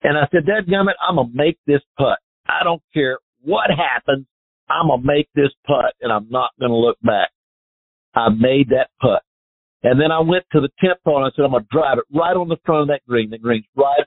And 0.02 0.18
I 0.18 0.28
said, 0.30 0.46
Dad 0.46 0.66
Gummit, 0.66 0.94
I'm 1.06 1.16
to 1.16 1.26
make 1.32 1.58
this 1.66 1.80
putt. 1.96 2.18
I 2.46 2.64
don't 2.64 2.82
care 2.92 3.18
what 3.40 3.70
happens. 3.70 4.26
I'm 4.68 4.88
to 4.88 4.98
make 5.02 5.28
this 5.34 5.50
putt 5.66 5.94
and 6.00 6.12
I'm 6.12 6.28
not 6.28 6.50
to 6.60 6.68
look 6.68 6.98
back. 7.02 7.30
I 8.14 8.28
made 8.28 8.68
that 8.70 8.90
putt. 9.00 9.22
And 9.82 10.00
then 10.00 10.12
I 10.12 10.20
went 10.20 10.44
to 10.52 10.60
the 10.60 10.68
10th 10.82 11.02
hole 11.04 11.24
and 11.24 11.26
I 11.26 11.30
said, 11.34 11.44
I'm 11.44 11.52
to 11.52 11.66
drive 11.70 11.98
it 11.98 12.04
right 12.16 12.36
on 12.36 12.48
the 12.48 12.58
front 12.64 12.82
of 12.82 12.88
that 12.88 13.00
green. 13.08 13.30
The 13.30 13.38
green's 13.38 13.64
right. 13.74 14.04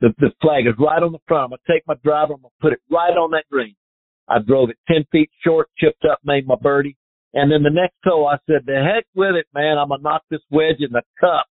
The, 0.00 0.14
the 0.18 0.30
flag 0.40 0.66
is 0.66 0.74
right 0.78 1.02
on 1.02 1.12
the 1.12 1.18
front. 1.28 1.52
I'm 1.52 1.58
to 1.58 1.72
take 1.72 1.82
my 1.86 1.94
driver. 2.04 2.34
I'm 2.34 2.40
to 2.40 2.48
put 2.60 2.72
it 2.72 2.80
right 2.90 3.12
on 3.12 3.30
that 3.32 3.44
green. 3.50 3.74
I 4.28 4.38
drove 4.38 4.70
it 4.70 4.76
10 4.88 5.04
feet 5.12 5.30
short, 5.44 5.68
chipped 5.78 6.04
up, 6.10 6.18
made 6.24 6.46
my 6.46 6.54
birdie. 6.60 6.96
And 7.34 7.50
then 7.50 7.62
the 7.62 7.70
next 7.70 7.96
hole, 8.04 8.28
I 8.28 8.36
said, 8.46 8.66
the 8.66 8.76
heck 8.76 9.06
with 9.14 9.36
it, 9.36 9.46
man. 9.54 9.78
I'm 9.78 9.88
going 9.88 10.00
to 10.00 10.04
knock 10.04 10.22
this 10.30 10.42
wedge 10.50 10.80
in 10.80 10.92
the 10.92 11.02
cup. 11.18 11.46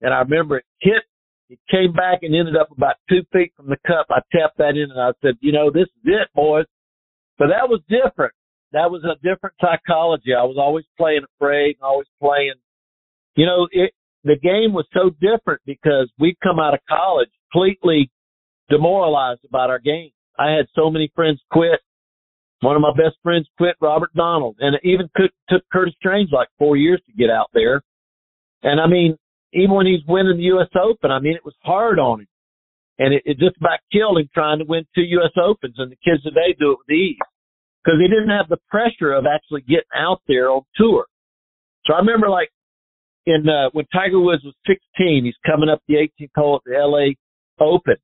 And 0.00 0.14
I 0.14 0.20
remember 0.20 0.58
it 0.58 0.64
hit, 0.80 1.02
it 1.48 1.58
came 1.70 1.92
back 1.92 2.20
and 2.22 2.34
ended 2.34 2.56
up 2.56 2.70
about 2.70 2.96
two 3.08 3.22
feet 3.32 3.52
from 3.56 3.68
the 3.68 3.78
cup. 3.86 4.06
I 4.10 4.20
tapped 4.30 4.58
that 4.58 4.76
in 4.76 4.90
and 4.90 5.00
I 5.00 5.12
said, 5.22 5.34
you 5.40 5.52
know, 5.52 5.70
this 5.70 5.88
is 5.88 6.04
it, 6.04 6.28
boys. 6.34 6.66
But 7.38 7.48
that 7.48 7.68
was 7.68 7.80
different. 7.88 8.32
That 8.72 8.90
was 8.90 9.02
a 9.04 9.14
different 9.22 9.56
psychology. 9.60 10.34
I 10.34 10.44
was 10.44 10.56
always 10.58 10.84
playing 10.96 11.22
afraid 11.36 11.76
and 11.76 11.82
always 11.82 12.08
playing, 12.20 12.54
you 13.36 13.46
know, 13.46 13.68
it, 13.70 13.92
the 14.24 14.36
game 14.36 14.74
was 14.74 14.86
so 14.92 15.10
different 15.20 15.62
because 15.66 16.10
we'd 16.18 16.38
come 16.42 16.58
out 16.58 16.74
of 16.74 16.80
college 16.88 17.30
completely 17.52 18.10
demoralized 18.68 19.40
about 19.48 19.70
our 19.70 19.78
game. 19.78 20.10
I 20.38 20.50
had 20.50 20.66
so 20.74 20.90
many 20.90 21.10
friends 21.14 21.40
quit 21.50 21.80
one 22.60 22.76
of 22.76 22.82
my 22.82 22.92
best 22.92 23.16
friends 23.22 23.46
quit, 23.58 23.76
Robert 23.80 24.12
Donald, 24.14 24.56
and 24.60 24.74
it 24.74 24.80
even 24.84 25.08
took, 25.16 25.30
took 25.48 25.62
Curtis 25.72 25.94
Strange 25.98 26.30
like 26.32 26.48
four 26.58 26.76
years 26.76 27.00
to 27.06 27.12
get 27.12 27.30
out 27.30 27.50
there. 27.52 27.82
And 28.62 28.80
I 28.80 28.86
mean, 28.86 29.16
even 29.52 29.74
when 29.74 29.86
he's 29.86 30.00
winning 30.08 30.36
the 30.36 30.44
U.S. 30.54 30.68
Open, 30.80 31.10
I 31.10 31.20
mean, 31.20 31.34
it 31.34 31.44
was 31.44 31.54
hard 31.62 31.98
on 31.98 32.20
him. 32.20 32.28
And 32.98 33.12
it, 33.12 33.22
it 33.26 33.38
just 33.38 33.56
about 33.58 33.78
killed 33.92 34.18
him 34.18 34.28
trying 34.32 34.58
to 34.58 34.64
win 34.64 34.86
two 34.94 35.02
U.S. 35.02 35.32
Opens. 35.36 35.74
And 35.78 35.92
the 35.92 35.96
kids 35.96 36.22
today 36.22 36.56
do 36.58 36.72
it 36.72 36.78
with 36.78 36.96
ease 36.96 37.18
because 37.84 38.00
he 38.00 38.08
didn't 38.08 38.34
have 38.34 38.48
the 38.48 38.58
pressure 38.68 39.12
of 39.12 39.24
actually 39.26 39.60
getting 39.62 39.94
out 39.94 40.22
there 40.26 40.50
on 40.50 40.62
tour. 40.76 41.04
So 41.84 41.94
I 41.94 41.98
remember 41.98 42.28
like 42.28 42.48
in, 43.26 43.48
uh, 43.48 43.70
when 43.72 43.84
Tiger 43.92 44.18
Woods 44.18 44.44
was 44.44 44.54
16, 44.66 45.24
he's 45.24 45.34
coming 45.44 45.68
up 45.68 45.82
the 45.86 45.94
18th 45.94 46.30
hole 46.34 46.56
at 46.56 46.62
the 46.64 46.78
LA 46.78 47.14
Open. 47.64 47.96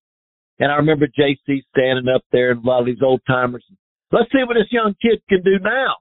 And 0.58 0.70
I 0.70 0.76
remember 0.76 1.06
JC 1.06 1.62
standing 1.74 2.12
up 2.14 2.22
there 2.30 2.52
and 2.52 2.64
a 2.64 2.66
lot 2.66 2.80
of 2.80 2.86
these 2.86 3.02
old 3.02 3.22
timers 3.26 3.64
and 3.68 3.78
Let's 4.12 4.30
see 4.30 4.44
what 4.46 4.54
this 4.54 4.70
young 4.70 4.94
kid 5.00 5.22
can 5.28 5.42
do 5.42 5.58
now. 5.58 5.96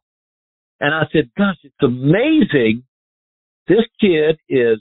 And 0.82 0.94
I 0.94 1.04
said, 1.14 1.32
gosh, 1.38 1.56
it's 1.64 1.82
amazing. 1.82 2.84
This 3.68 3.88
kid 4.02 4.38
is 4.50 4.80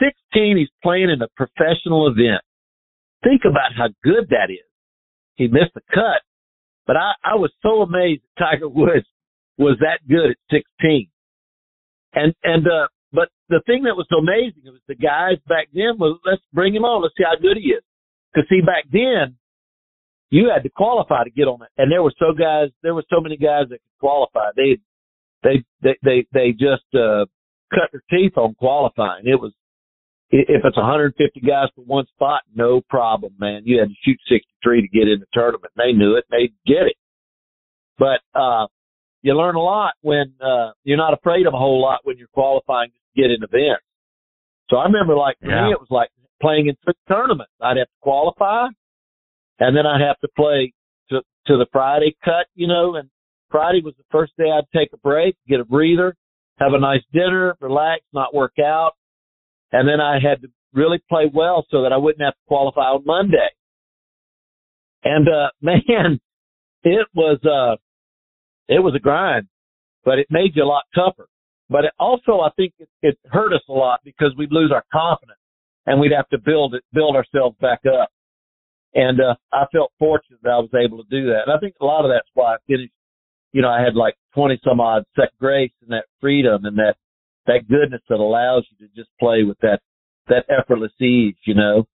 16. 0.00 0.56
He's 0.56 0.68
playing 0.82 1.10
in 1.10 1.20
a 1.20 1.28
professional 1.36 2.08
event. 2.08 2.40
Think 3.22 3.42
about 3.44 3.76
how 3.76 3.88
good 4.02 4.28
that 4.30 4.50
is. 4.50 4.64
He 5.36 5.48
missed 5.48 5.74
the 5.74 5.82
cut, 5.92 6.22
but 6.86 6.96
I, 6.96 7.12
I 7.24 7.34
was 7.34 7.50
so 7.60 7.82
amazed 7.82 8.22
that 8.22 8.44
Tiger 8.44 8.68
Woods 8.68 9.06
was 9.58 9.76
that 9.80 10.06
good 10.08 10.30
at 10.30 10.36
16. 10.50 11.08
And, 12.14 12.32
and, 12.44 12.66
uh, 12.66 12.86
but 13.12 13.28
the 13.48 13.60
thing 13.66 13.82
that 13.84 13.96
was 13.96 14.06
so 14.08 14.18
amazing 14.18 14.62
was 14.66 14.80
the 14.86 14.94
guys 14.94 15.38
back 15.48 15.68
then 15.74 15.98
was, 15.98 16.18
let's 16.24 16.42
bring 16.52 16.74
him 16.74 16.84
on. 16.84 17.02
Let's 17.02 17.14
see 17.18 17.24
how 17.24 17.36
good 17.40 17.56
he 17.56 17.70
is. 17.70 17.82
Cause 18.34 18.44
see, 18.48 18.60
back 18.60 18.84
then 18.90 19.36
you 20.34 20.50
had 20.52 20.64
to 20.64 20.68
qualify 20.68 21.22
to 21.22 21.30
get 21.30 21.44
on 21.44 21.62
it. 21.62 21.68
And 21.78 21.92
there 21.92 22.02
were 22.02 22.12
so 22.18 22.32
guys, 22.36 22.70
there 22.82 22.92
were 22.92 23.04
so 23.08 23.20
many 23.20 23.36
guys 23.36 23.66
that 23.70 23.78
could 23.78 23.98
qualify. 24.00 24.50
They, 24.56 24.78
they, 25.44 25.64
they, 25.80 25.96
they, 26.02 26.26
they 26.32 26.50
just, 26.50 26.90
uh, 26.92 27.26
cut 27.70 27.92
their 27.92 28.02
teeth 28.10 28.36
on 28.36 28.54
qualifying. 28.54 29.26
It 29.26 29.40
was, 29.40 29.52
if 30.30 30.64
it's 30.64 30.76
150 30.76 31.40
guys 31.40 31.68
for 31.76 31.82
one 31.82 32.06
spot, 32.16 32.42
no 32.52 32.80
problem, 32.80 33.34
man. 33.38 33.62
You 33.64 33.78
had 33.78 33.90
to 33.90 33.94
shoot 34.04 34.18
63 34.28 34.82
to 34.82 34.88
get 34.88 35.06
in 35.06 35.20
the 35.20 35.26
tournament. 35.32 35.72
They 35.76 35.92
knew 35.92 36.16
it. 36.16 36.24
They 36.32 36.50
get 36.66 36.88
it. 36.88 36.96
But, 37.96 38.18
uh, 38.34 38.66
you 39.22 39.34
learn 39.38 39.54
a 39.54 39.62
lot 39.62 39.94
when, 40.02 40.34
uh, 40.40 40.72
you're 40.82 40.96
not 40.96 41.14
afraid 41.14 41.46
of 41.46 41.54
a 41.54 41.58
whole 41.58 41.80
lot 41.80 42.00
when 42.02 42.18
you're 42.18 42.34
qualifying 42.34 42.90
to 42.90 43.22
get 43.22 43.30
in 43.30 43.44
events. 43.44 43.84
So 44.68 44.78
I 44.78 44.86
remember 44.86 45.14
like 45.14 45.38
for 45.38 45.50
yeah. 45.50 45.66
me, 45.66 45.70
it 45.70 45.78
was 45.78 45.90
like 45.90 46.10
playing 46.42 46.66
in 46.66 46.76
three 46.82 46.94
tournaments. 47.06 47.52
I'd 47.60 47.76
have 47.76 47.86
to 47.86 48.00
qualify 48.02 48.66
and 49.60 49.76
then 49.76 49.86
I'd 49.86 50.00
have 50.00 50.18
to 50.20 50.28
play 50.36 50.72
to 51.10 51.20
to 51.46 51.56
the 51.56 51.66
Friday 51.72 52.16
cut, 52.24 52.46
you 52.54 52.66
know. 52.66 52.96
And 52.96 53.08
Friday 53.50 53.80
was 53.84 53.94
the 53.96 54.04
first 54.10 54.32
day 54.36 54.50
I'd 54.50 54.64
take 54.76 54.90
a 54.92 54.98
break, 54.98 55.36
get 55.48 55.60
a 55.60 55.64
breather, 55.64 56.14
have 56.58 56.72
a 56.72 56.78
nice 56.78 57.02
dinner, 57.12 57.56
relax, 57.60 58.02
not 58.12 58.34
work 58.34 58.54
out, 58.58 58.92
and 59.72 59.88
then 59.88 60.00
I 60.00 60.14
had 60.14 60.42
to 60.42 60.48
really 60.72 60.98
play 61.08 61.30
well 61.32 61.66
so 61.70 61.82
that 61.82 61.92
I 61.92 61.96
wouldn't 61.96 62.24
have 62.24 62.34
to 62.34 62.46
qualify 62.48 62.90
on 62.90 63.04
Monday. 63.04 63.48
And 65.04 65.28
uh 65.28 65.50
man, 65.60 66.20
it 66.82 67.06
was 67.14 67.38
uh 67.44 67.76
it 68.68 68.82
was 68.82 68.94
a 68.96 69.00
grind, 69.00 69.46
but 70.04 70.18
it 70.18 70.26
made 70.30 70.52
you 70.54 70.64
a 70.64 70.66
lot 70.66 70.84
tougher. 70.94 71.28
But 71.68 71.84
it 71.84 71.92
also, 71.98 72.40
I 72.40 72.50
think 72.56 72.74
it, 72.78 72.88
it 73.02 73.18
hurt 73.26 73.52
us 73.52 73.62
a 73.68 73.72
lot 73.72 74.00
because 74.04 74.32
we'd 74.36 74.52
lose 74.52 74.70
our 74.72 74.84
confidence 74.92 75.38
and 75.86 76.00
we'd 76.00 76.12
have 76.12 76.28
to 76.28 76.38
build 76.38 76.74
it, 76.74 76.82
build 76.92 77.16
ourselves 77.16 77.56
back 77.60 77.80
up. 77.86 78.10
And, 78.94 79.20
uh, 79.20 79.34
I 79.52 79.64
felt 79.72 79.92
fortunate 79.98 80.40
that 80.42 80.50
I 80.50 80.58
was 80.58 80.70
able 80.74 81.02
to 81.02 81.10
do 81.10 81.26
that. 81.26 81.42
And 81.46 81.52
I 81.52 81.58
think 81.58 81.74
a 81.80 81.84
lot 81.84 82.04
of 82.04 82.10
that's 82.10 82.28
why 82.34 82.54
I 82.54 82.56
finished, 82.66 82.92
you 83.52 83.62
know, 83.62 83.70
I 83.70 83.82
had 83.82 83.94
like 83.94 84.14
20 84.34 84.60
some 84.64 84.80
odd 84.80 85.04
second 85.16 85.38
grace 85.40 85.72
and 85.82 85.90
that 85.90 86.06
freedom 86.20 86.64
and 86.64 86.78
that, 86.78 86.94
that 87.46 87.68
goodness 87.68 88.02
that 88.08 88.20
allows 88.20 88.66
you 88.70 88.86
to 88.86 88.94
just 88.94 89.10
play 89.20 89.42
with 89.42 89.58
that, 89.60 89.80
that 90.28 90.46
effortless 90.48 90.92
ease, 91.00 91.36
you 91.44 91.54
know. 91.54 91.86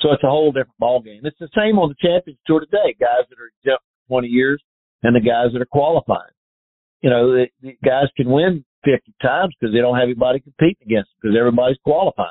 So 0.00 0.12
it's 0.12 0.24
a 0.24 0.28
whole 0.28 0.52
different 0.52 0.78
ball 0.78 1.00
game. 1.00 1.22
It's 1.24 1.38
the 1.38 1.48
same 1.56 1.78
on 1.78 1.88
the 1.88 1.96
Champions 2.00 2.38
Tour 2.46 2.60
today. 2.60 2.94
Guys 3.00 3.24
that 3.30 3.38
are 3.38 3.50
exempt 3.58 3.84
20 4.08 4.28
years 4.28 4.62
and 5.02 5.14
the 5.14 5.20
guys 5.20 5.52
that 5.52 5.62
are 5.62 5.70
qualifying. 5.70 6.34
You 7.00 7.10
know, 7.10 7.32
the, 7.32 7.46
the 7.62 7.76
guys 7.84 8.08
can 8.16 8.28
win 8.30 8.64
50 8.84 9.14
times 9.22 9.54
because 9.58 9.72
they 9.72 9.80
don't 9.80 9.96
have 9.96 10.04
anybody 10.08 10.40
competing 10.40 10.84
against 10.84 11.10
them 11.10 11.18
because 11.22 11.36
everybody's 11.38 11.78
qualifying. 11.84 12.30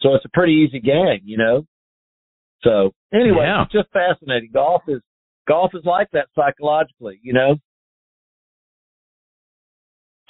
So 0.00 0.14
it's 0.14 0.24
a 0.24 0.32
pretty 0.32 0.64
easy 0.64 0.80
game, 0.80 1.20
you 1.24 1.38
know. 1.38 1.66
So 2.62 2.92
anyway, 3.12 3.44
yeah. 3.44 3.62
it's 3.62 3.72
just 3.72 3.88
fascinating. 3.92 4.50
Golf 4.52 4.82
is 4.88 5.00
golf 5.46 5.72
is 5.74 5.84
like 5.84 6.08
that 6.12 6.28
psychologically, 6.34 7.20
you 7.22 7.32
know. 7.32 7.56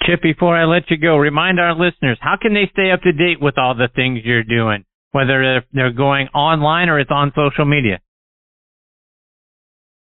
Chip, 0.03 0.21
before 0.21 0.55
I 0.57 0.65
let 0.65 0.89
you 0.89 0.97
go, 0.97 1.17
remind 1.17 1.59
our 1.59 1.73
listeners 1.73 2.17
how 2.21 2.35
can 2.41 2.53
they 2.53 2.69
stay 2.71 2.91
up 2.91 3.01
to 3.01 3.11
date 3.11 3.41
with 3.41 3.57
all 3.57 3.75
the 3.75 3.89
things 3.95 4.21
you're 4.23 4.43
doing, 4.43 4.85
whether 5.11 5.63
they're 5.73 5.91
going 5.91 6.27
online 6.29 6.89
or 6.89 6.99
it's 6.99 7.11
on 7.11 7.33
social 7.35 7.65
media. 7.65 7.99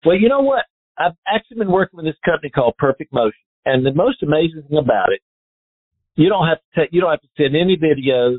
Well, 0.05 0.15
you 0.15 0.30
know 0.30 0.41
what? 0.41 0.65
I've 0.97 1.17
actually 1.28 1.57
been 1.57 1.71
working 1.71 1.97
with 1.97 2.05
this 2.05 2.15
company 2.23 2.49
called 2.49 2.75
Perfect 2.78 3.11
Motion, 3.11 3.39
and 3.65 3.86
the 3.86 3.93
most 3.93 4.23
amazing 4.23 4.63
thing 4.69 4.78
about 4.78 5.11
it, 5.11 5.21
you 6.15 6.30
don't 6.30 6.47
have 6.47 6.57
to 6.57 6.82
take, 6.82 6.89
you 6.91 7.01
don't 7.01 7.11
have 7.11 7.21
to 7.21 7.28
send 7.38 7.55
any 7.55 7.78
videos. 7.78 8.38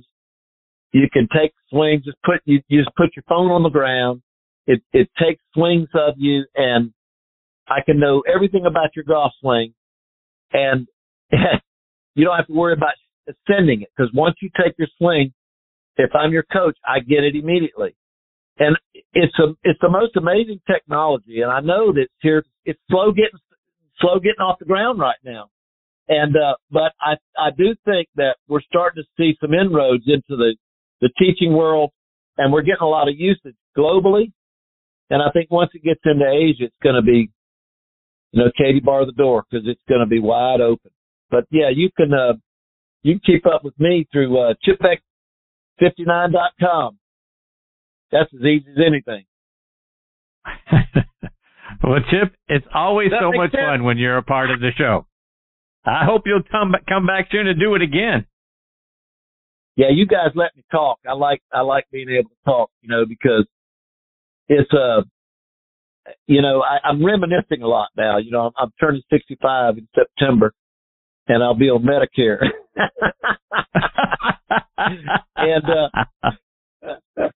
You 0.93 1.09
can 1.13 1.29
take 1.35 1.53
swings, 1.71 2.05
just 2.05 2.17
put, 2.25 2.41
you, 2.45 2.61
you 2.69 2.83
just 2.83 2.95
put 2.97 3.11
your 3.15 3.25
phone 3.29 3.51
on 3.51 3.63
the 3.63 3.69
ground. 3.69 4.23
It, 4.67 4.83
it 4.93 5.09
takes 5.19 5.43
swings 5.55 5.89
of 5.95 6.15
you 6.17 6.45
and 6.55 6.93
I 7.69 7.81
can 7.85 7.99
know 7.99 8.23
everything 8.33 8.65
about 8.67 8.97
your 8.97 9.05
golf 9.05 9.33
swing 9.41 9.75
and 10.53 10.87
you 12.15 12.25
don't 12.25 12.37
have 12.37 12.47
to 12.47 12.53
worry 12.53 12.73
about 12.73 12.95
sending 13.47 13.83
it 13.83 13.89
because 13.97 14.11
once 14.15 14.37
you 14.41 14.51
take 14.57 14.75
your 14.79 14.89
swing, 14.99 15.33
if 15.97 16.11
I'm 16.15 16.33
your 16.33 16.45
coach, 16.45 16.77
I 16.87 17.01
get 17.01 17.25
it 17.25 17.35
immediately. 17.35 17.95
And 18.59 18.77
it's 19.13 19.35
a, 19.39 19.55
it's 19.63 19.79
the 19.81 19.89
most 19.89 20.17
amazing 20.17 20.61
technology. 20.67 21.43
And 21.43 21.51
I 21.51 21.61
know 21.61 21.93
that 21.93 22.03
it's 22.03 22.13
here, 22.21 22.45
it's 22.65 22.81
slow 22.91 23.13
getting, 23.13 23.39
slow 24.01 24.19
getting 24.19 24.41
off 24.41 24.59
the 24.59 24.65
ground 24.65 24.99
right 24.99 25.19
now. 25.25 25.49
And, 26.09 26.35
uh, 26.37 26.55
but 26.71 26.93
I, 27.01 27.15
I 27.39 27.51
do 27.57 27.75
think 27.85 28.09
that 28.17 28.37
we're 28.49 28.63
starting 28.63 29.03
to 29.03 29.09
see 29.17 29.37
some 29.41 29.55
inroads 29.55 30.05
into 30.07 30.37
the, 30.37 30.57
the 31.01 31.11
teaching 31.19 31.55
world, 31.55 31.91
and 32.37 32.53
we're 32.53 32.63
getting 32.63 32.83
a 32.83 32.89
lot 32.89 33.09
of 33.09 33.15
usage 33.17 33.57
globally. 33.77 34.33
And 35.11 35.23
I 35.23 35.31
think 35.33 35.51
once 35.51 35.71
it 35.75 35.83
gets 35.83 36.01
into 36.05 36.27
Asia, 36.27 36.65
it's 36.65 36.75
going 36.83 36.97
to 36.97 37.03
be 37.03 37.31
you 38.33 38.45
know, 38.45 38.51
Katie 38.57 38.81
bar 38.81 39.07
the 39.07 39.13
door 39.13 39.45
because 39.51 39.67
it's 39.67 39.81
going 39.89 40.01
to 40.01 40.07
be 40.07 40.21
wide 40.21 40.61
open. 40.61 40.91
But 41.31 41.45
yeah, 41.51 41.71
you 41.75 41.91
can 41.97 42.13
uh, 42.13 42.35
you 43.03 43.15
can 43.15 43.23
keep 43.25 43.47
up 43.47 43.65
with 43.65 43.79
me 43.79 44.07
through 44.13 44.37
uh, 44.39 44.55
chipx59.com. 45.81 46.99
That's 48.11 48.33
as 48.35 48.41
easy 48.41 48.67
as 48.71 48.79
anything. 48.87 49.25
well, 51.83 52.01
Chip, 52.11 52.35
it's 52.49 52.67
always 52.75 53.11
so 53.11 53.31
much 53.33 53.53
sense? 53.53 53.63
fun 53.63 53.85
when 53.85 53.99
you're 53.99 54.17
a 54.17 54.23
part 54.23 54.51
of 54.51 54.61
the 54.61 54.71
show. 54.79 55.07
I 55.85 56.07
hope 56.07 56.23
you'll 56.25 56.43
come 56.51 56.75
come 56.89 57.07
back 57.07 57.29
soon 57.31 57.47
and 57.47 57.61
do 57.61 57.75
it 57.75 57.83
again. 57.83 58.27
Yeah, 59.79 59.87
you 59.95 60.05
guys 60.07 60.33
let 60.35 60.55
me 60.57 60.65
talk. 60.73 60.99
I 61.09 61.13
like 61.13 61.41
I 61.53 61.61
like 61.61 61.87
being 61.93 62.09
able 62.11 62.31
to 62.31 62.37
talk, 62.45 62.71
you 62.83 62.89
know, 62.89 63.07
because 63.07 63.47
it's 64.49 64.75
uh 64.75 65.03
you 66.27 66.43
know, 66.43 66.63
I, 66.63 66.81
I'm 66.85 67.05
reminiscing 67.05 67.63
a 67.63 67.69
lot 67.69 67.91
now. 67.97 68.19
You 68.19 68.33
know, 68.33 68.47
I'm, 68.47 68.53
I'm 68.59 68.73
turning 68.81 69.03
65 69.09 69.79
in 69.79 69.87
September, 69.95 70.53
and 71.29 71.45
I'll 71.45 71.55
be 71.55 71.71
on 71.71 71.85
Medicare. 71.85 72.45
and 75.37 75.65
uh, 75.65 75.91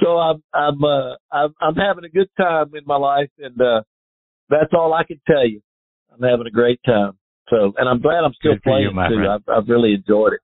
so 0.00 0.18
I'm 0.18 0.42
I'm 0.52 0.82
uh, 0.82 1.14
I'm 1.30 1.54
I'm 1.60 1.76
having 1.76 2.02
a 2.04 2.08
good 2.08 2.30
time 2.36 2.74
in 2.74 2.82
my 2.86 2.96
life, 2.96 3.30
and 3.38 3.60
uh, 3.60 3.82
that's 4.50 4.72
all 4.72 4.94
I 4.94 5.04
can 5.04 5.20
tell 5.28 5.46
you. 5.46 5.60
I'm 6.12 6.22
having 6.28 6.48
a 6.48 6.50
great 6.50 6.80
time. 6.84 7.12
So, 7.50 7.72
and 7.76 7.88
I'm 7.88 8.00
glad 8.00 8.24
I'm 8.24 8.34
still 8.34 8.56
playing 8.64 8.82
you, 8.82 8.90
too. 9.08 9.14
I've, 9.30 9.48
I've 9.48 9.68
really 9.68 9.94
enjoyed 9.94 10.32
it. 10.32 10.40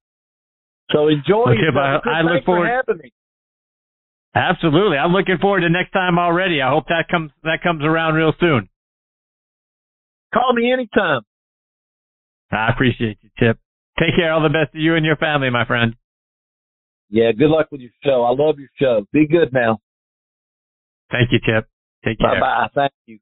So 0.95 1.09
enjoy. 1.09 1.45
Okay, 1.51 1.73
but 1.73 1.83
I, 1.83 2.21
I 2.21 2.23
look 2.23 2.45
forward. 2.45 2.69
For 2.69 2.93
having 2.95 3.03
me. 3.03 3.13
Absolutely. 4.35 4.97
I'm 4.97 5.13
looking 5.13 5.39
forward 5.41 5.61
to 5.61 5.69
next 5.69 5.91
time 5.93 6.19
already. 6.19 6.63
I 6.63 6.71
hope 6.71 6.85
that 6.89 7.09
comes 7.11 7.31
that 7.43 7.63
comes 7.63 7.85
around 7.85 8.15
real 8.15 8.33
soon. 8.39 8.69
Call 10.33 10.53
me 10.53 10.73
anytime. 10.73 11.23
I 12.51 12.69
appreciate 12.69 13.19
you, 13.23 13.31
Chip. 13.39 13.59
Take 13.99 14.17
care. 14.17 14.33
All 14.33 14.43
the 14.43 14.49
best 14.49 14.73
to 14.73 14.79
you 14.79 14.95
and 14.95 15.05
your 15.05 15.17
family, 15.17 15.51
my 15.51 15.65
friend. 15.65 15.95
Yeah, 17.11 17.33
good 17.33 17.51
luck 17.51 17.69
with 17.71 17.81
your 17.81 17.91
show. 18.05 18.23
I 18.23 18.31
love 18.31 18.59
your 18.59 18.69
show. 18.77 19.07
Be 19.13 19.27
good 19.27 19.53
now. 19.53 19.79
Thank 21.11 21.31
you, 21.33 21.39
Chip. 21.45 21.69
Take 22.05 22.19
care. 22.19 22.41
Bye 22.41 22.41
bye. 22.41 22.69
Thank 22.75 22.93
you. 23.07 23.19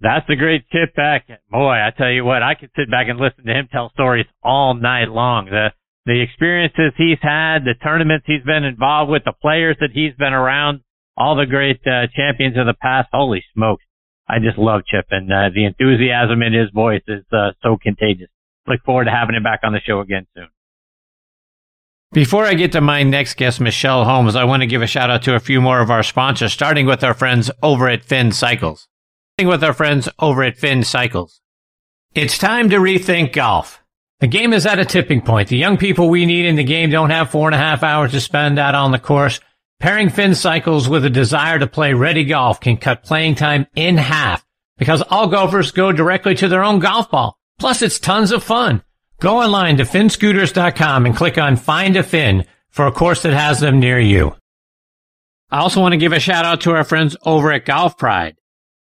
That's 0.00 0.28
a 0.28 0.36
great 0.36 0.68
Chip 0.70 0.94
Beck. 0.94 1.26
Boy, 1.50 1.72
I 1.72 1.90
tell 1.96 2.10
you 2.10 2.24
what, 2.24 2.42
I 2.42 2.54
could 2.54 2.70
sit 2.76 2.90
back 2.90 3.08
and 3.08 3.18
listen 3.18 3.46
to 3.46 3.52
him 3.52 3.68
tell 3.72 3.90
stories 3.90 4.26
all 4.42 4.74
night 4.74 5.08
long. 5.08 5.46
The 5.46 5.72
the 6.06 6.22
experiences 6.22 6.92
he's 6.96 7.18
had, 7.20 7.64
the 7.64 7.74
tournaments 7.82 8.24
he's 8.26 8.44
been 8.44 8.64
involved 8.64 9.10
with, 9.10 9.24
the 9.24 9.34
players 9.42 9.76
that 9.80 9.90
he's 9.92 10.14
been 10.14 10.32
around, 10.32 10.80
all 11.16 11.34
the 11.34 11.46
great 11.46 11.80
uh, 11.84 12.06
champions 12.14 12.56
of 12.56 12.66
the 12.66 12.74
past. 12.80 13.08
Holy 13.12 13.44
smokes. 13.54 13.82
I 14.28 14.38
just 14.38 14.56
love 14.56 14.82
Chip 14.86 15.06
and 15.10 15.30
uh, 15.32 15.50
the 15.54 15.64
enthusiasm 15.64 16.42
in 16.42 16.52
his 16.52 16.70
voice 16.70 17.02
is 17.08 17.24
uh, 17.32 17.50
so 17.62 17.76
contagious. 17.80 18.28
Look 18.66 18.82
forward 18.84 19.04
to 19.04 19.10
having 19.10 19.36
him 19.36 19.42
back 19.42 19.60
on 19.62 19.72
the 19.72 19.80
show 19.80 20.00
again 20.00 20.26
soon. 20.34 20.48
Before 22.12 22.44
I 22.44 22.54
get 22.54 22.72
to 22.72 22.80
my 22.80 23.02
next 23.02 23.34
guest, 23.34 23.60
Michelle 23.60 24.04
Holmes, 24.04 24.36
I 24.36 24.44
want 24.44 24.62
to 24.62 24.66
give 24.66 24.82
a 24.82 24.86
shout 24.86 25.10
out 25.10 25.22
to 25.24 25.34
a 25.34 25.40
few 25.40 25.60
more 25.60 25.80
of 25.80 25.90
our 25.90 26.02
sponsors, 26.02 26.52
starting 26.52 26.86
with 26.86 27.02
our 27.02 27.14
friends 27.14 27.50
over 27.62 27.88
at 27.88 28.04
Finn 28.04 28.32
Cycles. 28.32 28.88
Starting 29.34 29.50
with 29.50 29.64
our 29.64 29.74
friends 29.74 30.08
over 30.18 30.42
at 30.42 30.56
Finn 30.56 30.82
Cycles. 30.82 31.40
It's 32.14 32.38
time 32.38 32.70
to 32.70 32.76
rethink 32.76 33.32
golf. 33.32 33.82
The 34.20 34.26
game 34.26 34.54
is 34.54 34.64
at 34.64 34.78
a 34.78 34.84
tipping 34.84 35.20
point. 35.20 35.48
The 35.50 35.58
young 35.58 35.76
people 35.76 36.08
we 36.08 36.24
need 36.24 36.46
in 36.46 36.56
the 36.56 36.64
game 36.64 36.90
don't 36.90 37.10
have 37.10 37.30
four 37.30 37.48
and 37.48 37.54
a 37.54 37.58
half 37.58 37.82
hours 37.82 38.12
to 38.12 38.20
spend 38.20 38.58
out 38.58 38.74
on 38.74 38.90
the 38.90 38.98
course. 38.98 39.40
Pairing 39.78 40.08
Finn 40.08 40.34
Cycles 40.34 40.88
with 40.88 41.04
a 41.04 41.10
desire 41.10 41.58
to 41.58 41.66
play 41.66 41.92
ready 41.92 42.24
golf 42.24 42.58
can 42.58 42.78
cut 42.78 43.02
playing 43.02 43.34
time 43.34 43.66
in 43.76 43.98
half 43.98 44.42
because 44.78 45.02
all 45.02 45.28
golfers 45.28 45.70
go 45.70 45.92
directly 45.92 46.34
to 46.36 46.48
their 46.48 46.64
own 46.64 46.78
golf 46.78 47.10
ball. 47.10 47.36
Plus, 47.58 47.82
it's 47.82 47.98
tons 47.98 48.32
of 48.32 48.42
fun. 48.42 48.82
Go 49.20 49.38
online 49.38 49.76
to 49.76 49.84
finscooters.com 49.84 51.04
and 51.04 51.16
click 51.16 51.36
on 51.36 51.56
Find 51.56 51.96
a 51.96 52.02
Fin 52.02 52.46
for 52.70 52.86
a 52.86 52.92
course 52.92 53.22
that 53.22 53.34
has 53.34 53.60
them 53.60 53.80
near 53.80 53.98
you. 53.98 54.34
I 55.50 55.58
also 55.58 55.80
want 55.80 55.92
to 55.92 55.98
give 55.98 56.12
a 56.12 56.20
shout 56.20 56.44
out 56.44 56.62
to 56.62 56.72
our 56.72 56.84
friends 56.84 57.16
over 57.24 57.52
at 57.52 57.66
Golf 57.66 57.98
Pride. 57.98 58.36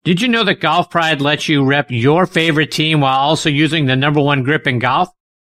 Did 0.06 0.22
you 0.22 0.28
know 0.28 0.44
that 0.46 0.62
Golf 0.62 0.90
Pride 0.90 1.22
lets 1.22 1.50
you 1.50 1.64
rep 1.64 1.88
your 1.90 2.26
favorite 2.26 2.72
team 2.72 3.02
while 3.02 3.18
also 3.18 3.50
using 3.50 3.86
the 3.86 3.96
number 3.96 4.22
one 4.22 4.44
grip 4.44 4.66
in 4.66 4.80
golf? 4.80 5.10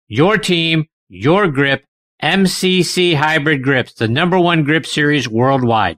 Your 0.08 0.36
team, 0.36 0.84
your 1.08 1.48
grip, 1.48 1.84
MCC 2.22 3.16
Hybrid 3.16 3.62
Grips, 3.62 3.94
the 3.94 4.06
number 4.06 4.38
one 4.38 4.62
grip 4.62 4.84
series 4.84 5.28
worldwide. 5.28 5.96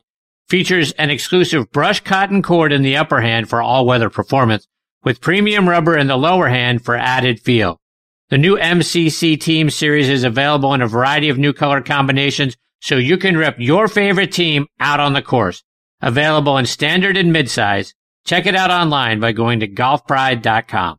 Features 0.48 0.92
an 0.92 1.10
exclusive 1.10 1.72
brushed 1.72 2.04
cotton 2.04 2.40
cord 2.40 2.72
in 2.72 2.82
the 2.82 2.96
upper 2.96 3.20
hand 3.20 3.48
for 3.48 3.60
all 3.60 3.84
weather 3.84 4.08
performance, 4.08 4.68
with 5.02 5.20
premium 5.20 5.68
rubber 5.68 5.96
in 5.96 6.06
the 6.06 6.16
lower 6.16 6.48
hand 6.48 6.84
for 6.84 6.96
added 6.96 7.40
feel. 7.40 7.80
The 8.28 8.38
new 8.38 8.56
MCC 8.56 9.40
Team 9.40 9.70
Series 9.70 10.08
is 10.08 10.22
available 10.22 10.72
in 10.72 10.82
a 10.82 10.88
variety 10.88 11.28
of 11.28 11.38
new 11.38 11.52
color 11.52 11.80
combinations, 11.80 12.56
so 12.80 12.96
you 12.96 13.16
can 13.16 13.36
rep 13.36 13.56
your 13.58 13.88
favorite 13.88 14.30
team 14.30 14.66
out 14.78 15.00
on 15.00 15.14
the 15.14 15.22
course. 15.22 15.64
Available 16.00 16.58
in 16.58 16.66
standard 16.66 17.16
and 17.16 17.34
midsize. 17.34 17.92
Check 18.24 18.46
it 18.46 18.54
out 18.54 18.70
online 18.70 19.18
by 19.18 19.32
going 19.32 19.60
to 19.60 19.68
golfpride.com. 19.68 20.98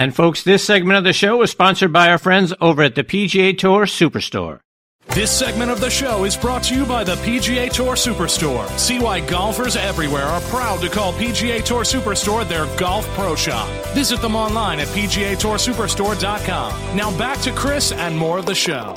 And 0.00 0.16
folks, 0.16 0.42
this 0.42 0.64
segment 0.64 0.96
of 0.96 1.04
the 1.04 1.12
show 1.12 1.42
is 1.42 1.50
sponsored 1.50 1.92
by 1.92 2.08
our 2.08 2.16
friends 2.16 2.54
over 2.58 2.82
at 2.82 2.94
the 2.94 3.04
PGA 3.04 3.58
Tour 3.58 3.84
Superstore. 3.84 4.60
This 5.08 5.30
segment 5.30 5.70
of 5.70 5.78
the 5.78 5.90
show 5.90 6.24
is 6.24 6.38
brought 6.38 6.62
to 6.64 6.74
you 6.74 6.86
by 6.86 7.04
the 7.04 7.16
PGA 7.16 7.70
Tour 7.70 7.96
Superstore. 7.96 8.66
See 8.78 8.98
why 8.98 9.20
golfers 9.20 9.76
everywhere 9.76 10.24
are 10.24 10.40
proud 10.48 10.80
to 10.80 10.88
call 10.88 11.12
PGA 11.12 11.62
Tour 11.62 11.82
Superstore 11.82 12.48
their 12.48 12.64
golf 12.78 13.06
pro 13.08 13.36
shop. 13.36 13.68
Visit 13.88 14.22
them 14.22 14.34
online 14.34 14.80
at 14.80 14.88
PGATourSuperstore.com. 14.88 16.96
Now 16.96 17.18
back 17.18 17.38
to 17.42 17.52
Chris 17.52 17.92
and 17.92 18.16
more 18.16 18.38
of 18.38 18.46
the 18.46 18.54
show. 18.54 18.96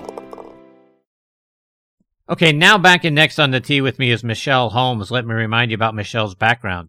Okay, 2.29 2.53
now 2.53 2.77
back 2.77 3.03
in 3.03 3.13
next 3.13 3.39
on 3.39 3.51
the 3.51 3.59
tee 3.59 3.81
with 3.81 3.99
me 3.99 4.09
is 4.09 4.23
Michelle 4.23 4.69
Holmes. 4.69 5.11
Let 5.11 5.25
me 5.25 5.33
remind 5.33 5.69
you 5.69 5.75
about 5.75 5.95
Michelle's 5.95 6.33
background. 6.33 6.87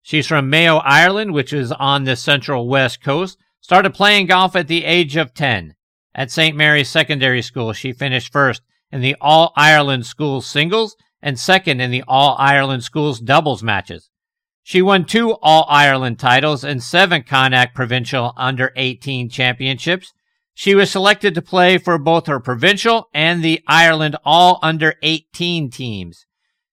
She's 0.00 0.26
from 0.26 0.48
Mayo, 0.48 0.78
Ireland, 0.78 1.34
which 1.34 1.52
is 1.52 1.72
on 1.72 2.04
the 2.04 2.16
central 2.16 2.66
west 2.66 3.02
coast. 3.02 3.36
Started 3.60 3.94
playing 3.94 4.26
golf 4.26 4.56
at 4.56 4.68
the 4.68 4.84
age 4.84 5.16
of 5.16 5.34
10. 5.34 5.74
At 6.14 6.30
St. 6.30 6.56
Mary's 6.56 6.88
Secondary 6.88 7.42
School, 7.42 7.72
she 7.72 7.92
finished 7.92 8.32
first 8.32 8.62
in 8.90 9.00
the 9.00 9.16
All 9.20 9.52
Ireland 9.56 10.06
Schools 10.06 10.46
singles 10.46 10.96
and 11.22 11.38
second 11.38 11.80
in 11.80 11.90
the 11.90 12.02
All 12.08 12.36
Ireland 12.38 12.82
Schools 12.82 13.20
doubles 13.20 13.62
matches. 13.62 14.10
She 14.62 14.82
won 14.82 15.04
two 15.04 15.36
All 15.42 15.66
Ireland 15.68 16.18
titles 16.18 16.64
and 16.64 16.82
seven 16.82 17.22
Connacht 17.22 17.74
Provincial 17.74 18.32
Under 18.36 18.72
18 18.76 19.28
championships. 19.28 20.12
She 20.54 20.74
was 20.74 20.90
selected 20.90 21.34
to 21.34 21.42
play 21.42 21.78
for 21.78 21.98
both 21.98 22.26
her 22.26 22.40
provincial 22.40 23.08
and 23.14 23.42
the 23.42 23.62
Ireland 23.66 24.16
All 24.24 24.58
Under 24.62 24.94
18 25.02 25.70
teams. 25.70 26.26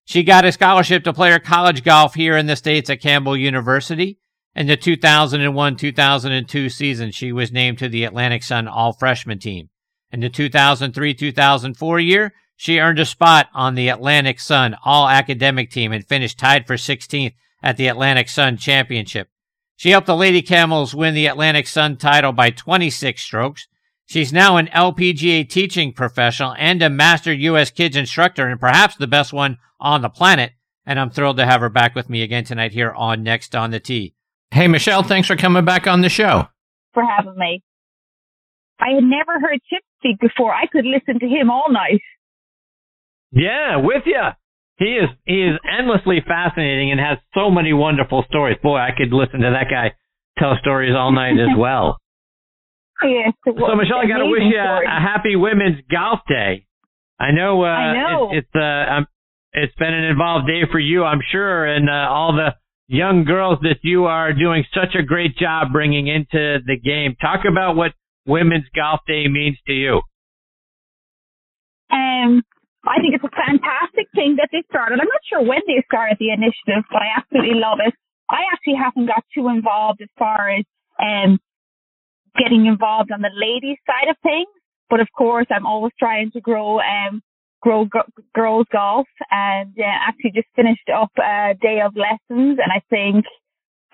She 0.04 0.22
got 0.22 0.44
a 0.44 0.52
scholarship 0.52 1.04
to 1.04 1.12
play 1.12 1.30
her 1.30 1.38
college 1.38 1.84
golf 1.84 2.14
here 2.14 2.36
in 2.36 2.46
the 2.46 2.56
States 2.56 2.90
at 2.90 3.00
Campbell 3.00 3.36
University. 3.36 4.18
In 4.58 4.66
the 4.66 4.76
2001-2002 4.76 6.72
season, 6.72 7.12
she 7.12 7.30
was 7.30 7.52
named 7.52 7.78
to 7.78 7.88
the 7.88 8.02
Atlantic 8.02 8.42
Sun 8.42 8.66
All-Freshman 8.66 9.38
team. 9.38 9.68
In 10.10 10.18
the 10.18 10.28
2003-2004 10.28 12.04
year, 12.04 12.34
she 12.56 12.80
earned 12.80 12.98
a 12.98 13.04
spot 13.04 13.46
on 13.54 13.76
the 13.76 13.88
Atlantic 13.88 14.40
Sun 14.40 14.74
All-Academic 14.84 15.70
team 15.70 15.92
and 15.92 16.04
finished 16.04 16.40
tied 16.40 16.66
for 16.66 16.74
16th 16.74 17.34
at 17.62 17.76
the 17.76 17.86
Atlantic 17.86 18.28
Sun 18.28 18.56
Championship. 18.56 19.28
She 19.76 19.90
helped 19.90 20.08
the 20.08 20.16
Lady 20.16 20.42
Camels 20.42 20.92
win 20.92 21.14
the 21.14 21.28
Atlantic 21.28 21.68
Sun 21.68 21.98
title 21.98 22.32
by 22.32 22.50
26 22.50 23.22
strokes. 23.22 23.68
She's 24.06 24.32
now 24.32 24.56
an 24.56 24.66
LPGA 24.74 25.48
teaching 25.48 25.92
professional 25.92 26.56
and 26.58 26.82
a 26.82 26.90
master 26.90 27.32
U.S. 27.32 27.70
kids 27.70 27.94
instructor 27.94 28.48
and 28.48 28.58
perhaps 28.58 28.96
the 28.96 29.06
best 29.06 29.32
one 29.32 29.58
on 29.78 30.02
the 30.02 30.08
planet. 30.08 30.54
And 30.84 30.98
I'm 30.98 31.10
thrilled 31.10 31.36
to 31.36 31.46
have 31.46 31.60
her 31.60 31.68
back 31.68 31.94
with 31.94 32.10
me 32.10 32.22
again 32.22 32.42
tonight 32.42 32.72
here 32.72 32.90
on 32.90 33.22
Next 33.22 33.54
on 33.54 33.70
the 33.70 33.78
Tee. 33.78 34.16
Hey, 34.50 34.66
Michelle, 34.66 35.02
thanks 35.02 35.28
for 35.28 35.36
coming 35.36 35.64
back 35.64 35.86
on 35.86 36.00
the 36.00 36.08
show. 36.08 36.48
For 36.94 37.02
having 37.04 37.36
me. 37.36 37.62
I 38.80 38.94
had 38.94 39.04
never 39.04 39.40
heard 39.40 39.58
Chip 39.68 39.82
speak 39.98 40.20
before. 40.20 40.54
I 40.54 40.66
could 40.66 40.84
listen 40.84 41.18
to 41.20 41.26
him 41.26 41.50
all 41.50 41.70
night. 41.70 42.00
Yeah, 43.32 43.76
with 43.76 44.02
you. 44.06 44.22
He 44.78 44.94
is 44.94 45.10
he 45.26 45.42
is 45.42 45.58
endlessly 45.66 46.22
fascinating 46.26 46.92
and 46.92 47.00
has 47.00 47.18
so 47.34 47.50
many 47.50 47.72
wonderful 47.72 48.24
stories. 48.28 48.56
Boy, 48.62 48.78
I 48.78 48.90
could 48.96 49.12
listen 49.12 49.40
to 49.40 49.50
that 49.50 49.68
guy 49.68 49.94
tell 50.38 50.56
stories 50.60 50.94
all 50.96 51.12
night 51.12 51.34
as 51.34 51.50
well. 51.58 51.98
yes. 53.02 53.32
So 53.44 53.52
Michelle, 53.52 53.98
I 53.98 54.06
got 54.06 54.18
to 54.18 54.26
wish 54.26 54.42
you 54.42 54.58
a, 54.58 54.82
a, 54.86 55.00
happy 55.00 55.34
Women's 55.34 55.82
Golf 55.90 56.20
Day. 56.28 56.66
I 57.18 57.32
know. 57.32 57.64
Uh, 57.64 57.66
I 57.66 57.94
know. 57.94 58.30
It, 58.30 58.38
it's 58.38 58.54
uh, 58.54 58.94
um, 58.94 59.06
it's 59.52 59.74
been 59.74 59.92
an 59.92 60.04
involved 60.04 60.46
day 60.46 60.62
for 60.70 60.78
you, 60.78 61.02
I'm 61.02 61.20
sure, 61.32 61.66
and 61.66 61.90
uh, 61.90 62.08
all 62.08 62.32
the 62.32 62.54
young 62.88 63.24
girls 63.24 63.58
that 63.62 63.78
you 63.82 64.06
are 64.06 64.32
doing 64.32 64.64
such 64.74 64.94
a 64.98 65.02
great 65.02 65.36
job 65.36 65.72
bringing 65.72 66.08
into 66.08 66.58
the 66.66 66.76
game. 66.82 67.14
Talk 67.20 67.44
about 67.48 67.76
what 67.76 67.92
Women's 68.26 68.66
Golf 68.74 69.00
Day 69.06 69.28
means 69.28 69.56
to 69.66 69.72
you. 69.72 70.00
Um, 71.90 72.42
I 72.84 73.00
think 73.00 73.14
it's 73.14 73.24
a 73.24 73.32
fantastic 73.32 74.08
thing 74.14 74.36
that 74.36 74.48
they 74.52 74.64
started. 74.68 75.00
I'm 75.00 75.08
not 75.08 75.24
sure 75.28 75.40
when 75.44 75.60
they 75.66 75.84
started 75.86 76.16
the 76.18 76.32
initiative, 76.32 76.84
but 76.90 77.02
I 77.02 77.16
absolutely 77.16 77.60
love 77.60 77.78
it. 77.84 77.94
I 78.30 78.44
actually 78.52 78.76
haven't 78.76 79.06
got 79.06 79.24
too 79.34 79.48
involved 79.48 80.00
as 80.02 80.08
far 80.18 80.50
as 80.50 80.64
um, 81.00 81.38
getting 82.36 82.66
involved 82.66 83.12
on 83.12 83.20
the 83.20 83.32
ladies 83.32 83.78
side 83.86 84.08
of 84.10 84.16
things. 84.22 84.48
But 84.90 85.00
of 85.00 85.08
course, 85.16 85.46
I'm 85.50 85.66
always 85.66 85.92
trying 85.98 86.30
to 86.32 86.40
grow 86.40 86.80
um, 86.80 87.22
girls 87.62 87.88
golf, 88.72 89.06
and 89.30 89.74
uh, 89.78 89.82
actually 90.08 90.32
just 90.32 90.48
finished 90.54 90.88
up 90.94 91.10
a 91.18 91.54
day 91.60 91.80
of 91.84 91.94
lessons, 91.96 92.58
and 92.58 92.72
I 92.72 92.80
think 92.90 93.24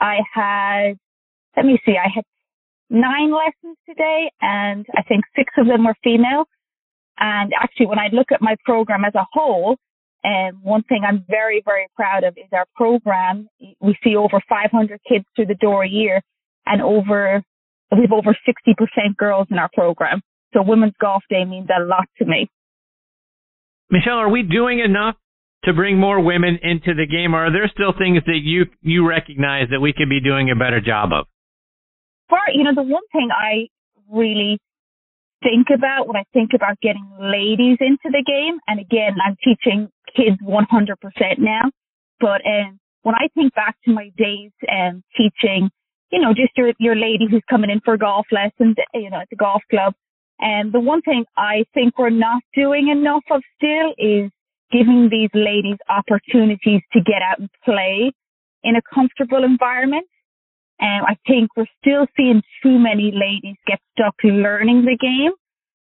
I 0.00 0.18
had 0.34 0.98
let 1.56 1.66
me 1.66 1.78
see, 1.84 1.92
I 1.92 2.08
had 2.12 2.24
nine 2.90 3.32
lessons 3.32 3.76
today, 3.88 4.30
and 4.40 4.86
I 4.96 5.02
think 5.02 5.24
six 5.36 5.52
of 5.56 5.66
them 5.66 5.84
were 5.84 5.94
female. 6.02 6.44
And 7.18 7.52
actually, 7.60 7.86
when 7.86 7.98
I 7.98 8.08
look 8.12 8.32
at 8.32 8.42
my 8.42 8.56
program 8.64 9.04
as 9.04 9.14
a 9.14 9.24
whole, 9.32 9.76
and 10.24 10.56
um, 10.56 10.62
one 10.62 10.82
thing 10.84 11.02
I'm 11.06 11.24
very, 11.28 11.62
very 11.64 11.86
proud 11.94 12.24
of 12.24 12.34
is 12.38 12.48
our 12.52 12.64
program. 12.74 13.46
We 13.80 13.96
see 14.02 14.16
over 14.16 14.40
500 14.48 15.00
kids 15.06 15.26
through 15.36 15.46
the 15.46 15.54
door 15.54 15.84
a 15.84 15.88
year, 15.88 16.22
and 16.66 16.80
over 16.80 17.42
we 17.92 18.00
have 18.00 18.12
over 18.12 18.34
60% 18.34 19.16
girls 19.16 19.46
in 19.50 19.58
our 19.58 19.68
program. 19.72 20.22
So 20.52 20.62
Women's 20.62 20.94
Golf 21.00 21.22
Day 21.28 21.44
means 21.44 21.68
a 21.68 21.84
lot 21.84 22.08
to 22.18 22.24
me. 22.24 22.48
Michelle, 23.90 24.18
are 24.18 24.30
we 24.30 24.42
doing 24.42 24.80
enough 24.80 25.16
to 25.64 25.72
bring 25.72 25.98
more 25.98 26.20
women 26.20 26.58
into 26.62 26.94
the 26.94 27.06
game, 27.06 27.34
or 27.34 27.46
are 27.46 27.52
there 27.52 27.70
still 27.72 27.92
things 27.96 28.22
that 28.26 28.40
you 28.42 28.66
you 28.82 29.08
recognize 29.08 29.68
that 29.70 29.80
we 29.80 29.92
could 29.92 30.08
be 30.08 30.20
doing 30.20 30.50
a 30.50 30.56
better 30.56 30.80
job 30.80 31.10
of? 31.12 31.26
For 32.28 32.38
you 32.52 32.64
know, 32.64 32.74
the 32.74 32.82
one 32.82 33.06
thing 33.12 33.28
I 33.30 33.68
really 34.10 34.58
think 35.42 35.68
about 35.74 36.06
when 36.06 36.16
I 36.16 36.24
think 36.32 36.50
about 36.54 36.80
getting 36.80 37.06
ladies 37.20 37.78
into 37.80 38.10
the 38.10 38.24
game, 38.26 38.58
and 38.66 38.80
again, 38.80 39.16
I'm 39.24 39.36
teaching 39.44 39.88
kids 40.16 40.40
100% 40.42 41.38
now, 41.38 41.70
but 42.20 42.40
um, 42.46 42.78
when 43.02 43.14
I 43.14 43.28
think 43.34 43.54
back 43.54 43.76
to 43.84 43.92
my 43.92 44.10
days 44.16 44.50
um, 44.70 45.02
teaching, 45.16 45.70
you 46.10 46.20
know, 46.20 46.32
just 46.32 46.56
your 46.56 46.72
your 46.78 46.96
lady 46.96 47.26
who's 47.30 47.42
coming 47.48 47.70
in 47.70 47.80
for 47.84 47.96
golf 47.96 48.26
lessons, 48.30 48.76
you 48.92 49.10
know, 49.10 49.20
at 49.20 49.30
the 49.30 49.36
golf 49.36 49.62
club, 49.70 49.94
and 50.40 50.72
the 50.72 50.80
one 50.80 51.02
thing 51.02 51.24
I 51.36 51.64
think 51.74 51.98
we're 51.98 52.10
not 52.10 52.42
doing 52.54 52.88
enough 52.88 53.22
of 53.30 53.42
still 53.56 53.94
is 53.98 54.30
giving 54.72 55.08
these 55.10 55.30
ladies 55.34 55.78
opportunities 55.88 56.80
to 56.92 57.00
get 57.00 57.22
out 57.22 57.38
and 57.38 57.48
play 57.64 58.12
in 58.62 58.76
a 58.76 58.82
comfortable 58.92 59.44
environment. 59.44 60.06
And 60.80 61.06
I 61.06 61.16
think 61.26 61.50
we're 61.56 61.66
still 61.80 62.06
seeing 62.16 62.42
too 62.62 62.78
many 62.78 63.12
ladies 63.12 63.56
get 63.66 63.80
stuck 63.92 64.16
learning 64.24 64.84
the 64.84 64.96
game. 65.00 65.32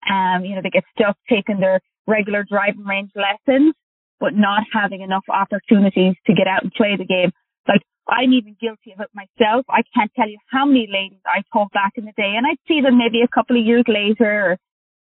Um, 0.09 0.45
you 0.45 0.55
know, 0.55 0.61
they 0.61 0.69
get 0.69 0.85
stuck 0.97 1.17
taking 1.29 1.59
their 1.59 1.81
regular 2.07 2.45
driving 2.49 2.85
range 2.85 3.11
lessons, 3.15 3.73
but 4.19 4.33
not 4.33 4.63
having 4.71 5.01
enough 5.01 5.25
opportunities 5.27 6.15
to 6.25 6.33
get 6.33 6.47
out 6.47 6.63
and 6.63 6.71
play 6.71 6.95
the 6.95 7.05
game. 7.05 7.31
Like 7.67 7.81
I'm 8.07 8.33
even 8.33 8.55
guilty 8.59 8.93
of 8.93 9.01
it 9.01 9.09
myself. 9.13 9.65
I 9.69 9.83
can't 9.93 10.11
tell 10.15 10.29
you 10.29 10.37
how 10.49 10.65
many 10.65 10.87
ladies 10.91 11.19
I 11.25 11.43
taught 11.51 11.71
back 11.71 11.93
in 11.95 12.05
the 12.05 12.13
day, 12.15 12.33
and 12.35 12.47
I'd 12.47 12.59
see 12.67 12.81
them 12.81 12.97
maybe 12.97 13.21
a 13.21 13.27
couple 13.27 13.59
of 13.59 13.65
years 13.65 13.83
later 13.87 14.51
or 14.51 14.57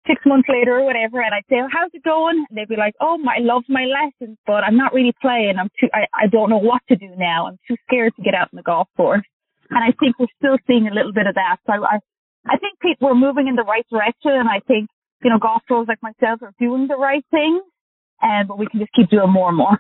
six 0.07 0.23
months 0.25 0.49
later 0.49 0.79
or 0.79 0.85
whatever, 0.85 1.21
and 1.21 1.35
I'd 1.35 1.45
say, 1.51 1.57
oh, 1.61 1.69
"How's 1.71 1.91
it 1.93 2.03
going?" 2.03 2.47
And 2.49 2.57
they'd 2.57 2.69
be 2.69 2.77
like, 2.77 2.95
"Oh, 3.01 3.19
my, 3.19 3.37
I 3.37 3.41
love 3.41 3.65
my 3.69 3.85
lessons, 3.85 4.39
but 4.47 4.65
I'm 4.65 4.77
not 4.77 4.95
really 4.95 5.15
playing. 5.21 5.59
I'm 5.59 5.71
too. 5.79 5.89
I, 5.93 6.07
I 6.15 6.27
don't 6.29 6.51
know 6.51 6.59
what 6.59 6.83
to 6.89 6.97
do 6.97 7.11
now. 7.17 7.47
I'm 7.47 7.59
too 7.69 7.77
scared 7.87 8.15
to 8.17 8.23
get 8.23 8.35
out 8.35 8.49
in 8.53 8.57
the 8.57 8.63
golf 8.63 8.89
course." 8.97 9.27
And 9.71 9.83
I 9.83 9.93
think 9.99 10.19
we're 10.19 10.33
still 10.39 10.59
seeing 10.67 10.87
a 10.87 10.95
little 10.95 11.13
bit 11.13 11.27
of 11.27 11.35
that. 11.35 11.57
So 11.67 11.73
I, 11.73 11.99
I 12.47 12.57
think 12.57 12.79
people 12.81 13.09
are 13.09 13.17
moving 13.17 13.49
in 13.49 13.57
the 13.57 13.65
right 13.65 13.87
direction, 13.91 14.31
and 14.33 14.49
I 14.49 14.61
think 14.67 14.89
you 15.23 15.31
know 15.31 15.39
golf 15.39 15.63
pros 15.67 15.89
like 15.89 16.03
myself 16.03 16.41
are 16.43 16.55
doing 16.59 16.87
the 16.89 16.97
right 16.97 17.25
thing, 17.31 17.61
and 18.23 18.49
but 18.49 18.59
we 18.59 18.67
can 18.67 18.81
just 18.81 18.93
keep 18.93 19.11
doing 19.11 19.31
more 19.31 19.49
and 19.49 19.59
more. 19.59 19.79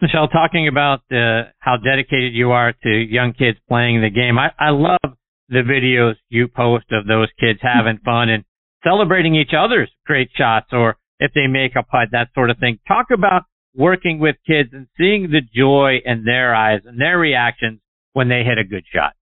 Michelle, 0.00 0.28
talking 0.28 0.66
about 0.68 1.00
uh, 1.12 1.50
how 1.58 1.76
dedicated 1.76 2.32
you 2.34 2.52
are 2.52 2.72
to 2.72 2.88
young 2.88 3.32
kids 3.32 3.58
playing 3.68 4.00
the 4.00 4.10
game, 4.10 4.38
I, 4.38 4.50
I 4.58 4.70
love 4.70 5.16
the 5.48 5.62
videos 5.62 6.14
you 6.28 6.48
post 6.48 6.86
of 6.92 7.06
those 7.06 7.28
kids 7.38 7.58
having 7.62 7.98
fun 8.04 8.28
and 8.28 8.44
celebrating 8.82 9.34
each 9.34 9.52
other's 9.56 9.90
great 10.06 10.30
shots 10.36 10.68
or 10.72 10.96
if 11.18 11.32
they 11.34 11.46
make 11.46 11.72
a 11.76 11.82
putt, 11.82 12.08
that 12.12 12.28
sort 12.34 12.50
of 12.50 12.58
thing. 12.58 12.78
Talk 12.88 13.06
about 13.12 13.42
working 13.74 14.18
with 14.18 14.36
kids 14.46 14.70
and 14.72 14.86
seeing 14.96 15.30
the 15.30 15.42
joy 15.54 15.98
in 16.04 16.24
their 16.24 16.54
eyes 16.54 16.80
and 16.86 16.98
their 16.98 17.18
reactions 17.18 17.80
when 18.14 18.28
they 18.28 18.42
hit 18.42 18.58
a 18.58 18.64
good 18.64 18.84
shot. 18.92 19.12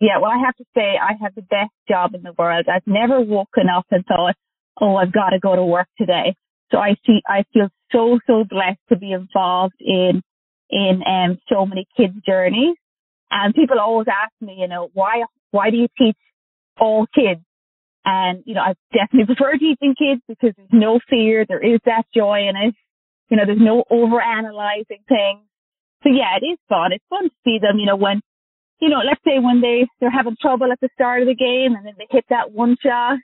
Yeah, 0.00 0.18
well, 0.20 0.30
I 0.30 0.38
have 0.44 0.56
to 0.56 0.64
say 0.74 0.98
I 1.00 1.12
have 1.22 1.34
the 1.34 1.42
best 1.42 1.72
job 1.88 2.14
in 2.14 2.22
the 2.22 2.32
world. 2.38 2.66
I've 2.72 2.86
never 2.86 3.20
woken 3.20 3.64
up 3.68 3.86
and 3.90 4.04
thought, 4.06 4.34
oh, 4.80 4.96
I've 4.96 5.12
got 5.12 5.30
to 5.30 5.38
go 5.38 5.54
to 5.54 5.64
work 5.64 5.88
today. 5.98 6.34
So 6.70 6.78
I 6.78 6.94
see, 7.06 7.20
I 7.26 7.44
feel 7.52 7.68
so, 7.92 8.18
so 8.26 8.44
blessed 8.48 8.80
to 8.88 8.96
be 8.96 9.12
involved 9.12 9.74
in, 9.80 10.22
in, 10.70 11.02
um, 11.06 11.38
so 11.48 11.66
many 11.66 11.86
kids' 11.96 12.14
journeys. 12.26 12.76
And 13.30 13.54
people 13.54 13.80
always 13.80 14.08
ask 14.08 14.32
me, 14.40 14.56
you 14.60 14.68
know, 14.68 14.90
why, 14.92 15.24
why 15.50 15.70
do 15.70 15.76
you 15.76 15.88
teach 15.96 16.16
all 16.78 17.06
kids? 17.14 17.40
And, 18.04 18.42
you 18.46 18.54
know, 18.54 18.62
I 18.62 18.74
definitely 18.92 19.34
prefer 19.34 19.52
teaching 19.52 19.94
kids 19.96 20.20
because 20.28 20.52
there's 20.56 20.68
no 20.72 21.00
fear. 21.08 21.46
There 21.48 21.64
is 21.64 21.80
that 21.86 22.04
joy 22.14 22.48
in 22.48 22.56
it. 22.56 22.74
You 23.30 23.36
know, 23.36 23.44
there's 23.46 23.58
no 23.60 23.84
over 23.90 24.20
analyzing 24.20 25.04
things. 25.08 25.40
So 26.02 26.10
yeah, 26.10 26.36
it 26.40 26.44
is 26.44 26.58
fun. 26.68 26.92
It's 26.92 27.04
fun 27.08 27.24
to 27.24 27.34
see 27.44 27.58
them, 27.60 27.78
you 27.78 27.86
know, 27.86 27.96
when, 27.96 28.20
you 28.80 28.88
know, 28.88 28.98
let's 29.06 29.22
say 29.24 29.38
when 29.38 29.60
they, 29.60 29.86
they're 30.00 30.10
having 30.10 30.36
trouble 30.40 30.72
at 30.72 30.80
the 30.80 30.88
start 30.94 31.22
of 31.22 31.28
the 31.28 31.34
game 31.34 31.74
and 31.76 31.86
then 31.86 31.94
they 31.96 32.08
hit 32.10 32.24
that 32.28 32.50
one 32.50 32.76
shot 32.82 33.18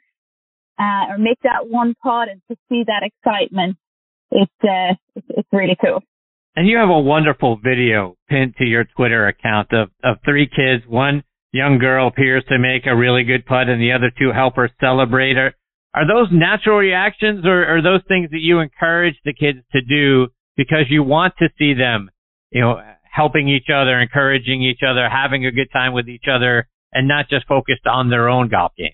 uh, 0.79 1.11
or 1.11 1.19
make 1.19 1.39
that 1.43 1.69
one 1.69 1.95
putt 2.03 2.29
and 2.29 2.41
to 2.49 2.57
see 2.69 2.85
that 2.87 3.03
excitement, 3.03 3.77
it's, 4.31 4.53
uh, 4.63 4.95
it's, 5.15 5.49
really 5.53 5.77
cool. 5.81 6.03
And 6.57 6.67
you 6.67 6.79
have 6.79 6.89
a 6.89 6.99
wonderful 6.99 7.59
video 7.63 8.17
pinned 8.29 8.57
to 8.57 8.65
your 8.65 8.85
Twitter 8.85 9.27
account 9.29 9.73
of, 9.73 9.91
of 10.03 10.17
three 10.25 10.49
kids. 10.49 10.85
One 10.87 11.23
young 11.53 11.79
girl 11.79 12.09
appears 12.09 12.45
to 12.49 12.59
make 12.59 12.87
a 12.87 12.97
really 12.97 13.25
good 13.25 13.47
putt 13.47 13.69
and 13.69 13.81
the 13.81 13.93
other 13.93 14.11
two 14.19 14.33
help 14.33 14.57
her 14.57 14.71
celebrate. 14.81 15.37
Are, 15.37 15.55
are 15.95 16.07
those 16.07 16.29
natural 16.33 16.79
reactions 16.79 17.45
or 17.47 17.65
are 17.65 17.83
those 17.83 18.03
things 18.09 18.31
that 18.31 18.41
you 18.41 18.61
encourage 18.61 19.17
the 19.25 19.33
kids 19.33 19.59
to 19.73 19.81
do 19.83 20.29
because 20.57 20.87
you 20.91 21.03
want 21.03 21.35
to 21.39 21.49
see 21.59 21.75
them, 21.75 22.11
you 22.51 22.61
know, 22.61 22.81
helping 23.11 23.49
each 23.49 23.69
other, 23.73 24.01
encouraging 24.01 24.63
each 24.63 24.81
other, 24.87 25.09
having 25.09 25.47
a 25.47 25.53
good 25.53 25.69
time 25.73 25.93
with 25.93 26.09
each 26.09 26.25
other 26.31 26.69
and 26.93 27.09
not 27.09 27.29
just 27.29 27.47
focused 27.47 27.87
on 27.87 28.11
their 28.11 28.29
own 28.29 28.49
golf 28.49 28.73
game? 28.77 28.91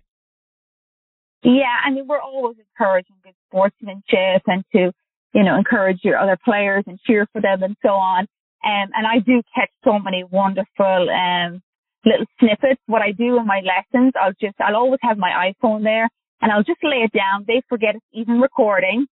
Yeah, 1.42 1.76
I 1.84 1.90
mean, 1.90 2.06
we're 2.06 2.20
always 2.20 2.56
encouraging 2.58 3.16
good 3.22 3.34
sportsmanship 3.48 4.42
and 4.46 4.64
to, 4.72 4.92
you 5.34 5.42
know, 5.42 5.56
encourage 5.56 5.98
your 6.02 6.16
other 6.16 6.38
players 6.42 6.84
and 6.86 6.98
cheer 7.06 7.26
for 7.32 7.42
them 7.42 7.62
and 7.62 7.76
so 7.82 7.90
on. 7.90 8.20
Um, 8.64 8.88
and 8.94 9.06
I 9.06 9.18
do 9.18 9.42
catch 9.54 9.70
so 9.84 9.98
many 9.98 10.24
wonderful, 10.24 11.10
um, 11.10 11.60
little 12.06 12.26
snippets. 12.38 12.80
What 12.86 13.02
I 13.02 13.12
do 13.12 13.38
in 13.38 13.46
my 13.46 13.60
lessons, 13.60 14.12
I'll 14.18 14.32
just, 14.40 14.54
I'll 14.60 14.76
always 14.76 15.00
have 15.02 15.18
my 15.18 15.52
iPhone 15.52 15.82
there 15.82 16.08
and 16.40 16.52
I'll 16.52 16.62
just 16.62 16.82
lay 16.82 16.98
it 16.98 17.12
down. 17.12 17.44
They 17.46 17.62
forget 17.68 17.96
it's 17.96 18.04
even 18.12 18.40
recording. 18.40 19.06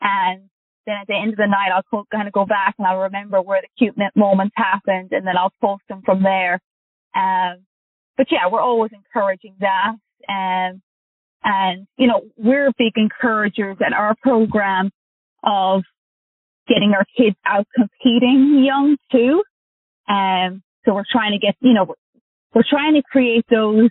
And 0.00 0.42
then 0.86 0.96
at 1.00 1.06
the 1.06 1.14
end 1.14 1.30
of 1.30 1.38
the 1.38 1.46
night, 1.46 1.70
I'll 1.74 2.04
kind 2.12 2.28
of 2.28 2.34
go 2.34 2.44
back 2.44 2.74
and 2.78 2.86
I'll 2.86 2.98
remember 2.98 3.40
where 3.40 3.62
the 3.62 3.68
cute 3.78 3.96
moments 4.14 4.54
happened 4.56 5.12
and 5.12 5.26
then 5.26 5.36
I'll 5.36 5.52
post 5.60 5.82
them 5.88 6.02
from 6.04 6.22
there. 6.22 6.60
Um, 7.14 7.64
but 8.16 8.26
yeah, 8.30 8.48
we're 8.50 8.60
always 8.60 8.92
encouraging 8.92 9.54
that. 9.60 9.94
Um, 10.28 10.82
and, 11.44 11.86
you 11.96 12.06
know, 12.06 12.22
we're 12.36 12.70
big 12.78 12.92
encouragers 12.96 13.78
at 13.84 13.92
our 13.92 14.14
program 14.22 14.90
of 15.42 15.82
getting 16.68 16.92
our 16.94 17.04
kids 17.16 17.36
out 17.46 17.66
competing 17.74 18.64
young 18.64 18.96
too. 19.10 19.42
Um, 20.08 20.62
so 20.84 20.94
we're 20.94 21.04
trying 21.10 21.32
to 21.32 21.38
get, 21.38 21.54
you 21.60 21.74
know, 21.74 21.84
we're, 21.84 21.94
we're 22.54 22.64
trying 22.68 22.94
to 22.94 23.02
create 23.02 23.44
those, 23.50 23.90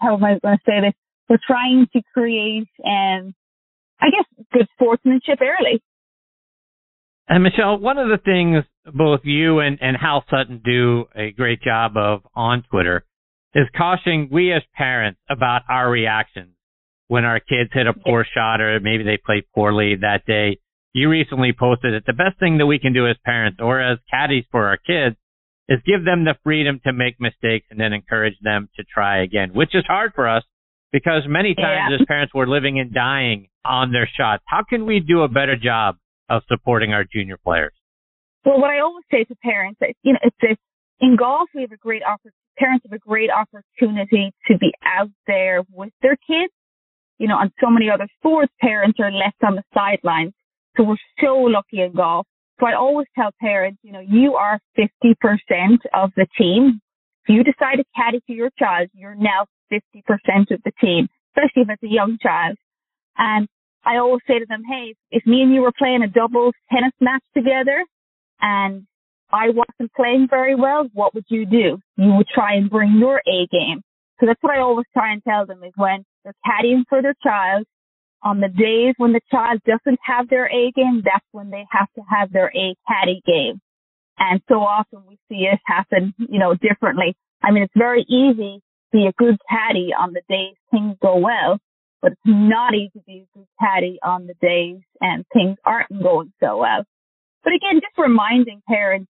how 0.00 0.16
am 0.16 0.24
I 0.24 0.38
going 0.42 0.56
to 0.56 0.62
say 0.66 0.80
this? 0.80 0.92
We're 1.28 1.38
trying 1.46 1.86
to 1.92 2.02
create, 2.14 2.68
um, 2.84 3.34
I 4.00 4.10
guess, 4.10 4.44
good 4.52 4.66
sportsmanship 4.74 5.40
early. 5.40 5.82
And 7.28 7.42
Michelle, 7.42 7.78
one 7.78 7.98
of 7.98 8.08
the 8.08 8.18
things 8.18 8.64
both 8.94 9.20
you 9.24 9.58
and, 9.58 9.78
and 9.80 9.96
Hal 9.96 10.24
Sutton 10.30 10.60
do 10.64 11.06
a 11.16 11.32
great 11.32 11.60
job 11.60 11.96
of 11.96 12.20
on 12.34 12.62
Twitter 12.70 13.04
is 13.54 13.66
cautioning 13.76 14.28
we 14.30 14.52
as 14.52 14.62
parents 14.76 15.18
about 15.28 15.62
our 15.68 15.90
reactions 15.90 16.52
when 17.08 17.24
our 17.24 17.40
kids 17.40 17.70
hit 17.72 17.86
a 17.86 17.92
poor 17.92 18.26
shot 18.32 18.60
or 18.60 18.78
maybe 18.80 19.02
they 19.02 19.16
played 19.16 19.44
poorly 19.54 19.96
that 19.96 20.24
day. 20.26 20.58
You 20.96 21.10
recently 21.10 21.52
posted 21.52 21.92
that 21.92 22.06
the 22.06 22.16
best 22.16 22.40
thing 22.40 22.56
that 22.56 22.64
we 22.64 22.78
can 22.78 22.94
do 22.94 23.06
as 23.06 23.16
parents 23.22 23.58
or 23.60 23.82
as 23.82 23.98
caddies 24.10 24.46
for 24.50 24.66
our 24.66 24.78
kids 24.78 25.14
is 25.68 25.78
give 25.84 26.06
them 26.06 26.24
the 26.24 26.36
freedom 26.42 26.80
to 26.86 26.92
make 26.94 27.20
mistakes 27.20 27.66
and 27.70 27.78
then 27.78 27.92
encourage 27.92 28.32
them 28.40 28.70
to 28.76 28.82
try 28.82 29.22
again, 29.22 29.50
which 29.52 29.74
is 29.74 29.84
hard 29.86 30.12
for 30.14 30.26
us 30.26 30.42
because 30.92 31.24
many 31.28 31.54
times 31.54 31.90
yeah. 31.90 31.96
as 32.00 32.06
parents 32.08 32.32
we're 32.32 32.46
living 32.46 32.80
and 32.80 32.94
dying 32.94 33.48
on 33.62 33.92
their 33.92 34.08
shots. 34.16 34.42
How 34.46 34.62
can 34.66 34.86
we 34.86 35.00
do 35.00 35.20
a 35.20 35.28
better 35.28 35.54
job 35.54 35.96
of 36.30 36.40
supporting 36.48 36.94
our 36.94 37.04
junior 37.04 37.36
players? 37.36 37.74
Well, 38.46 38.58
what 38.58 38.70
I 38.70 38.78
always 38.78 39.04
say 39.10 39.24
to 39.24 39.34
parents, 39.44 39.78
you 40.02 40.14
know, 40.14 40.18
it's 40.22 40.36
this, 40.40 40.56
in 41.00 41.16
golf 41.16 41.50
we 41.54 41.60
have 41.60 41.72
a 41.72 41.76
great 41.76 42.04
opportunity. 42.04 42.40
Parents 42.56 42.86
have 42.88 42.96
a 42.96 43.04
great 43.06 43.28
opportunity 43.28 44.32
to 44.48 44.56
be 44.56 44.72
out 44.82 45.10
there 45.26 45.62
with 45.70 45.92
their 46.00 46.16
kids 46.26 46.54
you 47.18 47.28
know, 47.28 47.36
on 47.36 47.50
so 47.60 47.70
many 47.70 47.88
other 47.90 48.08
sports, 48.18 48.52
parents 48.60 48.98
are 49.00 49.10
left 49.10 49.36
on 49.46 49.56
the 49.56 49.62
sidelines. 49.72 50.32
So 50.76 50.84
we're 50.84 50.96
so 51.20 51.36
lucky 51.36 51.80
in 51.80 51.92
golf 51.94 52.26
So 52.60 52.66
I 52.66 52.74
always 52.74 53.06
tell 53.14 53.30
parents, 53.40 53.78
you 53.82 53.92
know, 53.92 54.00
you 54.00 54.34
are 54.34 54.58
50% 54.78 55.14
of 55.94 56.10
the 56.16 56.26
team. 56.38 56.80
If 57.26 57.34
you 57.34 57.42
decide 57.44 57.76
to 57.76 57.84
caddy 57.96 58.20
for 58.26 58.32
your 58.32 58.50
child, 58.58 58.88
you're 58.94 59.14
now 59.14 59.46
50% 59.72 59.82
of 60.50 60.60
the 60.64 60.72
team, 60.80 61.08
especially 61.30 61.62
if 61.62 61.70
it's 61.70 61.82
a 61.82 61.88
young 61.88 62.18
child. 62.22 62.56
And 63.16 63.48
I 63.84 63.96
always 63.96 64.20
say 64.26 64.38
to 64.38 64.46
them, 64.46 64.62
hey, 64.68 64.94
if 65.10 65.26
me 65.26 65.42
and 65.42 65.54
you 65.54 65.62
were 65.62 65.72
playing 65.76 66.02
a 66.02 66.08
doubles 66.08 66.54
tennis 66.72 66.92
match 67.00 67.22
together 67.36 67.84
and 68.40 68.86
I 69.32 69.48
wasn't 69.50 69.92
playing 69.94 70.28
very 70.30 70.54
well, 70.54 70.88
what 70.92 71.14
would 71.14 71.24
you 71.28 71.46
do? 71.46 71.78
You 71.96 72.12
would 72.14 72.28
try 72.28 72.54
and 72.54 72.70
bring 72.70 72.96
your 72.98 73.22
A 73.26 73.46
game. 73.50 73.82
So 74.20 74.26
that's 74.26 74.42
what 74.42 74.54
I 74.54 74.60
always 74.60 74.86
try 74.92 75.12
and 75.12 75.22
tell 75.24 75.46
them 75.46 75.62
is 75.64 75.72
when 75.76 76.04
they're 76.24 76.34
caddying 76.46 76.84
for 76.88 77.02
their 77.02 77.14
child, 77.22 77.66
on 78.26 78.40
the 78.40 78.48
days 78.48 78.94
when 78.96 79.12
the 79.12 79.20
child 79.30 79.60
doesn't 79.66 80.00
have 80.04 80.28
their 80.28 80.46
A 80.46 80.72
game, 80.72 81.02
that's 81.04 81.24
when 81.32 81.50
they 81.50 81.64
have 81.70 81.88
to 81.94 82.02
have 82.10 82.32
their 82.32 82.48
A 82.48 82.74
caddy 82.88 83.22
game. 83.26 83.60
And 84.18 84.40
so 84.48 84.56
often 84.56 85.02
we 85.08 85.18
see 85.28 85.44
it 85.44 85.60
happen, 85.64 86.14
you 86.18 86.38
know, 86.38 86.54
differently. 86.54 87.16
I 87.42 87.52
mean, 87.52 87.62
it's 87.62 87.72
very 87.76 88.02
easy 88.02 88.60
to 88.60 88.98
be 88.98 89.06
a 89.06 89.12
good 89.12 89.36
caddy 89.48 89.90
on 89.98 90.12
the 90.12 90.22
days 90.28 90.56
things 90.70 90.96
go 91.00 91.18
well, 91.18 91.58
but 92.02 92.12
it's 92.12 92.20
not 92.24 92.74
easy 92.74 92.90
to 92.94 93.00
be 93.06 93.26
a 93.26 93.38
good 93.38 93.46
caddy 93.60 93.98
on 94.02 94.26
the 94.26 94.34
days 94.40 94.80
and 95.00 95.24
things 95.32 95.56
aren't 95.64 95.90
going 96.02 96.32
so 96.42 96.58
well. 96.58 96.84
But 97.44 97.52
again, 97.52 97.80
just 97.80 97.96
reminding 97.96 98.62
parents 98.66 99.08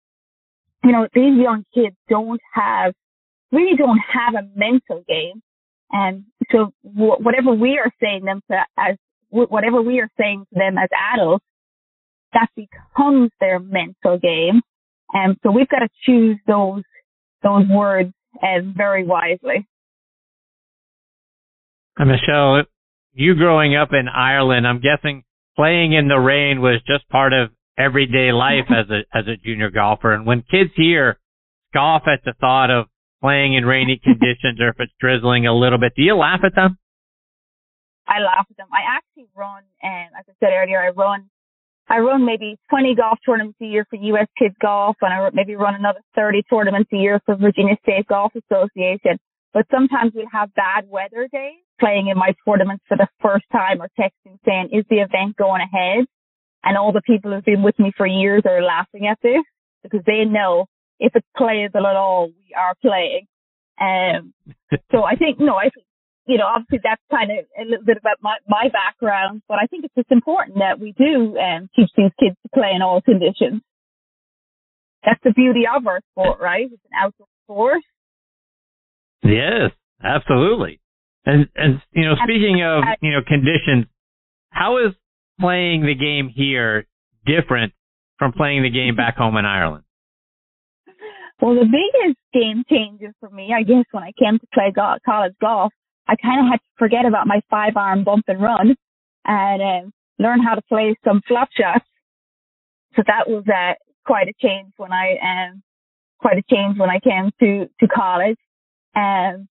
you 0.83 0.91
know, 0.91 1.07
these 1.13 1.37
young 1.37 1.63
kids 1.73 1.95
don't 2.09 2.41
have, 2.53 2.93
really 3.51 3.77
don't 3.77 3.99
have 4.13 4.35
a 4.35 4.47
mental 4.55 5.03
game. 5.07 5.41
And 5.91 6.23
so 6.51 6.73
whatever 6.83 7.51
we 7.51 7.77
are 7.77 7.91
saying 8.01 8.23
them 8.25 8.41
to 8.49 8.57
as, 8.77 8.95
whatever 9.29 9.81
we 9.81 9.99
are 9.99 10.09
saying 10.19 10.45
to 10.53 10.59
them 10.59 10.77
as 10.77 10.89
adults, 11.13 11.45
that 12.33 12.47
becomes 12.55 13.31
their 13.39 13.59
mental 13.59 14.17
game. 14.17 14.61
And 15.13 15.35
so 15.43 15.51
we've 15.51 15.67
got 15.67 15.79
to 15.79 15.89
choose 16.05 16.37
those, 16.47 16.83
those 17.43 17.65
words 17.69 18.13
uh, 18.41 18.61
very 18.75 19.05
wisely. 19.05 19.67
And 21.97 22.09
Michelle, 22.09 22.63
you 23.13 23.35
growing 23.35 23.75
up 23.75 23.89
in 23.91 24.07
Ireland, 24.07 24.65
I'm 24.65 24.79
guessing 24.79 25.23
playing 25.55 25.93
in 25.93 26.07
the 26.07 26.17
rain 26.17 26.61
was 26.61 26.81
just 26.87 27.07
part 27.09 27.33
of 27.33 27.49
everyday 27.77 28.31
life 28.31 28.65
as 28.69 28.89
a 28.89 29.17
as 29.17 29.25
a 29.27 29.35
junior 29.37 29.69
golfer. 29.69 30.13
And 30.13 30.25
when 30.25 30.43
kids 30.49 30.71
here 30.75 31.19
scoff 31.69 32.03
at 32.07 32.23
the 32.23 32.33
thought 32.39 32.69
of 32.69 32.87
playing 33.21 33.53
in 33.53 33.65
rainy 33.65 33.99
conditions 34.03 34.59
or 34.59 34.69
if 34.69 34.75
it's 34.79 34.93
drizzling 34.99 35.47
a 35.47 35.53
little 35.53 35.77
bit, 35.77 35.93
do 35.95 36.01
you 36.01 36.15
laugh 36.15 36.41
at 36.43 36.55
them? 36.55 36.77
I 38.07 38.19
laugh 38.19 38.47
at 38.49 38.57
them. 38.57 38.67
I 38.73 38.97
actually 38.97 39.29
run, 39.35 39.63
and 39.81 40.09
as 40.17 40.25
I 40.27 40.33
said 40.39 40.53
earlier, 40.53 40.81
I 40.81 40.89
run, 40.89 41.29
I 41.87 41.99
run 41.99 42.25
maybe 42.25 42.57
20 42.69 42.95
golf 42.95 43.19
tournaments 43.25 43.59
a 43.61 43.65
year 43.65 43.85
for 43.89 43.95
U.S. 43.95 44.27
Kids 44.37 44.55
Golf, 44.61 44.97
and 45.01 45.13
I 45.13 45.29
maybe 45.33 45.55
run 45.55 45.75
another 45.75 46.01
30 46.15 46.43
tournaments 46.49 46.89
a 46.93 46.97
year 46.97 47.21
for 47.25 47.35
Virginia 47.35 47.75
State 47.83 48.07
Golf 48.07 48.33
Association. 48.35 49.17
But 49.53 49.65
sometimes 49.71 50.13
we'll 50.15 50.31
have 50.31 50.53
bad 50.55 50.89
weather 50.89 51.27
days 51.31 51.61
playing 51.79 52.07
in 52.07 52.17
my 52.17 52.33
tournaments 52.45 52.83
for 52.87 52.97
the 52.97 53.07
first 53.21 53.45
time 53.51 53.81
or 53.81 53.89
texting 53.99 54.37
saying, 54.45 54.69
is 54.71 54.85
the 54.89 54.97
event 54.97 55.35
going 55.35 55.61
ahead? 55.61 56.05
And 56.63 56.77
all 56.77 56.91
the 56.91 57.01
people 57.01 57.31
who've 57.31 57.43
been 57.43 57.63
with 57.63 57.77
me 57.79 57.91
for 57.97 58.05
years 58.05 58.43
are 58.45 58.61
laughing 58.61 59.07
at 59.07 59.17
this 59.21 59.43
because 59.83 60.01
they 60.05 60.25
know 60.25 60.67
if 61.01 61.15
it's 61.15 61.27
playable 61.35 61.87
at 61.87 61.95
all, 61.95 62.27
we 62.27 62.53
are 62.55 62.75
playing. 62.79 63.25
Um, 63.81 64.33
so 64.91 65.03
I 65.03 65.15
think, 65.15 65.39
no, 65.39 65.55
I 65.55 65.69
think, 65.73 65.85
you 66.27 66.37
know, 66.37 66.45
obviously 66.45 66.79
that's 66.83 67.01
kind 67.09 67.31
of 67.31 67.45
a 67.59 67.65
little 67.65 67.83
bit 67.83 67.97
about 67.97 68.17
my, 68.21 68.37
my 68.47 68.69
background, 68.71 69.41
but 69.49 69.57
I 69.61 69.65
think 69.65 69.83
it's 69.83 69.95
just 69.95 70.11
important 70.11 70.59
that 70.59 70.79
we 70.79 70.93
do 70.93 71.35
um, 71.39 71.69
teach 71.75 71.89
these 71.97 72.11
kids 72.19 72.35
to 72.43 72.49
play 72.53 72.69
in 72.75 72.83
all 72.83 73.01
conditions. 73.01 73.61
That's 75.03 75.19
the 75.23 75.33
beauty 75.33 75.63
of 75.65 75.87
our 75.87 76.01
sport, 76.11 76.39
right? 76.39 76.69
It's 76.71 76.83
an 76.91 76.91
outdoor 76.95 77.27
sport. 77.45 77.81
Yes, 79.23 79.71
absolutely. 80.03 80.79
And, 81.25 81.47
and, 81.55 81.81
you 81.93 82.05
know, 82.05 82.13
speaking 82.23 82.61
of, 82.63 82.83
you 83.01 83.11
know, 83.11 83.21
conditions, 83.27 83.87
how 84.51 84.77
is 84.85 84.93
playing 85.39 85.81
the 85.81 85.95
game 85.95 86.29
here 86.29 86.85
different 87.25 87.73
from 88.19 88.33
playing 88.33 88.61
the 88.61 88.69
game 88.69 88.95
back 89.01 89.17
home 89.17 89.37
in 89.37 89.45
Ireland? 89.45 89.83
Well, 91.41 91.55
the 91.55 91.65
biggest 91.65 92.19
game 92.33 92.63
changer 92.69 93.13
for 93.19 93.29
me, 93.29 93.53
I 93.53 93.63
guess, 93.63 93.85
when 93.91 94.03
I 94.03 94.11
came 94.17 94.39
to 94.39 94.47
play 94.53 94.71
go- 94.73 94.97
college 95.05 95.33
golf, 95.41 95.73
I 96.07 96.15
kind 96.15 96.39
of 96.39 96.51
had 96.51 96.57
to 96.57 96.69
forget 96.77 97.05
about 97.05 97.27
my 97.27 97.41
five 97.49 97.75
arm 97.75 98.03
bump 98.03 98.25
and 98.27 98.41
run 98.41 98.75
and 99.25 99.61
um, 99.61 99.93
learn 100.19 100.41
how 100.41 100.55
to 100.55 100.61
play 100.61 100.95
some 101.03 101.21
flop 101.27 101.49
shots. 101.51 101.85
So 102.95 103.03
that 103.07 103.27
was 103.29 103.43
uh, 103.47 103.73
quite 104.05 104.27
a 104.27 104.33
change 104.41 104.73
when 104.77 104.91
I 104.91 105.17
um, 105.23 105.63
quite 106.19 106.37
a 106.37 106.43
change 106.53 106.77
when 106.77 106.89
I 106.89 106.99
came 106.99 107.31
to 107.39 107.67
to 107.79 107.87
college. 107.87 108.37
Um, 108.95 109.47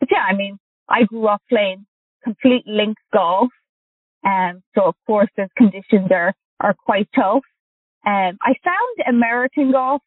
but 0.00 0.08
yeah, 0.10 0.24
I 0.28 0.34
mean, 0.34 0.58
I 0.88 1.04
grew 1.04 1.28
up 1.28 1.42
playing 1.48 1.86
complete 2.24 2.64
links 2.66 3.02
golf 3.12 3.50
um, 4.24 4.62
so 4.74 4.84
of 4.84 4.94
course 5.06 5.28
the 5.36 5.48
conditions 5.56 6.10
are, 6.10 6.34
are 6.60 6.74
quite 6.74 7.08
tough. 7.14 7.42
Um, 8.06 8.38
I 8.42 8.54
found 8.64 9.08
American 9.16 9.72
golf 9.72 10.02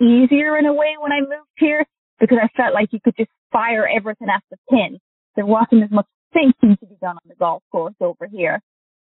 easier 0.00 0.56
in 0.58 0.66
a 0.66 0.72
way 0.72 0.96
when 0.98 1.12
I 1.12 1.20
moved 1.20 1.56
here 1.56 1.84
because 2.20 2.38
I 2.42 2.48
felt 2.56 2.74
like 2.74 2.92
you 2.92 3.00
could 3.02 3.16
just 3.16 3.30
fire 3.52 3.86
everything 3.88 4.28
at 4.28 4.42
the 4.50 4.56
pin. 4.70 4.98
There 5.34 5.46
wasn't 5.46 5.84
as 5.84 5.90
much 5.90 6.06
thinking 6.32 6.76
to 6.80 6.86
be 6.86 6.96
done 7.00 7.16
on 7.16 7.28
the 7.28 7.34
golf 7.34 7.62
course 7.70 7.94
over 8.00 8.26
here. 8.30 8.60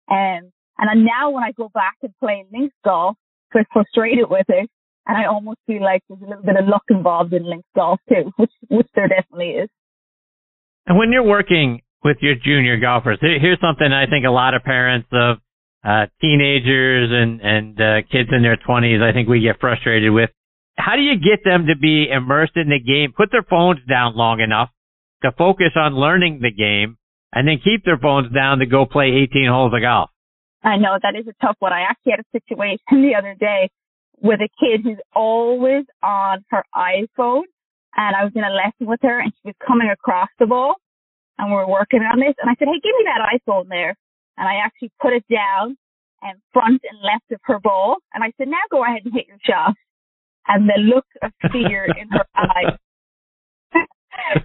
Um, 0.10 0.52
and 0.78 1.06
now 1.06 1.32
when 1.32 1.44
I 1.44 1.52
go 1.52 1.70
back 1.74 1.96
and 2.02 2.14
play 2.20 2.46
links 2.52 2.76
golf, 2.86 3.18
I'm 3.54 3.66
frustrated 3.74 4.30
with 4.30 4.46
it. 4.50 4.70
And 5.08 5.18
I 5.18 5.26
almost 5.26 5.60
feel 5.66 5.84
like 5.84 6.04
there's 6.08 6.22
a 6.22 6.26
little 6.26 6.44
bit 6.44 6.56
of 6.56 6.68
luck 6.68 6.84
involved 6.90 7.34
in 7.34 7.50
links 7.50 7.68
golf 7.76 8.00
too, 8.08 8.32
which, 8.38 8.52
which 8.70 8.88
there 8.96 9.08
definitely 9.08 9.52
is. 9.52 9.70
And 10.86 10.98
when 10.98 11.12
you're 11.12 11.24
working 11.24 11.82
with 12.04 12.18
your 12.22 12.36
junior 12.36 12.80
golfers. 12.80 13.20
Here's 13.22 13.60
something 13.60 13.92
I 13.92 14.10
think 14.10 14.26
a 14.26 14.32
lot 14.32 14.54
of 14.54 14.64
parents 14.64 15.08
of 15.12 15.38
uh, 15.84 16.06
teenagers 16.22 17.10
and 17.12 17.42
and 17.42 17.80
uh, 17.80 18.02
kids 18.12 18.30
in 18.32 18.42
their 18.42 18.58
20s, 18.58 19.02
I 19.02 19.14
think 19.14 19.28
we 19.28 19.42
get 19.42 19.60
frustrated 19.60 20.12
with. 20.12 20.30
How 20.80 20.96
do 20.96 21.02
you 21.02 21.20
get 21.20 21.44
them 21.44 21.68
to 21.68 21.76
be 21.76 22.08
immersed 22.10 22.56
in 22.56 22.70
the 22.70 22.80
game, 22.80 23.12
put 23.16 23.32
their 23.32 23.44
phones 23.44 23.80
down 23.88 24.16
long 24.16 24.40
enough 24.40 24.70
to 25.24 25.32
focus 25.38 25.76
on 25.76 26.00
learning 26.00 26.40
the 26.42 26.52
game, 26.52 26.98
and 27.34 27.48
then 27.48 27.60
keep 27.62 27.84
their 27.84 27.98
phones 27.98 28.32
down 28.34 28.60
to 28.60 28.66
go 28.66 28.86
play 28.86 29.12
18 29.30 29.50
holes 29.50 29.74
of 29.76 29.82
golf? 29.82 30.10
I 30.64 30.78
know 30.78 30.98
that 31.02 31.20
is 31.20 31.28
a 31.28 31.36
tough 31.46 31.58
one. 31.60 31.74
I 31.74 31.82
actually 31.82 32.14
had 32.16 32.22
a 32.22 32.32
situation 32.32 32.80
the 33.04 33.16
other 33.18 33.36
day 33.38 33.70
with 34.22 34.40
a 34.40 34.50
kid 34.60 34.82
who's 34.84 35.00
always 35.14 35.86
on 36.02 36.46
her 36.50 36.64
iPhone, 36.74 37.44
and 37.96 38.16
I 38.16 38.24
was 38.24 38.32
in 38.36 38.44
a 38.44 38.52
lesson 38.52 38.88
with 38.88 39.00
her, 39.04 39.20
and 39.20 39.34
she 39.36 39.50
was 39.50 39.56
coming 39.66 39.90
across 39.92 40.30
the 40.40 40.46
ball, 40.46 40.76
and 41.38 41.50
we 41.50 41.56
were 41.56 41.68
working 41.68 42.02
on 42.02 42.20
this. 42.20 42.36
And 42.42 42.50
I 42.50 42.56
said, 42.58 42.68
hey, 42.68 42.80
give 42.80 42.96
me 42.96 43.04
that 43.04 43.28
iPhone 43.36 43.68
there. 43.68 43.96
And 44.38 44.48
I 44.48 44.64
actually 44.64 44.92
put 45.02 45.12
it 45.12 45.26
down 45.30 45.78
and 46.22 46.40
front 46.54 46.82
and 46.90 47.00
left 47.04 47.32
of 47.32 47.40
her 47.44 47.60
ball. 47.60 47.98
And 48.14 48.24
I 48.24 48.32
said, 48.38 48.48
now 48.48 48.64
go 48.72 48.84
ahead 48.84 49.02
and 49.04 49.14
hit 49.14 49.28
your 49.28 49.40
shot. 49.44 49.76
And 50.48 50.68
the 50.68 50.80
look 50.82 51.06
of 51.22 51.32
fear 51.52 51.86
in 51.86 52.10
her 52.10 52.26
eyes. 52.36 52.78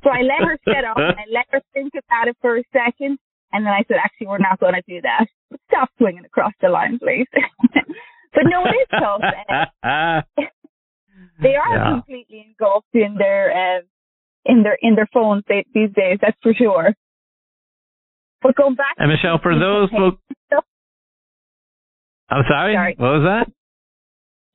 so 0.03 0.11
I 0.11 0.23
let 0.23 0.47
her 0.47 0.59
set 0.69 0.85
up 0.85 0.99
and 0.99 1.17
I 1.19 1.25
let 1.33 1.47
her 1.51 1.61
think 1.73 1.93
about 1.95 2.29
it 2.29 2.37
for 2.41 2.59
a 2.59 2.63
second. 2.73 3.19
And 3.53 3.65
then 3.65 3.73
I 3.73 3.85
said, 3.87 3.99
actually, 4.03 4.27
we're 4.27 4.39
not 4.39 4.59
going 4.59 4.75
to 4.75 4.83
do 4.87 5.01
that. 5.03 5.27
Stop 5.71 5.89
swinging 5.97 6.25
across 6.25 6.53
the 6.61 6.69
line, 6.69 6.99
please. 6.99 7.27
but 7.33 8.43
no, 8.45 8.65
it 8.65 8.75
is 8.75 8.89
tough. 8.91 9.21
they 11.41 11.55
are 11.55 11.77
yeah. 11.77 11.91
completely 11.93 12.45
engulfed 12.49 12.95
in 12.95 13.17
their 13.17 13.79
uh, 13.79 13.81
in 14.45 14.63
their 14.63 14.77
in 14.83 14.97
their 14.97 15.09
phones 15.13 15.45
these 15.49 15.91
days. 15.95 16.19
That's 16.21 16.37
for 16.43 16.53
sure. 16.53 16.95
But 18.43 18.57
going 18.57 18.75
back, 18.75 18.95
and 18.99 19.11
Michelle, 19.11 19.39
for 19.43 19.59
those 19.59 19.89
folks, 19.91 20.21
I'm 22.29 22.45
sorry, 22.49 22.75
sorry, 22.75 22.95
what 22.99 23.21
was 23.21 23.25
that? 23.25 23.53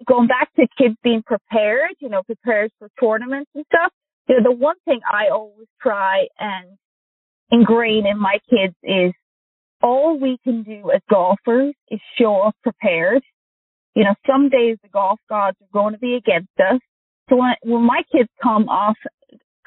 Going 0.07 0.27
back 0.27 0.53
to 0.55 0.67
kids 0.77 0.95
being 1.03 1.23
prepared, 1.23 1.91
you 1.99 2.09
know, 2.09 2.23
prepared 2.23 2.71
for 2.79 2.89
tournaments 2.99 3.51
and 3.53 3.65
stuff. 3.65 3.91
You 4.27 4.37
know, 4.37 4.51
the 4.51 4.55
one 4.55 4.75
thing 4.85 5.01
I 5.11 5.29
always 5.29 5.67
try 5.81 6.27
and 6.39 6.77
ingrain 7.51 8.05
in 8.07 8.19
my 8.19 8.39
kids 8.49 8.75
is 8.83 9.11
all 9.81 10.19
we 10.19 10.37
can 10.43 10.63
do 10.63 10.91
as 10.91 11.01
golfers 11.09 11.73
is 11.89 11.99
show 12.17 12.41
up 12.41 12.55
prepared. 12.63 13.23
You 13.95 14.03
know, 14.03 14.15
some 14.27 14.49
days 14.49 14.77
the 14.83 14.89
golf 14.89 15.19
gods 15.27 15.57
are 15.61 15.73
going 15.73 15.93
to 15.93 15.99
be 15.99 16.15
against 16.15 16.53
us. 16.59 16.79
So 17.29 17.35
when, 17.37 17.53
when 17.63 17.83
my 17.83 18.01
kids 18.11 18.29
come 18.41 18.69
off 18.69 18.97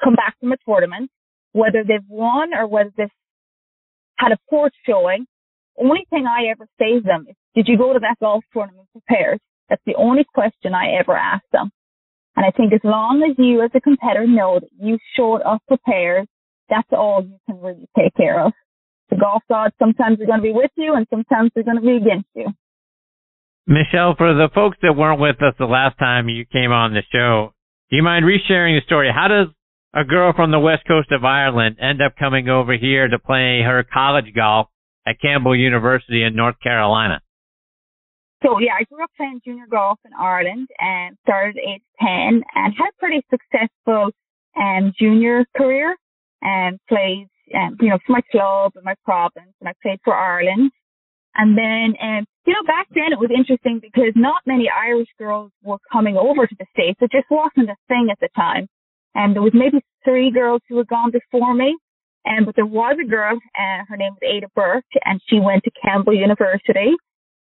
come 0.03 0.15
back 0.15 0.35
from 0.39 0.51
a 0.51 0.57
tournament, 0.65 1.09
whether 1.53 1.83
they've 1.83 2.07
won 2.09 2.53
or 2.53 2.67
whether 2.67 2.91
they've 2.97 3.07
had 4.17 4.31
a 4.31 4.37
poor 4.49 4.69
showing, 4.85 5.25
the 5.77 5.83
only 5.83 6.05
thing 6.09 6.25
I 6.25 6.49
ever 6.51 6.67
say 6.79 6.99
to 6.99 7.01
them 7.01 7.25
is, 7.29 7.35
did 7.55 7.67
you 7.67 7.77
go 7.77 7.93
to 7.93 7.99
that 7.99 8.15
golf 8.19 8.43
tournament 8.53 8.87
prepared? 8.91 9.39
That's 9.73 9.81
the 9.87 9.95
only 9.95 10.23
question 10.35 10.75
I 10.75 10.99
ever 10.99 11.17
ask 11.17 11.43
them. 11.51 11.71
And 12.35 12.45
I 12.45 12.51
think 12.51 12.73
as 12.73 12.81
long 12.83 13.27
as 13.27 13.35
you 13.39 13.63
as 13.63 13.71
a 13.73 13.81
competitor 13.81 14.27
know 14.27 14.59
that 14.59 14.69
you 14.79 14.99
showed 15.17 15.41
up 15.41 15.63
prepared, 15.67 16.27
that's 16.69 16.87
all 16.91 17.23
you 17.23 17.39
can 17.47 17.59
really 17.59 17.87
take 17.97 18.13
care 18.13 18.39
of. 18.39 18.53
The 19.09 19.15
golf 19.15 19.41
gods 19.49 19.73
sometimes 19.79 20.21
are 20.21 20.27
going 20.27 20.37
to 20.37 20.43
be 20.43 20.51
with 20.53 20.69
you 20.77 20.93
and 20.93 21.07
sometimes 21.09 21.49
they're 21.55 21.63
going 21.63 21.77
to 21.77 21.81
be 21.81 21.97
against 21.97 22.27
you. 22.35 22.53
Michelle, 23.65 24.13
for 24.15 24.35
the 24.35 24.49
folks 24.53 24.77
that 24.83 24.93
weren't 24.95 25.19
with 25.19 25.41
us 25.41 25.55
the 25.57 25.65
last 25.65 25.97
time 25.97 26.29
you 26.29 26.45
came 26.45 26.71
on 26.71 26.93
the 26.93 27.01
show, 27.11 27.51
do 27.89 27.97
you 27.97 28.03
mind 28.03 28.25
resharing 28.25 28.77
the 28.77 28.85
story? 28.85 29.09
How 29.11 29.27
does 29.27 29.47
a 29.95 30.03
girl 30.03 30.33
from 30.35 30.51
the 30.51 30.59
west 30.59 30.83
coast 30.87 31.11
of 31.11 31.25
Ireland 31.25 31.77
end 31.81 31.99
up 31.99 32.13
coming 32.15 32.47
over 32.47 32.77
here 32.77 33.07
to 33.07 33.17
play 33.17 33.63
her 33.65 33.83
college 33.91 34.35
golf 34.35 34.67
at 35.07 35.19
Campbell 35.19 35.55
University 35.55 36.21
in 36.21 36.35
North 36.35 36.59
Carolina? 36.61 37.22
So 38.43 38.59
yeah, 38.59 38.73
I 38.79 38.83
grew 38.83 39.03
up 39.03 39.09
playing 39.15 39.41
junior 39.45 39.65
golf 39.69 39.99
in 40.05 40.11
Ireland 40.19 40.67
and 40.79 41.17
started 41.23 41.57
at 41.57 41.63
age 41.63 41.81
10 42.01 42.43
and 42.55 42.73
had 42.77 42.89
a 42.89 42.99
pretty 42.99 43.25
successful 43.29 44.11
um, 44.59 44.93
junior 44.99 45.45
career 45.55 45.95
and 46.41 46.77
played, 46.89 47.29
um, 47.55 47.77
you 47.79 47.89
know, 47.89 47.97
for 48.05 48.11
my 48.11 48.21
club 48.31 48.73
and 48.75 48.83
my 48.83 48.95
province 49.05 49.53
and 49.61 49.69
I 49.69 49.73
played 49.81 49.99
for 50.03 50.13
Ireland. 50.13 50.71
And 51.35 51.57
then, 51.57 51.95
um, 52.01 52.25
you 52.45 52.53
know, 52.53 52.63
back 52.67 52.87
then 52.93 53.13
it 53.13 53.17
was 53.17 53.31
interesting 53.35 53.79
because 53.81 54.11
not 54.15 54.41
many 54.45 54.69
Irish 54.69 55.07
girls 55.17 55.51
were 55.63 55.79
coming 55.91 56.17
over 56.17 56.45
to 56.45 56.55
the 56.59 56.65
States. 56.73 56.99
It 57.01 57.11
just 57.11 57.31
wasn't 57.31 57.69
a 57.69 57.75
thing 57.87 58.09
at 58.11 58.19
the 58.19 58.29
time. 58.35 58.67
And 59.15 59.33
there 59.33 59.41
was 59.41 59.53
maybe 59.55 59.79
three 60.03 60.31
girls 60.31 60.61
who 60.67 60.77
had 60.77 60.87
gone 60.87 61.11
before 61.11 61.53
me. 61.53 61.77
And, 62.25 62.45
but 62.45 62.55
there 62.55 62.65
was 62.65 62.97
a 63.01 63.07
girl, 63.07 63.35
uh, 63.35 63.83
her 63.87 63.97
name 63.97 64.13
was 64.13 64.21
Ada 64.23 64.47
Burke 64.53 64.85
and 65.05 65.21
she 65.27 65.39
went 65.39 65.63
to 65.63 65.71
Campbell 65.81 66.13
University 66.13 66.93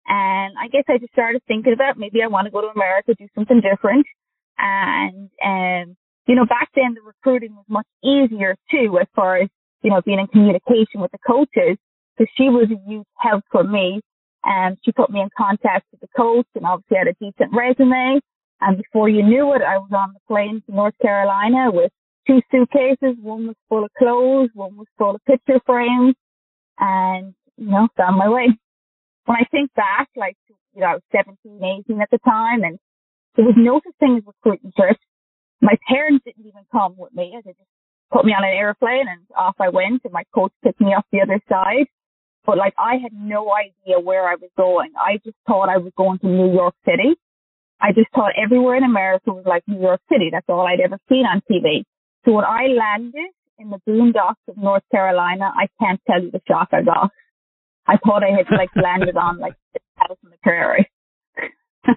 and 0.09 0.55
I 0.59 0.69
guess 0.69 0.85
I 0.89 0.97
just 0.99 1.13
started 1.13 1.43
thinking 1.47 1.75
about 1.75 1.99
maybe 1.99 2.23
I 2.23 2.29
want 2.29 2.47
to 2.47 2.51
go 2.51 2.63
to 2.63 2.69
America, 2.69 3.15
do 3.15 3.29
something 3.35 3.61
different. 3.61 4.07
And, 4.57 5.29
um, 5.45 5.97
you 6.27 6.35
know, 6.35 6.47
back 6.47 6.71
then 6.75 6.95
the 6.95 7.03
recruiting 7.03 7.55
was 7.55 7.67
much 7.69 7.87
easier 8.03 8.57
too, 8.71 8.99
as 9.01 9.07
far 9.15 9.37
as, 9.37 9.49
you 9.83 9.91
know, 9.91 10.01
being 10.01 10.19
in 10.19 10.27
communication 10.27 11.01
with 11.01 11.13
the 11.13 11.19
coaches. 11.27 11.77
because 12.17 12.33
she 12.37 12.49
was 12.49 12.69
a 12.71 12.91
huge 12.91 13.07
help 13.19 13.45
for 13.53 13.63
me. 13.63 14.01
And 14.45 14.79
she 14.85 14.93
put 14.93 15.11
me 15.11 15.21
in 15.21 15.29
contact 15.37 15.87
with 15.91 16.01
the 16.01 16.09
coach 16.17 16.47
and 16.55 16.65
obviously 16.65 16.97
had 16.97 17.09
a 17.09 17.15
decent 17.21 17.53
resume. 17.53 18.21
And 18.61 18.77
before 18.77 19.09
you 19.09 19.23
knew 19.23 19.53
it, 19.55 19.63
I 19.63 19.79
was 19.79 19.91
on 19.93 20.15
the 20.15 20.21
plane 20.27 20.63
to 20.67 20.75
North 20.75 20.95
Carolina 21.03 21.71
with 21.71 21.93
two 22.27 22.41
suitcases. 22.51 23.17
One 23.21 23.49
was 23.49 23.57
full 23.69 23.85
of 23.85 23.91
clothes, 23.99 24.51
one 24.55 24.77
was 24.77 24.87
full 24.97 25.17
of 25.17 25.25
picture 25.27 25.61
frames, 25.67 26.15
and, 26.79 27.35
you 27.57 27.67
know, 27.67 27.89
found 27.97 28.17
my 28.17 28.29
way 28.29 28.49
when 29.29 29.37
I 29.37 29.45
think 29.51 29.71
back, 29.75 30.09
like, 30.17 30.39
you 30.75 30.81
know, 30.81 30.87
I 30.87 30.95
was 30.95 31.03
17, 31.13 31.61
18 31.87 32.01
at 32.01 32.11
the 32.11 32.19
time 32.25 32.65
and 32.65 32.79
there 33.37 33.45
was 33.45 33.57
no 33.59 33.79
such 33.85 33.95
thing 34.01 34.17
as 34.17 34.23
recruiting 34.27 34.73
trips. 34.75 35.05
My 35.61 35.77
parents 35.87 36.25
didn't 36.25 36.47
even 36.47 36.65
come 36.73 36.95
with 36.97 37.13
me. 37.13 37.39
They 37.45 37.53
just 37.53 37.69
put 38.11 38.25
me 38.25 38.33
on 38.33 38.43
an 38.43 38.57
airplane 38.57 39.05
and 39.07 39.21
off 39.37 39.57
I 39.61 39.69
went 39.69 40.01
and 40.05 40.15
my 40.15 40.25
coach 40.35 40.53
picked 40.65 40.81
me 40.81 40.95
up 40.95 41.05
the 41.13 41.21
other 41.21 41.41
side. 41.47 41.87
But 42.47 42.57
like 42.57 42.73
I 42.79 42.97
had 42.97 43.13
no 43.13 43.53
idea 43.53 44.01
where 44.01 44.27
I 44.27 44.37
was 44.37 44.49
going. 44.57 44.93
I 44.97 45.21
just 45.23 45.37
thought 45.47 45.69
I 45.69 45.77
was 45.77 45.93
going 45.95 46.21
to 46.21 46.27
New 46.27 46.51
York 46.55 46.75
City. 46.87 47.13
I 47.83 47.93
just 47.93 48.09
thought 48.15 48.33
everywhere 48.43 48.77
in 48.77 48.85
America 48.85 49.31
was 49.31 49.45
like 49.45 49.63
New 49.69 49.81
York 49.81 50.01
City. 50.11 50.31
That's 50.33 50.49
all 50.49 50.67
I'd 50.67 50.81
ever 50.81 50.99
seen 51.11 51.27
on 51.27 51.43
TV. 51.51 51.85
So 52.25 52.33
when 52.33 52.47
I 52.47 52.69
landed 52.69 53.29
in 53.59 53.69
the 53.69 53.79
boondocks 53.87 54.41
of 54.49 54.57
North 54.57 54.85
Carolina, 54.91 55.53
I 55.55 55.69
can't 55.79 56.01
tell 56.09 56.23
you 56.23 56.31
the 56.31 56.41
shock 56.49 56.69
I 56.73 56.81
got. 56.81 57.11
I 57.89 57.97
thought 58.05 58.23
I 58.23 58.37
had 58.37 58.47
like 58.55 58.71
landed 58.77 59.17
on 59.17 59.39
like 59.39 59.55
the 59.73 59.81
house 59.97 60.19
in 60.23 60.31
the 60.31 60.37
prairie. 60.43 60.91
it 61.39 61.95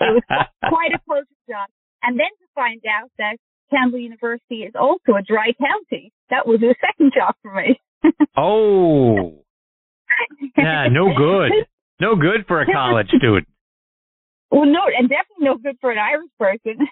was 0.00 0.22
quite 0.68 0.92
a 0.94 1.00
culture 1.06 1.26
shock. 1.48 1.68
And 2.02 2.18
then 2.18 2.26
to 2.26 2.46
find 2.54 2.80
out 2.88 3.10
that 3.18 3.36
Campbell 3.70 3.98
University 3.98 4.62
is 4.62 4.72
also 4.74 5.18
a 5.18 5.22
dry 5.22 5.52
county, 5.60 6.12
that 6.30 6.46
was 6.46 6.60
a 6.62 6.74
second 6.80 7.12
shock 7.14 7.36
for 7.42 7.54
me. 7.54 7.80
oh. 8.36 9.36
Yeah, 10.56 10.88
no 10.90 11.14
good. 11.16 11.52
No 12.00 12.16
good 12.16 12.44
for 12.48 12.60
a 12.60 12.66
college 12.66 13.08
student. 13.08 13.46
Well, 14.50 14.66
no, 14.66 14.80
and 14.86 15.08
definitely 15.08 15.44
no 15.44 15.56
good 15.56 15.76
for 15.80 15.90
an 15.92 15.98
Irish 15.98 16.30
person. 16.38 16.88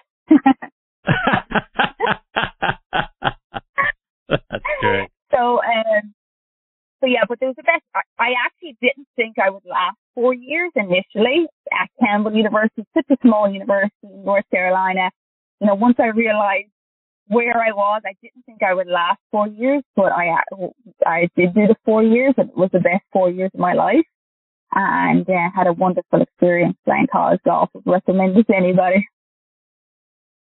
That's 4.29 4.63
great. 4.79 5.09
So, 5.31 5.59
um, 5.59 6.13
so 7.01 7.07
yeah, 7.07 7.23
but 7.27 7.39
there 7.39 7.49
was 7.49 7.55
a 7.59 7.63
best. 7.63 7.83
I 8.19 8.33
actually 8.45 8.77
didn't 8.81 9.07
think 9.15 9.37
I 9.39 9.49
would 9.49 9.63
last 9.65 9.97
four 10.15 10.33
years 10.33 10.71
initially 10.75 11.47
at 11.71 11.89
Campbell 11.99 12.33
University, 12.33 12.83
such 12.93 13.05
a 13.09 13.17
small 13.21 13.49
university 13.49 13.91
in 14.03 14.25
North 14.25 14.45
Carolina. 14.51 15.09
You 15.61 15.67
know, 15.67 15.75
once 15.75 15.95
I 15.99 16.07
realized 16.07 16.69
where 17.27 17.57
I 17.57 17.71
was, 17.71 18.01
I 18.05 18.13
didn't 18.21 18.43
think 18.45 18.63
I 18.63 18.73
would 18.73 18.87
last 18.87 19.19
four 19.31 19.47
years, 19.47 19.83
but 19.95 20.11
I 20.11 20.35
I 21.05 21.29
did 21.37 21.53
do 21.53 21.67
the 21.67 21.75
four 21.85 22.03
years, 22.03 22.33
and 22.37 22.49
it 22.49 22.57
was 22.57 22.69
the 22.73 22.79
best 22.79 23.03
four 23.13 23.29
years 23.29 23.51
of 23.53 23.59
my 23.59 23.73
life, 23.73 24.05
and 24.73 25.29
uh, 25.29 25.49
had 25.55 25.67
a 25.67 25.73
wonderful 25.73 26.21
experience 26.21 26.77
playing 26.85 27.07
college 27.11 27.39
golf. 27.45 27.69
I'd 27.75 27.83
recommend 27.85 28.37
it 28.37 28.47
to 28.47 28.55
anybody. 28.55 29.07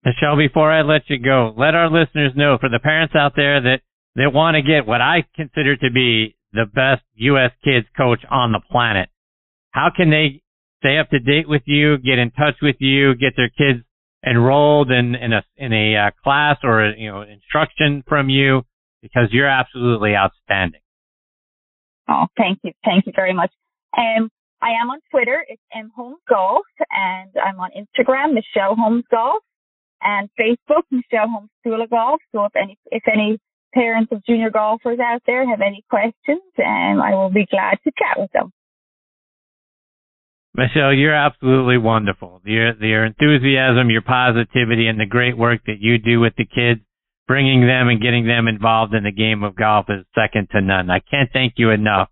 Michelle, 0.04 0.36
before 0.36 0.70
I 0.70 0.82
let 0.82 1.02
you 1.08 1.18
go, 1.18 1.54
let 1.56 1.74
our 1.74 1.88
listeners 1.88 2.32
know 2.34 2.58
for 2.60 2.68
the 2.68 2.80
parents 2.80 3.14
out 3.14 3.34
there 3.36 3.60
that 3.62 3.80
they 4.16 4.26
want 4.26 4.56
to 4.56 4.62
get 4.62 4.86
what 4.86 5.00
I 5.00 5.24
consider 5.34 5.76
to 5.76 5.90
be 5.90 6.36
the 6.52 6.66
best 6.66 7.02
U.S. 7.14 7.50
kids 7.64 7.86
coach 7.96 8.20
on 8.30 8.52
the 8.52 8.60
planet. 8.70 9.08
How 9.70 9.90
can 9.94 10.10
they 10.10 10.42
stay 10.78 10.98
up 10.98 11.08
to 11.10 11.18
date 11.18 11.48
with 11.48 11.62
you, 11.64 11.98
get 11.98 12.18
in 12.18 12.30
touch 12.32 12.56
with 12.60 12.76
you, 12.78 13.14
get 13.14 13.34
their 13.36 13.50
kids 13.50 13.84
enrolled 14.24 14.90
in, 14.90 15.14
in 15.14 15.32
a, 15.32 15.42
in 15.56 15.72
a 15.72 15.96
uh, 15.96 16.10
class 16.22 16.58
or, 16.62 16.90
you 16.90 17.10
know, 17.10 17.22
instruction 17.22 18.02
from 18.06 18.28
you? 18.28 18.62
Because 19.00 19.28
you're 19.30 19.48
absolutely 19.48 20.14
outstanding. 20.14 20.80
Oh, 22.08 22.26
thank 22.36 22.58
you. 22.62 22.72
Thank 22.84 23.06
you 23.06 23.12
very 23.14 23.32
much. 23.32 23.50
Um, 23.96 24.30
I 24.60 24.70
am 24.80 24.90
on 24.90 25.00
Twitter. 25.10 25.44
It's 25.48 25.62
M 25.74 25.90
Holmes 25.94 26.20
Golf 26.28 26.64
and 26.90 27.30
I'm 27.42 27.58
on 27.58 27.70
Instagram, 27.70 28.34
Michelle 28.34 28.76
Holmes 28.76 29.04
Golf 29.10 29.42
and 30.02 30.28
Facebook, 30.38 30.82
Michelle 30.90 31.28
Holmes 31.28 31.50
School 31.60 31.84
Golf. 31.90 32.20
So 32.32 32.44
if 32.44 32.52
any, 32.56 32.78
if 32.86 33.02
any 33.12 33.38
parents 33.72 34.12
of 34.12 34.24
junior 34.24 34.50
golfers 34.50 34.98
out 35.00 35.22
there 35.26 35.48
have 35.48 35.60
any 35.60 35.84
questions, 35.88 36.42
and 36.58 37.00
I 37.00 37.14
will 37.14 37.30
be 37.30 37.46
glad 37.46 37.78
to 37.84 37.92
chat 37.98 38.18
with 38.18 38.30
them. 38.32 38.52
Michelle, 40.54 40.92
you're 40.92 41.14
absolutely 41.14 41.78
wonderful. 41.78 42.42
Your, 42.44 42.74
your 42.84 43.06
enthusiasm, 43.06 43.88
your 43.88 44.02
positivity, 44.02 44.86
and 44.86 45.00
the 45.00 45.06
great 45.06 45.36
work 45.36 45.60
that 45.66 45.80
you 45.80 45.98
do 45.98 46.20
with 46.20 46.34
the 46.36 46.44
kids, 46.44 46.80
bringing 47.26 47.66
them 47.66 47.88
and 47.88 48.02
getting 48.02 48.26
them 48.26 48.48
involved 48.48 48.92
in 48.92 49.04
the 49.04 49.12
game 49.12 49.44
of 49.44 49.56
golf 49.56 49.86
is 49.88 50.04
second 50.14 50.48
to 50.52 50.60
none. 50.60 50.90
I 50.90 51.00
can't 51.00 51.30
thank 51.32 51.54
you 51.56 51.70
enough 51.70 52.10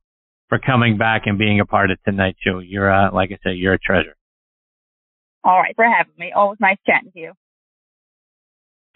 for 0.48 0.58
coming 0.58 0.96
back 0.96 1.22
and 1.26 1.38
being 1.38 1.60
a 1.60 1.66
part 1.66 1.90
of 1.90 2.02
tonight's 2.02 2.38
show. 2.42 2.60
You're, 2.60 2.90
uh, 2.90 3.12
like 3.12 3.30
I 3.30 3.38
said, 3.42 3.56
you're 3.56 3.74
a 3.74 3.78
treasure. 3.78 4.16
All 5.44 5.58
right, 5.58 5.74
for 5.76 5.84
having 5.84 6.12
me. 6.18 6.32
Always 6.32 6.60
nice 6.60 6.78
chatting 6.86 7.12
to 7.12 7.18
you. 7.18 7.32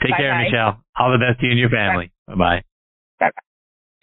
Take 0.05 0.13
bye 0.13 0.19
care. 0.19 0.39
Michelle. 0.45 0.85
All 0.99 1.11
the 1.11 1.19
best 1.19 1.41
to 1.41 1.47
you 1.47 1.53
and 1.53 1.61
your 1.61 1.71
family. 1.71 2.13
Bye 2.29 2.35
bye. 2.35 2.63
Bye 3.21 3.31
bye. 3.33 3.45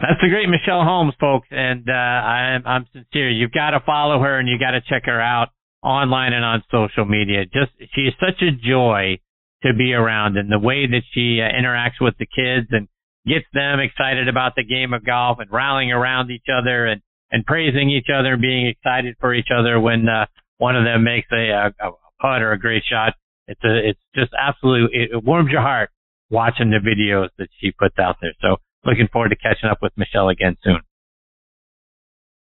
That's 0.02 0.20
the 0.20 0.30
great 0.30 0.50
Michelle 0.50 0.84
Holmes, 0.84 1.14
folks, 1.20 1.48
and 1.52 1.88
uh, 1.88 1.94
I'm 1.94 2.66
I'm 2.66 2.86
sincere. 2.92 3.30
You've 3.30 3.52
got 3.52 3.72
to 3.72 3.80
follow 3.86 4.20
her 4.20 4.40
and 4.40 4.50
you 4.50 4.58
got 4.58 4.72
to 4.72 4.82
check 4.82 5.06
her 5.06 5.22
out 5.22 5.50
online 5.84 6.34
and 6.34 6.44
on 6.44 6.64
social 6.72 7.06
media. 7.06 7.46
Just 7.46 7.72
she 7.94 8.02
is 8.10 8.14
such 8.20 8.42
a 8.42 8.52
joy 8.52 9.20
to 9.62 9.74
be 9.78 9.94
around, 9.94 10.38
and 10.38 10.52
the 10.52 10.58
way 10.58 10.88
that 10.88 11.04
she 11.14 11.40
uh, 11.40 11.54
interacts 11.54 12.02
with 12.02 12.16
the 12.18 12.26
kids 12.26 12.68
and 12.72 12.88
gets 13.28 13.46
them 13.54 13.80
excited 13.80 14.28
about 14.28 14.56
the 14.56 14.64
game 14.64 14.94
of 14.94 15.06
golf 15.06 15.38
and 15.40 15.52
rallying 15.52 15.92
around 15.92 16.32
each 16.32 16.50
other 16.52 16.88
and 16.88 17.02
and 17.30 17.46
praising 17.46 17.92
each 17.92 18.08
other 18.14 18.34
and 18.34 18.42
being 18.42 18.68
excited 18.68 19.16
for 19.20 19.36
each 19.36 19.50
other 19.56 19.80
when 19.80 20.10
uh, 20.10 20.26
one 20.58 20.76
of 20.76 20.84
them 20.84 21.04
makes 21.04 21.28
a, 21.32 21.50
a, 21.50 21.68
a 21.80 21.92
putt 22.20 22.42
or 22.42 22.54
a 22.54 22.60
great 22.60 22.84
shot. 22.90 23.14
It's 23.52 23.64
a 23.66 23.90
it's 23.90 24.00
just 24.16 24.32
absolutely 24.40 24.98
it, 24.98 25.24
warms 25.24 25.52
your 25.52 25.62
heart 25.62 25.90
watching 26.30 26.70
the 26.70 26.78
videos 26.78 27.28
that 27.38 27.50
she 27.60 27.72
puts 27.72 28.00
out 28.00 28.16
there. 28.22 28.32
So 28.42 28.58
looking 28.86 29.10
forward 29.12 29.30
to 29.30 29.36
catching 29.36 29.70
up 29.70 29.80
with 29.82 29.92
Michelle 29.98 30.30
again 30.30 30.56
soon. 30.64 30.80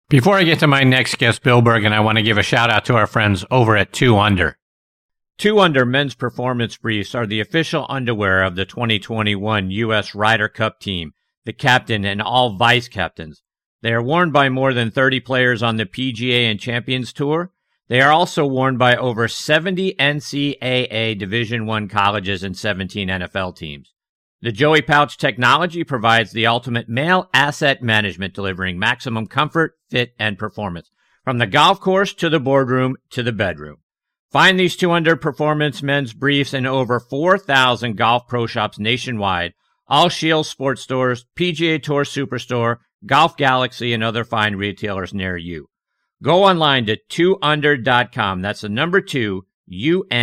Before 0.07 0.37
I 0.37 0.43
get 0.43 0.59
to 0.59 0.67
my 0.67 0.83
next 0.83 1.17
guest, 1.17 1.43
Bill 1.43 1.61
Bergin, 1.61 1.91
I 1.91 1.99
want 1.99 2.17
to 2.17 2.23
give 2.23 2.37
a 2.37 2.43
shout 2.43 2.69
out 2.69 2.85
to 2.85 2.95
our 2.95 3.07
friends 3.07 3.43
over 3.51 3.75
at 3.75 3.91
2UNDR. 3.91 4.53
2 5.37 5.59
Under 5.59 5.83
men's 5.83 6.15
performance 6.15 6.77
briefs 6.77 7.13
are 7.13 7.25
the 7.25 7.41
official 7.41 7.85
underwear 7.89 8.43
of 8.43 8.55
the 8.55 8.65
2021 8.65 9.69
U.S. 9.71 10.15
Ryder 10.15 10.47
Cup 10.47 10.79
team, 10.79 11.13
the 11.43 11.51
captain 11.51 12.05
and 12.05 12.21
all 12.21 12.55
vice 12.55 12.87
captains. 12.87 13.41
They 13.81 13.91
are 13.91 14.01
worn 14.01 14.31
by 14.31 14.47
more 14.47 14.73
than 14.73 14.91
30 14.91 15.19
players 15.19 15.61
on 15.61 15.75
the 15.75 15.85
PGA 15.85 16.49
and 16.49 16.59
Champions 16.59 17.11
Tour. 17.11 17.51
They 17.87 18.01
are 18.01 18.11
also 18.11 18.47
worn 18.47 18.77
by 18.77 18.95
over 18.95 19.27
70 19.27 19.93
NCAA 19.99 21.17
Division 21.17 21.69
I 21.69 21.85
colleges 21.85 22.43
and 22.43 22.57
17 22.57 23.07
NFL 23.07 23.55
teams. 23.55 23.93
The 24.41 24.51
Joey 24.51 24.81
Pouch 24.81 25.17
technology 25.17 25.83
provides 25.83 26.31
the 26.31 26.47
ultimate 26.47 26.89
male 26.89 27.29
asset 27.33 27.81
management, 27.81 28.33
delivering 28.33 28.79
maximum 28.79 29.27
comfort, 29.27 29.75
fit, 29.89 30.13
and 30.19 30.37
performance 30.37 30.89
from 31.23 31.39
the 31.39 31.47
golf 31.47 31.79
course 31.79 32.13
to 32.13 32.29
the 32.29 32.39
boardroom 32.39 32.95
to 33.09 33.23
the 33.23 33.31
bedroom. 33.31 33.77
Find 34.31 34.59
these 34.59 34.75
200 34.75 35.21
performance 35.21 35.81
men's 35.81 36.13
briefs 36.13 36.53
in 36.53 36.65
over 36.65 36.99
4,000 36.99 37.97
golf 37.97 38.27
pro 38.27 38.45
shops 38.45 38.77
nationwide, 38.77 39.53
all 39.87 40.09
Scheels 40.09 40.49
sports 40.49 40.81
stores, 40.81 41.25
PGA 41.35 41.81
Tour 41.81 42.03
Superstore, 42.03 42.77
Golf 43.05 43.37
Galaxy, 43.37 43.93
and 43.93 44.03
other 44.03 44.23
fine 44.23 44.55
retailers 44.55 45.13
near 45.13 45.37
you. 45.37 45.69
Go 46.25 46.43
online 46.43 46.87
to 46.87 46.97
2undr.com. 47.11 48.41
That's 48.41 48.61
the 48.61 48.69
number 48.69 48.99
2 48.99 49.45
U-N-D-R.com. 49.67 50.13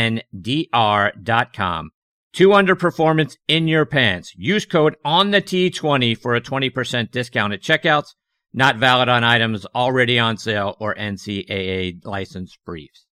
Two 2.32 2.52
under 2.52 2.74
performance 2.74 3.36
in 3.46 3.68
your 3.68 3.86
pants. 3.86 4.34
Use 4.36 4.66
code 4.66 4.96
on 5.04 5.30
the 5.30 5.40
T20 5.40 6.18
for 6.18 6.34
a 6.34 6.40
20% 6.40 7.12
discount 7.12 7.52
at 7.52 7.62
checkouts. 7.62 8.16
Not 8.52 8.78
valid 8.78 9.08
on 9.08 9.22
items 9.22 9.64
already 9.76 10.18
on 10.18 10.38
sale 10.38 10.76
or 10.80 10.96
NCAA 10.96 12.04
license 12.04 12.58
briefs. 12.66 13.06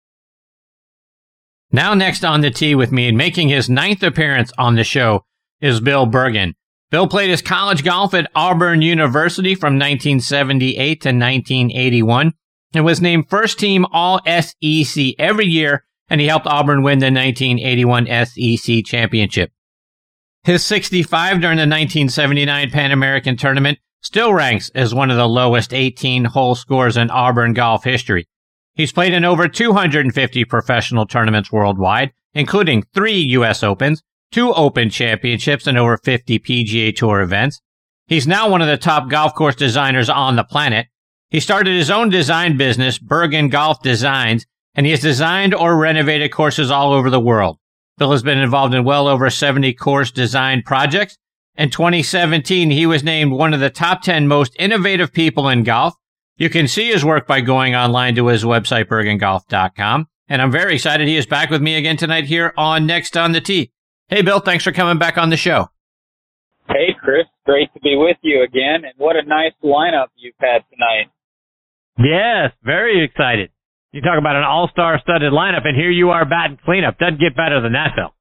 Now 1.70 1.92
next 1.92 2.24
on 2.24 2.40
the 2.40 2.50
tee 2.50 2.74
with 2.74 2.90
me 2.90 3.08
and 3.08 3.18
making 3.18 3.50
his 3.50 3.68
ninth 3.68 4.02
appearance 4.02 4.50
on 4.56 4.76
the 4.76 4.84
show 4.84 5.26
is 5.60 5.80
Bill 5.80 6.06
Bergin. 6.06 6.54
Bill 6.90 7.06
played 7.06 7.28
his 7.28 7.42
college 7.42 7.84
golf 7.84 8.14
at 8.14 8.30
Auburn 8.34 8.80
University 8.80 9.54
from 9.54 9.74
1978 9.74 11.02
to 11.02 11.08
1981 11.08 12.32
and 12.74 12.84
was 12.84 13.00
named 13.00 13.28
first 13.28 13.58
team 13.58 13.86
All 13.92 14.20
SEC 14.26 15.14
every 15.18 15.46
year 15.46 15.84
and 16.08 16.20
he 16.20 16.26
helped 16.26 16.46
Auburn 16.46 16.82
win 16.82 16.98
the 16.98 17.06
1981 17.06 18.06
SEC 18.06 18.84
championship. 18.84 19.52
His 20.44 20.64
65 20.64 21.40
during 21.40 21.56
the 21.56 21.62
1979 21.62 22.70
Pan 22.70 22.92
American 22.92 23.36
tournament 23.36 23.78
still 24.00 24.32
ranks 24.32 24.70
as 24.74 24.94
one 24.94 25.10
of 25.10 25.16
the 25.16 25.28
lowest 25.28 25.74
18 25.74 26.26
hole 26.26 26.54
scores 26.54 26.96
in 26.96 27.10
Auburn 27.10 27.52
golf 27.52 27.84
history. 27.84 28.26
He's 28.74 28.92
played 28.92 29.12
in 29.12 29.24
over 29.24 29.48
250 29.48 30.44
professional 30.44 31.04
tournaments 31.04 31.50
worldwide, 31.50 32.12
including 32.32 32.84
three 32.94 33.18
U.S. 33.18 33.62
Opens, 33.62 34.02
two 34.30 34.54
Open 34.54 34.88
Championships, 34.88 35.66
and 35.66 35.76
over 35.76 35.98
50 35.98 36.38
PGA 36.38 36.94
Tour 36.94 37.20
events. 37.20 37.60
He's 38.06 38.26
now 38.26 38.48
one 38.48 38.62
of 38.62 38.68
the 38.68 38.78
top 38.78 39.10
golf 39.10 39.34
course 39.34 39.56
designers 39.56 40.08
on 40.08 40.36
the 40.36 40.44
planet. 40.44 40.86
He 41.30 41.40
started 41.40 41.76
his 41.76 41.90
own 41.90 42.08
design 42.08 42.56
business, 42.56 42.98
Bergin 42.98 43.50
Golf 43.50 43.82
Designs, 43.82 44.46
and 44.74 44.86
he 44.86 44.92
has 44.92 45.00
designed 45.00 45.54
or 45.54 45.76
renovated 45.76 46.32
courses 46.32 46.70
all 46.70 46.92
over 46.92 47.10
the 47.10 47.20
world. 47.20 47.58
Bill 47.98 48.12
has 48.12 48.22
been 48.22 48.38
involved 48.38 48.74
in 48.74 48.84
well 48.84 49.08
over 49.08 49.28
70 49.28 49.74
course 49.74 50.10
design 50.10 50.62
projects. 50.62 51.18
In 51.56 51.70
2017, 51.70 52.70
he 52.70 52.86
was 52.86 53.02
named 53.02 53.32
one 53.32 53.52
of 53.52 53.60
the 53.60 53.70
top 53.70 54.02
10 54.02 54.28
most 54.28 54.54
innovative 54.58 55.12
people 55.12 55.48
in 55.48 55.64
golf. 55.64 55.94
You 56.36 56.48
can 56.48 56.68
see 56.68 56.86
his 56.92 57.04
work 57.04 57.26
by 57.26 57.40
going 57.40 57.74
online 57.74 58.14
to 58.14 58.28
his 58.28 58.44
website, 58.44 58.84
bergingolf.com. 58.84 60.06
And 60.28 60.40
I'm 60.40 60.52
very 60.52 60.74
excited 60.74 61.08
he 61.08 61.16
is 61.16 61.26
back 61.26 61.50
with 61.50 61.60
me 61.60 61.74
again 61.74 61.96
tonight 61.96 62.24
here 62.24 62.54
on 62.56 62.86
Next 62.86 63.16
on 63.16 63.32
the 63.32 63.40
Tee. 63.40 63.72
Hey, 64.08 64.22
Bill, 64.22 64.38
thanks 64.38 64.62
for 64.62 64.72
coming 64.72 64.98
back 64.98 65.18
on 65.18 65.30
the 65.30 65.36
show. 65.36 65.68
Hey, 66.68 66.94
Chris, 67.02 67.26
great 67.44 67.72
to 67.74 67.80
be 67.80 67.96
with 67.96 68.18
you 68.22 68.42
again. 68.44 68.84
And 68.84 68.92
what 68.96 69.16
a 69.16 69.22
nice 69.22 69.54
lineup 69.64 70.08
you've 70.16 70.34
had 70.38 70.60
tonight. 70.70 71.10
Yes, 71.98 72.52
very 72.62 73.04
excited. 73.04 73.50
You 73.92 74.02
talk 74.02 74.18
about 74.18 74.36
an 74.36 74.44
all-star 74.44 75.00
studded 75.02 75.32
lineup, 75.32 75.66
and 75.66 75.76
here 75.76 75.90
you 75.90 76.10
are 76.10 76.24
batting 76.24 76.58
cleanup. 76.64 76.98
Doesn't 76.98 77.18
get 77.20 77.34
better 77.34 77.60
than 77.60 77.72
that, 77.72 77.92
Phil. 77.96 78.14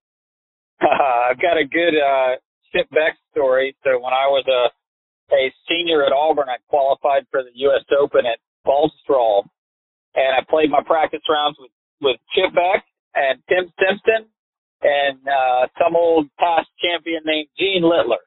Uh, 0.81 0.87
I've 1.31 1.41
got 1.41 1.57
a 1.57 1.65
good 1.65 1.93
uh, 1.93 2.35
Chip 2.73 2.89
Beck 2.89 3.17
story. 3.31 3.75
So 3.83 3.99
when 3.99 4.13
I 4.13 4.27
was 4.27 4.45
a 4.47 4.73
a 5.29 5.51
senior 5.67 6.05
at 6.05 6.13
Auburn, 6.13 6.47
I 6.47 6.55
qualified 6.69 7.27
for 7.29 7.43
the 7.43 7.51
U.S. 7.67 7.83
Open 7.99 8.25
at 8.25 8.39
Baltusrol, 8.65 9.43
and 10.15 10.35
I 10.35 10.39
played 10.49 10.71
my 10.71 10.81
practice 10.81 11.21
rounds 11.29 11.57
with 11.59 11.71
with 12.01 12.17
Chip 12.33 12.55
Beck 12.55 12.83
and 13.13 13.39
Tim 13.49 13.71
Simpson 13.77 14.29
and 14.81 15.19
uh, 15.27 15.67
some 15.81 15.95
old 15.95 16.29
past 16.39 16.69
champion 16.81 17.21
named 17.25 17.49
Gene 17.59 17.83
Littler, 17.83 18.23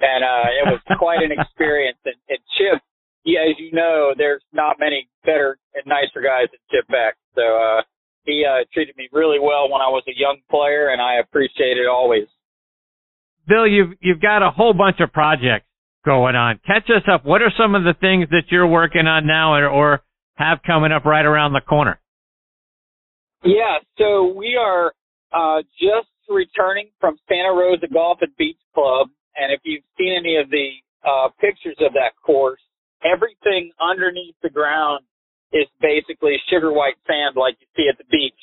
and 0.00 0.24
uh, 0.24 0.48
it 0.50 0.64
was 0.66 0.80
quite 0.98 1.22
an 1.22 1.32
experience. 1.38 1.98
And, 2.04 2.16
and 2.28 2.38
Chip 2.58 2.82
yeah, 3.28 3.44
as 3.44 3.56
you 3.58 3.70
know, 3.72 4.14
there's 4.16 4.42
not 4.52 4.76
many 4.80 5.08
better 5.24 5.58
and 5.74 5.84
nicer 5.86 6.24
guys 6.24 6.48
than 6.50 6.60
Chip 6.72 6.88
Beck. 6.88 7.14
So 7.34 7.42
uh, 7.42 7.82
he 8.24 8.44
uh, 8.48 8.64
treated 8.72 8.96
me 8.96 9.08
really 9.12 9.38
well 9.38 9.68
when 9.68 9.82
I 9.82 9.88
was 9.92 10.02
a 10.08 10.16
young 10.16 10.38
player, 10.50 10.88
and 10.88 11.00
I 11.02 11.20
appreciate 11.20 11.76
it 11.76 11.86
always. 11.86 12.24
Bill, 13.46 13.66
you've 13.66 13.92
you've 14.00 14.20
got 14.20 14.42
a 14.42 14.50
whole 14.50 14.72
bunch 14.72 14.96
of 15.00 15.12
projects 15.12 15.66
going 16.04 16.36
on. 16.36 16.58
Catch 16.66 16.88
us 16.88 17.04
up. 17.12 17.26
What 17.26 17.42
are 17.42 17.52
some 17.58 17.74
of 17.74 17.84
the 17.84 17.94
things 18.00 18.28
that 18.30 18.44
you're 18.50 18.66
working 18.66 19.06
on 19.06 19.26
now, 19.26 19.54
or, 19.54 19.68
or 19.68 20.00
have 20.36 20.58
coming 20.66 20.92
up 20.92 21.04
right 21.04 21.24
around 21.24 21.52
the 21.52 21.60
corner? 21.60 22.00
Yeah, 23.44 23.78
so 23.98 24.32
we 24.34 24.56
are 24.56 24.92
uh, 25.32 25.62
just 25.78 26.08
returning 26.28 26.88
from 26.98 27.16
Santa 27.28 27.52
Rosa 27.52 27.86
Golf 27.92 28.18
and 28.22 28.34
Beach 28.36 28.58
Club, 28.74 29.08
and 29.36 29.52
if 29.52 29.60
you've 29.64 29.84
seen 29.98 30.16
any 30.18 30.36
of 30.36 30.50
the 30.50 30.70
uh, 31.06 31.28
pictures 31.40 31.76
of 31.80 31.92
that 31.92 32.12
course, 32.24 32.60
everything 33.04 33.70
underneath 33.80 34.36
the 34.42 34.50
ground 34.50 35.04
is 35.52 35.66
basically 35.80 36.36
sugar 36.50 36.72
white 36.72 36.98
sand 37.06 37.36
like 37.36 37.56
you 37.60 37.66
see 37.76 37.88
at 37.88 37.96
the 37.96 38.08
beach 38.10 38.36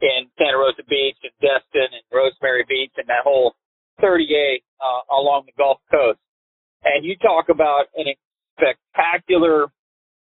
in 0.00 0.26
Santa 0.38 0.58
Rosa 0.58 0.82
Beach 0.88 1.18
and 1.22 1.34
Destin 1.42 1.90
and 1.94 2.04
Rosemary 2.12 2.64
Beach 2.68 2.92
and 2.96 3.06
that 3.08 3.22
whole 3.22 3.54
30A 4.02 4.62
uh, 4.78 5.02
along 5.14 5.44
the 5.46 5.52
Gulf 5.58 5.78
Coast. 5.90 6.18
And 6.84 7.04
you 7.04 7.16
talk 7.18 7.48
about 7.48 7.86
an 7.96 8.06
spectacular 8.58 9.66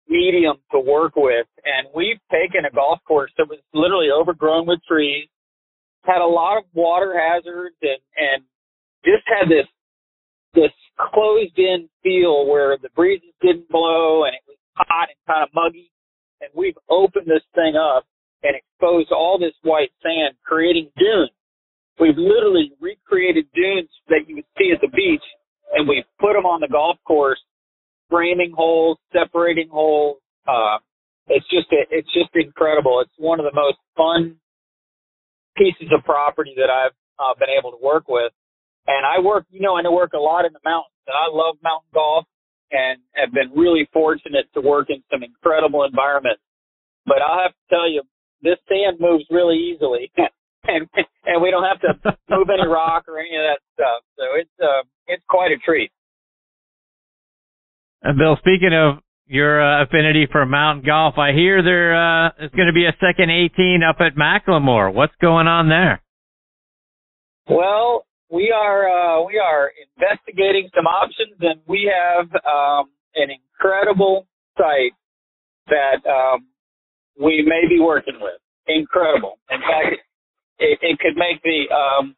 medium 0.07 0.57
to 0.71 0.79
work 0.79 1.15
with. 1.15 1.47
And 1.63 1.87
we've 1.95 2.19
taken 2.31 2.65
a 2.65 2.73
golf 2.73 2.99
course 3.07 3.31
that 3.37 3.47
was 3.47 3.59
literally 3.73 4.09
overgrown 4.11 4.67
with 4.67 4.79
trees, 4.87 5.27
had 6.03 6.21
a 6.21 6.27
lot 6.27 6.57
of 6.57 6.63
water 6.73 7.13
hazards 7.17 7.75
and, 7.81 7.99
and 8.17 8.43
just 9.03 9.23
had 9.27 9.49
this 9.49 9.67
this 10.53 10.71
closed 10.97 11.57
in 11.57 11.89
feel 12.03 12.45
where 12.45 12.77
the 12.81 12.89
breezes 12.95 13.33
didn't 13.41 13.69
blow 13.69 14.25
and 14.25 14.33
it 14.33 14.41
was 14.47 14.57
hot 14.75 15.09
and 15.09 15.17
kind 15.27 15.43
of 15.43 15.49
muggy. 15.53 15.91
And 16.41 16.49
we've 16.53 16.77
opened 16.89 17.27
this 17.27 17.45
thing 17.55 17.75
up 17.75 18.05
and 18.43 18.55
exposed 18.55 19.11
all 19.11 19.37
this 19.39 19.53
white 19.63 19.91
sand, 20.03 20.35
creating 20.43 20.89
dunes. 20.97 21.31
We've 21.99 22.17
literally 22.17 22.71
recreated 22.79 23.45
dunes 23.55 23.89
that 24.09 24.25
you 24.27 24.35
would 24.35 24.49
see 24.57 24.71
at 24.73 24.81
the 24.81 24.89
beach 24.89 25.23
and 25.73 25.87
we've 25.87 26.05
put 26.19 26.33
them 26.33 26.45
on 26.45 26.61
the 26.61 26.67
golf 26.67 26.97
course, 27.05 27.39
framing 28.09 28.53
holes, 28.55 28.97
separating 29.11 29.69
holes. 29.69 30.17
Uh, 30.47 30.77
it's 31.27 31.45
just, 31.49 31.67
a, 31.73 31.83
it's 31.89 32.11
just 32.13 32.29
incredible. 32.35 33.01
It's 33.01 33.11
one 33.17 33.39
of 33.39 33.45
the 33.45 33.53
most 33.53 33.77
fun 33.97 34.37
pieces 35.57 35.91
of 35.91 36.05
property 36.05 36.53
that 36.55 36.69
I've 36.69 36.95
uh, 37.19 37.33
been 37.37 37.49
able 37.49 37.71
to 37.71 37.83
work 37.83 38.07
with. 38.07 38.31
And 38.87 39.05
I 39.05 39.19
work, 39.19 39.45
you 39.51 39.61
know, 39.61 39.77
and 39.77 39.85
I 39.85 39.89
work 39.89 40.13
a 40.13 40.19
lot 40.19 40.45
in 40.45 40.53
the 40.53 40.63
mountains, 40.63 40.95
and 41.07 41.15
I 41.15 41.27
love 41.29 41.57
mountain 41.61 41.89
golf, 41.93 42.25
and 42.71 42.99
have 43.13 43.33
been 43.33 43.51
really 43.55 43.87
fortunate 43.91 44.47
to 44.53 44.61
work 44.61 44.89
in 44.89 45.03
some 45.11 45.23
incredible 45.23 45.83
environments. 45.83 46.41
But 47.05 47.21
I'll 47.21 47.41
have 47.41 47.51
to 47.51 47.65
tell 47.69 47.89
you, 47.89 48.03
this 48.41 48.57
sand 48.67 48.99
moves 48.99 49.25
really 49.29 49.57
easily, 49.57 50.11
and 50.63 50.87
and 51.25 51.41
we 51.41 51.51
don't 51.51 51.63
have 51.63 51.81
to 51.81 52.17
move 52.29 52.47
any 52.49 52.67
rock 52.67 53.05
or 53.07 53.19
any 53.19 53.35
of 53.35 53.43
that 53.43 53.59
stuff. 53.73 54.03
So 54.17 54.23
it's 54.35 54.57
uh, 54.61 54.83
it's 55.07 55.23
quite 55.27 55.51
a 55.51 55.57
treat. 55.57 55.91
And 58.01 58.17
Bill, 58.17 58.37
speaking 58.39 58.73
of 58.73 59.03
your 59.25 59.61
uh, 59.61 59.83
affinity 59.83 60.27
for 60.31 60.45
mountain 60.45 60.85
golf, 60.85 61.17
I 61.17 61.33
hear 61.33 61.61
there 61.61 61.95
uh, 61.95 62.27
is 62.39 62.51
going 62.55 62.67
to 62.67 62.73
be 62.73 62.85
a 62.85 62.95
second 63.01 63.29
18 63.29 63.81
up 63.83 63.97
at 63.99 64.15
McLemore. 64.15 64.93
What's 64.93 65.15
going 65.19 65.47
on 65.47 65.67
there? 65.67 66.01
Well, 67.49 68.05
we 68.29 68.51
are 68.51 68.89
uh, 68.89 69.23
we 69.23 69.39
are 69.39 69.71
investigating 69.95 70.69
some 70.75 70.85
options, 70.85 71.35
and 71.39 71.59
we 71.67 71.91
have 71.91 72.25
um, 72.45 72.89
an 73.15 73.29
incredible 73.31 74.27
site 74.57 74.93
that 75.67 76.05
um, 76.09 76.47
we 77.19 77.43
may 77.45 77.67
be 77.67 77.79
working 77.79 78.19
with. 78.19 78.39
Incredible. 78.67 79.39
In 79.49 79.59
fact, 79.61 79.95
it, 80.59 80.79
it 80.81 80.99
could 80.99 81.15
make 81.15 81.41
the 81.43 81.73
um, 81.73 82.15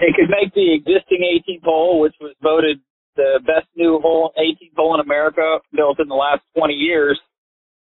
it 0.00 0.14
could 0.16 0.30
make 0.30 0.52
the 0.54 0.74
existing 0.74 1.20
18th 1.20 1.64
hole, 1.64 2.00
which 2.00 2.14
was 2.20 2.34
voted 2.42 2.80
the 3.16 3.40
best 3.46 3.66
new 3.76 3.98
hole 4.00 4.32
18th 4.38 4.76
hole 4.76 4.94
in 4.94 5.00
America 5.00 5.58
built 5.74 6.00
in 6.00 6.08
the 6.08 6.14
last 6.14 6.40
20 6.56 6.72
years. 6.72 7.20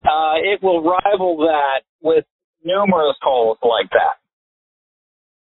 Uh, 0.04 0.34
it 0.36 0.60
will 0.62 0.82
rival 0.82 1.36
that 1.38 1.82
with 2.00 2.24
numerous 2.64 3.16
holes 3.22 3.58
like 3.62 3.88
that. 3.90 4.18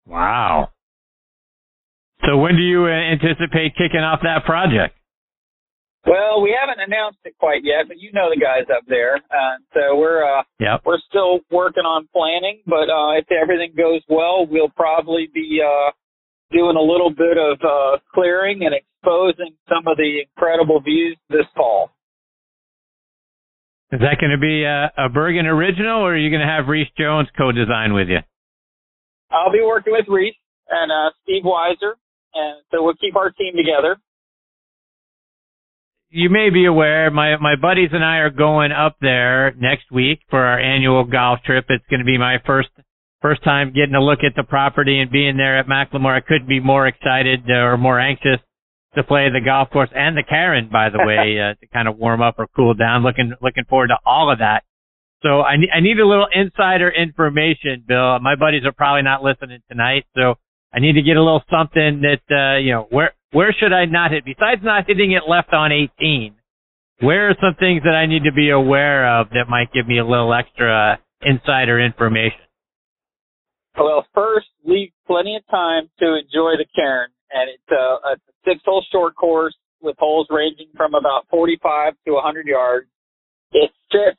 Wow. 0.07 0.71
So 2.27 2.39
when 2.39 2.57
do 2.57 2.63
you 2.63 2.87
uh, 2.87 2.89
anticipate 2.89 3.77
kicking 3.77 4.01
off 4.01 4.21
that 4.23 4.45
project? 4.45 4.97
Well, 6.07 6.43
we 6.43 6.55
haven't 6.59 6.85
announced 6.85 7.19
it 7.25 7.35
quite 7.39 7.65
yet, 7.65 7.89
but 7.89 7.99
you 7.99 8.13
know 8.13 8.29
the 8.29 8.39
guys 8.39 8.69
up 8.75 8.85
there, 8.87 9.17
uh, 9.17 9.57
so 9.73 9.97
we're 9.97 10.23
uh, 10.23 10.43
yep. 10.61 10.83
we're 10.85 11.01
still 11.09 11.41
working 11.51 11.85
on 11.85 12.09
planning. 12.13 12.61
But 12.67 12.93
uh, 12.93 13.17
if 13.17 13.25
everything 13.33 13.73
goes 13.75 14.03
well, 14.09 14.47
we'll 14.47 14.69
probably 14.69 15.31
be 15.33 15.63
uh, 15.65 15.93
doing 16.53 16.77
a 16.77 16.81
little 16.81 17.09
bit 17.09 17.39
of 17.39 17.59
uh, 17.65 17.99
clearing 18.13 18.67
and 18.67 18.75
exposing 18.75 19.57
some 19.67 19.87
of 19.87 19.97
the 19.97 20.25
incredible 20.29 20.81
views 20.81 21.17
this 21.31 21.47
fall. 21.57 21.91
Is 23.91 24.01
that 24.01 24.19
going 24.21 24.33
to 24.33 24.39
be 24.39 24.65
a, 24.65 24.93
a 24.99 25.09
Bergin 25.09 25.47
original, 25.47 26.01
or 26.01 26.15
are 26.15 26.17
you 26.19 26.29
going 26.29 26.43
to 26.43 26.53
have 26.53 26.69
Rees 26.69 26.89
Jones 26.99 27.29
co-design 27.39 27.95
with 27.95 28.09
you? 28.09 28.19
I'll 29.31 29.53
be 29.53 29.63
working 29.65 29.93
with 29.93 30.07
Reese 30.09 30.37
and 30.69 30.91
uh, 30.91 31.11
Steve 31.23 31.45
Weiser, 31.45 31.95
and 32.35 32.63
so 32.71 32.83
we'll 32.83 32.95
keep 33.01 33.17
our 33.17 33.31
team 33.31 33.55
together. 33.57 33.97
you 36.15 36.31
may 36.31 36.49
be 36.49 36.65
aware, 36.65 37.11
my 37.11 37.37
my 37.39 37.57
buddies 37.61 37.91
and 37.93 38.05
I 38.05 38.19
are 38.19 38.31
going 38.31 38.71
up 38.71 38.97
there 39.01 39.53
next 39.59 39.91
week 39.91 40.21
for 40.31 40.39
our 40.39 40.61
annual 40.61 41.03
golf 41.05 41.41
trip. 41.45 41.67
It's 41.69 41.85
going 41.91 41.99
to 41.99 42.07
be 42.07 42.19
my 42.19 42.37
first 42.47 42.69
first 43.21 43.43
time 43.43 43.73
getting 43.75 43.97
a 43.97 44.01
look 44.01 44.21
at 44.25 44.37
the 44.37 44.45
property 44.45 45.01
and 45.01 45.11
being 45.11 45.37
there 45.37 45.59
at 45.59 45.67
McLemore. 45.67 46.17
I 46.17 46.21
couldn't 46.21 46.47
be 46.47 46.61
more 46.61 46.87
excited 46.87 47.41
uh, 47.49 47.55
or 47.55 47.77
more 47.77 47.99
anxious 47.99 48.39
to 48.95 49.03
play 49.03 49.29
the 49.29 49.41
golf 49.45 49.71
course 49.71 49.91
and 49.93 50.17
the 50.17 50.23
Cairn, 50.23 50.69
by 50.71 50.89
the 50.89 50.99
way, 51.05 51.41
uh, 51.43 51.55
to 51.59 51.67
kind 51.73 51.89
of 51.89 51.99
warm 51.99 52.23
up 52.23 52.37
or 52.39 52.47
cool 52.55 52.75
down. 52.75 53.03
Looking 53.03 53.35
looking 53.43 53.65
forward 53.65 53.89
to 53.89 53.99
all 54.07 54.31
of 54.31 54.39
that. 54.39 54.63
So 55.25 55.41
I 55.41 55.55
I 55.75 55.81
need 55.81 55.99
a 55.99 56.07
little 56.07 56.29
insider 56.33 56.91
information, 56.91 57.83
Bill. 57.89 58.21
My 58.21 58.37
buddies 58.37 58.65
are 58.65 58.73
probably 58.73 59.03
not 59.03 59.25
listening 59.25 59.63
tonight, 59.69 60.05
so 60.15 60.37
I 60.75 60.81
need 60.81 60.95
to 60.95 61.03
get 61.03 61.17
a 61.17 61.23
little 61.23 61.43
something 61.49 62.03
that 62.03 62.25
uh, 62.35 62.59
you 62.59 62.73
know 62.73 62.87
where 62.91 63.13
where 63.31 63.55
should 63.59 63.73
I 63.73 63.85
not 63.85 64.11
hit 64.11 64.25
besides 64.25 64.61
not 64.63 64.87
hitting 64.87 65.13
it 65.13 65.23
left 65.29 65.53
on 65.53 65.71
18? 65.71 66.35
Where 67.01 67.31
are 67.31 67.37
some 67.41 67.55
things 67.59 67.83
that 67.85 67.95
I 67.95 68.07
need 68.07 68.25
to 68.25 68.33
be 68.33 68.51
aware 68.51 69.21
of 69.21 69.29
that 69.31 69.49
might 69.49 69.73
give 69.73 69.87
me 69.87 69.99
a 69.99 70.05
little 70.05 70.33
extra 70.35 70.99
insider 71.23 71.81
information? 71.81 72.39
Well, 73.77 74.07
first, 74.15 74.47
leave 74.65 74.91
plenty 75.07 75.37
of 75.37 75.43
time 75.51 75.91
to 75.99 76.15
enjoy 76.15 76.55
the 76.59 76.67
Cairn, 76.77 77.09
and 77.33 77.51
it's 77.51 77.71
a, 77.73 78.15
a 78.15 78.17
six-hole 78.45 78.85
short 78.93 79.17
course 79.17 79.55
with 79.83 79.97
holes 79.99 80.29
ranging 80.31 80.69
from 80.77 80.95
about 80.95 81.27
45 81.31 81.95
to 82.07 82.13
100 82.13 82.47
yards. 82.47 82.87
It 83.53 83.71
sits 83.91 84.19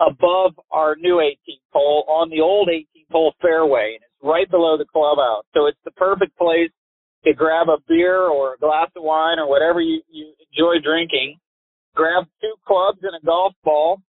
above 0.00 0.54
our 0.70 0.96
new 0.96 1.16
18th 1.16 1.72
hole 1.72 2.04
on 2.08 2.30
the 2.30 2.40
old 2.40 2.68
18th 2.68 3.12
hole 3.12 3.34
fairway, 3.42 3.98
and 4.00 4.04
right 4.22 4.50
below 4.50 4.76
the 4.76 4.86
clubhouse. 4.86 5.44
So 5.54 5.66
it's 5.66 5.78
the 5.84 5.92
perfect 5.92 6.36
place 6.38 6.70
to 7.24 7.34
grab 7.34 7.68
a 7.68 7.78
beer 7.88 8.22
or 8.22 8.54
a 8.54 8.58
glass 8.58 8.88
of 8.96 9.02
wine 9.02 9.38
or 9.38 9.48
whatever 9.48 9.80
you, 9.80 10.00
you 10.10 10.32
enjoy 10.52 10.82
drinking, 10.82 11.38
grab 11.94 12.24
two 12.40 12.54
clubs 12.66 12.98
and 13.02 13.14
a 13.20 13.24
golf 13.24 13.54
ball, 13.64 14.00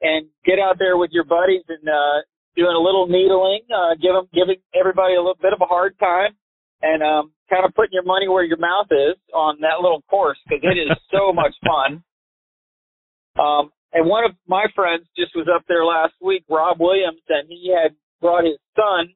and 0.00 0.26
get 0.44 0.58
out 0.58 0.76
there 0.78 0.96
with 0.96 1.10
your 1.12 1.24
buddies 1.24 1.62
and 1.68 1.86
uh, 1.88 2.24
doing 2.56 2.74
a 2.74 2.80
little 2.80 3.06
needling, 3.06 3.60
uh, 3.70 3.94
give 4.00 4.14
them, 4.14 4.26
giving 4.34 4.56
everybody 4.74 5.14
a 5.14 5.20
little 5.20 5.38
bit 5.40 5.52
of 5.52 5.60
a 5.60 5.66
hard 5.66 5.98
time, 5.98 6.34
and 6.82 7.02
um, 7.02 7.32
kind 7.48 7.64
of 7.64 7.74
putting 7.74 7.92
your 7.92 8.04
money 8.04 8.28
where 8.28 8.44
your 8.44 8.58
mouth 8.58 8.88
is 8.90 9.16
on 9.32 9.58
that 9.60 9.80
little 9.80 10.02
course 10.10 10.38
because 10.48 10.74
it 10.74 10.90
is 10.90 10.98
so 11.12 11.32
much 11.34 11.54
fun. 11.64 12.02
Um, 13.38 13.70
and 13.92 14.08
one 14.08 14.24
of 14.24 14.32
my 14.48 14.66
friends 14.74 15.04
just 15.16 15.36
was 15.36 15.46
up 15.54 15.62
there 15.68 15.84
last 15.84 16.14
week, 16.20 16.44
Rob 16.48 16.80
Williams, 16.80 17.20
and 17.28 17.48
he 17.48 17.72
had 17.72 17.94
brought 18.20 18.44
his 18.44 18.58
son 18.74 19.12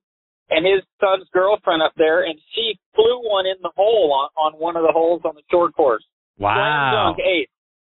and 0.51 0.65
his 0.65 0.83
son's 1.01 1.29
girlfriend 1.33 1.83
up 1.83 1.93
there, 1.97 2.25
and 2.25 2.39
she 2.55 2.79
flew 2.95 3.21
one 3.29 3.47
in 3.47 3.57
the 3.63 3.71
hole 3.77 4.13
on, 4.13 4.53
on 4.53 4.59
one 4.61 4.77
of 4.77 4.83
the 4.83 4.93
holes 4.93 5.23
on 5.25 5.35
the 5.35 5.43
short 5.51 5.75
course. 5.75 6.05
Wow. 6.39 7.15
Dunk 7.15 7.19
eight 7.19 7.51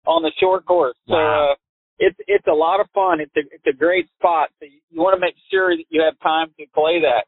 on 0.06 0.22
the 0.22 0.32
short 0.40 0.64
course. 0.66 0.96
So 1.06 1.14
Wow. 1.14 1.52
uh, 1.52 1.54
it's 1.98 2.16
it's 2.26 2.46
a 2.46 2.52
lot 2.54 2.80
of 2.80 2.88
fun. 2.94 3.20
It's 3.20 3.36
a 3.36 3.40
it's 3.52 3.66
a 3.66 3.76
great 3.76 4.08
spot. 4.18 4.48
So 4.58 4.64
you, 4.64 4.80
you 4.90 5.00
want 5.00 5.14
to 5.14 5.20
make 5.20 5.34
sure 5.50 5.76
that 5.76 5.84
you 5.90 6.02
have 6.02 6.18
time 6.20 6.48
to 6.58 6.66
play 6.74 7.00
that. 7.00 7.26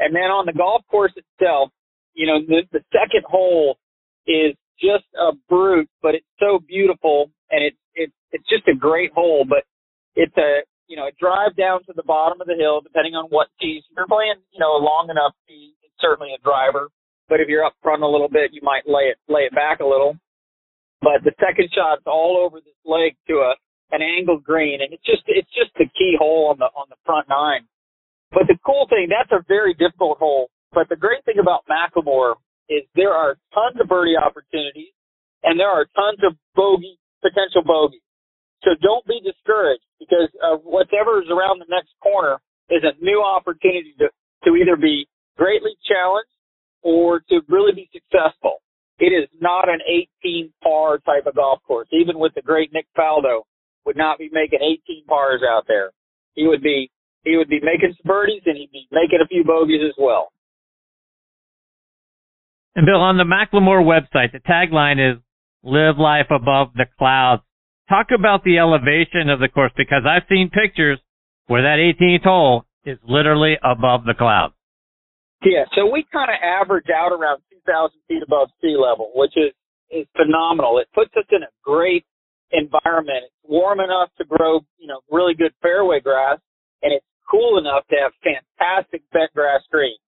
And 0.00 0.14
then 0.14 0.30
on 0.32 0.46
the 0.46 0.52
golf 0.52 0.82
course 0.90 1.12
itself, 1.16 1.70
you 2.14 2.26
know, 2.26 2.40
the 2.40 2.62
the 2.72 2.80
second 2.92 3.24
hole 3.28 3.78
is 4.26 4.54
just 4.80 5.04
a 5.20 5.32
brute, 5.48 5.90
but 6.02 6.14
it's 6.14 6.26
so 6.40 6.58
beautiful 6.66 7.30
and 7.50 7.62
it's 7.62 7.76
it's 7.94 8.12
it's 8.32 8.48
just 8.48 8.66
a 8.68 8.74
great 8.74 9.12
hole. 9.12 9.44
But 9.48 9.64
it's 10.16 10.36
a 10.38 10.62
you 10.88 10.96
know, 10.96 11.08
drive 11.20 11.54
down 11.54 11.84
to 11.84 11.92
the 11.94 12.02
bottom 12.02 12.40
of 12.40 12.48
the 12.48 12.56
hill, 12.56 12.80
depending 12.80 13.14
on 13.14 13.28
what. 13.28 13.48
If 13.60 13.84
you're 13.94 14.08
playing, 14.08 14.40
you 14.50 14.58
know, 14.58 14.80
long 14.80 15.08
enough 15.10 15.36
it's 15.46 16.00
certainly 16.00 16.32
a 16.32 16.40
driver. 16.42 16.88
But 17.28 17.40
if 17.40 17.48
you're 17.48 17.64
up 17.64 17.76
front 17.82 18.02
a 18.02 18.08
little 18.08 18.28
bit, 18.28 18.56
you 18.56 18.60
might 18.64 18.88
lay 18.88 19.12
it 19.12 19.18
lay 19.28 19.44
it 19.44 19.54
back 19.54 19.80
a 19.80 19.86
little. 19.86 20.16
But 21.00 21.22
the 21.22 21.36
second 21.38 21.68
shot's 21.76 22.08
all 22.08 22.40
over 22.40 22.58
this 22.58 22.80
leg 22.84 23.14
to 23.28 23.44
a 23.44 23.54
an 23.92 24.00
angled 24.00 24.44
green, 24.44 24.80
and 24.80 24.92
it's 24.92 25.04
just 25.04 25.22
it's 25.28 25.50
just 25.52 25.72
the 25.76 25.86
key 25.92 26.16
hole 26.18 26.48
on 26.48 26.58
the 26.58 26.72
on 26.72 26.88
the 26.88 26.96
front 27.04 27.28
nine. 27.28 27.68
But 28.32 28.48
the 28.48 28.56
cool 28.64 28.88
thing, 28.88 29.08
that's 29.08 29.32
a 29.32 29.44
very 29.46 29.72
difficult 29.74 30.18
hole. 30.18 30.48
But 30.72 30.88
the 30.88 30.96
great 30.96 31.24
thing 31.24 31.40
about 31.40 31.64
McLemore 31.68 32.36
is 32.68 32.84
there 32.94 33.12
are 33.12 33.36
tons 33.54 33.80
of 33.80 33.88
birdie 33.88 34.16
opportunities, 34.16 34.92
and 35.44 35.60
there 35.60 35.68
are 35.70 35.84
tons 35.96 36.20
of 36.24 36.36
bogey 36.54 36.98
potential 37.20 37.64
bogeys. 37.64 38.04
So 38.64 38.76
don't 38.80 39.06
be 39.06 39.20
discouraged 39.24 39.84
because 39.98 40.28
uh, 40.42 40.56
whatever 40.62 41.22
is 41.22 41.28
around 41.30 41.60
the 41.60 41.68
next 41.68 41.90
corner 42.02 42.38
is 42.70 42.82
a 42.82 42.92
new 43.02 43.22
opportunity 43.22 43.94
to, 43.98 44.08
to 44.44 44.56
either 44.56 44.76
be 44.76 45.06
greatly 45.36 45.76
challenged 45.86 46.30
or 46.82 47.20
to 47.28 47.40
really 47.48 47.72
be 47.72 47.90
successful. 47.92 48.62
It 48.98 49.12
is 49.14 49.28
not 49.40 49.68
an 49.68 49.78
18 50.24 50.52
par 50.62 50.98
type 50.98 51.26
of 51.26 51.36
golf 51.36 51.62
course. 51.66 51.88
Even 51.92 52.18
with 52.18 52.34
the 52.34 52.42
great 52.42 52.72
Nick 52.72 52.86
Faldo, 52.98 53.42
would 53.86 53.96
not 53.96 54.18
be 54.18 54.28
making 54.32 54.58
18 54.60 55.04
pars 55.06 55.40
out 55.48 55.64
there. 55.66 55.92
He 56.34 56.46
would 56.46 56.62
be 56.62 56.90
he 57.24 57.36
would 57.36 57.48
be 57.48 57.60
making 57.60 57.94
some 57.96 58.06
birdies 58.06 58.42
and 58.46 58.56
he'd 58.56 58.70
be 58.70 58.86
making 58.92 59.20
a 59.22 59.26
few 59.26 59.44
bogeys 59.44 59.80
as 59.84 59.94
well. 59.98 60.32
And 62.76 62.86
Bill, 62.86 63.00
on 63.00 63.16
the 63.16 63.24
McLemore 63.24 63.82
website, 63.82 64.32
the 64.32 64.40
tagline 64.40 65.00
is 65.00 65.18
"Live 65.62 65.98
life 65.98 66.30
above 66.30 66.68
the 66.74 66.86
clouds." 66.98 67.42
Talk 67.88 68.08
about 68.14 68.44
the 68.44 68.58
elevation 68.58 69.30
of 69.30 69.40
the 69.40 69.48
course 69.48 69.72
because 69.76 70.02
I've 70.04 70.28
seen 70.28 70.50
pictures 70.50 70.98
where 71.46 71.62
that 71.62 71.78
18th 71.80 72.24
hole 72.24 72.64
is 72.84 72.98
literally 73.08 73.56
above 73.64 74.04
the 74.04 74.14
clouds. 74.14 74.54
Yeah, 75.44 75.64
so 75.74 75.86
we 75.86 76.04
kind 76.12 76.30
of 76.30 76.36
average 76.42 76.90
out 76.94 77.12
around 77.12 77.40
2,000 77.50 77.96
feet 78.08 78.22
above 78.22 78.50
sea 78.60 78.76
level, 78.76 79.12
which 79.14 79.32
is 79.36 79.52
is 79.90 80.06
phenomenal. 80.12 80.76
It 80.78 80.88
puts 80.92 81.16
us 81.16 81.24
in 81.32 81.42
a 81.42 81.52
great 81.64 82.04
environment. 82.52 83.24
It's 83.24 83.48
warm 83.48 83.80
enough 83.80 84.10
to 84.18 84.24
grow, 84.24 84.60
you 84.76 84.86
know, 84.86 85.00
really 85.10 85.32
good 85.32 85.52
fairway 85.62 86.00
grass, 86.00 86.38
and 86.82 86.92
it's 86.92 87.06
cool 87.30 87.56
enough 87.56 87.86
to 87.88 87.96
have 87.96 88.12
fantastic 88.20 89.00
bent 89.12 89.32
grass 89.32 89.62
greens. 89.70 90.00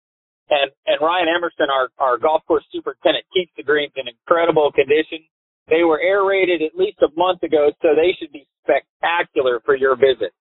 And 0.50 0.70
and 0.86 0.98
Ryan 1.00 1.28
Emerson, 1.30 1.70
our 1.70 1.88
our 1.98 2.18
golf 2.18 2.42
course 2.46 2.64
superintendent, 2.72 3.24
keeps 3.32 3.52
the 3.56 3.62
greens 3.62 3.92
in 3.96 4.08
incredible 4.08 4.72
condition. 4.72 5.24
They 5.70 5.84
were 5.84 6.00
aerated 6.00 6.62
at 6.62 6.76
least 6.76 6.98
a 7.02 7.08
month 7.16 7.42
ago, 7.42 7.72
so 7.82 7.88
they 7.94 8.16
should 8.18 8.32
be 8.32 8.46
spectacular 8.64 9.60
for 9.64 9.76
your 9.76 9.96
visit. 9.96 10.32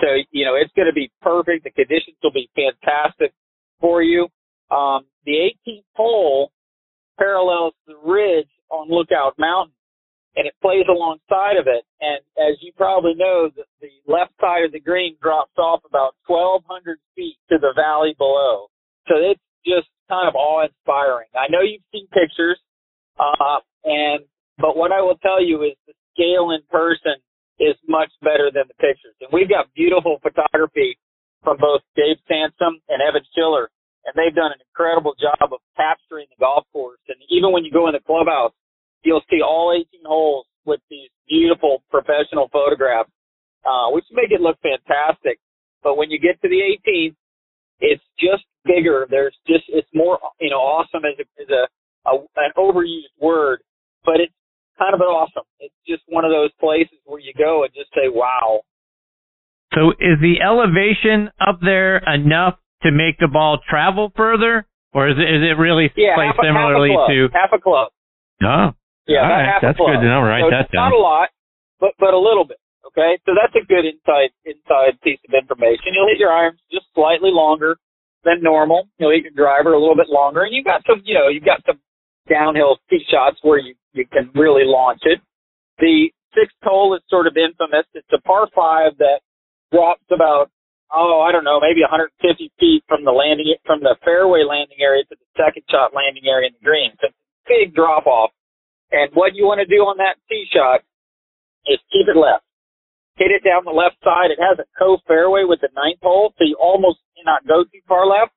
So 0.00 0.06
you 0.30 0.44
know 0.44 0.54
it's 0.54 0.72
going 0.76 0.88
to 0.88 0.94
be 0.94 1.10
perfect. 1.20 1.64
The 1.64 1.70
conditions 1.70 2.16
will 2.22 2.32
be 2.32 2.48
fantastic 2.54 3.32
for 3.80 4.02
you. 4.02 4.28
Um, 4.70 5.06
the 5.24 5.50
18th 5.66 5.84
hole 5.94 6.52
parallels 7.18 7.74
the 7.86 7.96
ridge 8.04 8.48
on 8.70 8.88
Lookout 8.88 9.34
Mountain, 9.38 9.74
and 10.36 10.46
it 10.46 10.54
plays 10.62 10.84
alongside 10.88 11.56
of 11.58 11.66
it. 11.66 11.84
And 12.00 12.20
as 12.38 12.56
you 12.60 12.72
probably 12.76 13.14
know, 13.14 13.50
the, 13.54 13.64
the 13.80 14.12
left 14.12 14.32
side 14.40 14.64
of 14.64 14.72
the 14.72 14.80
green 14.80 15.16
drops 15.20 15.56
off 15.58 15.80
about 15.84 16.14
1,200 16.26 16.98
feet 17.16 17.36
to 17.50 17.58
the 17.58 17.72
valley 17.74 18.14
below. 18.18 18.68
So 19.08 19.16
it's 19.16 19.40
just 19.66 19.88
kind 20.08 20.28
of 20.28 20.34
awe-inspiring. 20.34 21.28
I 21.34 21.50
know 21.50 21.60
you've 21.60 21.82
seen 21.92 22.06
pictures, 22.08 22.58
uh, 23.18 23.58
and 23.84 24.20
but 24.58 24.76
what 24.76 24.92
I 24.92 25.00
will 25.00 25.18
tell 25.18 25.42
you 25.42 25.62
is 25.62 25.74
the 25.86 25.94
scale 26.14 26.50
in 26.50 26.60
person 26.70 27.16
is 27.58 27.74
much 27.86 28.10
better 28.22 28.50
than 28.54 28.64
the 28.68 28.78
pictures. 28.78 29.14
And 29.20 29.30
we've 29.32 29.48
got 29.48 29.72
beautiful 29.74 30.18
photography 30.22 30.98
from 31.42 31.58
both 31.58 31.82
Dave 31.96 32.18
Sansom 32.26 32.82
and 32.88 33.02
Evan 33.02 33.22
Schiller, 33.34 33.70
and 34.06 34.14
they've 34.14 34.34
done 34.34 34.52
an 34.52 34.62
incredible 34.62 35.14
job 35.18 35.52
of 35.52 35.58
capturing 35.76 36.26
the 36.30 36.38
golf 36.38 36.66
course. 36.72 37.02
And 37.08 37.18
even 37.30 37.52
when 37.52 37.64
you 37.64 37.70
go 37.70 37.86
in 37.86 37.94
the 37.94 38.02
clubhouse, 38.02 38.52
you'll 39.02 39.26
see 39.30 39.42
all 39.42 39.74
18 39.74 40.02
holes 40.06 40.46
with 40.64 40.80
these 40.90 41.10
beautiful 41.28 41.82
professional 41.90 42.48
photographs, 42.52 43.10
uh, 43.66 43.90
which 43.90 44.04
make 44.12 44.30
it 44.30 44.40
look 44.40 44.58
fantastic. 44.62 45.38
But 45.82 45.96
when 45.96 46.10
you 46.10 46.18
get 46.18 46.40
to 46.42 46.48
the 46.48 46.60
18th, 46.60 47.14
it's 47.80 48.02
just 48.18 48.44
bigger. 48.64 49.06
There's 49.08 49.34
just 49.46 49.64
it's 49.68 49.88
more 49.94 50.18
you 50.40 50.50
know 50.50 50.58
awesome 50.58 51.02
as 51.04 51.14
a, 51.18 51.42
as 51.42 51.48
a, 51.48 52.10
a 52.10 52.18
an 52.36 52.52
overused 52.56 53.14
word, 53.20 53.60
but 54.04 54.20
it's 54.20 54.34
kind 54.78 54.94
of 54.94 55.00
awesome. 55.00 55.44
It's 55.60 55.74
just 55.86 56.02
one 56.08 56.24
of 56.24 56.30
those 56.30 56.50
places 56.60 56.98
where 57.04 57.20
you 57.20 57.32
go 57.36 57.64
and 57.64 57.72
just 57.74 57.90
say 57.94 58.08
wow. 58.08 58.60
So 59.74 59.90
is 60.00 60.16
the 60.20 60.40
elevation 60.40 61.30
up 61.40 61.60
there 61.60 61.98
enough 62.08 62.56
to 62.82 62.90
make 62.90 63.18
the 63.18 63.28
ball 63.28 63.58
travel 63.68 64.12
further, 64.16 64.66
or 64.94 65.08
is 65.08 65.16
it 65.18 65.28
is 65.28 65.42
it 65.44 65.58
really 65.60 65.92
Yeah, 65.96 66.14
placed 66.14 66.36
half 66.36 66.44
similarly 66.44 66.94
half 66.96 67.08
to? 67.10 67.28
half 67.34 67.50
a 67.52 67.60
club. 67.60 67.90
Oh, 68.42 68.46
no. 68.46 68.72
Yeah, 69.06 69.24
All 69.24 69.28
right, 69.28 69.58
that's 69.60 69.76
club. 69.76 69.96
good 69.96 70.00
to 70.04 70.08
know. 70.08 70.20
Write 70.22 70.44
so 70.44 70.50
that 70.50 70.70
down. 70.72 70.90
Not 70.90 70.96
a 70.96 71.00
lot, 71.02 71.28
but 71.80 71.92
but 71.98 72.14
a 72.14 72.18
little 72.18 72.44
bit. 72.44 72.58
Okay, 72.86 73.18
so 73.26 73.32
that's 73.36 73.52
a 73.56 73.64
good 73.66 73.84
inside 73.84 74.30
inside 74.46 74.96
piece 75.02 75.20
of 75.28 75.34
information. 75.36 75.92
You'll 75.92 76.08
hit 76.08 76.18
your 76.18 76.32
irons 76.32 76.60
just 76.72 76.86
slightly 76.94 77.30
longer 77.32 77.76
than 78.24 78.40
normal. 78.42 78.88
You'll 78.98 79.12
hit 79.12 79.24
your 79.28 79.36
driver 79.36 79.72
a 79.74 79.80
little 79.80 79.96
bit 79.96 80.08
longer, 80.08 80.42
and 80.44 80.54
you've 80.54 80.64
got 80.64 80.80
some, 80.88 81.02
you 81.04 81.14
know, 81.14 81.28
you've 81.28 81.44
got 81.44 81.60
some 81.66 81.78
downhill 82.28 82.78
tee 82.88 83.04
shots 83.10 83.36
where 83.42 83.58
you 83.58 83.74
you 83.92 84.06
can 84.06 84.30
really 84.34 84.64
launch 84.64 85.00
it. 85.04 85.20
The 85.78 86.10
sixth 86.34 86.56
hole 86.62 86.94
is 86.94 87.02
sort 87.08 87.26
of 87.26 87.36
infamous. 87.36 87.86
It's 87.94 88.08
a 88.12 88.20
par 88.22 88.48
five 88.54 88.98
that 88.98 89.20
drops 89.72 90.04
about 90.10 90.50
oh 90.92 91.20
I 91.20 91.32
don't 91.32 91.44
know 91.44 91.60
maybe 91.60 91.82
150 91.82 92.16
feet 92.58 92.84
from 92.88 93.04
the 93.04 93.12
landing 93.12 93.54
from 93.64 93.80
the 93.80 93.96
fairway 94.04 94.42
landing 94.44 94.80
area 94.80 95.04
to 95.04 95.16
the 95.16 95.28
second 95.36 95.62
shot 95.70 95.92
landing 95.94 96.24
area 96.26 96.48
in 96.48 96.54
the 96.56 96.64
green. 96.64 96.92
It's 96.94 97.08
a 97.08 97.14
big 97.46 97.74
drop 97.74 98.06
off. 98.06 98.30
And 98.90 99.10
what 99.12 99.34
you 99.34 99.44
want 99.44 99.60
to 99.60 99.68
do 99.68 99.84
on 99.84 99.98
that 99.98 100.16
tee 100.28 100.48
shot 100.52 100.80
is 101.66 101.78
keep 101.92 102.08
it 102.08 102.16
left. 102.16 102.44
Hit 103.16 103.34
it 103.34 103.44
down 103.44 103.66
the 103.66 103.74
left 103.74 104.00
side. 104.00 104.30
It 104.30 104.40
has 104.40 104.56
a 104.58 104.68
cove 104.78 105.00
fairway 105.06 105.44
with 105.44 105.60
the 105.60 105.68
ninth 105.74 106.00
hole, 106.00 106.32
so 106.38 106.44
you 106.44 106.56
almost 106.56 107.00
cannot 107.18 107.44
go 107.46 107.64
too 107.64 107.82
far 107.86 108.06
left. 108.06 108.32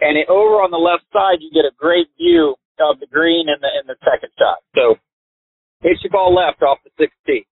And 0.00 0.18
it, 0.18 0.26
over 0.26 0.64
on 0.64 0.72
the 0.72 0.80
left 0.80 1.04
side, 1.12 1.38
you 1.38 1.52
get 1.54 1.68
a 1.68 1.74
great 1.76 2.08
view 2.18 2.56
of 2.80 3.00
the 3.00 3.06
green 3.06 3.48
in 3.48 3.60
the 3.60 3.70
in 3.80 3.86
the 3.86 3.96
second 4.04 4.30
shot. 4.38 4.58
So 4.74 4.96
hit 5.82 5.98
your 6.02 6.10
ball 6.10 6.34
left 6.34 6.62
off 6.62 6.78
the 6.84 6.90
sixth 6.98 7.18
tee. 7.26 7.46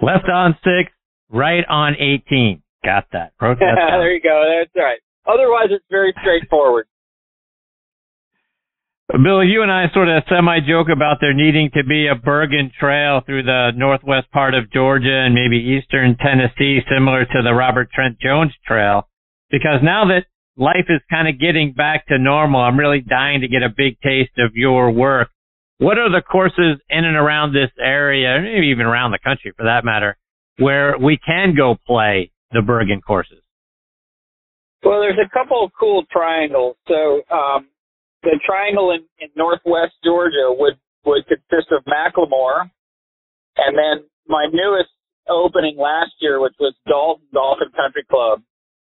Left 0.00 0.28
on 0.28 0.56
six, 0.62 0.92
right 1.30 1.64
on 1.68 1.94
18. 1.98 2.62
Got 2.84 3.06
that. 3.12 3.32
There 3.40 4.12
you 4.12 4.20
go. 4.20 4.44
That's 4.46 4.70
right. 4.76 4.98
Otherwise, 5.26 5.68
it's 5.70 5.84
very 5.90 6.14
straightforward. 6.20 6.86
Bill, 9.08 9.42
you 9.42 9.62
and 9.62 9.70
I 9.70 9.86
sort 9.94 10.08
of 10.08 10.24
semi 10.28 10.58
joke 10.66 10.88
about 10.92 11.18
there 11.20 11.32
needing 11.32 11.70
to 11.74 11.84
be 11.84 12.08
a 12.08 12.16
Bergin 12.16 12.72
Trail 12.78 13.22
through 13.24 13.44
the 13.44 13.70
northwest 13.76 14.30
part 14.32 14.54
of 14.54 14.70
Georgia 14.72 15.24
and 15.24 15.32
maybe 15.34 15.56
eastern 15.56 16.16
Tennessee, 16.16 16.80
similar 16.90 17.24
to 17.24 17.42
the 17.42 17.54
Robert 17.54 17.88
Trent 17.92 18.18
Jones 18.20 18.52
Trail. 18.66 19.08
Because 19.50 19.78
now 19.82 20.06
that 20.06 20.26
life 20.56 20.86
is 20.88 21.00
kind 21.10 21.28
of 21.28 21.38
getting 21.40 21.72
back 21.72 22.06
to 22.08 22.18
normal, 22.18 22.60
I'm 22.60 22.78
really 22.78 23.00
dying 23.00 23.42
to 23.42 23.48
get 23.48 23.62
a 23.62 23.68
big 23.68 24.00
taste 24.00 24.38
of 24.38 24.52
your 24.54 24.90
work. 24.90 25.28
What 25.78 25.98
are 25.98 26.10
the 26.10 26.22
courses 26.22 26.80
in 26.88 27.04
and 27.04 27.16
around 27.16 27.52
this 27.52 27.70
area, 27.78 28.40
maybe 28.40 28.68
even 28.68 28.86
around 28.86 29.10
the 29.10 29.18
country 29.18 29.52
for 29.56 29.64
that 29.64 29.84
matter, 29.84 30.16
where 30.58 30.96
we 30.98 31.18
can 31.18 31.54
go 31.54 31.76
play 31.86 32.32
the 32.52 32.60
Bergin 32.60 33.02
courses? 33.06 33.42
Well, 34.82 35.00
there's 35.00 35.18
a 35.18 35.28
couple 35.28 35.64
of 35.64 35.70
cool 35.78 36.04
triangles. 36.10 36.76
So 36.88 37.22
um, 37.30 37.68
the 38.22 38.40
triangle 38.44 38.92
in, 38.92 39.04
in 39.18 39.28
northwest 39.36 39.92
Georgia 40.04 40.48
would 40.48 40.78
would 41.04 41.24
consist 41.26 41.70
of 41.70 41.84
McLemore, 41.84 42.68
and 43.56 43.78
then 43.78 44.08
my 44.26 44.46
newest 44.52 44.90
opening 45.28 45.76
last 45.78 46.12
year, 46.20 46.40
which 46.40 46.54
was 46.58 46.74
Dalton 46.86 47.26
and 47.32 47.72
Country 47.74 48.04
Club. 48.10 48.42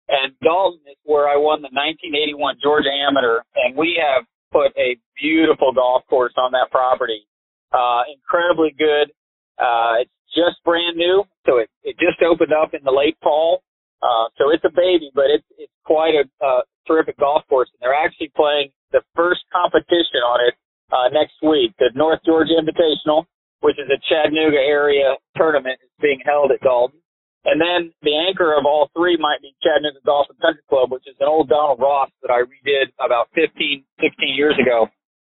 And 0.08 0.32
Dalton 0.42 0.80
is 0.88 0.96
where 1.04 1.28
I 1.28 1.36
won 1.36 1.60
the 1.60 1.72
1981 1.72 2.56
Georgia 2.62 2.88
Amateur, 2.88 3.44
and 3.56 3.76
we 3.76 4.00
have 4.00 4.24
put 4.52 4.72
a 4.80 4.96
beautiful 5.20 5.72
golf 5.72 6.02
course 6.08 6.32
on 6.36 6.52
that 6.52 6.70
property. 6.70 7.28
Uh, 7.72 8.08
incredibly 8.08 8.72
good. 8.72 9.12
Uh, 9.60 10.00
it's 10.00 10.18
just 10.32 10.56
brand 10.64 10.96
new, 10.96 11.24
so 11.44 11.58
it, 11.58 11.68
it 11.84 11.96
just 12.00 12.22
opened 12.24 12.52
up 12.52 12.72
in 12.72 12.80
the 12.84 12.92
late 12.92 13.16
fall. 13.22 13.60
Uh, 14.00 14.32
so 14.38 14.48
it's 14.48 14.64
a 14.64 14.72
baby, 14.72 15.10
but 15.14 15.26
it's, 15.28 15.44
it's 15.58 15.72
quite 15.84 16.14
a, 16.14 16.24
uh, 16.44 16.62
terrific 16.86 17.18
golf 17.18 17.42
course. 17.48 17.68
And 17.74 17.84
they're 17.84 17.98
actually 17.98 18.32
playing 18.34 18.70
the 18.92 19.02
first 19.14 19.44
competition 19.52 20.24
on 20.24 20.40
it, 20.48 20.54
uh, 20.92 21.08
next 21.12 21.36
week. 21.42 21.74
The 21.78 21.90
North 21.94 22.20
Georgia 22.24 22.56
Invitational, 22.56 23.24
which 23.60 23.76
is 23.78 23.90
a 23.90 24.00
Chattanooga 24.08 24.58
area 24.58 25.16
tournament, 25.36 25.78
is 25.82 25.90
being 26.00 26.20
held 26.24 26.50
at 26.52 26.60
Dalton. 26.60 27.00
And 27.44 27.60
then 27.60 27.94
the 28.02 28.16
anchor 28.18 28.52
of 28.52 28.66
all 28.66 28.90
three 28.96 29.16
might 29.16 29.40
be 29.40 29.54
Chattanooga 29.62 30.02
Golf 30.04 30.26
and 30.28 30.38
Country 30.40 30.62
Club, 30.68 30.90
which 30.90 31.06
is 31.06 31.14
an 31.20 31.28
old 31.28 31.48
Donald 31.48 31.78
Ross 31.78 32.10
that 32.22 32.30
I 32.30 32.42
redid 32.42 32.90
about 32.98 33.30
15, 33.34 33.84
16 34.00 34.34
years 34.34 34.58
ago. 34.58 34.88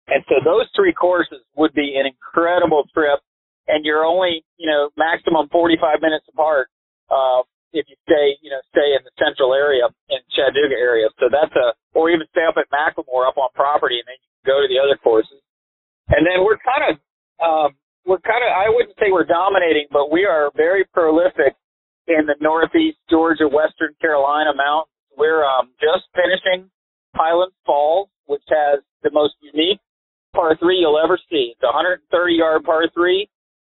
And 0.08 0.24
so 0.32 0.40
those 0.40 0.72
three 0.76 0.94
courses 0.94 1.44
would 1.56 1.74
be 1.76 2.00
an 2.00 2.08
incredible 2.08 2.88
trip. 2.94 3.20
And 3.68 3.84
you're 3.84 4.06
only, 4.08 4.44
you 4.56 4.72
know, 4.72 4.90
maximum 4.96 5.50
45 5.52 6.00
minutes 6.02 6.26
apart. 6.32 6.72
Uh, 7.12 7.44
if 7.76 7.84
you 7.92 8.00
stay, 8.08 8.40
you 8.40 8.50
know, 8.50 8.64
stay 8.72 8.96
in 8.96 9.04
the 9.04 9.12
central 9.20 9.54
area 9.54 9.84
in 10.10 10.20
Chattanooga 10.32 10.80
area. 10.80 11.12
So 11.20 11.28
that's 11.28 11.52
a, 11.60 11.76
or 11.92 12.10
even 12.10 12.26
stay 12.32 12.48
up 12.48 12.56
at 12.56 12.72
McLemore 12.72 13.28
up 13.28 13.36
on 13.36 13.52
property 13.54 14.00
and 14.00 14.08
then 14.08 14.16
you 14.24 14.30
can 14.40 14.46
go 14.48 14.58
to 14.64 14.68
the 14.72 14.80
other 14.80 14.96
courses. 14.96 15.44
And 16.08 16.24
then 16.24 16.48
we're 16.48 16.58
kind 16.64 16.84
of, 16.88 16.94
um, 17.44 17.70
we're 18.08 18.24
kind 18.24 18.40
of, 18.40 18.56
I 18.56 18.72
wouldn't 18.72 18.96
say 18.96 19.12
we're 19.12 19.28
dominating, 19.28 19.92
but 19.92 20.10
we 20.10 20.24
are 20.24 20.50
very 20.56 20.88
prolific 20.96 21.60
in 22.08 22.26
the 22.26 22.36
Northeast 22.42 22.98
Georgia, 23.10 23.48
Western 23.48 23.94
Carolina 24.02 24.52
mountains. 24.56 24.92
We're, 25.18 25.44
um, 25.44 25.72
just 25.82 26.08
finishing 26.14 26.70
Highland 27.16 27.52
Falls, 27.66 28.10
which 28.28 28.44
has 28.50 28.80
the 29.04 29.12
most 29.12 29.34
unique 29.42 29.80
par 30.34 30.56
three 30.58 30.78
you'll 30.78 31.00
ever 31.02 31.18
see. 31.30 31.54
It's 31.54 31.64
a 31.64 31.74
130 31.74 32.34
yard 32.34 32.64
par 32.64 32.88
three 32.94 33.28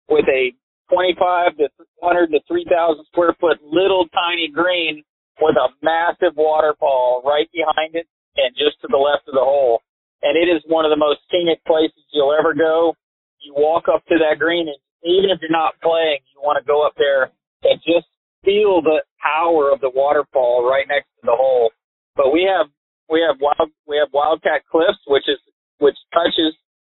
with 0.09 0.25
a 0.29 0.53
25 0.93 1.57
to 1.57 1.69
100 2.01 2.31
to 2.31 2.39
3,000 2.47 3.05
square 3.11 3.35
foot 3.39 3.57
little 3.63 4.05
tiny 4.13 4.49
green 4.49 5.03
with 5.41 5.55
a 5.55 5.69
massive 5.81 6.35
waterfall 6.35 7.21
right 7.23 7.49
behind 7.53 7.95
it 7.95 8.05
and 8.37 8.53
just 8.57 8.81
to 8.81 8.87
the 8.89 8.97
left 8.97 9.27
of 9.27 9.33
the 9.33 9.43
hole. 9.43 9.81
And 10.21 10.35
it 10.35 10.51
is 10.51 10.61
one 10.67 10.83
of 10.85 10.91
the 10.91 10.99
most 10.99 11.21
scenic 11.31 11.63
places 11.65 12.03
you'll 12.11 12.35
ever 12.35 12.53
go. 12.53 12.93
You 13.39 13.53
walk 13.55 13.85
up 13.87 14.03
to 14.07 14.17
that 14.19 14.37
green 14.37 14.67
and 14.67 14.77
even 15.03 15.31
if 15.31 15.39
you're 15.39 15.53
not 15.53 15.79
playing, 15.81 16.19
you 16.35 16.41
want 16.43 16.59
to 16.59 16.67
go 16.67 16.85
up 16.85 16.93
there 16.97 17.31
and 17.63 17.79
just 17.87 18.08
feel 18.45 18.81
the 18.81 19.03
power 19.21 19.71
of 19.71 19.81
the 19.81 19.91
waterfall 19.93 20.67
right 20.67 20.87
next 20.87 21.07
to 21.21 21.25
the 21.25 21.35
hole. 21.35 21.71
But 22.15 22.31
we 22.33 22.43
have 22.49 22.67
we 23.09 23.21
have 23.25 23.37
wild 23.41 23.71
we 23.87 23.97
have 23.97 24.09
Wildcat 24.13 24.63
Cliffs, 24.71 24.99
which 25.07 25.27
is 25.27 25.39
which 25.79 25.97
touches 26.13 26.55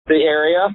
the 0.08 0.24
area 0.24 0.70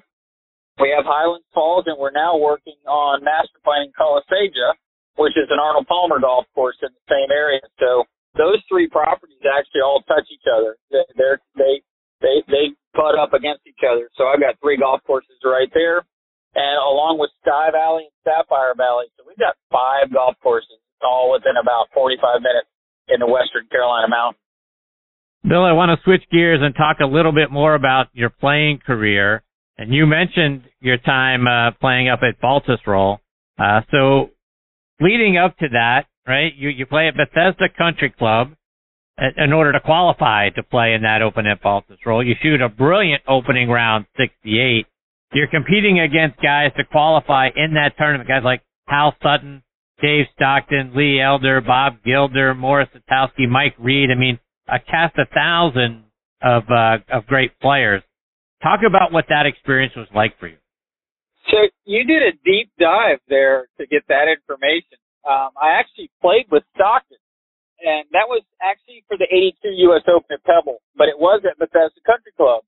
we 0.81 0.91
have 0.91 1.07
Highland 1.07 1.45
Falls, 1.55 1.85
and 1.87 1.99
we're 1.99 2.15
now 2.15 2.37
working 2.37 2.79
on 2.87 3.23
master 3.23 3.59
planning 3.63 3.93
Cullasaja, 3.95 4.75
which 5.17 5.37
is 5.39 5.47
an 5.51 5.59
Arnold 5.63 5.87
Palmer 5.87 6.19
golf 6.19 6.47
course 6.55 6.77
in 6.83 6.91
the 6.91 7.07
same 7.07 7.31
area. 7.31 7.61
So 7.79 8.05
those 8.35 8.59
three 8.69 8.89
properties 8.89 9.39
actually 9.47 9.83
all 9.83 10.03
touch 10.09 10.27
each 10.33 10.49
other. 10.51 10.77
They're, 10.91 11.39
they 11.57 11.83
they 12.21 12.43
they 12.49 12.65
butt 12.95 13.19
up 13.19 13.35
against 13.35 13.67
each 13.67 13.87
other. 13.87 14.11
So 14.17 14.27
I've 14.27 14.41
got 14.41 14.59
three 14.61 14.77
golf 14.77 15.01
courses 15.07 15.39
right 15.45 15.71
there, 15.75 16.03
and 16.55 16.77
along 16.79 17.19
with 17.19 17.31
Sky 17.43 17.71
Valley 17.71 18.07
and 18.07 18.17
Sapphire 18.23 18.75
Valley. 18.77 19.07
So 19.19 19.25
we've 19.27 19.39
got 19.39 19.55
five 19.71 20.13
golf 20.13 20.37
courses, 20.43 20.79
all 21.03 21.33
within 21.33 21.59
about 21.61 21.91
45 21.95 22.41
minutes 22.41 22.71
in 23.09 23.21
the 23.21 23.27
Western 23.27 23.67
Carolina 23.71 24.09
mountains. 24.09 24.41
Bill, 25.47 25.65
I 25.65 25.73
want 25.73 25.93
to 25.93 26.03
switch 26.05 26.23
gears 26.33 26.61
and 26.63 26.75
talk 26.75 27.01
a 27.01 27.07
little 27.07 27.33
bit 27.33 27.51
more 27.51 27.75
about 27.75 28.09
your 28.15 28.31
playing 28.31 28.79
career. 28.79 29.43
And 29.77 29.93
you 29.93 30.07
mentioned 30.07 30.63
your 30.81 30.97
time 30.97 31.47
uh, 31.47 31.73
playing 31.81 32.09
up 32.09 32.21
at 32.23 32.41
Baltusrol. 32.41 33.19
Uh, 33.59 33.81
so 33.91 34.31
leading 35.01 35.37
up 35.37 35.59
to 35.59 35.69
that, 35.73 36.07
right, 36.27 36.55
you, 36.57 36.71
you 36.71 36.87
play 36.87 37.09
at 37.09 37.15
Bethesda 37.15 37.69
Country 37.77 38.15
Club 38.17 38.53
in 39.37 39.53
order 39.53 39.73
to 39.73 39.81
qualify 39.81 40.49
to 40.51 40.63
play 40.63 40.95
in 40.95 41.03
that 41.03 41.23
open 41.23 41.47
at 41.47 41.63
Baltusrol. 41.63 42.27
You 42.27 42.35
shoot 42.43 42.61
a 42.61 42.69
brilliant 42.69 43.23
opening 43.29 43.69
round 43.69 44.07
68. 44.17 44.87
You're 45.35 45.49
competing 45.49 45.99
against 45.99 46.41
guys 46.41 46.71
to 46.77 46.85
qualify 46.85 47.49
in 47.55 47.75
that 47.75 47.99
tournament, 47.99 48.29
guys 48.29 48.43
like 48.45 48.63
Hal 48.87 49.15
Sutton, 49.21 49.65
Dave 50.01 50.27
Stockton, 50.35 50.93
Lee 50.95 51.21
Elder, 51.21 51.61
Bob 51.61 51.95
Gilder, 52.05 52.55
Morris 52.55 52.89
Satowski, 52.95 53.49
Mike 53.49 53.75
Reid. 53.79 54.11
I 54.11 54.15
mean, 54.15 54.39
a 54.69 54.79
cast 54.79 55.19
of 55.19 55.27
thousands 55.35 56.05
of 56.41 56.63
uh, 56.71 56.99
of 57.13 57.27
great 57.27 57.59
players. 57.61 58.03
Talk 58.63 58.81
about 58.87 59.13
what 59.13 59.27
that 59.29 59.45
experience 59.47 59.95
was 59.97 60.07
like 60.15 60.39
for 60.39 60.47
you. 60.47 60.57
So 61.51 61.57
you 61.85 62.05
did 62.05 62.23
a 62.23 62.33
deep 62.45 62.71
dive 62.79 63.19
there 63.29 63.67
to 63.79 63.87
get 63.87 64.07
that 64.09 64.29
information. 64.31 64.97
Um, 65.29 65.51
I 65.61 65.77
actually 65.77 66.11
played 66.21 66.47
with 66.51 66.63
Stockton, 66.75 67.19
and 67.85 68.07
that 68.13 68.29
was 68.29 68.43
actually 68.63 69.05
for 69.09 69.17
the 69.19 69.29
82 69.29 69.69
U.S. 69.91 70.03
Open 70.09 70.33
at 70.33 70.45
Pebble, 70.45 70.81
but 70.97 71.09
it 71.09 71.19
was 71.19 71.43
at 71.45 71.59
Bethesda 71.59 72.01
Country 72.07 72.33
Club. 72.37 72.63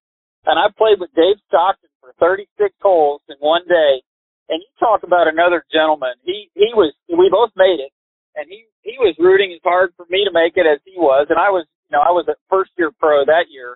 And 0.45 0.59
I 0.59 0.69
played 0.77 1.01
with 1.01 1.11
Dave 1.17 1.37
Stockton 1.49 1.91
for 2.07 2.15
36 2.23 2.47
holes 2.79 3.19
in 3.27 3.35
one 3.43 3.67
day. 3.67 3.99
And 4.47 4.63
you 4.63 4.71
talk 4.79 5.03
about 5.03 5.27
another 5.27 5.67
gentleman. 5.75 6.15
He 6.23 6.47
he 6.55 6.71
was 6.71 6.95
we 7.11 7.27
both 7.35 7.51
made 7.59 7.83
it, 7.83 7.91
and 8.39 8.47
he 8.47 8.63
he 8.87 8.95
was 9.03 9.19
rooting 9.19 9.51
as 9.51 9.59
hard 9.67 9.91
for 9.99 10.07
me 10.07 10.23
to 10.23 10.31
make 10.31 10.55
it 10.55 10.71
as 10.71 10.79
he 10.87 10.95
was. 10.95 11.27
And 11.31 11.39
I 11.39 11.51
was 11.51 11.67
you 11.91 11.99
know 11.99 12.03
I 12.07 12.15
was 12.15 12.31
a 12.31 12.39
first 12.47 12.71
year 12.79 12.95
pro 12.95 13.27
that 13.27 13.51
year, 13.51 13.75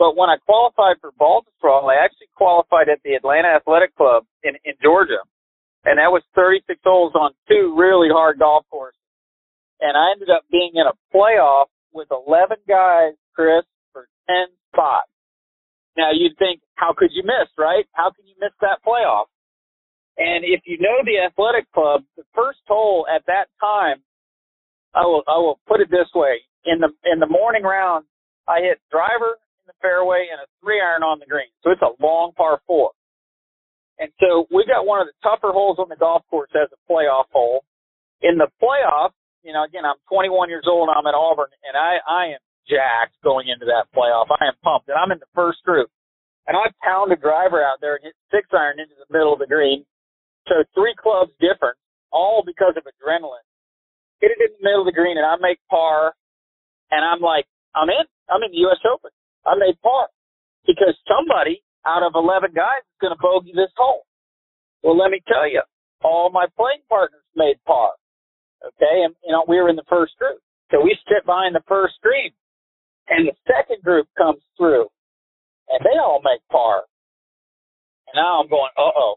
but 0.00 0.16
when 0.16 0.32
I 0.32 0.40
qualified 0.40 0.96
for 1.04 1.12
Baltusrol, 1.20 1.92
I 1.92 2.00
actually 2.00 2.32
qualified 2.32 2.88
at 2.88 3.04
the 3.04 3.12
Atlanta 3.12 3.48
Athletic 3.60 3.92
Club 3.94 4.24
in, 4.42 4.56
in 4.64 4.72
Georgia. 4.80 5.20
And 5.84 6.00
that 6.00 6.10
was 6.10 6.24
36 6.34 6.80
holes 6.82 7.12
on 7.14 7.30
two 7.46 7.76
really 7.76 8.08
hard 8.08 8.40
golf 8.40 8.64
courses. 8.72 8.98
And 9.80 9.96
I 9.96 10.12
ended 10.12 10.30
up 10.32 10.42
being 10.50 10.72
in 10.74 10.88
a 10.88 10.96
playoff 11.14 11.68
with 11.92 12.08
11 12.10 12.56
guys, 12.66 13.12
Chris, 13.36 13.64
for 13.92 14.08
10 14.26 14.48
spots. 14.72 15.12
Now 15.96 16.10
you'd 16.12 16.36
think, 16.38 16.60
how 16.74 16.92
could 16.96 17.10
you 17.12 17.22
miss, 17.24 17.48
right? 17.56 17.86
How 17.92 18.10
can 18.10 18.26
you 18.26 18.34
miss 18.40 18.52
that 18.60 18.80
playoff? 18.86 19.26
And 20.18 20.44
if 20.44 20.60
you 20.64 20.78
know 20.78 21.04
the 21.04 21.24
athletic 21.24 21.70
club, 21.72 22.04
the 22.16 22.24
first 22.34 22.60
hole 22.66 23.06
at 23.08 23.24
that 23.26 23.46
time, 23.60 24.02
I 24.94 25.04
will, 25.04 25.22
I 25.28 25.36
will 25.38 25.60
put 25.66 25.80
it 25.80 25.90
this 25.90 26.08
way. 26.14 26.40
In 26.64 26.80
the, 26.80 26.88
in 27.10 27.20
the 27.20 27.26
morning 27.26 27.62
round, 27.62 28.04
I 28.48 28.60
hit 28.60 28.80
driver, 28.90 29.36
in 29.60 29.66
the 29.66 29.76
fairway 29.82 30.28
and 30.30 30.40
a 30.40 30.46
three 30.62 30.80
iron 30.80 31.02
on 31.02 31.18
the 31.18 31.26
green. 31.26 31.50
So 31.62 31.70
it's 31.70 31.82
a 31.82 31.92
long 32.02 32.32
par 32.36 32.60
four. 32.66 32.92
And 33.98 34.10
so 34.20 34.46
we 34.52 34.64
got 34.66 34.86
one 34.86 35.00
of 35.00 35.08
the 35.08 35.16
tougher 35.22 35.52
holes 35.52 35.78
on 35.78 35.88
the 35.88 35.96
golf 35.96 36.22
course 36.28 36.50
as 36.54 36.68
a 36.72 36.80
playoff 36.92 37.32
hole. 37.32 37.64
In 38.22 38.36
the 38.38 38.48
playoff, 38.62 39.10
you 39.42 39.52
know, 39.52 39.64
again, 39.64 39.84
I'm 39.84 39.96
21 40.08 40.48
years 40.48 40.64
old 40.68 40.88
and 40.88 40.96
I'm 40.96 41.06
at 41.06 41.14
Auburn 41.14 41.48
and 41.66 41.76
I, 41.76 41.98
I 42.06 42.22
am 42.36 42.42
jacked 42.68 43.16
going 43.24 43.48
into 43.48 43.66
that 43.66 43.86
playoff. 43.96 44.26
I 44.30 44.46
am 44.46 44.54
pumped 44.62 44.88
and 44.88 44.98
I'm 44.98 45.12
in 45.12 45.18
the 45.20 45.30
first 45.34 45.62
group. 45.64 45.90
and 46.46 46.56
I 46.56 46.70
pound 46.82 47.12
a 47.12 47.16
driver 47.16 47.62
out 47.62 47.78
there 47.80 47.96
and 47.96 48.04
hit 48.04 48.14
six 48.30 48.48
iron 48.52 48.78
into 48.80 48.94
the 48.98 49.10
middle 49.12 49.32
of 49.32 49.38
the 49.40 49.46
green. 49.50 49.84
So 50.48 50.62
three 50.74 50.94
clubs 50.98 51.32
different, 51.40 51.76
all 52.12 52.42
because 52.46 52.74
of 52.76 52.84
adrenaline. 52.86 53.46
Hit 54.20 54.30
it 54.32 54.40
in 54.40 54.56
the 54.58 54.64
middle 54.64 54.82
of 54.82 54.86
the 54.86 54.94
green, 54.96 55.18
and 55.18 55.26
I 55.26 55.36
make 55.42 55.58
par, 55.70 56.14
and 56.90 57.04
I'm 57.04 57.20
like, 57.20 57.46
I'm 57.74 57.90
in. 57.90 58.06
I'm 58.30 58.42
in 58.42 58.50
the 58.52 58.62
U.S. 58.70 58.78
Open. 58.86 59.10
I 59.46 59.54
made 59.58 59.80
par 59.82 60.08
because 60.66 60.94
somebody 61.06 61.62
out 61.86 62.02
of 62.02 62.12
11 62.14 62.52
guys 62.54 62.82
is 62.82 62.98
going 63.00 63.14
to 63.14 63.20
bogey 63.22 63.52
this 63.54 63.70
hole. 63.76 64.06
Well, 64.82 64.96
let 64.96 65.10
me 65.10 65.20
tell 65.28 65.48
you, 65.50 65.62
all 66.02 66.30
my 66.30 66.46
playing 66.56 66.82
partners 66.88 67.22
made 67.36 67.58
par. 67.66 67.92
Okay, 68.64 69.04
and 69.04 69.14
you 69.24 69.32
know 69.32 69.44
we 69.48 69.60
were 69.60 69.68
in 69.68 69.76
the 69.76 69.86
first 69.90 70.16
group, 70.18 70.40
so 70.72 70.80
we 70.82 70.96
sit 71.08 71.26
behind 71.26 71.54
the 71.54 71.62
first 71.68 71.94
green, 72.02 72.32
and 73.08 73.28
the 73.28 73.36
second 73.46 73.82
group 73.82 74.08
comes 74.16 74.42
through, 74.56 74.86
and 75.68 75.80
they 75.84 75.98
all 75.98 76.20
make 76.24 76.40
par. 76.50 76.84
And 78.08 78.14
now 78.16 78.40
I'm 78.42 78.48
going, 78.48 78.70
uh 78.76 78.94
oh. 78.94 79.16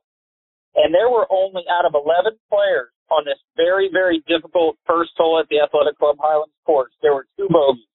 And 0.76 0.94
there 0.94 1.10
were 1.10 1.26
only 1.30 1.64
out 1.70 1.86
of 1.86 1.94
11 1.94 2.38
players 2.50 2.94
on 3.10 3.26
this 3.26 3.42
very, 3.58 3.90
very 3.92 4.24
difficult 4.30 4.78
first 4.86 5.12
hole 5.18 5.40
at 5.42 5.50
the 5.50 5.60
Athletic 5.60 5.98
Club 5.98 6.18
Highlands 6.22 6.54
course, 6.66 6.94
there 7.02 7.14
were 7.14 7.26
two 7.38 7.50
bogeys. 7.50 7.90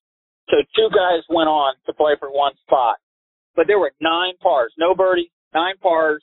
So 0.50 0.60
two 0.76 0.90
guys 0.90 1.22
went 1.30 1.48
on 1.48 1.74
to 1.86 1.92
play 1.94 2.18
for 2.18 2.30
one 2.30 2.52
spot. 2.66 2.98
But 3.56 3.66
there 3.70 3.78
were 3.78 3.94
nine 4.00 4.34
pars, 4.42 4.74
no 4.76 4.94
birdies, 4.94 5.30
nine 5.54 5.78
pars. 5.80 6.22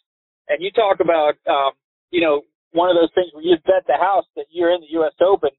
And 0.50 0.60
you 0.60 0.70
talk 0.72 1.00
about, 1.00 1.40
um, 1.48 1.72
you 2.12 2.20
know, 2.20 2.44
one 2.74 2.92
of 2.92 3.00
those 3.00 3.12
things 3.16 3.32
where 3.32 3.44
you 3.44 3.56
bet 3.64 3.88
the 3.88 3.96
house 3.96 4.28
that 4.36 4.52
you're 4.52 4.72
in 4.72 4.82
the 4.82 4.92
U.S. 5.00 5.16
Open, 5.24 5.50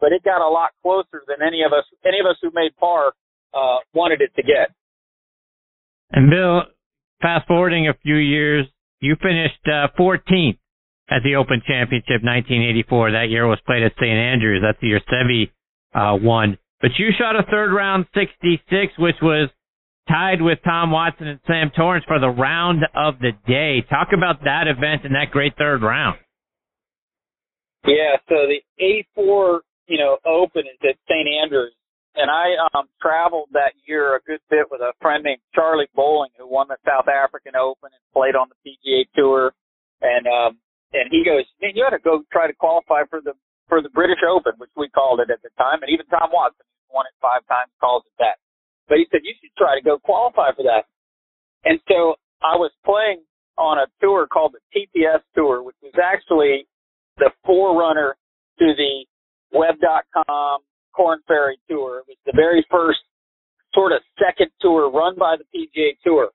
but 0.00 0.12
it 0.12 0.22
got 0.26 0.42
a 0.42 0.50
lot 0.50 0.70
closer 0.82 1.22
than 1.26 1.38
any 1.46 1.62
of 1.62 1.72
us, 1.72 1.86
any 2.04 2.18
of 2.18 2.26
us 2.26 2.36
who 2.42 2.50
made 2.52 2.74
par, 2.76 3.14
uh, 3.54 3.78
wanted 3.94 4.20
it 4.20 4.30
to 4.36 4.42
get. 4.42 4.70
And 6.12 6.30
Bill, 6.30 6.62
fast 7.22 7.46
forwarding 7.46 7.88
a 7.88 7.94
few 8.02 8.16
years, 8.16 8.66
you 9.00 9.16
finished 9.20 9.60
uh, 9.66 9.88
14th 9.98 10.58
at 11.08 11.22
the 11.24 11.36
Open 11.36 11.62
Championship 11.66 12.22
1984. 12.22 13.12
That 13.12 13.30
year 13.30 13.46
was 13.46 13.58
played 13.66 13.82
at 13.82 13.92
St. 13.96 14.10
Andrews. 14.10 14.62
That's 14.62 14.78
the 14.80 14.88
year 14.88 15.00
Seve 15.10 15.50
uh, 15.94 16.18
won. 16.20 16.58
But 16.80 16.90
you 16.98 17.10
shot 17.18 17.36
a 17.36 17.42
third 17.50 17.74
round 17.74 18.06
66, 18.14 18.92
which 18.98 19.16
was 19.22 19.50
tied 20.08 20.40
with 20.40 20.58
Tom 20.64 20.90
Watson 20.90 21.28
and 21.28 21.40
Sam 21.46 21.70
Torrance 21.76 22.04
for 22.06 22.18
the 22.18 22.28
round 22.28 22.82
of 22.94 23.18
the 23.20 23.32
day. 23.46 23.84
Talk 23.88 24.08
about 24.16 24.44
that 24.44 24.66
event 24.66 25.04
and 25.04 25.14
that 25.14 25.30
great 25.30 25.56
third 25.56 25.82
round. 25.82 26.18
Yeah, 27.86 28.16
so 28.28 28.46
the 28.46 28.60
84, 28.78 29.62
you 29.86 29.98
know, 29.98 30.18
Open 30.26 30.62
is 30.62 30.78
at 30.82 30.96
St. 31.08 31.28
Andrews 31.42 31.72
and 32.20 32.30
I 32.30 32.52
um 32.76 32.86
traveled 33.00 33.48
that 33.52 33.72
year 33.88 34.16
a 34.16 34.20
good 34.20 34.40
bit 34.50 34.68
with 34.70 34.80
a 34.80 34.92
friend 35.00 35.24
named 35.24 35.40
Charlie 35.54 35.88
Bowling 35.94 36.30
who 36.36 36.46
won 36.46 36.68
the 36.68 36.76
South 36.84 37.08
African 37.08 37.56
Open 37.56 37.88
and 37.88 38.04
played 38.12 38.36
on 38.36 38.52
the 38.52 38.58
PGA 38.60 39.08
Tour, 39.16 39.52
and 40.02 40.26
um 40.28 40.60
and 40.92 41.08
he 41.10 41.24
goes, 41.24 41.46
man, 41.62 41.72
you 41.74 41.84
ought 41.86 41.96
to 41.96 42.02
go 42.02 42.22
try 42.32 42.46
to 42.46 42.54
qualify 42.54 43.08
for 43.08 43.20
the 43.24 43.32
for 43.68 43.80
the 43.80 43.88
British 43.90 44.20
Open, 44.26 44.52
which 44.58 44.70
we 44.76 44.88
called 44.90 45.20
it 45.20 45.30
at 45.30 45.40
the 45.42 45.50
time, 45.56 45.80
and 45.82 45.90
even 45.90 46.04
Tom 46.06 46.28
Watson, 46.32 46.66
won 46.92 47.06
it 47.06 47.16
five 47.22 47.46
times, 47.46 47.70
calls 47.80 48.04
it 48.04 48.12
that. 48.18 48.36
But 48.88 48.98
he 48.98 49.06
said 49.10 49.22
you 49.24 49.34
should 49.40 49.54
try 49.56 49.78
to 49.78 49.82
go 49.82 49.98
qualify 49.98 50.52
for 50.52 50.64
that, 50.64 50.84
and 51.64 51.80
so 51.88 52.20
I 52.42 52.56
was 52.60 52.72
playing 52.84 53.24
on 53.56 53.78
a 53.78 53.86
tour 54.00 54.26
called 54.26 54.56
the 54.56 54.62
TPS 54.72 55.20
Tour, 55.36 55.62
which 55.62 55.76
was 55.82 55.92
actually 56.02 56.66
the 57.18 57.30
forerunner 57.44 58.16
to 58.58 58.66
the 58.76 59.04
Web.com 59.52 60.60
Korn 60.94 61.20
Ferry 61.26 61.58
Tour. 61.68 62.00
It 62.00 62.04
was 62.08 62.20
the 62.26 62.32
very 62.34 62.64
first 62.70 63.00
sort 63.74 63.92
of 63.92 64.00
second 64.18 64.50
tour 64.60 64.90
run 64.90 65.16
by 65.16 65.36
the 65.36 65.44
PGA 65.54 65.96
Tour, 66.04 66.30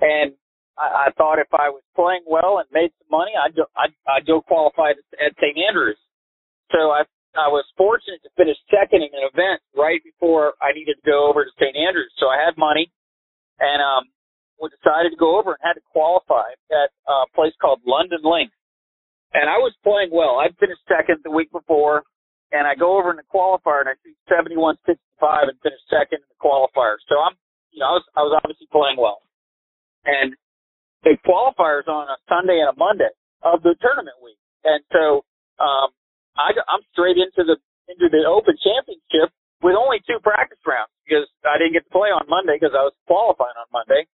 and 0.00 0.32
I, 0.78 1.08
I 1.08 1.10
thought 1.16 1.38
if 1.38 1.52
I 1.52 1.68
was 1.68 1.82
playing 1.94 2.22
well 2.26 2.58
and 2.58 2.68
made 2.72 2.90
some 2.98 3.10
money, 3.10 3.32
I'd 3.34 3.56
go, 3.56 3.64
I'd, 3.76 3.94
I'd 4.08 4.26
go 4.26 4.40
qualify 4.40 4.90
at 4.90 5.32
St. 5.36 5.56
Andrews. 5.58 5.98
So 6.72 6.90
I 6.90 7.02
I 7.36 7.46
was 7.46 7.62
fortunate 7.78 8.18
to 8.26 8.30
finish 8.34 8.58
second 8.66 9.06
in 9.06 9.10
an 9.14 9.22
event 9.30 9.62
right 9.76 10.02
before 10.02 10.54
I 10.58 10.74
needed 10.74 10.98
to 10.98 11.06
go 11.06 11.30
over 11.30 11.44
to 11.44 11.50
St. 11.62 11.76
Andrews. 11.76 12.10
So 12.18 12.26
I 12.26 12.42
had 12.42 12.58
money, 12.58 12.90
and 13.62 13.78
um, 13.78 14.10
we 14.58 14.66
decided 14.74 15.14
to 15.14 15.20
go 15.20 15.38
over 15.38 15.54
and 15.54 15.62
had 15.62 15.78
to 15.78 15.84
qualify 15.94 16.50
at 16.74 16.90
a 17.06 17.30
place 17.34 17.54
called 17.62 17.80
London 17.86 18.18
Links. 18.26 18.54
And 19.32 19.46
I 19.46 19.62
was 19.62 19.70
playing 19.86 20.10
well. 20.10 20.42
I'd 20.42 20.58
finished 20.58 20.82
second 20.90 21.22
the 21.22 21.30
week 21.30 21.52
before 21.52 22.02
and 22.52 22.66
I 22.66 22.74
go 22.74 22.98
over 22.98 23.10
in 23.10 23.16
the 23.16 23.28
qualifier 23.30 23.86
and 23.86 23.90
I 23.90 23.96
see 24.02 24.14
71.65 24.26 25.48
and 25.48 25.58
finish 25.62 25.82
second 25.86 26.22
in 26.22 26.30
the 26.30 26.40
qualifier. 26.42 26.98
So 27.06 27.18
I'm, 27.22 27.38
you 27.70 27.80
know, 27.80 27.86
I 27.86 27.94
was, 27.98 28.06
I 28.16 28.22
was 28.26 28.34
obviously 28.42 28.66
playing 28.74 28.98
well. 28.98 29.22
And 30.04 30.34
the 31.06 31.16
qualifiers 31.22 31.86
on 31.86 32.10
a 32.10 32.18
Sunday 32.28 32.58
and 32.58 32.68
a 32.68 32.76
Monday 32.76 33.12
of 33.42 33.62
the 33.62 33.74
tournament 33.80 34.18
week. 34.22 34.38
And 34.64 34.82
so, 34.92 35.24
um, 35.62 35.94
I, 36.36 36.52
I'm 36.56 36.82
straight 36.92 37.16
into 37.16 37.46
the, 37.46 37.56
into 37.88 38.08
the 38.10 38.26
open 38.26 38.56
championship 38.58 39.30
with 39.62 39.76
only 39.76 40.00
two 40.08 40.18
practice 40.22 40.60
rounds 40.66 40.92
because 41.04 41.28
I 41.44 41.58
didn't 41.60 41.76
get 41.76 41.84
to 41.84 41.92
play 41.92 42.10
on 42.10 42.24
Monday 42.28 42.56
because 42.56 42.74
I 42.74 42.82
was 42.82 42.96
qualifying 43.06 43.56
on 43.60 43.68
Monday. 43.72 44.08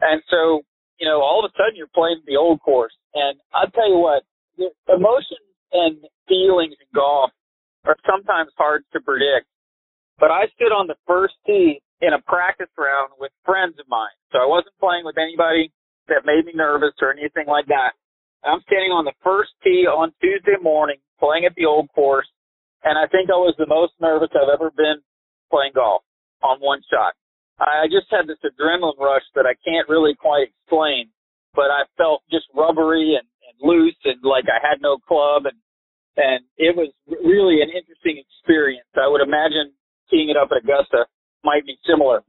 And 0.00 0.22
so, 0.28 0.62
you 1.00 1.08
know, 1.08 1.20
all 1.20 1.44
of 1.44 1.48
a 1.48 1.52
sudden 1.56 1.76
you're 1.76 1.92
playing 1.92 2.20
the 2.26 2.36
old 2.36 2.60
course. 2.60 2.92
And 3.14 3.40
I'll 3.52 3.72
tell 3.72 3.88
you 3.88 3.98
what, 3.98 4.22
the 4.56 4.68
emotions 4.92 5.44
and 5.72 6.04
feelings 6.28 6.76
in 6.76 6.88
golf 6.94 7.32
are 7.84 7.96
sometimes 8.08 8.50
hard 8.56 8.84
to 8.92 9.00
predict. 9.00 9.46
But 10.18 10.30
I 10.30 10.48
stood 10.54 10.72
on 10.72 10.86
the 10.86 11.00
first 11.06 11.34
tee 11.46 11.80
in 12.00 12.12
a 12.12 12.20
practice 12.22 12.70
round 12.76 13.12
with 13.18 13.32
friends 13.44 13.76
of 13.80 13.88
mine. 13.88 14.12
So 14.32 14.38
I 14.38 14.46
wasn't 14.46 14.76
playing 14.80 15.04
with 15.04 15.16
anybody 15.16 15.72
that 16.08 16.24
made 16.24 16.44
me 16.44 16.52
nervous 16.54 16.92
or 17.00 17.12
anything 17.12 17.46
like 17.46 17.66
that. 17.68 17.96
I'm 18.44 18.60
standing 18.64 18.92
on 18.92 19.04
the 19.04 19.16
first 19.24 19.52
tee 19.64 19.84
on 19.84 20.12
Tuesday 20.20 20.56
morning 20.60 20.96
playing 21.20 21.44
at 21.44 21.54
the 21.56 21.66
old 21.66 21.88
course. 21.92 22.28
And 22.84 22.96
I 22.96 23.04
think 23.12 23.28
I 23.28 23.36
was 23.36 23.54
the 23.58 23.68
most 23.68 23.92
nervous 24.00 24.32
I've 24.32 24.48
ever 24.48 24.72
been 24.72 25.04
playing 25.52 25.72
golf 25.76 26.02
on 26.42 26.56
one 26.60 26.80
shot. 26.88 27.12
I 27.60 27.84
just 27.92 28.08
had 28.08 28.24
this 28.24 28.40
adrenaline 28.40 28.96
rush 28.96 29.24
that 29.36 29.44
I 29.44 29.52
can't 29.60 29.88
really 29.88 30.16
quite 30.16 30.48
explain, 30.48 31.12
but 31.52 31.68
I 31.68 31.84
felt 32.00 32.24
just 32.32 32.48
rubbery 32.56 33.20
and, 33.20 33.28
and 33.44 33.56
loose 33.60 34.00
and 34.04 34.16
like 34.24 34.48
I 34.48 34.56
had 34.64 34.80
no 34.80 34.96
club 34.96 35.44
and 35.44 35.56
and 36.16 36.42
it 36.58 36.74
was 36.74 36.90
really 37.06 37.62
an 37.62 37.70
interesting 37.70 38.18
experience. 38.18 38.88
I 38.96 39.06
would 39.06 39.22
imagine 39.22 39.72
seeing 40.10 40.30
it 40.30 40.36
up 40.36 40.50
at 40.50 40.64
Augusta 40.64 41.06
might 41.44 41.64
be 41.66 41.78
similar, 41.86 42.22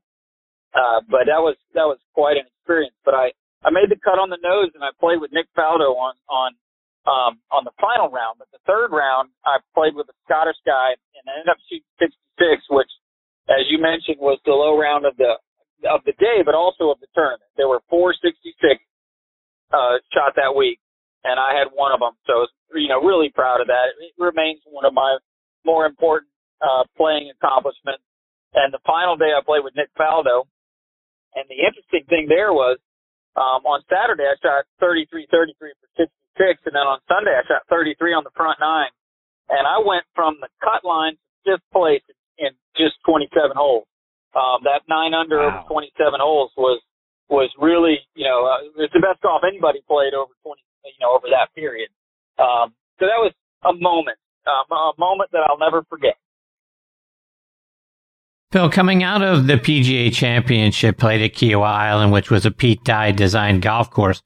uh, 0.74 1.00
but 1.10 1.26
that 1.28 1.42
was 1.42 1.58
that 1.74 1.90
was 1.90 1.98
quite 2.14 2.38
an 2.38 2.46
experience. 2.46 2.96
But 3.04 3.16
I 3.16 3.34
I 3.64 3.70
made 3.70 3.90
the 3.90 4.00
cut 4.02 4.22
on 4.22 4.30
the 4.30 4.42
nose, 4.42 4.74
and 4.74 4.84
I 4.84 4.90
played 5.00 5.22
with 5.22 5.32
Nick 5.34 5.50
Faldo 5.58 5.94
on 5.98 6.14
on 6.30 6.52
um, 7.06 7.42
on 7.50 7.66
the 7.66 7.74
final 7.82 8.10
round. 8.10 8.38
But 8.38 8.50
the 8.54 8.62
third 8.66 8.94
round, 8.94 9.30
I 9.46 9.58
played 9.74 9.96
with 9.96 10.10
a 10.10 10.18
Scottish 10.26 10.58
guy, 10.66 10.94
and 11.18 11.24
I 11.26 11.42
ended 11.42 11.54
up 11.54 11.62
shooting 11.70 11.86
66, 11.98 12.62
which, 12.70 12.92
as 13.50 13.66
you 13.70 13.82
mentioned, 13.82 14.22
was 14.22 14.38
the 14.46 14.54
low 14.54 14.78
round 14.78 15.06
of 15.06 15.18
the 15.18 15.38
of 15.90 16.06
the 16.06 16.14
day, 16.22 16.46
but 16.46 16.54
also 16.54 16.94
of 16.94 17.02
the 17.02 17.10
tournament. 17.14 17.50
There 17.58 17.70
were 17.70 17.82
four 17.90 18.14
66 18.14 18.54
uh, 19.74 19.98
shot 20.14 20.38
that 20.38 20.54
week, 20.54 20.81
and 21.24 21.40
I 21.40 21.54
had 21.58 21.70
one 21.74 21.92
of 21.92 22.00
them. 22.00 22.18
So 22.26 22.48
you 22.74 22.88
know, 22.88 23.02
really 23.02 23.30
proud 23.30 23.62
of 23.62 23.68
that. 23.68 23.92
It 24.00 24.14
remains 24.18 24.62
one 24.66 24.86
of 24.86 24.94
my 24.94 25.18
more 25.66 25.86
important 25.86 26.32
uh, 26.62 26.84
playing 26.96 27.32
accomplishments. 27.32 28.04
And 28.54 28.74
the 28.74 28.84
final 28.86 29.16
day 29.16 29.32
I 29.36 29.42
played 29.44 29.64
with 29.64 29.76
Nick 29.76 29.92
Faldo. 29.96 30.48
And 31.36 31.48
the 31.48 31.64
interesting 31.64 32.04
thing 32.12 32.28
there 32.28 32.52
was, 32.52 32.76
um, 33.40 33.64
on 33.64 33.80
Saturday 33.88 34.28
I 34.28 34.36
shot 34.44 34.68
33, 34.80 35.28
33 35.32 35.72
for 35.80 35.90
66. 35.96 36.68
And 36.68 36.76
then 36.76 36.88
on 36.88 37.00
Sunday 37.08 37.32
I 37.32 37.44
shot 37.48 37.64
33 37.72 38.14
on 38.14 38.24
the 38.28 38.36
front 38.36 38.60
nine. 38.60 38.92
And 39.48 39.68
I 39.68 39.80
went 39.80 40.04
from 40.16 40.40
the 40.40 40.52
cut 40.60 40.84
line 40.84 41.16
to 41.16 41.56
fifth 41.56 41.68
place 41.72 42.04
in 42.40 42.52
just 42.76 43.00
27 43.08 43.56
holes. 43.56 43.88
Um, 44.32 44.64
that 44.64 44.84
nine 44.88 45.12
under 45.12 45.40
wow. 45.40 45.64
over 45.68 45.84
27 45.92 46.20
holes 46.20 46.52
was, 46.56 46.80
was 47.28 47.52
really, 47.60 48.00
you 48.16 48.24
know, 48.24 48.48
uh, 48.48 48.84
it's 48.84 48.96
the 48.96 49.04
best 49.04 49.20
golf 49.24 49.44
anybody 49.48 49.84
played 49.88 50.16
over 50.16 50.32
20, 50.44 50.60
you 50.86 50.92
know, 51.00 51.16
over 51.16 51.28
that 51.30 51.54
period. 51.56 51.90
Um, 52.40 52.74
so 53.00 53.06
that 53.06 53.18
was 53.18 53.34
a 53.64 53.74
moment, 53.74 54.18
um, 54.48 54.72
a 54.72 54.94
moment 54.98 55.32
that 55.32 55.42
I'll 55.50 55.60
never 55.60 55.84
forget. 55.90 56.16
Phil, 58.52 58.70
coming 58.70 59.02
out 59.02 59.22
of 59.22 59.48
the 59.48 59.54
PGA 59.54 60.14
Championship, 60.14 60.98
played 60.98 61.22
at 61.22 61.34
Kiawah 61.34 61.66
Island, 61.66 62.12
which 62.12 62.30
was 62.30 62.46
a 62.46 62.52
Pete 62.52 62.84
Dye 62.84 63.12
designed 63.12 63.62
golf 63.62 63.90
course. 63.90 64.22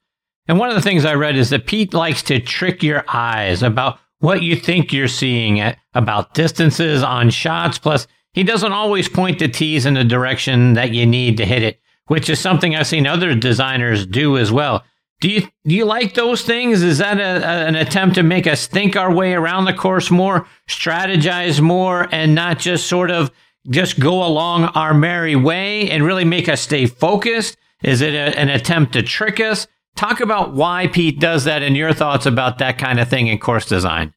And 0.48 0.58
one 0.58 0.68
of 0.68 0.74
the 0.74 0.82
things 0.82 1.04
I 1.04 1.14
read 1.14 1.36
is 1.36 1.50
that 1.50 1.66
Pete 1.66 1.94
likes 1.94 2.22
to 2.24 2.40
trick 2.40 2.82
your 2.82 3.04
eyes 3.08 3.62
about 3.62 3.98
what 4.18 4.42
you 4.42 4.56
think 4.56 4.92
you're 4.92 5.08
seeing 5.08 5.60
at, 5.60 5.78
about 5.94 6.34
distances 6.34 7.02
on 7.02 7.30
shots. 7.30 7.78
Plus, 7.78 8.06
he 8.32 8.42
doesn't 8.42 8.72
always 8.72 9.08
point 9.08 9.38
the 9.38 9.48
tees 9.48 9.86
in 9.86 9.94
the 9.94 10.04
direction 10.04 10.74
that 10.74 10.92
you 10.92 11.06
need 11.06 11.36
to 11.36 11.46
hit 11.46 11.62
it, 11.62 11.80
which 12.06 12.28
is 12.28 12.40
something 12.40 12.74
I've 12.74 12.86
seen 12.86 13.06
other 13.06 13.34
designers 13.34 14.06
do 14.06 14.36
as 14.36 14.50
well. 14.50 14.84
Do 15.20 15.30
you 15.30 15.42
do 15.64 15.74
you 15.74 15.86
like 15.86 16.14
those 16.14 16.42
things? 16.42 16.82
Is 16.82 16.98
that 16.98 17.18
a, 17.18 17.22
a, 17.22 17.66
an 17.66 17.74
attempt 17.74 18.16
to 18.16 18.22
make 18.22 18.46
us 18.46 18.66
think 18.66 18.96
our 18.96 19.12
way 19.12 19.32
around 19.32 19.64
the 19.64 19.72
course 19.72 20.10
more, 20.10 20.46
strategize 20.68 21.60
more, 21.60 22.06
and 22.12 22.34
not 22.34 22.58
just 22.58 22.86
sort 22.86 23.10
of 23.10 23.30
just 23.70 23.98
go 23.98 24.24
along 24.24 24.64
our 24.64 24.92
merry 24.92 25.34
way 25.34 25.90
and 25.90 26.04
really 26.04 26.24
make 26.24 26.48
us 26.48 26.60
stay 26.60 26.86
focused? 26.86 27.56
Is 27.82 28.02
it 28.02 28.14
a, 28.14 28.38
an 28.38 28.50
attempt 28.50 28.92
to 28.92 29.02
trick 29.02 29.40
us? 29.40 29.66
Talk 29.96 30.20
about 30.20 30.52
why 30.52 30.88
Pete 30.88 31.18
does 31.18 31.44
that 31.44 31.62
and 31.62 31.76
your 31.76 31.94
thoughts 31.94 32.26
about 32.26 32.58
that 32.58 32.76
kind 32.76 33.00
of 33.00 33.08
thing 33.08 33.28
in 33.28 33.38
course 33.38 33.64
design. 33.64 34.12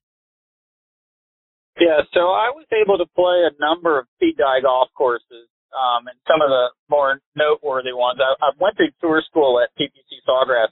Yeah, 1.79 2.01
so 2.13 2.19
I 2.19 2.51
was 2.51 2.67
able 2.75 2.97
to 2.97 3.05
play 3.15 3.47
a 3.47 3.55
number 3.63 3.97
of 3.97 4.05
Pete 4.19 4.35
Dye 4.37 4.59
golf 4.61 4.89
courses, 4.97 5.47
um, 5.71 6.07
and 6.07 6.19
some 6.27 6.41
of 6.41 6.49
the 6.49 6.67
more 6.89 7.21
noteworthy 7.37 7.93
ones. 7.93 8.19
I, 8.19 8.35
I 8.43 8.51
went 8.59 8.75
through 8.75 8.91
tour 8.99 9.23
school 9.25 9.63
at 9.63 9.69
TPC 9.79 10.19
Sawgrass 10.27 10.67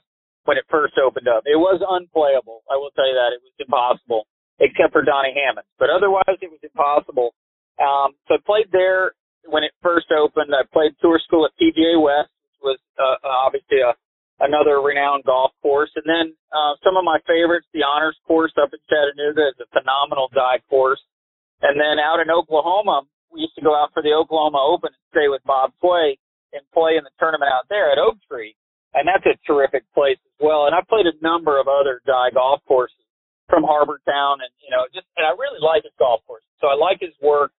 when 0.48 0.56
it 0.56 0.64
first 0.72 0.96
opened 0.96 1.28
up. 1.28 1.44
It 1.44 1.60
was 1.60 1.76
unplayable. 1.84 2.64
I 2.72 2.80
will 2.80 2.88
tell 2.96 3.04
you 3.04 3.12
that 3.20 3.36
it 3.36 3.44
was 3.44 3.52
impossible, 3.60 4.24
except 4.56 4.96
for 4.96 5.04
Donnie 5.04 5.36
Hammond. 5.36 5.68
But 5.76 5.92
otherwise, 5.92 6.40
it 6.40 6.48
was 6.48 6.64
impossible. 6.64 7.36
Um, 7.76 8.16
so 8.24 8.40
I 8.40 8.48
played 8.48 8.72
there 8.72 9.12
when 9.44 9.60
it 9.60 9.76
first 9.84 10.08
opened. 10.08 10.48
I 10.56 10.64
played 10.72 10.96
tour 11.04 11.20
school 11.20 11.44
at 11.44 11.52
PGA 11.60 12.00
West, 12.00 12.32
which 12.48 12.58
was 12.64 12.80
uh, 12.96 13.20
obviously 13.28 13.84
a 13.84 13.92
another 14.40 14.80
renowned 14.80 15.28
golf 15.28 15.52
course. 15.60 15.92
And 15.98 16.06
then 16.08 16.32
uh, 16.48 16.80
some 16.80 16.96
of 16.96 17.04
my 17.04 17.18
favorites, 17.26 17.68
the 17.74 17.84
Honors 17.84 18.16
Course 18.24 18.54
up 18.56 18.70
in 18.72 18.78
Chattanooga 18.88 19.52
is 19.52 19.58
a 19.60 19.68
phenomenal 19.74 20.30
Dye 20.32 20.62
course. 20.70 21.02
And 21.60 21.74
then 21.76 21.98
out 21.98 22.22
in 22.22 22.30
Oklahoma, 22.30 23.02
we 23.34 23.44
used 23.44 23.58
to 23.58 23.66
go 23.66 23.74
out 23.74 23.90
for 23.92 24.00
the 24.00 24.14
Oklahoma 24.14 24.62
Open 24.62 24.94
and 24.94 25.06
stay 25.10 25.28
with 25.28 25.42
Bob 25.44 25.74
Tway 25.82 26.16
and 26.54 26.62
play 26.72 26.96
in 26.96 27.04
the 27.04 27.12
tournament 27.18 27.50
out 27.52 27.66
there 27.68 27.90
at 27.90 27.98
Oak 27.98 28.16
Tree. 28.30 28.54
And 28.94 29.04
that's 29.06 29.24
a 29.26 29.36
terrific 29.46 29.84
place 29.92 30.16
as 30.16 30.36
well. 30.40 30.66
And 30.66 30.74
I 30.74 30.80
played 30.88 31.06
a 31.06 31.16
number 31.20 31.60
of 31.60 31.68
other 31.68 32.00
Dye 32.06 32.32
golf 32.32 32.60
courses 32.66 33.04
from 33.48 33.64
Harbour 33.64 34.00
Town 34.08 34.40
and, 34.40 34.52
you 34.60 34.70
know, 34.72 34.84
just, 34.92 35.06
and 35.16 35.24
I 35.24 35.32
really 35.36 35.60
like 35.60 35.84
his 35.84 35.92
golf 35.98 36.24
course. 36.26 36.44
So 36.60 36.68
I 36.68 36.76
like 36.76 37.00
his 37.00 37.14
work. 37.20 37.52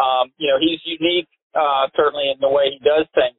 Um, 0.00 0.32
you 0.40 0.48
know, 0.48 0.56
he's 0.56 0.80
unique, 0.84 1.28
uh, 1.52 1.88
certainly 1.96 2.32
in 2.32 2.40
the 2.40 2.48
way 2.48 2.72
he 2.72 2.80
does 2.80 3.04
things. 3.14 3.36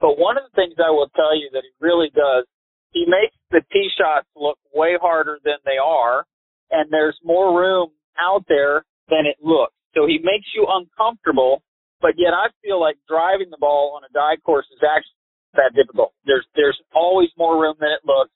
But 0.00 0.18
one 0.18 0.38
of 0.38 0.44
the 0.48 0.54
things 0.56 0.74
I 0.80 0.90
will 0.90 1.10
tell 1.14 1.36
you 1.36 1.50
that 1.52 1.62
he 1.62 1.72
really 1.78 2.10
does, 2.10 2.46
he 2.90 3.06
makes 3.06 3.36
the 3.50 3.62
tee 3.70 3.90
shots 3.94 4.26
look 4.34 4.58
way 4.74 4.98
harder 5.00 5.38
than 5.44 5.62
they 5.64 5.78
are, 5.78 6.26
and 6.70 6.90
there's 6.90 7.18
more 7.22 7.54
room 7.54 7.90
out 8.18 8.44
there 8.48 8.82
than 9.08 9.26
it 9.26 9.36
looks. 9.42 9.74
So 9.94 10.06
he 10.06 10.18
makes 10.22 10.46
you 10.54 10.66
uncomfortable, 10.66 11.62
but 12.00 12.14
yet 12.16 12.32
I 12.32 12.48
feel 12.62 12.80
like 12.80 12.96
driving 13.06 13.50
the 13.50 13.60
ball 13.60 13.94
on 13.94 14.02
a 14.02 14.12
Dye 14.12 14.40
course 14.42 14.66
is 14.72 14.82
actually 14.82 15.19
that 15.54 15.74
difficult. 15.74 16.12
There's 16.26 16.46
there's 16.54 16.78
always 16.94 17.28
more 17.36 17.60
room 17.60 17.76
than 17.80 17.90
it 17.90 18.02
looks, 18.04 18.32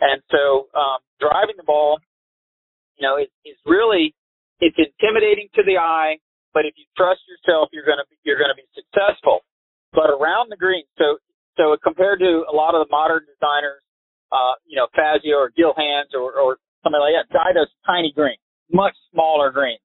and 0.00 0.22
so 0.30 0.68
um, 0.74 0.98
driving 1.20 1.56
the 1.56 1.64
ball, 1.66 1.98
you 2.96 3.06
know, 3.06 3.16
is 3.16 3.28
is 3.44 3.56
really 3.66 4.14
it's 4.60 4.76
intimidating 4.76 5.48
to 5.54 5.62
the 5.62 5.76
eye, 5.76 6.16
but 6.54 6.64
if 6.64 6.74
you 6.76 6.84
trust 6.96 7.20
yourself, 7.28 7.68
you're 7.72 7.84
gonna 7.84 8.08
you're 8.24 8.38
gonna 8.38 8.56
be 8.56 8.66
successful. 8.72 9.44
But 9.92 10.08
around 10.08 10.50
the 10.50 10.56
green, 10.56 10.84
so 10.96 11.18
so 11.56 11.76
compared 11.82 12.20
to 12.20 12.44
a 12.50 12.54
lot 12.54 12.74
of 12.74 12.86
the 12.86 12.90
modern 12.90 13.24
designers, 13.28 13.80
uh, 14.32 14.56
you 14.66 14.76
know, 14.76 14.88
Fazio 14.94 15.36
or 15.36 15.50
Gil 15.56 15.72
Hanse 15.76 16.12
or, 16.14 16.32
or 16.32 16.56
something 16.84 17.00
like 17.00 17.16
that, 17.16 17.32
Dye 17.32 17.52
does 17.52 17.68
tiny 17.86 18.12
green, 18.14 18.36
much 18.72 18.94
smaller 19.12 19.50
green, 19.50 19.78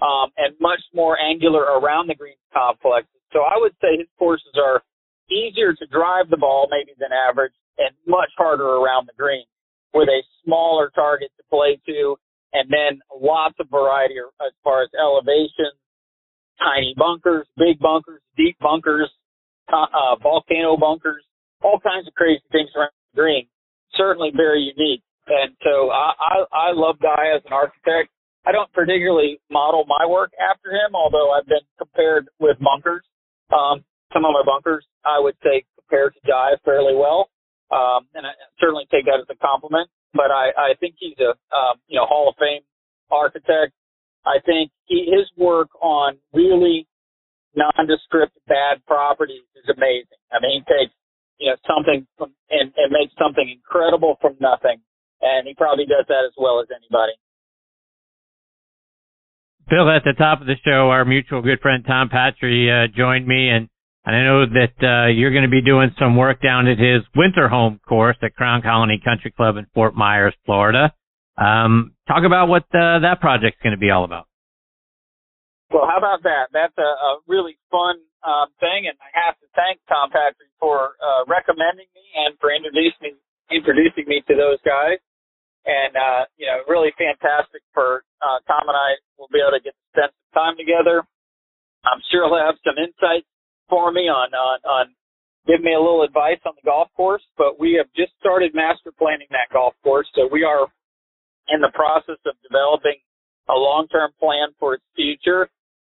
um, 0.00 0.32
and 0.36 0.54
much 0.60 0.80
more 0.94 1.18
angular 1.20 1.64
around 1.80 2.08
the 2.08 2.14
green 2.14 2.40
complex. 2.52 3.06
So 3.32 3.40
I 3.40 3.56
would 3.56 3.72
say 3.80 3.96
his 3.96 4.08
courses 4.18 4.52
are 4.56 4.82
easier 5.30 5.72
to 5.74 5.86
drive 5.86 6.28
the 6.30 6.36
ball 6.36 6.68
maybe 6.70 6.92
than 6.98 7.10
average 7.12 7.52
and 7.78 7.94
much 8.06 8.30
harder 8.36 8.66
around 8.66 9.06
the 9.06 9.16
green 9.16 9.44
with 9.94 10.08
a 10.08 10.22
smaller 10.44 10.90
target 10.94 11.30
to 11.36 11.42
play 11.50 11.80
to 11.86 12.16
and 12.52 12.68
then 12.70 13.00
lots 13.14 13.54
of 13.60 13.70
variety 13.70 14.16
as 14.44 14.52
far 14.64 14.82
as 14.82 14.88
elevation, 14.98 15.70
tiny 16.58 16.94
bunkers, 16.96 17.46
big 17.56 17.78
bunkers, 17.78 18.20
deep 18.36 18.58
bunkers, 18.60 19.08
uh, 19.72 20.16
volcano 20.22 20.76
bunkers, 20.76 21.22
all 21.62 21.78
kinds 21.78 22.08
of 22.08 22.14
crazy 22.14 22.42
things 22.50 22.70
around 22.76 22.90
the 23.14 23.20
green. 23.20 23.46
Certainly 23.94 24.32
very 24.36 24.72
unique. 24.76 25.02
And 25.28 25.54
so 25.62 25.90
I, 25.90 26.12
I, 26.18 26.70
I 26.70 26.72
love 26.72 26.98
Dye 26.98 27.36
as 27.36 27.42
an 27.46 27.52
architect. 27.52 28.10
I 28.46 28.52
don't 28.52 28.72
particularly 28.72 29.38
model 29.50 29.84
my 29.86 30.06
work 30.06 30.32
after 30.40 30.70
him, 30.70 30.94
although 30.94 31.30
I've 31.30 31.46
been 31.46 31.62
compared 31.78 32.28
with 32.40 32.56
bunkers. 32.58 33.04
Um, 33.52 33.84
some 34.12 34.24
of 34.24 34.32
my 34.32 34.42
bunkers, 34.44 34.84
I 35.04 35.18
would 35.20 35.36
say, 35.42 35.64
compared 35.78 36.14
to 36.14 36.20
Dye 36.26 36.56
fairly 36.64 36.94
well. 36.94 37.30
Um, 37.70 38.06
and 38.14 38.26
I 38.26 38.30
certainly 38.58 38.86
take 38.90 39.06
that 39.06 39.20
as 39.20 39.30
a 39.30 39.38
compliment. 39.38 39.88
But 40.12 40.30
I, 40.34 40.50
I 40.58 40.70
think 40.80 40.96
he's 40.98 41.18
a, 41.20 41.38
um, 41.54 41.78
you 41.86 41.96
know, 41.96 42.06
Hall 42.06 42.28
of 42.28 42.34
Fame 42.38 42.62
architect. 43.10 43.72
I 44.26 44.42
think 44.44 44.70
he, 44.86 45.06
his 45.06 45.30
work 45.36 45.68
on 45.80 46.18
really 46.32 46.86
nondescript 47.54 48.36
bad 48.46 48.84
properties 48.86 49.46
is 49.54 49.68
amazing. 49.70 50.18
I 50.32 50.38
mean, 50.42 50.62
he 50.62 50.74
takes 50.74 50.94
you 51.38 51.50
know 51.50 51.56
something 51.66 52.06
from 52.18 52.34
and, 52.50 52.72
and 52.76 52.92
makes 52.92 53.14
something 53.18 53.48
incredible 53.48 54.18
from 54.20 54.36
nothing, 54.40 54.78
and 55.22 55.46
he 55.46 55.54
probably 55.54 55.86
does 55.86 56.04
that 56.08 56.26
as 56.26 56.34
well 56.36 56.60
as 56.60 56.68
anybody. 56.70 57.12
Bill, 59.70 59.88
at 59.88 60.02
the 60.04 60.14
top 60.18 60.40
of 60.40 60.46
the 60.46 60.58
show, 60.64 60.90
our 60.90 61.04
mutual 61.04 61.42
good 61.42 61.60
friend 61.60 61.84
Tom 61.86 62.08
Patri 62.08 62.66
uh, 62.66 62.90
joined 62.90 63.26
me, 63.26 63.48
and, 63.48 63.68
and 64.04 64.16
I 64.16 64.24
know 64.24 64.46
that 64.46 64.76
uh, 64.80 65.06
you're 65.08 65.30
going 65.30 65.44
to 65.44 65.50
be 65.50 65.60
doing 65.60 65.94
some 65.98 66.16
work 66.16 66.40
down 66.40 66.66
at 66.66 66.78
his 66.78 67.04
winter 67.14 67.48
home 67.48 67.80
course 67.86 68.16
at 68.22 68.34
Crown 68.34 68.62
Colony 68.62 69.00
Country 69.04 69.30
Club 69.30 69.56
in 69.56 69.66
Fort 69.74 69.94
Myers, 69.94 70.34
Florida. 70.46 70.94
Um, 71.36 71.92
talk 72.08 72.24
about 72.24 72.48
what 72.48 72.64
uh, 72.72 73.00
that 73.04 73.20
project's 73.20 73.60
going 73.62 73.76
to 73.76 73.80
be 73.80 73.90
all 73.90 74.04
about. 74.04 74.26
Well, 75.70 75.86
how 75.86 75.98
about 75.98 76.24
that? 76.24 76.48
That's 76.52 76.76
a, 76.78 76.90
a 76.90 77.10
really 77.28 77.56
fun 77.70 78.00
um, 78.24 78.48
thing, 78.58 78.88
and 78.88 78.96
I 78.98 79.08
have 79.24 79.38
to 79.38 79.46
thank 79.54 79.80
Tom 79.88 80.10
Patri 80.10 80.48
for 80.58 80.96
uh, 80.98 81.24
recommending 81.28 81.86
me 81.94 82.04
and 82.16 82.36
for 82.40 82.52
introducing 82.52 83.00
me 83.00 83.10
introducing 83.50 84.06
me 84.06 84.22
to 84.30 84.34
those 84.38 84.62
guys. 84.62 85.02
And 85.66 85.92
uh, 85.92 86.24
you 86.40 86.46
know, 86.48 86.64
really 86.66 86.90
fantastic 86.96 87.60
for 87.74 88.02
uh, 88.24 88.40
Tom 88.48 88.64
and 88.64 88.76
I 88.76 88.96
will 89.20 89.28
be 89.28 89.44
able 89.44 89.58
to 89.58 89.62
get 89.62 89.76
to 89.76 89.84
spend 89.92 90.10
some 90.16 90.32
time 90.32 90.56
together. 90.56 91.04
I'm 91.84 92.00
sure 92.08 92.24
he'll 92.28 92.40
have 92.40 92.56
some 92.64 92.80
insights 92.80 93.28
for 93.70 93.92
me 93.92 94.10
on 94.10 94.34
on 94.34 94.58
on 94.66 94.86
give 95.46 95.62
me 95.62 95.72
a 95.72 95.80
little 95.80 96.02
advice 96.02 96.42
on 96.44 96.52
the 96.60 96.66
golf 96.66 96.88
course. 96.96 97.22
But 97.38 97.58
we 97.58 97.78
have 97.78 97.86
just 97.96 98.12
started 98.20 98.52
master 98.54 98.92
planning 98.98 99.28
that 99.30 99.48
golf 99.52 99.74
course, 99.82 100.08
so 100.14 100.28
we 100.30 100.44
are 100.44 100.66
in 101.48 101.60
the 101.60 101.72
process 101.72 102.20
of 102.26 102.34
developing 102.42 102.98
a 103.48 103.54
long-term 103.54 104.10
plan 104.20 104.52
for 104.58 104.74
its 104.74 104.84
future 104.94 105.48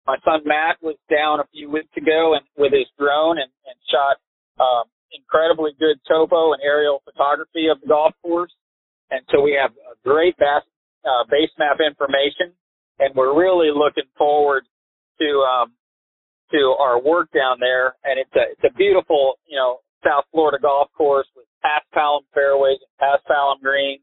my 0.08 0.16
son 0.24 0.40
Matt 0.48 0.80
was 0.80 0.96
down 1.12 1.38
a 1.38 1.46
few 1.52 1.68
weeks 1.70 1.92
ago 1.94 2.32
and 2.32 2.40
with 2.56 2.72
his 2.72 2.88
drone 2.98 3.36
and, 3.36 3.52
and 3.68 3.76
shot 3.92 4.16
um, 4.56 4.88
incredibly 5.12 5.72
good 5.78 6.00
topo 6.08 6.56
and 6.56 6.62
aerial 6.64 7.04
photography 7.04 7.68
of 7.68 7.78
the 7.82 7.88
golf 7.88 8.14
course. 8.24 8.50
And 9.10 9.20
so 9.28 9.42
we 9.42 9.52
have 9.52 9.70
a 9.76 10.00
great 10.08 10.34
base, 10.38 10.64
uh, 11.04 11.28
base 11.28 11.52
map 11.58 11.76
information, 11.84 12.56
and 12.98 13.14
we're 13.14 13.36
really 13.36 13.68
looking 13.68 14.08
forward 14.16 14.64
to 15.20 15.28
um, 15.44 15.76
to 16.52 16.76
our 16.78 17.00
work 17.00 17.30
down 17.32 17.58
there. 17.60 17.96
And 18.04 18.18
it's 18.18 18.34
a 18.36 18.52
it's 18.52 18.64
a 18.64 18.74
beautiful 18.76 19.38
you 19.46 19.56
know 19.56 19.78
South 20.04 20.24
Florida 20.32 20.58
golf 20.60 20.88
course 20.96 21.26
with 21.36 21.46
paspalum 21.64 22.22
fairways 22.34 22.78
and 22.82 22.92
paspalum 23.00 23.60
greens, 23.60 24.02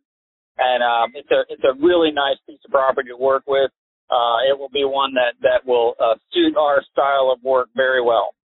and 0.58 0.84
um, 0.84 1.12
it's 1.16 1.32
a 1.32 1.44
it's 1.50 1.64
a 1.64 1.74
really 1.82 2.12
nice 2.12 2.38
piece 2.48 2.60
of 2.66 2.72
property 2.72 3.10
to 3.10 3.18
work 3.18 3.44
with 3.48 3.72
uh, 4.10 4.38
it 4.50 4.58
will 4.58 4.70
be 4.70 4.86
one 4.86 5.14
that 5.16 5.34
that 5.42 5.66
will 5.66 5.96
uh, 6.00 6.16
suit 6.34 6.56
our 6.58 6.84
style 6.92 7.32
of 7.34 7.44
work 7.44 7.70
very 7.76 8.02
well. 8.02 8.36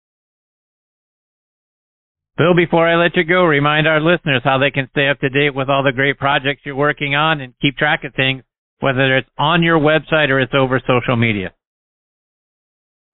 Bill, 2.39 2.55
before 2.55 2.89
I 2.89 2.97
let 2.97 3.17
you 3.17 3.25
go, 3.25 3.45
remind 3.45 3.87
our 3.87 4.01
listeners 4.01 4.41
how 4.43 4.57
they 4.57 4.71
can 4.71 4.89
stay 4.93 5.09
up 5.09 5.21
to 5.21 5.29
date 5.29 5.55
with 5.55 5.69
all 5.69 5.83
the 5.83 5.93
great 5.93 6.19
projects 6.19 6.63
you're 6.65 6.75
working 6.75 7.15
on 7.15 7.41
and 7.43 7.53
keep 7.61 7.77
track 7.77 8.05
of 8.05 8.15
things, 8.15 8.43
whether 8.81 9.19
it's 9.19 9.29
on 9.37 9.63
your 9.63 9.79
website 9.79 10.31
or 10.31 10.41
it's 10.41 10.55
over 10.55 10.81
social 10.87 11.17
media. 11.17 11.53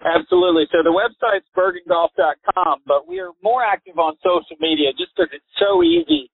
Absolutely. 0.06 0.70
So 0.70 0.86
the 0.86 0.94
website's 0.94 1.50
bergingolf.com, 1.50 2.86
but 2.86 3.10
we 3.10 3.18
are 3.18 3.34
more 3.42 3.66
active 3.66 3.98
on 3.98 4.14
social 4.22 4.54
media 4.62 4.94
just 4.94 5.10
because 5.18 5.34
it's 5.34 5.52
so 5.58 5.82
easy 5.82 6.30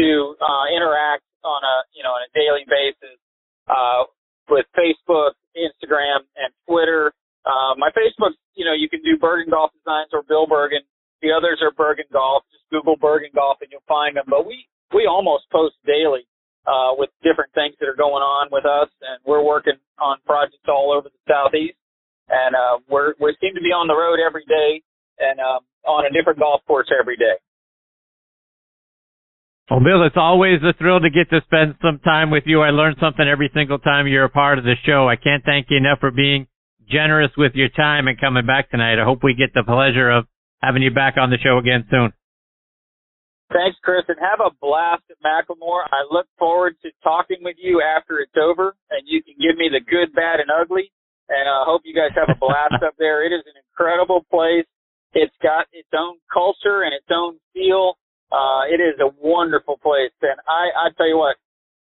to 0.00 0.34
uh, 0.40 0.64
interact 0.72 1.28
on 1.44 1.60
a 1.60 1.76
you 1.92 2.00
know 2.00 2.16
on 2.16 2.24
a 2.24 2.30
daily 2.32 2.64
basis 2.64 3.20
uh, 3.68 4.08
with 4.48 4.64
Facebook, 4.72 5.36
Instagram, 5.52 6.24
and 6.40 6.48
Twitter. 6.64 7.12
Uh, 7.44 7.76
my 7.76 7.92
Facebook, 7.92 8.32
you 8.56 8.64
know, 8.64 8.72
you 8.72 8.88
can 8.88 9.00
do 9.04 9.20
Bergin 9.20 9.52
Golf 9.52 9.72
Designs 9.76 10.08
or 10.12 10.24
Bill 10.24 10.48
Bergin. 10.48 10.80
The 11.20 11.32
others 11.32 11.60
are 11.60 11.72
Bergin 11.76 12.08
Golf. 12.12 12.44
Just 12.52 12.64
Google 12.72 12.96
Bergin 12.96 13.32
Golf 13.36 13.60
and 13.60 13.68
you'll 13.68 13.84
find 13.88 14.16
them. 14.16 14.24
But 14.28 14.46
we 14.46 14.64
we 14.96 15.04
almost 15.04 15.44
post 15.52 15.76
daily 15.84 16.24
uh, 16.64 16.96
with 16.96 17.10
different 17.20 17.52
things 17.52 17.76
that 17.80 17.88
are 17.88 18.00
going 18.00 18.24
on 18.24 18.48
with 18.48 18.64
us, 18.64 18.88
and 19.04 19.20
we're 19.28 19.44
working 19.44 19.76
on 20.00 20.16
projects 20.24 20.64
all 20.68 20.92
over 20.92 21.08
the 21.08 21.20
southeast. 21.28 21.79
And 22.30 22.54
uh, 22.54 22.78
we're 22.88 23.14
we 23.20 23.36
seem 23.40 23.54
to 23.54 23.60
be 23.60 23.74
on 23.74 23.88
the 23.88 23.98
road 23.98 24.22
every 24.24 24.44
day 24.46 24.82
and 25.18 25.40
um, 25.40 25.66
on 25.86 26.06
a 26.06 26.10
different 26.10 26.38
golf 26.38 26.62
course 26.66 26.88
every 26.98 27.16
day. 27.16 27.36
Well, 29.70 29.80
Bill, 29.80 30.02
it's 30.02 30.18
always 30.18 30.58
a 30.62 30.74
thrill 30.74 30.98
to 30.98 31.10
get 31.10 31.30
to 31.30 31.42
spend 31.46 31.76
some 31.80 32.00
time 32.00 32.30
with 32.30 32.42
you. 32.46 32.60
I 32.60 32.70
learn 32.70 32.96
something 32.98 33.26
every 33.26 33.50
single 33.54 33.78
time 33.78 34.08
you're 34.08 34.24
a 34.24 34.30
part 34.30 34.58
of 34.58 34.64
the 34.64 34.74
show. 34.84 35.08
I 35.08 35.14
can't 35.14 35.44
thank 35.44 35.66
you 35.70 35.76
enough 35.76 36.00
for 36.00 36.10
being 36.10 36.48
generous 36.90 37.30
with 37.36 37.52
your 37.54 37.68
time 37.68 38.08
and 38.08 38.18
coming 38.18 38.46
back 38.46 38.70
tonight. 38.70 39.00
I 39.00 39.04
hope 39.04 39.22
we 39.22 39.34
get 39.34 39.54
the 39.54 39.62
pleasure 39.62 40.10
of 40.10 40.26
having 40.60 40.82
you 40.82 40.90
back 40.90 41.14
on 41.16 41.30
the 41.30 41.38
show 41.38 41.58
again 41.58 41.86
soon. 41.88 42.12
Thanks, 43.52 43.78
Chris, 43.82 44.02
and 44.06 44.18
have 44.18 44.38
a 44.38 44.50
blast 44.60 45.02
at 45.10 45.18
McLemore. 45.22 45.82
I 45.90 46.06
look 46.10 46.26
forward 46.38 46.74
to 46.82 46.90
talking 47.02 47.38
with 47.42 47.56
you 47.58 47.82
after 47.82 48.18
it's 48.18 48.34
over, 48.38 48.74
and 48.90 49.02
you 49.06 49.22
can 49.22 49.34
give 49.40 49.56
me 49.56 49.70
the 49.70 49.82
good, 49.82 50.14
bad, 50.14 50.38
and 50.38 50.50
ugly. 50.50 50.90
And 51.30 51.46
I 51.46 51.62
hope 51.62 51.82
you 51.86 51.94
guys 51.94 52.10
have 52.18 52.28
a 52.28 52.38
blast 52.38 52.82
up 52.82 52.98
there. 52.98 53.22
It 53.22 53.30
is 53.30 53.46
an 53.46 53.54
incredible 53.54 54.26
place. 54.30 54.66
It's 55.14 55.34
got 55.42 55.70
its 55.72 55.88
own 55.94 56.18
culture 56.32 56.82
and 56.82 56.90
its 56.90 57.06
own 57.10 57.38
feel. 57.54 57.94
Uh, 58.30 58.66
it 58.66 58.82
is 58.82 58.98
a 58.98 59.10
wonderful 59.18 59.78
place, 59.82 60.14
and 60.22 60.38
I, 60.46 60.86
I 60.86 60.94
tell 60.94 61.08
you 61.08 61.18
what, 61.18 61.34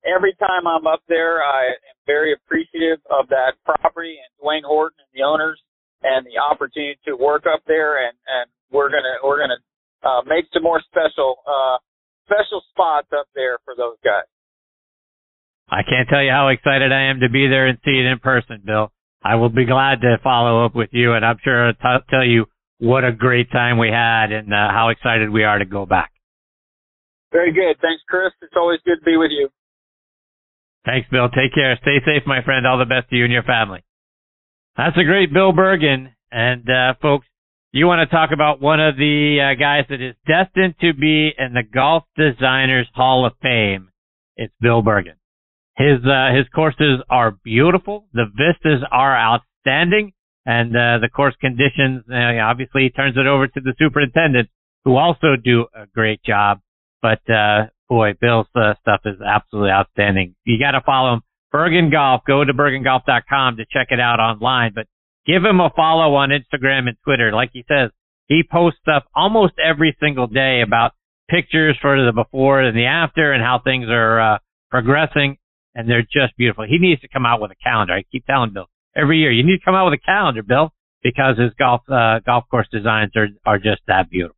every 0.02 0.34
time 0.34 0.66
I'm 0.66 0.86
up 0.86 1.02
there, 1.08 1.38
I 1.38 1.66
am 1.70 1.96
very 2.06 2.34
appreciative 2.34 2.98
of 3.10 3.28
that 3.28 3.54
property 3.64 4.18
and 4.18 4.30
Dwayne 4.42 4.66
Horton 4.66 4.98
and 4.98 5.12
the 5.14 5.22
owners 5.22 5.60
and 6.02 6.26
the 6.26 6.42
opportunity 6.42 6.98
to 7.06 7.14
work 7.14 7.44
up 7.46 7.62
there. 7.66 8.06
And, 8.06 8.16
and 8.26 8.50
we're 8.70 8.90
gonna 8.90 9.22
we're 9.22 9.38
gonna 9.38 9.62
uh, 10.02 10.22
make 10.26 10.46
some 10.52 10.62
more 10.62 10.82
special 10.90 11.36
uh, 11.46 11.78
special 12.26 12.62
spots 12.70 13.08
up 13.14 13.26
there 13.34 13.58
for 13.64 13.74
those 13.76 13.96
guys. 14.02 14.26
I 15.70 15.82
can't 15.82 16.08
tell 16.08 16.22
you 16.22 16.30
how 16.30 16.48
excited 16.48 16.92
I 16.92 17.08
am 17.08 17.20
to 17.20 17.30
be 17.30 17.46
there 17.48 17.66
and 17.66 17.78
see 17.84 17.96
it 17.96 18.06
in 18.06 18.18
person, 18.18 18.62
Bill. 18.64 18.90
I 19.24 19.36
will 19.36 19.48
be 19.48 19.64
glad 19.64 20.00
to 20.00 20.18
follow 20.22 20.64
up 20.64 20.74
with 20.74 20.90
you, 20.92 21.12
and 21.12 21.24
I'm 21.24 21.38
sure 21.42 21.68
I'll 21.68 22.00
t- 22.00 22.06
tell 22.10 22.24
you 22.24 22.46
what 22.78 23.04
a 23.04 23.12
great 23.12 23.50
time 23.52 23.78
we 23.78 23.88
had 23.88 24.32
and 24.32 24.52
uh, 24.52 24.68
how 24.70 24.88
excited 24.88 25.30
we 25.30 25.44
are 25.44 25.58
to 25.58 25.64
go 25.64 25.86
back. 25.86 26.10
Very 27.30 27.52
good. 27.52 27.76
Thanks, 27.80 28.02
Chris. 28.08 28.32
It's 28.42 28.54
always 28.56 28.80
good 28.84 28.98
to 28.98 29.04
be 29.04 29.16
with 29.16 29.30
you. 29.30 29.48
Thanks, 30.84 31.08
Bill. 31.10 31.28
Take 31.28 31.54
care. 31.54 31.78
Stay 31.80 31.98
safe, 32.04 32.26
my 32.26 32.42
friend. 32.42 32.66
All 32.66 32.78
the 32.78 32.84
best 32.84 33.08
to 33.10 33.16
you 33.16 33.24
and 33.24 33.32
your 33.32 33.44
family. 33.44 33.84
That's 34.76 34.96
a 34.98 35.04
great 35.04 35.32
Bill 35.32 35.52
Bergin. 35.52 36.12
And, 36.32 36.68
uh, 36.68 36.94
folks, 37.00 37.26
you 37.70 37.86
want 37.86 38.08
to 38.08 38.14
talk 38.14 38.30
about 38.34 38.60
one 38.60 38.80
of 38.80 38.96
the 38.96 39.52
uh, 39.54 39.58
guys 39.58 39.84
that 39.88 40.02
is 40.02 40.14
destined 40.26 40.74
to 40.80 40.92
be 40.92 41.30
in 41.38 41.54
the 41.54 41.62
Golf 41.62 42.04
Designers 42.16 42.88
Hall 42.94 43.24
of 43.24 43.32
Fame. 43.40 43.90
It's 44.36 44.52
Bill 44.60 44.82
Bergin. 44.82 45.14
His 45.76 46.04
uh, 46.04 46.34
his 46.36 46.46
courses 46.54 47.00
are 47.08 47.32
beautiful. 47.44 48.06
The 48.12 48.26
vistas 48.26 48.84
are 48.90 49.16
outstanding, 49.16 50.12
and 50.44 50.70
uh, 50.76 50.98
the 51.00 51.08
course 51.08 51.34
conditions. 51.40 52.04
Uh, 52.10 52.38
obviously, 52.42 52.82
he 52.82 52.90
turns 52.90 53.16
it 53.16 53.26
over 53.26 53.46
to 53.46 53.60
the 53.60 53.74
superintendent, 53.78 54.48
who 54.84 54.96
also 54.96 55.36
do 55.42 55.66
a 55.74 55.86
great 55.86 56.22
job. 56.22 56.60
But 57.00 57.28
uh, 57.30 57.68
boy, 57.88 58.12
Bill's 58.20 58.46
uh, 58.54 58.74
stuff 58.80 59.00
is 59.06 59.16
absolutely 59.24 59.70
outstanding. 59.70 60.34
You 60.44 60.58
got 60.58 60.72
to 60.72 60.82
follow 60.84 61.14
him. 61.14 61.22
Bergin 61.52 61.90
Golf. 61.90 62.22
Go 62.26 62.44
to 62.44 62.52
bergingolf.com 62.52 63.56
to 63.56 63.64
check 63.70 63.88
it 63.90 64.00
out 64.00 64.20
online. 64.20 64.72
But 64.74 64.86
Give 65.26 65.44
him 65.44 65.60
a 65.60 65.70
follow 65.74 66.14
on 66.16 66.30
Instagram 66.30 66.88
and 66.88 66.96
Twitter. 67.04 67.32
Like 67.32 67.50
he 67.52 67.64
says, 67.68 67.90
he 68.26 68.42
posts 68.42 68.80
stuff 68.82 69.04
almost 69.14 69.54
every 69.62 69.96
single 70.00 70.26
day 70.26 70.62
about 70.62 70.92
pictures 71.28 71.76
for 71.80 72.04
the 72.04 72.12
before 72.12 72.60
and 72.60 72.76
the 72.76 72.86
after 72.86 73.32
and 73.32 73.42
how 73.42 73.60
things 73.62 73.86
are 73.88 74.20
uh, 74.20 74.38
progressing. 74.70 75.38
And 75.74 75.88
they're 75.88 76.02
just 76.02 76.36
beautiful. 76.36 76.64
He 76.68 76.78
needs 76.78 77.00
to 77.00 77.08
come 77.08 77.24
out 77.24 77.40
with 77.40 77.50
a 77.50 77.54
calendar. 77.62 77.94
I 77.94 78.04
keep 78.10 78.26
telling 78.26 78.52
Bill 78.52 78.66
every 78.96 79.18
year, 79.18 79.32
you 79.32 79.44
need 79.44 79.58
to 79.58 79.64
come 79.64 79.74
out 79.74 79.90
with 79.90 79.98
a 79.98 80.04
calendar, 80.04 80.42
Bill, 80.42 80.70
because 81.02 81.38
his 81.38 81.52
golf, 81.58 81.82
uh, 81.88 82.20
golf 82.20 82.44
course 82.50 82.68
designs 82.70 83.12
are, 83.16 83.28
are 83.46 83.58
just 83.58 83.80
that 83.86 84.10
beautiful. 84.10 84.36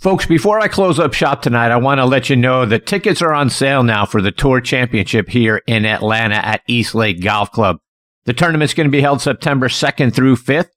Folks, 0.00 0.26
before 0.26 0.60
I 0.60 0.68
close 0.68 0.98
up 0.98 1.14
shop 1.14 1.40
tonight, 1.40 1.70
I 1.70 1.76
want 1.76 1.98
to 2.00 2.04
let 2.04 2.28
you 2.28 2.36
know 2.36 2.66
that 2.66 2.86
tickets 2.86 3.22
are 3.22 3.32
on 3.32 3.48
sale 3.48 3.82
now 3.82 4.04
for 4.04 4.20
the 4.20 4.30
Tour 4.30 4.60
Championship 4.60 5.30
here 5.30 5.62
in 5.66 5.86
Atlanta 5.86 6.36
at 6.36 6.60
East 6.66 6.94
Lake 6.94 7.22
Golf 7.22 7.50
Club. 7.50 7.78
The 8.26 8.34
tournament's 8.34 8.74
going 8.74 8.88
to 8.88 8.92
be 8.92 9.00
held 9.00 9.22
September 9.22 9.68
2nd 9.68 10.14
through 10.14 10.36
5th. 10.36 10.68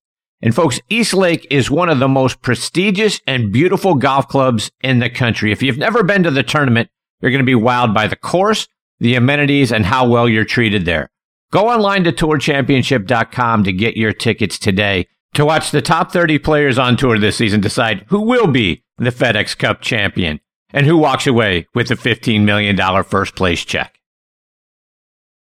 And 0.41 0.56
folks, 0.56 0.80
East 0.90 1.14
Lake 1.14 1.45
is 1.49 1.70
one 1.70 1.90
of 1.90 1.99
the 1.99 2.07
most 2.07 2.41
prestigious 2.41 3.20
and 3.28 3.52
beautiful 3.52 3.95
golf 3.95 4.30
clubs 4.30 4.72
in 4.82 4.99
the 4.99 5.10
country. 5.10 5.52
If 5.52 5.61
you've 5.61 5.78
never 5.78 6.02
been 6.02 6.24
to 6.24 6.32
the 6.32 6.44
tournament, 6.44 6.90
you're 7.20 7.32
going 7.32 7.45
to 7.45 7.57
be 7.57 7.61
wowed 7.61 7.94
by 7.94 8.07
the 8.07 8.16
course, 8.16 8.70
the 9.00 9.16
amenities, 9.16 9.72
and 9.72 9.86
how 9.86 10.08
well 10.08 10.28
you're 10.28 10.46
treated 10.46 10.86
there. 10.86 11.10
Go 11.52 11.70
online 11.70 12.04
to 12.04 12.12
tourchampionship.com 12.12 13.64
to 13.64 13.74
get 13.74 13.98
your 13.98 14.14
tickets 14.14 14.60
today 14.60 15.08
to 15.34 15.46
watch 15.46 15.72
the 15.72 15.82
top 15.82 16.12
30 16.12 16.40
players 16.40 16.78
on 16.78 16.98
tour 16.98 17.18
this 17.18 17.38
season 17.38 17.62
decide 17.62 18.06
who 18.10 18.22
will 18.22 18.48
be 18.48 18.84
the 18.98 19.10
FedEx 19.10 19.58
Cup 19.58 19.82
champion 19.82 20.40
and 20.72 20.86
who 20.86 20.98
walks 20.98 21.28
away 21.28 21.68
with 21.74 21.90
a 21.92 21.96
$15 21.96 22.44
million 22.44 22.78
first 23.04 23.36
place 23.36 23.64
check. 23.64 24.00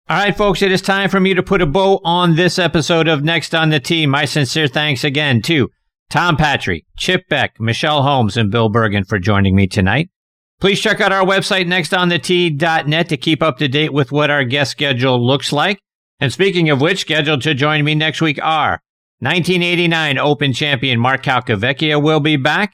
All 0.09 0.17
right, 0.17 0.37
folks, 0.37 0.61
it 0.61 0.71
is 0.71 0.81
time 0.81 1.09
for 1.09 1.19
me 1.19 1.33
to 1.33 1.43
put 1.43 1.61
a 1.61 1.65
bow 1.65 1.99
on 2.03 2.35
this 2.35 2.57
episode 2.57 3.07
of 3.07 3.23
Next 3.23 3.53
on 3.53 3.69
the 3.69 3.79
Tee. 3.79 4.05
My 4.07 4.25
sincere 4.25 4.67
thanks 4.67 5.03
again 5.03 5.41
to 5.43 5.69
Tom 6.09 6.37
Patri, 6.37 6.85
Chip 6.97 7.27
Beck, 7.27 7.59
Michelle 7.59 8.03
Holmes, 8.03 8.37
and 8.37 8.49
Bill 8.49 8.69
Bergin 8.69 9.05
for 9.05 9.19
joining 9.19 9.55
me 9.55 9.67
tonight. 9.67 10.09
Please 10.59 10.79
check 10.79 10.99
out 11.01 11.11
our 11.11 11.25
website, 11.25 11.67
nextonthetee.net, 11.67 13.09
to 13.09 13.17
keep 13.17 13.43
up 13.43 13.59
to 13.59 13.67
date 13.67 13.93
with 13.93 14.11
what 14.11 14.31
our 14.31 14.43
guest 14.43 14.71
schedule 14.71 15.23
looks 15.25 15.53
like. 15.53 15.79
And 16.19 16.33
speaking 16.33 16.71
of 16.71 16.81
which, 16.81 17.01
scheduled 17.01 17.43
to 17.43 17.53
join 17.53 17.85
me 17.85 17.93
next 17.93 18.21
week 18.21 18.39
are 18.41 18.81
1989 19.19 20.17
Open 20.17 20.53
champion 20.53 20.99
Mark 20.99 21.23
Calcavecchia 21.23 22.01
will 22.01 22.19
be 22.19 22.37
back. 22.37 22.73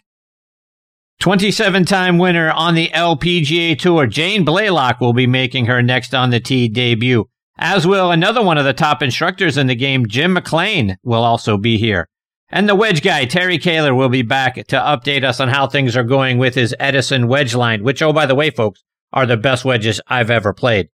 27 1.20 1.86
time 1.86 2.18
winner 2.18 2.52
on 2.52 2.76
the 2.76 2.90
LPGA 2.90 3.78
Tour, 3.78 4.08
Jane 4.08 4.46
Blalock 4.46 5.02
will 5.02 5.14
be 5.14 5.28
making 5.28 5.66
her 5.66 5.82
next 5.82 6.14
on 6.14 6.30
the 6.30 6.40
tee 6.40 6.70
debut, 6.70 7.26
as 7.58 7.86
will 7.86 8.12
another 8.12 8.42
one 8.42 8.58
of 8.58 8.66
the 8.66 8.74
top 8.74 9.02
instructors 9.02 9.58
in 9.58 9.68
the 9.68 9.76
game, 9.76 10.08
Jim 10.08 10.34
McLean, 10.34 10.98
will 11.04 11.24
also 11.24 11.58
be 11.58 11.78
here. 11.78 12.08
And 12.56 12.70
the 12.70 12.76
wedge 12.76 13.02
guy, 13.02 13.26
Terry 13.26 13.58
Koehler, 13.58 13.98
will 13.98 14.10
be 14.10 14.22
back 14.22 14.54
to 14.68 14.76
update 14.76 15.24
us 15.24 15.40
on 15.40 15.50
how 15.50 15.66
things 15.66 15.98
are 15.98 16.04
going 16.04 16.38
with 16.38 16.54
his 16.54 16.76
Edison 16.80 17.28
wedge 17.28 17.56
line, 17.56 17.84
which, 17.84 18.00
oh, 18.04 18.14
by 18.14 18.28
the 18.28 18.36
way, 18.36 18.52
folks, 18.52 18.84
are 19.12 19.26
the 19.26 19.38
best 19.38 19.66
wedges 19.66 20.00
I've 20.06 20.30
ever 20.30 20.54
played. 20.54 20.90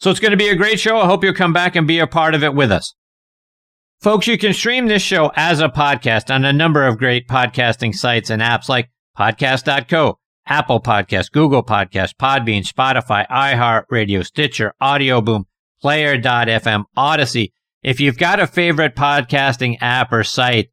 So 0.00 0.10
it's 0.10 0.18
going 0.18 0.32
to 0.32 0.36
be 0.36 0.48
a 0.48 0.56
great 0.56 0.80
show. 0.80 0.98
I 0.98 1.06
hope 1.06 1.22
you'll 1.22 1.32
come 1.32 1.52
back 1.52 1.76
and 1.76 1.86
be 1.86 2.00
a 2.00 2.08
part 2.08 2.34
of 2.34 2.42
it 2.42 2.52
with 2.52 2.72
us. 2.72 2.96
Folks, 4.00 4.26
you 4.26 4.36
can 4.36 4.52
stream 4.52 4.88
this 4.88 5.02
show 5.02 5.30
as 5.36 5.60
a 5.60 5.68
podcast 5.68 6.34
on 6.34 6.44
a 6.44 6.52
number 6.52 6.84
of 6.84 6.98
great 6.98 7.28
podcasting 7.28 7.94
sites 7.94 8.28
and 8.28 8.42
apps 8.42 8.68
like 8.68 8.90
Podcast.co, 9.16 10.18
Apple 10.48 10.80
Podcast, 10.80 11.30
Google 11.30 11.62
Podcast, 11.62 12.16
Podbean, 12.16 12.66
Spotify, 12.66 13.24
iHeartRadio, 13.28 14.26
Stitcher, 14.26 14.74
Audio 14.80 15.20
Boom, 15.20 15.44
Player.fm, 15.80 16.86
Odyssey. 16.96 17.52
If 17.84 18.00
you've 18.00 18.18
got 18.18 18.40
a 18.40 18.48
favorite 18.48 18.96
podcasting 18.96 19.76
app 19.80 20.12
or 20.12 20.24
site 20.24 20.70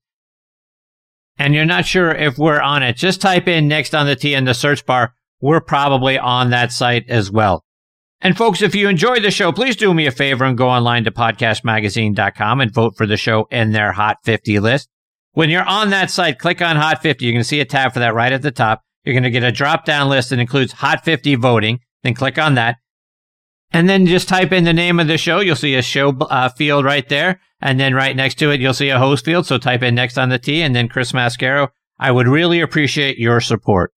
and 1.41 1.55
you're 1.55 1.65
not 1.65 1.87
sure 1.87 2.11
if 2.11 2.37
we're 2.37 2.61
on 2.61 2.83
it, 2.83 2.95
just 2.95 3.19
type 3.19 3.47
in 3.47 3.67
next 3.67 3.95
on 3.95 4.05
the 4.05 4.15
Tee 4.15 4.35
in 4.35 4.45
the 4.45 4.53
search 4.53 4.85
bar. 4.85 5.15
We're 5.41 5.59
probably 5.59 6.19
on 6.19 6.51
that 6.51 6.71
site 6.71 7.09
as 7.09 7.31
well. 7.31 7.65
And 8.21 8.37
folks, 8.37 8.61
if 8.61 8.75
you 8.75 8.87
enjoy 8.87 9.19
the 9.19 9.31
show, 9.31 9.51
please 9.51 9.75
do 9.75 9.91
me 9.91 10.05
a 10.05 10.11
favor 10.11 10.45
and 10.45 10.55
go 10.55 10.69
online 10.69 11.03
to 11.05 11.11
podcastmagazine.com 11.11 12.61
and 12.61 12.71
vote 12.71 12.95
for 12.95 13.07
the 13.07 13.17
show 13.17 13.47
in 13.49 13.71
their 13.71 13.91
Hot 13.91 14.17
50 14.23 14.59
list. 14.59 14.87
When 15.31 15.49
you're 15.49 15.67
on 15.67 15.89
that 15.89 16.11
site, 16.11 16.37
click 16.37 16.61
on 16.61 16.75
Hot 16.75 17.01
50. 17.01 17.25
You're 17.25 17.33
going 17.33 17.41
to 17.41 17.47
see 17.47 17.59
a 17.59 17.65
tab 17.65 17.93
for 17.93 17.99
that 17.99 18.13
right 18.13 18.31
at 18.31 18.43
the 18.43 18.51
top. 18.51 18.83
You're 19.03 19.15
going 19.15 19.23
to 19.23 19.31
get 19.31 19.43
a 19.43 19.51
drop 19.51 19.83
down 19.83 20.09
list 20.09 20.29
that 20.29 20.37
includes 20.37 20.73
Hot 20.73 21.03
50 21.03 21.33
voting. 21.35 21.79
Then 22.03 22.13
click 22.13 22.37
on 22.37 22.53
that. 22.53 22.75
And 23.73 23.89
then 23.89 24.05
just 24.05 24.27
type 24.27 24.51
in 24.51 24.65
the 24.65 24.73
name 24.73 24.99
of 24.99 25.07
the 25.07 25.17
show. 25.17 25.39
You'll 25.39 25.55
see 25.55 25.75
a 25.75 25.81
show 25.81 26.09
uh, 26.09 26.49
field 26.49 26.85
right 26.85 27.07
there. 27.07 27.39
And 27.61 27.79
then 27.79 27.93
right 27.93 28.15
next 28.15 28.35
to 28.39 28.51
it, 28.51 28.59
you'll 28.59 28.73
see 28.73 28.89
a 28.89 28.99
host 28.99 29.23
field. 29.23 29.45
So 29.45 29.57
type 29.57 29.83
in 29.83 29.95
next 29.95 30.17
on 30.17 30.29
the 30.29 30.39
Tee 30.39 30.61
and 30.61 30.75
then 30.75 30.89
Chris 30.89 31.11
Mascaro. 31.11 31.69
I 31.99 32.11
would 32.11 32.27
really 32.27 32.59
appreciate 32.59 33.17
your 33.17 33.39
support. 33.39 33.93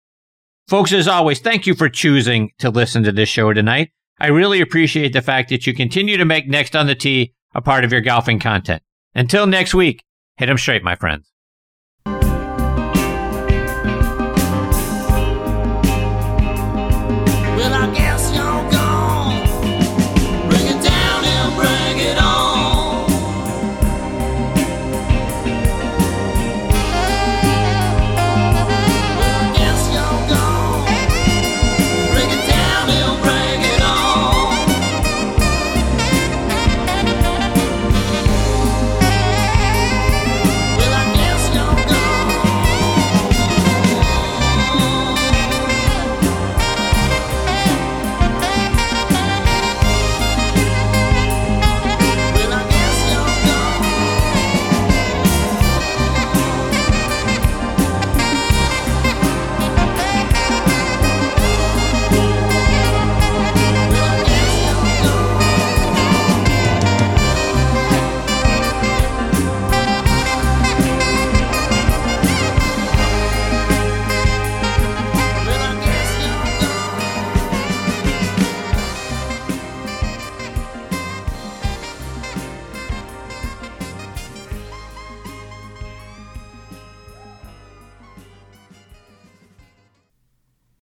Folks, 0.69 0.93
as 0.93 1.09
always, 1.09 1.41
thank 1.41 1.67
you 1.67 1.75
for 1.75 1.89
choosing 1.89 2.51
to 2.59 2.71
listen 2.71 3.03
to 3.05 3.13
this 3.13 3.29
show 3.29 3.53
tonight. 3.53 3.91
I 4.21 4.29
really 4.29 4.61
appreciate 4.61 5.13
the 5.13 5.23
fact 5.23 5.49
that 5.51 5.67
you 5.67 5.75
continue 5.75 6.17
to 6.17 6.25
make 6.25 6.49
Next 6.49 6.77
on 6.77 6.87
the 6.87 6.95
Tee 6.95 7.35
a 7.55 7.63
part 7.63 7.85
of 7.85 7.93
your 7.93 8.01
golfing 8.01 8.39
content. 8.39 8.83
Until 9.15 9.47
next 9.47 9.75
week, 9.75 10.05
Hit 10.37 10.47
them 10.47 10.59
straight, 10.59 10.83
my 10.83 10.97
friends. 10.97 11.31